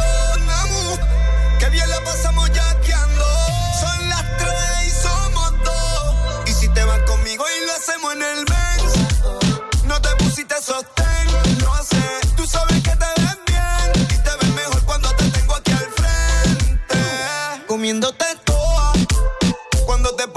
[0.00, 0.98] oh, Namu,
[1.60, 3.24] que bien la pasamos yaqueando.
[3.80, 6.48] Son las tres y somos dos.
[6.48, 9.84] Y si te vas conmigo y lo hacemos en el Benz.
[9.84, 11.26] No te pusiste sostén,
[11.60, 12.02] no sé.
[12.36, 14.06] Tú sabes que te ven bien.
[14.10, 16.96] Y te ves mejor cuando te tengo aquí al frente.
[17.68, 18.24] Comiéndote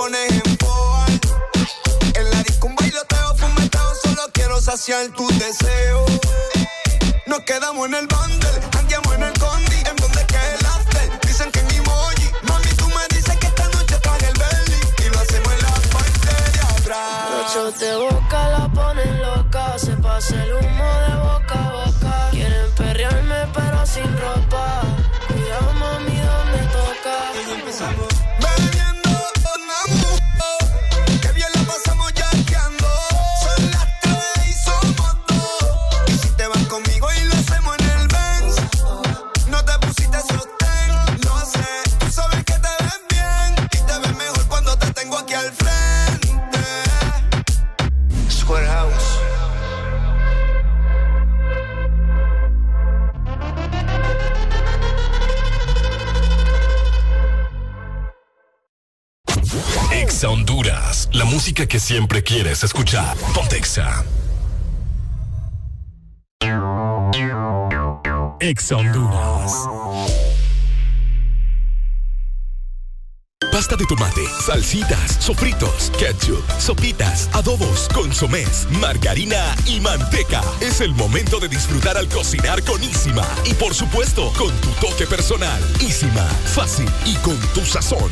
[0.02, 1.06] pones en boa.
[2.16, 6.10] En la disco un bailoteo, fumeteo, solo quiero saciar tus deseos.
[7.28, 11.06] Nos quedamos en el bundle, andamos en el condi, en donde queda el after.
[11.28, 14.82] Dicen que en emoji, mami, tú me dices que esta noche traje el belly.
[15.04, 17.56] Y lo hacemos en la parte de atrás.
[17.56, 22.14] Los de boca la ponen loca, se pasa el humo de boca a boca.
[22.32, 24.82] Quieren perrearme pero sin ropa.
[25.28, 27.16] Cuidado, mami, donde toca.
[27.48, 28.11] Y empezamos
[60.22, 63.18] Exa Honduras, la música que siempre quieres escuchar.
[63.34, 64.06] Pontexa.
[68.40, 69.52] Exa Honduras.
[73.52, 80.44] Pasta de tomate, salsitas, sofritos, ketchup, sopitas, adobos, consomés, margarina y manteca.
[80.62, 83.26] Es el momento de disfrutar al cocinar con Isima.
[83.46, 85.60] Y por supuesto, con tu toque personal.
[85.80, 88.12] Isima, fácil y con tu sazón.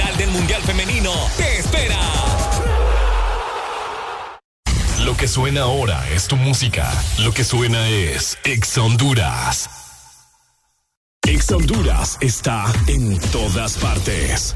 [0.17, 1.97] del Mundial Femenino te espera.
[5.05, 6.91] Lo que suena ahora es tu música.
[7.19, 9.69] Lo que suena es Ex Honduras.
[11.27, 14.55] Ex Honduras está en todas partes.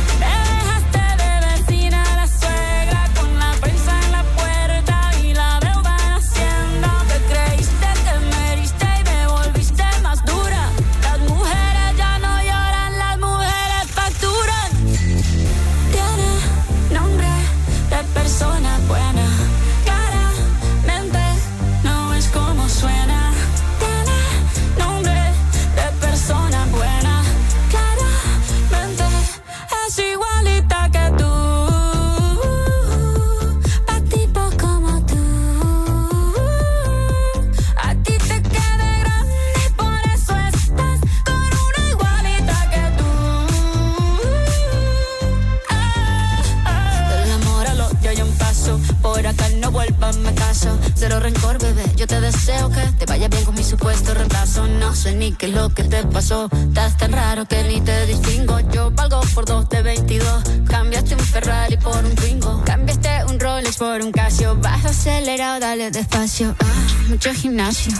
[56.31, 56.49] Pasó.
[56.67, 58.59] Estás tan raro que ni te distingo.
[58.71, 60.43] Yo valgo por dos de 22.
[60.67, 62.63] Cambiaste un Ferrari por un Twingo.
[62.65, 64.55] Cambiaste un Rolex por un Casio.
[64.57, 66.55] Vas acelerado, dale despacio.
[66.59, 67.93] Ah, mucho gimnasio.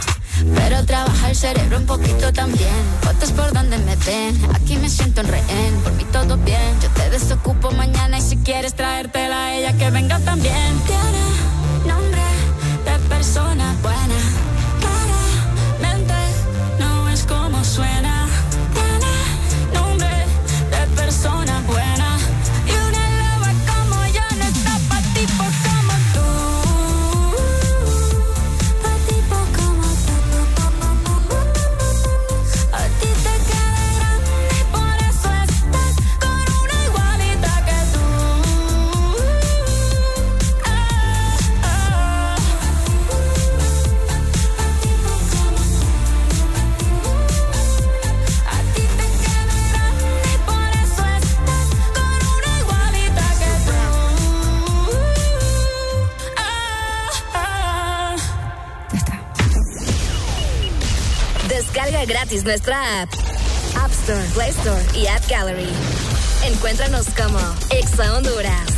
[0.56, 2.82] Pero trabaja el cerebro un poquito también.
[3.01, 4.40] Fotos por donde me ven.
[4.56, 5.74] Aquí me siento en rehén.
[5.84, 6.80] Por mí todo bien.
[6.82, 10.80] Yo te desocupo mañana y si quieres traértela a ella que venga también.
[10.88, 12.22] Tiene nombre
[12.85, 14.51] de persona buena.
[62.32, 63.14] Gratis nuestra app.
[63.76, 65.68] App Store, Play Store y App Gallery.
[66.45, 68.69] Encuéntranos como Exa Honduras.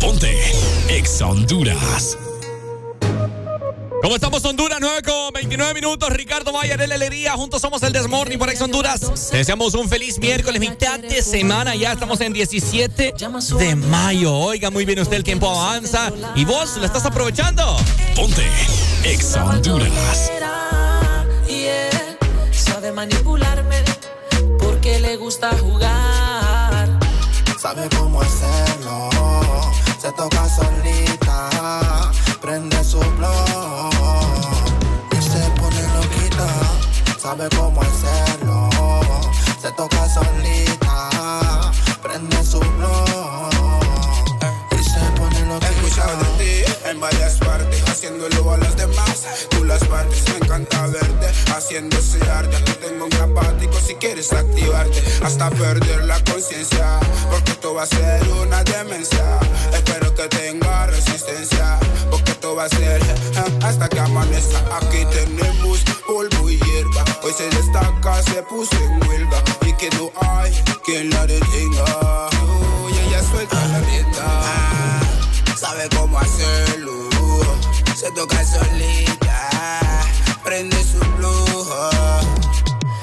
[0.00, 0.30] Ponte
[0.88, 2.18] Ex Ex Honduras.
[4.02, 4.78] ¿Cómo estamos Honduras?
[4.80, 6.10] 9 con 29 minutos.
[6.10, 7.32] Ricardo Mayer, el Alegría.
[7.32, 9.30] Juntos somos el Desmorning por Ex Honduras.
[9.30, 11.74] Te deseamos un feliz miércoles, mitad de semana.
[11.74, 13.14] Ya estamos en 17
[13.58, 14.34] de mayo.
[14.34, 16.10] Oiga muy bien usted, el tiempo avanza.
[16.34, 17.76] ¿Y vos lo estás aprovechando?
[18.16, 18.46] Ponte
[19.04, 20.30] Ex Honduras.
[21.48, 21.90] Yeah,
[22.52, 23.82] sabe manipularme
[24.58, 26.98] porque le gusta jugar.
[27.58, 29.10] Sabe cómo hacerlo,
[29.98, 33.92] se toca solita, prende su blog
[35.12, 36.48] y se pone loquita.
[37.18, 38.70] Sabe cómo hacerlo,
[39.60, 41.49] se toca solita,
[49.50, 52.56] Tú las partes, me encanta verte, haciendo ese arte.
[52.80, 56.98] Tengo un grapático si quieres activarte, hasta perder la conciencia.
[57.30, 59.38] Porque esto va a ser una demencia.
[59.72, 61.78] Espero que tenga resistencia,
[62.10, 64.58] porque esto va a ser eh, hasta que amanezca.
[64.76, 67.04] Aquí tenemos polvo y hierba.
[67.22, 69.42] Hoy se destaca, se puso en huelga.
[69.66, 70.52] Y que no hay
[70.84, 72.28] quien la detenga.
[72.84, 74.60] Uy, ella suelta la rienda
[75.60, 77.10] sabe cómo hacerlo.
[78.00, 79.50] Se toca solita,
[80.42, 81.90] prende su flujo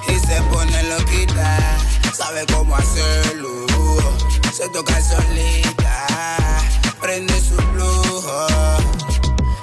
[0.07, 1.77] y se pone loquita.
[2.17, 3.67] Sabe cómo hacerlo.
[4.51, 6.07] Se toca solita,
[6.99, 8.47] prende su flujo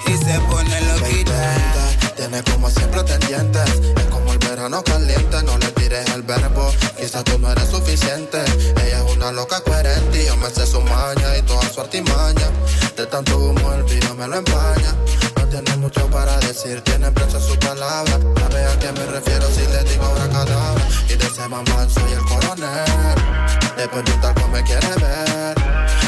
[0.07, 2.13] y se pone loquita.
[2.15, 7.25] Tiene como siempre tendientes, es como el verano caliente, no le tires el verbo, quizás
[7.25, 8.41] tú no eres suficiente.
[8.85, 12.49] Ella es una loca coherente y yo me sé su maña y toda su artimaña.
[12.95, 14.95] De tanto humo el vino me lo empaña.
[15.37, 18.19] No tiene mucho para decir, tiene precio su palabra.
[18.39, 20.87] Sabe a qué me refiero si le digo cadabra.
[21.09, 23.15] Y de ese mamán soy el coronel.
[23.75, 25.55] De un talco me quiere ver.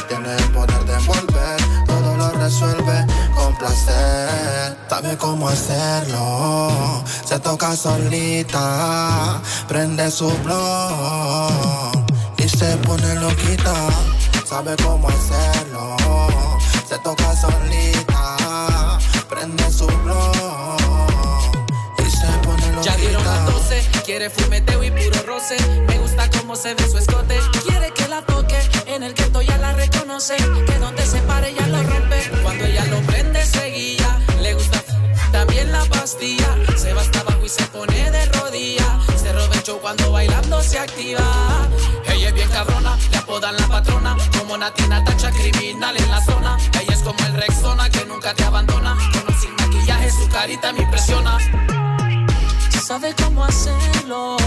[0.07, 4.77] Tiene el poder de envolver, todo lo resuelve con placer.
[4.90, 11.91] Sabe cómo hacerlo, se toca solita, prende su blog
[12.38, 13.75] y se pone loquita.
[14.45, 15.98] Sabe cómo hacerlo,
[16.88, 20.77] se toca solita, prende su blog
[21.98, 22.82] y se pone loquita.
[22.82, 25.57] Ya dieron las 12, quiere fumeteo y puro roce.
[25.88, 27.38] Me gusta cómo se ve su escote.
[27.67, 30.38] Quiere que la toque, en el gueto ya la reconoce.
[30.38, 32.22] Que donde se pare ya lo rompe.
[32.41, 33.17] Cuando ella lo gusta
[35.58, 36.56] también la pastilla.
[36.76, 39.00] Se va hasta abajo y se pone de rodilla.
[39.16, 41.22] Se roba el cuando bailando se activa.
[42.10, 44.16] Ella es bien cabrona, le apodan la patrona.
[44.38, 46.58] Como Natina tacha criminal en la zona.
[46.80, 48.95] Ella es como el Rexona que nunca te abandona.
[49.26, 51.38] Con sin maquillaje su carita me impresiona
[52.88, 54.38] sabe cómo hacerlo.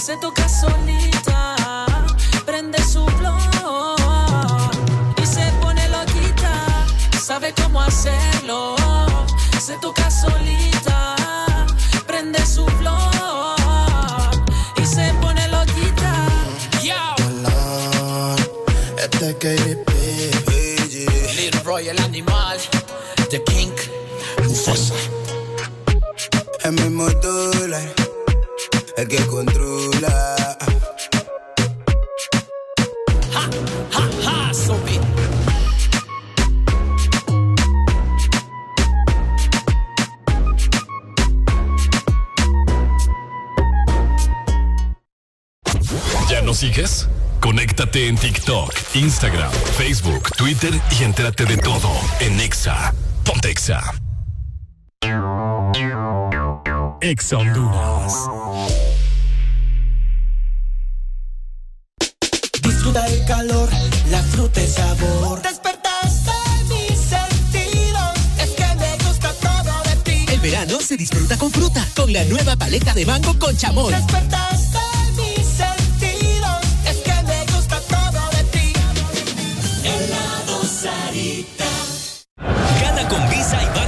[0.00, 1.56] Se toca solita,
[2.44, 3.96] prende su blog
[5.20, 6.52] y se pone loquita.
[7.20, 8.75] Sabe cómo hacerlo.
[9.66, 11.16] Se toca solita,
[12.06, 14.30] prende su blog
[14.80, 16.28] y se pone loquita.
[16.84, 16.94] Yo.
[18.96, 19.90] Este es KDP.
[21.34, 22.60] Little Roy el animal,
[23.28, 23.72] The King,
[24.44, 24.94] Mufasa.
[26.62, 27.92] El mismo dólar,
[28.98, 30.45] el que controla.
[46.56, 47.06] Sigues?
[47.40, 52.94] Conéctate en TikTok, Instagram, Facebook, Twitter y entérate de todo en Exa.
[53.24, 53.94] Ponte Exa.
[57.02, 58.14] Ex Honduras.
[62.62, 63.68] Disfruta el calor,
[64.10, 65.42] la fruta y sabor.
[65.42, 66.32] Despertaste
[66.70, 70.32] mis sentidos, es que me gusta todo de ti.
[70.32, 73.92] El verano se disfruta con fruta, con la nueva paleta de mango con chamón.
[73.92, 74.65] Despertaste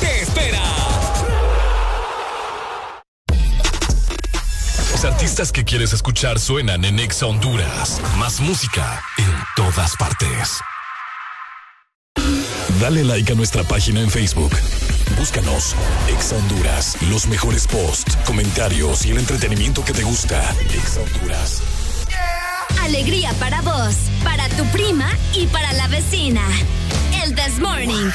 [0.00, 0.62] te espera.
[4.92, 8.00] Los artistas que quieres escuchar suenan en Exa Honduras.
[8.16, 10.60] Más música en todas partes.
[12.80, 14.52] Dale like a nuestra página en Facebook.
[15.18, 15.76] Búscanos,
[16.08, 16.96] Exa Honduras.
[17.10, 20.40] Los mejores posts, comentarios y el entretenimiento que te gusta.
[20.74, 21.62] Exa Honduras.
[22.80, 26.42] Alegría para vos, para tu prima y para la vecina.
[27.22, 28.10] El This Morning.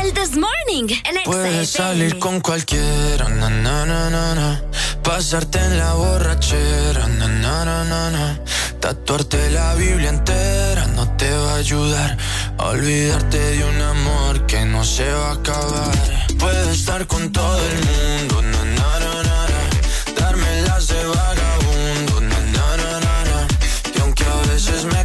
[0.00, 0.88] El This Morning.
[1.04, 4.62] El Puedes salir con cualquiera, na, na, na, na, na.
[5.02, 8.40] pasarte en la borrachera, na, na, na, na, na.
[8.80, 12.16] tatuarte la Biblia entera no te va a ayudar
[12.58, 15.92] a olvidarte de un amor que no se va a acabar.
[16.38, 20.20] Puedes estar con todo el mundo, na, na, na, na, na.
[20.20, 23.48] darme las de vagabundo, na, na, na, na, na.
[23.96, 25.04] y aunque a veces me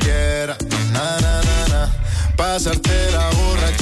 [2.41, 3.80] Pasarte la borrachera,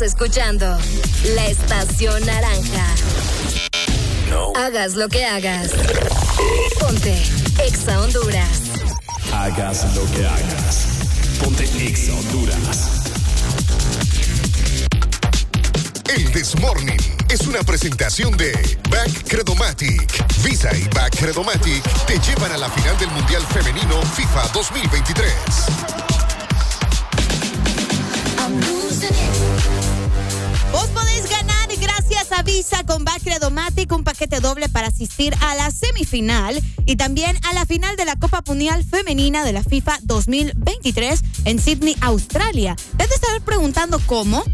[0.00, 0.78] Estás escuchando
[1.34, 2.86] la estación naranja.
[4.56, 5.72] Hagas lo que hagas.
[6.80, 7.22] Ponte
[7.66, 8.62] Exa Honduras.
[9.30, 10.86] Hagas lo que hagas.
[11.44, 13.02] Ponte Exa Honduras.
[16.08, 16.96] El This Morning
[17.28, 18.52] es una presentación de
[18.88, 20.42] Back Credomatic.
[20.42, 25.99] Visa y Back Credomatic te llevan a la final del Mundial Femenino FIFA 2023.
[32.30, 37.36] Gracias a Visa con Bacredomatic un paquete doble para asistir a la semifinal y también
[37.44, 42.76] a la final de la Copa Mundial Femenina de la FIFA 2023 en Sydney, Australia.
[42.94, 44.44] Debes estar preguntando cómo.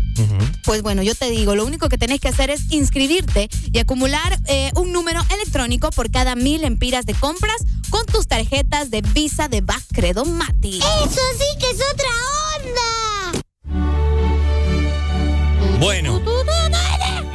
[0.65, 4.39] Pues bueno, yo te digo, lo único que tenés que hacer es inscribirte y acumular
[4.47, 7.57] eh, un número electrónico por cada mil empiras de compras
[7.91, 10.83] con tus tarjetas de Visa de Bacredomatic.
[10.83, 12.09] Eso sí que es otra
[12.57, 13.47] onda.
[15.79, 16.36] Bueno.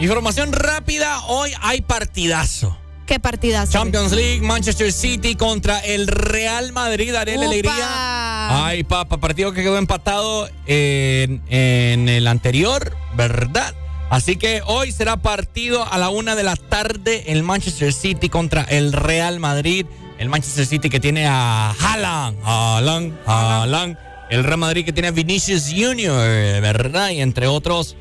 [0.02, 2.76] Información rápida, hoy hay partidazo.
[3.06, 3.72] Qué partidazo.
[3.72, 7.12] Champions League, Manchester City contra el Real Madrid.
[7.12, 8.66] La alegría.
[8.66, 13.76] Ay, papá, partido que quedó empatado en, en el anterior, ¿verdad?
[14.10, 18.64] Así que hoy será partido a la una de la tarde el Manchester City contra
[18.64, 19.86] el Real Madrid.
[20.18, 23.98] El Manchester City que tiene a Haaland, Haaland, Haaland.
[24.32, 26.18] El Real Madrid que tiene a Vinicius Junior,
[26.60, 27.12] ¿verdad?
[27.12, 27.98] Y entre otros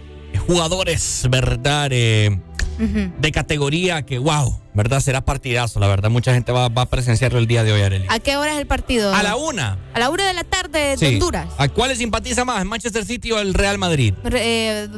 [0.51, 1.91] jugadores, ¿verdad?
[1.93, 2.37] Eh,
[2.79, 5.01] de categoría que, wow, ¿verdad?
[5.01, 6.11] Será partidazo, la verdad.
[6.11, 8.07] Mucha gente va, a presenciarlo el día de hoy, Arely.
[8.09, 9.15] ¿A qué hora es el partido?
[9.15, 9.79] A la una.
[9.95, 11.47] A la una de la tarde de Honduras.
[11.57, 14.15] ¿A cuál le simpatiza más, Manchester City o el Real Madrid?
[14.33, 14.89] Eh,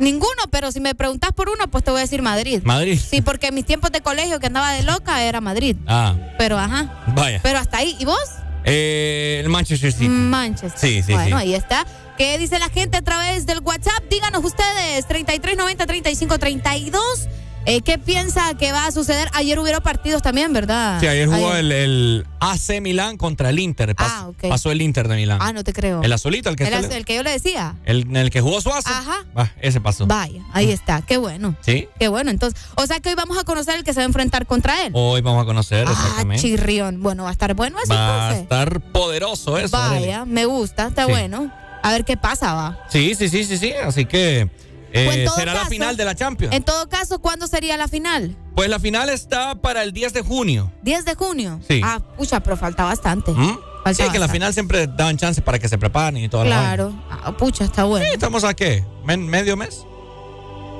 [0.00, 2.60] ninguno, pero si me preguntas por uno, pues te voy a decir Madrid.
[2.64, 3.00] Madrid.
[3.02, 5.76] Sí, porque en mis tiempos de colegio que andaba de loca era Madrid.
[5.86, 6.14] Ah.
[6.36, 7.04] Pero ajá.
[7.14, 7.40] Vaya.
[7.42, 7.96] Pero hasta ahí.
[7.98, 8.18] ¿Y vos?
[8.64, 10.08] Eh, el Manchester City.
[10.08, 10.78] Manchester.
[10.78, 11.86] Sí, sí, bueno, ahí está.
[12.18, 14.02] ¿Qué dice la gente a través del WhatsApp?
[14.10, 17.28] Díganos ustedes, 3390 3532.
[17.64, 19.28] Eh, ¿Qué piensa que va a suceder?
[19.34, 20.98] Ayer hubieron partidos también, ¿verdad?
[20.98, 23.94] Sí, ayer jugó El, AC Milán contra el Inter.
[23.98, 24.48] ah, ok.
[24.48, 25.38] Pasó el Inter de Milán.
[25.40, 26.02] Ah, no te creo.
[26.02, 27.76] El azulito, el que, el, el que yo le decía.
[27.84, 28.88] El, el que jugó Suazo.
[28.88, 29.24] Ajá.
[29.36, 30.08] Ah, ese pasó.
[30.08, 31.02] Vaya, ahí está.
[31.02, 31.54] Qué bueno.
[31.60, 31.88] Sí.
[32.00, 32.32] Qué bueno.
[32.32, 34.86] Entonces, o sea que hoy vamos a conocer el que se va a enfrentar contra
[34.86, 34.90] él.
[34.92, 36.42] Hoy vamos a conocer, ah, exactamente.
[36.42, 37.00] Chirrión.
[37.00, 39.76] Bueno, va a estar bueno eso Va a estar poderoso eso.
[39.76, 41.52] Vaya, me gusta, está bueno.
[41.82, 42.78] A ver qué pasa, va.
[42.88, 43.72] Sí, sí, sí, sí, sí.
[43.72, 44.48] Así que.
[44.90, 46.54] Eh, pues será la final de la Champions.
[46.54, 48.36] En todo caso, ¿cuándo sería la final?
[48.54, 50.72] Pues la final está para el 10 de junio.
[50.82, 51.60] ¿10 de junio?
[51.68, 51.82] Sí.
[51.84, 53.32] Ah, pucha, pero falta bastante.
[53.32, 53.58] ¿Mm?
[53.92, 56.94] sí, que en la final siempre daban chance para que se preparen y todo Claro.
[57.10, 58.06] Ah, pucha, está bueno.
[58.06, 58.84] Sí, estamos a qué?
[59.04, 59.84] ¿Medio mes?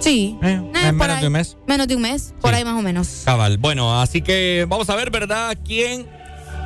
[0.01, 0.39] Sí.
[0.43, 1.57] Eh, eh, menos de un mes.
[1.67, 3.23] Menos de un mes, por ahí más o menos.
[3.25, 3.59] Cabal.
[3.59, 5.57] Bueno, así que vamos a ver, ¿verdad?
[5.65, 6.09] ¿Quién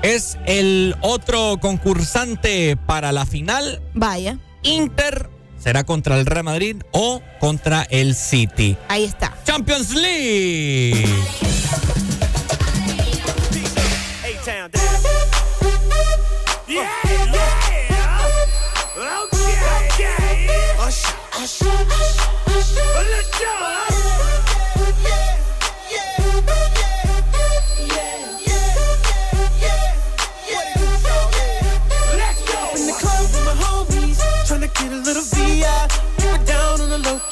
[0.02, 3.82] es el otro concursante para la final?
[3.94, 4.38] Vaya.
[4.62, 8.76] Inter será contra el Real Madrid o contra el City.
[8.88, 9.36] Ahí está.
[9.44, 11.06] Champions League.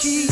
[0.00, 0.26] Key.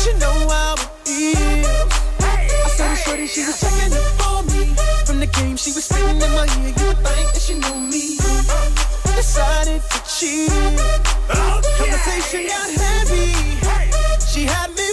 [0.00, 1.92] She know how it feels.
[2.20, 4.76] I saw the shorty, she was checking up for me.
[5.06, 6.74] From the game, she was spitting in my ear.
[6.76, 8.16] You would think that she knew me.
[9.16, 10.50] Decided to cheat.
[11.32, 13.32] Oh, Conversation got heavy.
[14.30, 14.92] She had me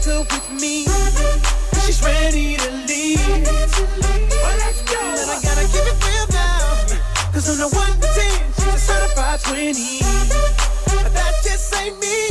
[0.00, 0.84] take with me.
[1.84, 3.18] She's ready to leave.
[3.18, 5.00] Well, let's go.
[5.00, 7.32] And I gotta keep it real now.
[7.32, 9.98] Cause on the 1 to 10, she's a certified 20.
[11.02, 12.28] But that just ain't me.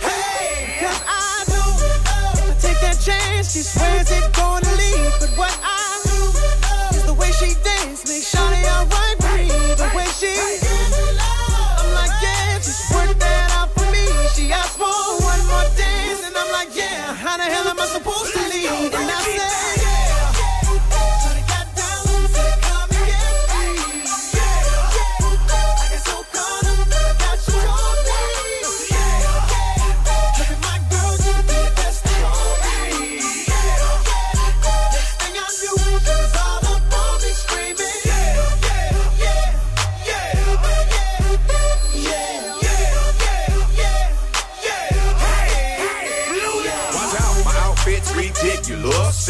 [0.00, 1.68] Hey, cause I know
[2.06, 4.57] I take that chance, she swears it's gonna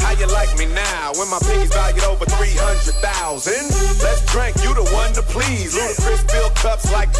[0.00, 3.52] How you like me now when my piggy's valued over 300,000?
[4.02, 5.76] Let's drink, you the one to please.
[5.76, 7.12] Ludacris fill cups like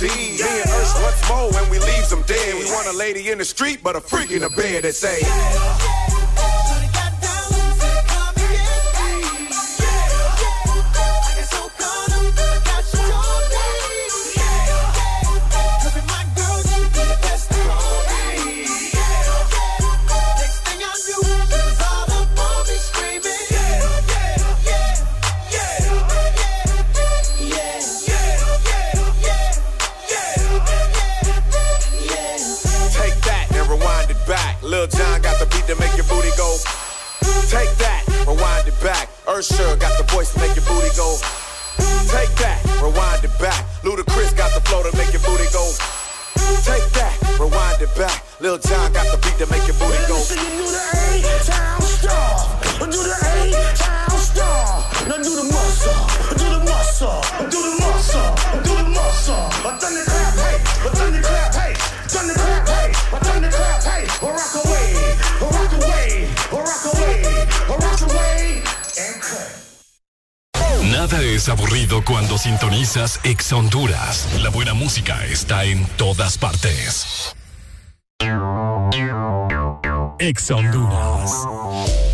[0.00, 0.42] these.
[0.42, 2.54] Me and Ursh once more when we leaves them dead.
[2.54, 5.20] We want a lady in the street, but a freak in the bed that say.
[34.84, 36.60] Lil John got the beat to make your booty go.
[37.48, 39.08] Take that, rewind it back.
[39.24, 41.16] Ursher got the voice to make your booty go.
[42.12, 43.64] Take that, rewind it back.
[43.80, 45.64] Ludacris got the flow to make your booty go.
[46.68, 48.28] Take that, rewind it back.
[48.44, 50.20] Lil John got the beat to make your booty go.
[50.20, 50.84] Do the
[51.16, 52.44] A-Town star.
[52.84, 54.84] Do the A-Town star.
[55.08, 55.96] Now do the muscle.
[56.36, 57.24] Do the muscle.
[57.48, 58.28] Do the muscle.
[58.60, 59.48] Do the muscle.
[59.64, 60.36] I done the clap.
[60.84, 61.43] I done the clap,
[70.92, 74.28] Nada es aburrido cuando sintonizas Ex Honduras.
[74.40, 77.34] La buena música está en todas partes.
[80.20, 82.13] Ex Honduras.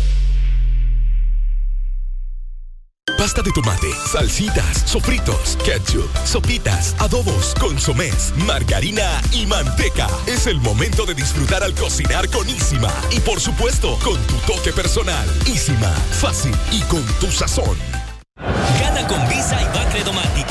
[3.21, 10.07] Pasta de tomate, salsitas, sofritos, ketchup, sopitas, adobos, consomés, margarina y manteca.
[10.25, 12.91] Es el momento de disfrutar al cocinar con Isima.
[13.11, 15.29] Y por supuesto, con tu toque personal.
[15.45, 17.77] Isima, fácil y con tu sazón.
[18.79, 20.50] Gana con Visa y Bacredomatic.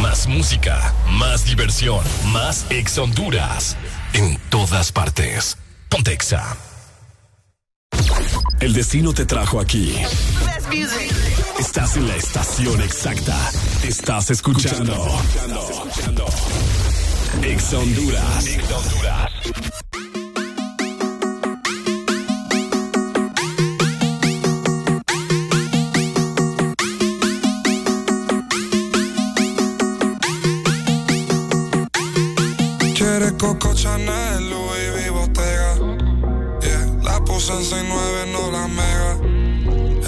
[0.00, 3.76] Más música, más diversión, más Ex Honduras.
[4.12, 5.56] En todas partes.
[5.88, 6.56] Pontexa.
[8.60, 9.94] El destino te trajo aquí.
[11.58, 13.36] Estás en la estación exacta.
[13.82, 15.20] Estás escuchando.
[17.42, 18.44] Ex Honduras.
[18.44, 19.85] Quiere
[33.86, 35.32] Chanel, Louis V.
[36.60, 39.12] Yeah, la puse en 6'9, no la mega.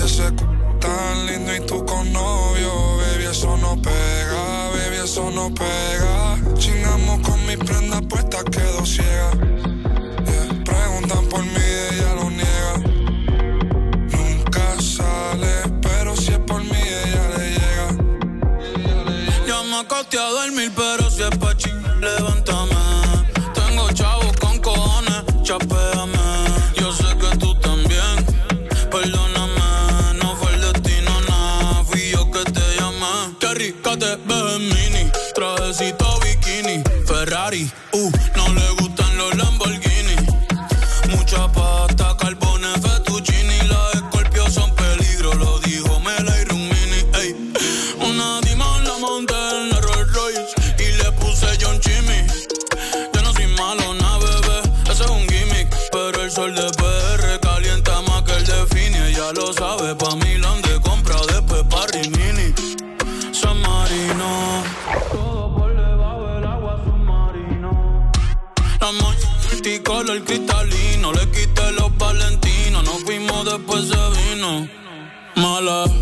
[0.04, 0.32] Ese
[0.80, 6.36] tan lindo y tú con novio, baby, eso no pega, baby, eso no pega.
[6.58, 9.30] Chingamos con mi prenda puesta, quedo ciega.
[10.26, 12.74] Yeah, preguntan por mí, ella lo niega.
[14.16, 17.88] Nunca sale, pero si es por mí, ella le llega.
[19.46, 22.77] Ya me acosté a dormir, pero si es pa' ching, levántame.
[75.58, 75.97] Mala, mala,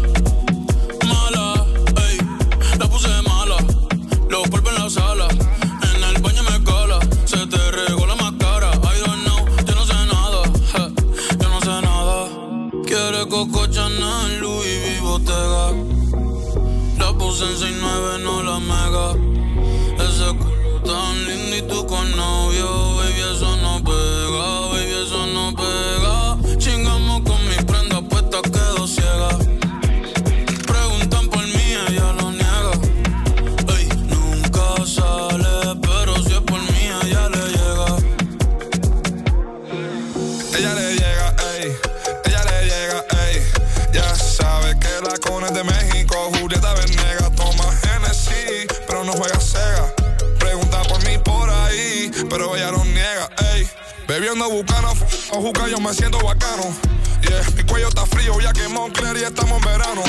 [55.40, 56.64] juca, yo me siento bacano.
[57.22, 60.02] Yeah, mi cuello está frío, ya que Moncler y estamos en verano.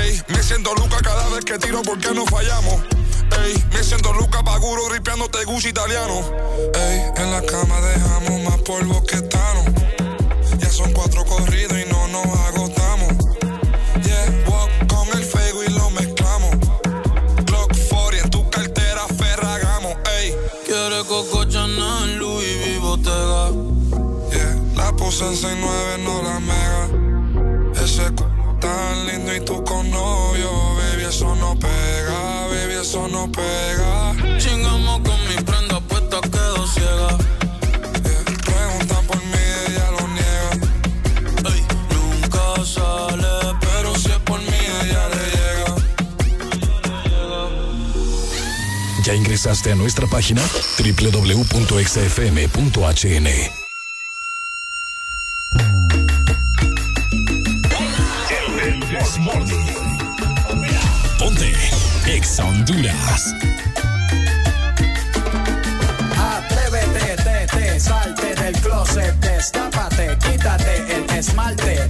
[0.00, 2.82] Ey, me siento Luca cada vez que tiro porque no fallamos.
[3.44, 6.20] Ey, me siento Luca Paguro gripeándote Gucci italiano.
[6.74, 9.64] Ey, en la cama dejamos más polvo que Tano.
[10.58, 12.77] Ya son cuatro corridos y no nos agotamos.
[25.08, 26.88] En 69, no la mega.
[27.82, 28.24] Ese c
[28.60, 34.14] tan lindo y tú con novio, baby, eso no pega, baby, eso no pega.
[34.38, 37.16] Chingamos con mi prenda puesta, quedo ciega.
[38.44, 40.50] Preguntan por mí, ella lo niega.
[41.54, 41.62] Ey,
[41.94, 45.74] nunca sale, pero si es por mí, ella le llega.
[49.04, 50.42] ¿Ya ingresaste a nuestra página?
[50.78, 51.28] www.xfm.hn
[62.70, 63.34] Honduras.
[66.18, 71.88] Atrévete, te, te, salte del closet, destápate, quítate el esmalte,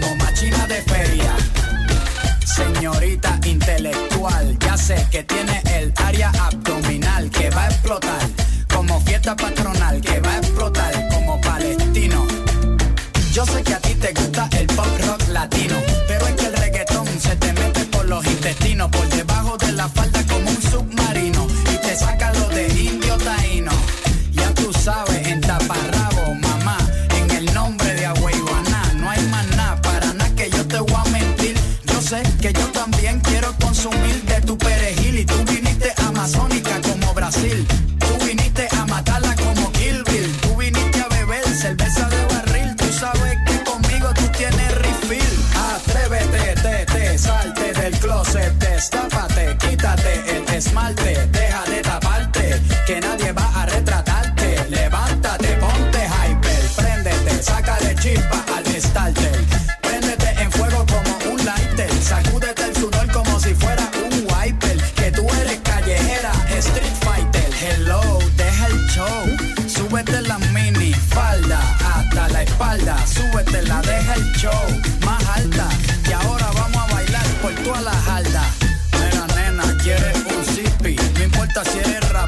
[0.00, 1.34] como machina de feria.
[2.44, 8.20] Señorita intelectual, ya sé que tiene el área abdominal que va a explotar
[8.72, 12.26] como fiesta patronal, que va a explotar como palestino.
[13.32, 15.76] Yo sé que a ti te gusta el pop rock latino,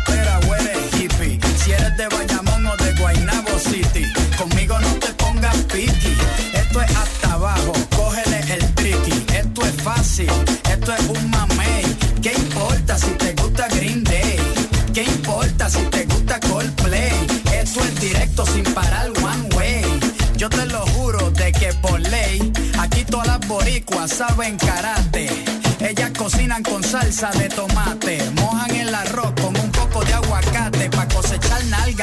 [0.04, 1.38] rapera o hippie.
[1.56, 4.04] Si eres de Bayamón o de Guaynabo City.
[4.36, 6.16] Conmigo no te pongas piqui.
[6.54, 9.24] Esto es hasta abajo, cógele el tricky.
[9.34, 10.30] Esto es fácil,
[10.70, 11.96] esto es un mamey.
[12.22, 14.38] ¿Qué importa si te gusta Green Day?
[14.92, 17.12] ¿Qué importa si te gusta Coldplay?
[17.54, 19.84] Esto es directo sin parar one way.
[20.36, 25.28] Yo te lo juro de que por ley, aquí todas las boricuas saben karate.
[25.80, 29.31] Ellas cocinan con salsa de tomate, mojan el arroz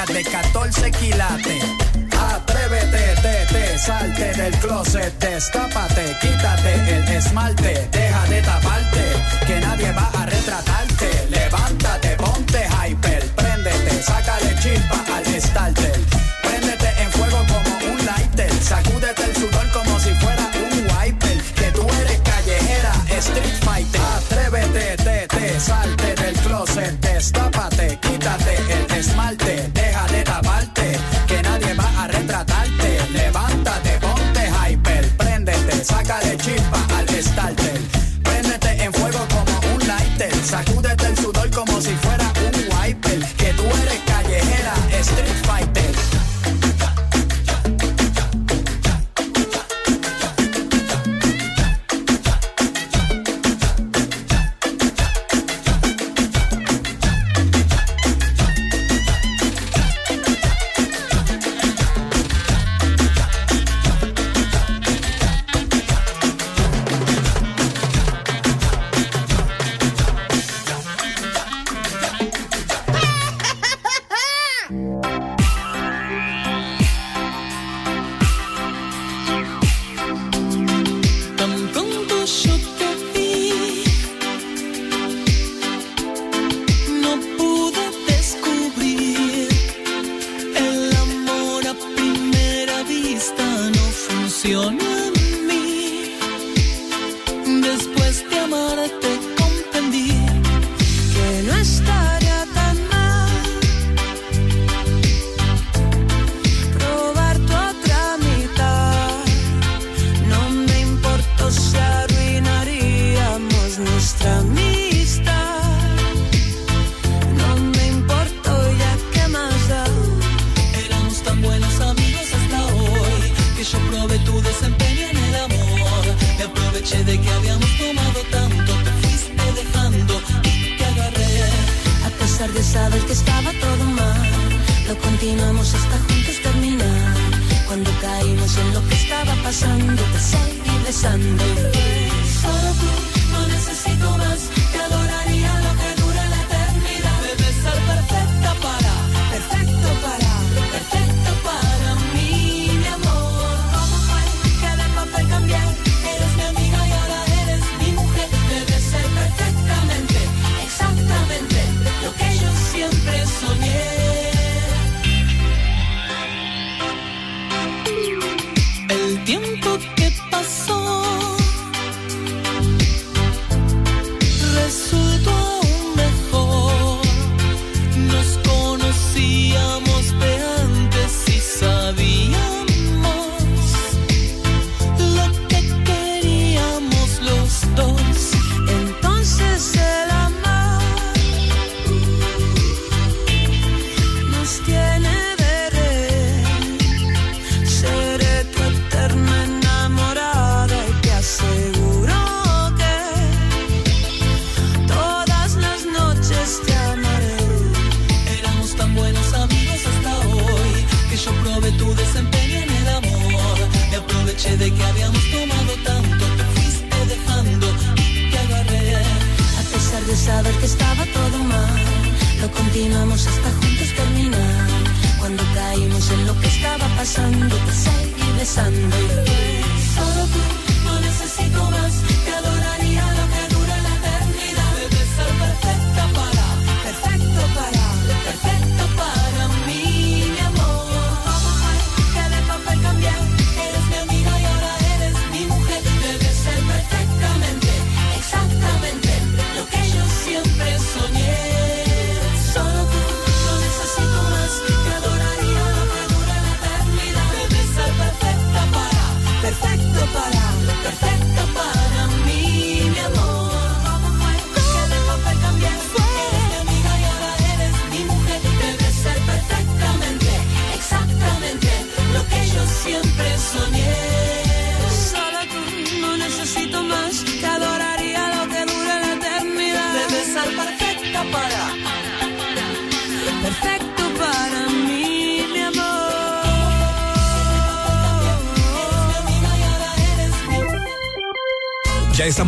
[0.05, 1.63] de 14 quilates.
[2.17, 9.03] Atrévete, te, te, salte del closet, destápate, quítate el esmalte, deja de taparte,
[9.45, 11.27] que nadie va a retratarte.
[11.29, 15.08] Levántate, ponte hyper, préndete, sácale chispa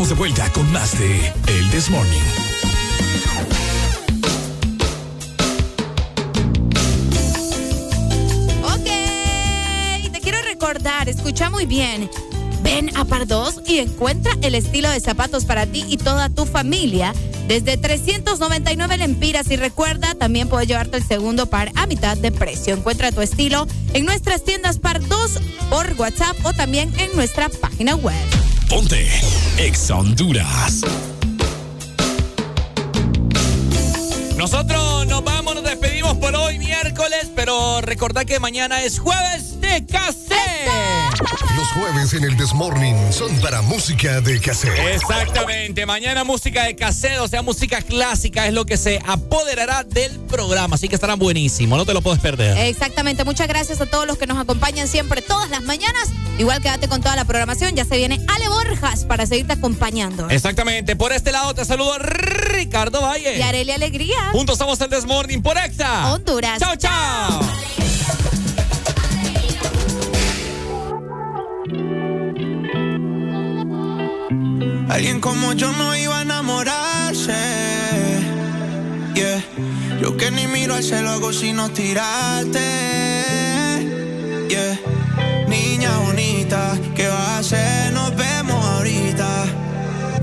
[0.09, 2.17] de vuelta con más de El This Morning.
[8.63, 12.09] Ok, te quiero recordar, escucha muy bien.
[12.63, 17.13] Ven a Pardos y encuentra el estilo de zapatos para ti y toda tu familia
[17.47, 22.73] desde 399 lempiras y recuerda, también puedes llevarte el segundo par a mitad de precio.
[22.73, 25.39] Encuentra tu estilo en nuestras tiendas Pardos
[25.69, 28.40] por WhatsApp o también en nuestra página web.
[28.71, 29.05] Ponte
[29.57, 30.79] Ex Honduras.
[34.37, 39.85] Nosotros nos vamos, nos despedimos por hoy miércoles, pero recordad que mañana es jueves de
[39.85, 40.71] cassette.
[41.57, 44.79] Los jueves en el Desmorning son para música de cassette.
[44.95, 50.17] Exactamente, mañana música de cassette, o sea, música clásica es lo que se apoderará del
[50.21, 52.57] programa, así que estará buenísimo, no te lo puedes perder.
[52.57, 56.07] Exactamente, muchas gracias a todos los que nos acompañan siempre todas las mañanas.
[56.37, 60.29] Igual quédate con toda la programación, ya se viene Ale Borjas para seguirte acompañando.
[60.29, 63.37] Exactamente, por este lado te saludo Ricardo Valle.
[63.37, 64.29] Y Arely Alegría.
[64.31, 66.13] Juntos somos el Desmorning por Exa.
[66.13, 66.59] Honduras.
[66.59, 67.41] Chao, chao.
[74.89, 77.33] Alguien como yo no iba a enamorarse.
[79.15, 79.41] Yeah.
[80.01, 82.59] Yo que ni miro al cielo hago sino tirarte.
[84.49, 84.90] Yeah.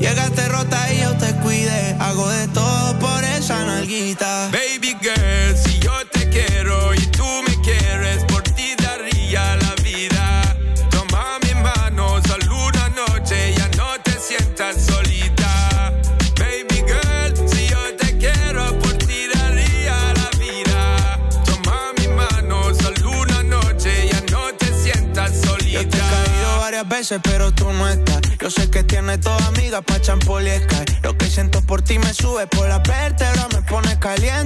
[0.00, 1.96] Llegaste rota y yo te cuide.
[1.98, 4.48] Hago de todo por esa nalguita.
[4.52, 10.56] Baby girl, si yo te quiero y tú me quieres, por ti daría la vida.
[10.90, 15.92] Toma mi mano, solo una noche, ya no te sientas solita.
[16.38, 21.18] Baby girl, si yo te quiero, por ti daría la vida.
[21.44, 25.82] Toma mi mano, solo una noche, ya no te sientas solita.
[25.82, 28.20] Yo te he caído varias veces, pero tú no estás.
[28.40, 30.98] Yo sé que tienes toda amiga pa' champol y Sky.
[31.02, 33.27] Lo que siento por ti me sube por la caliente.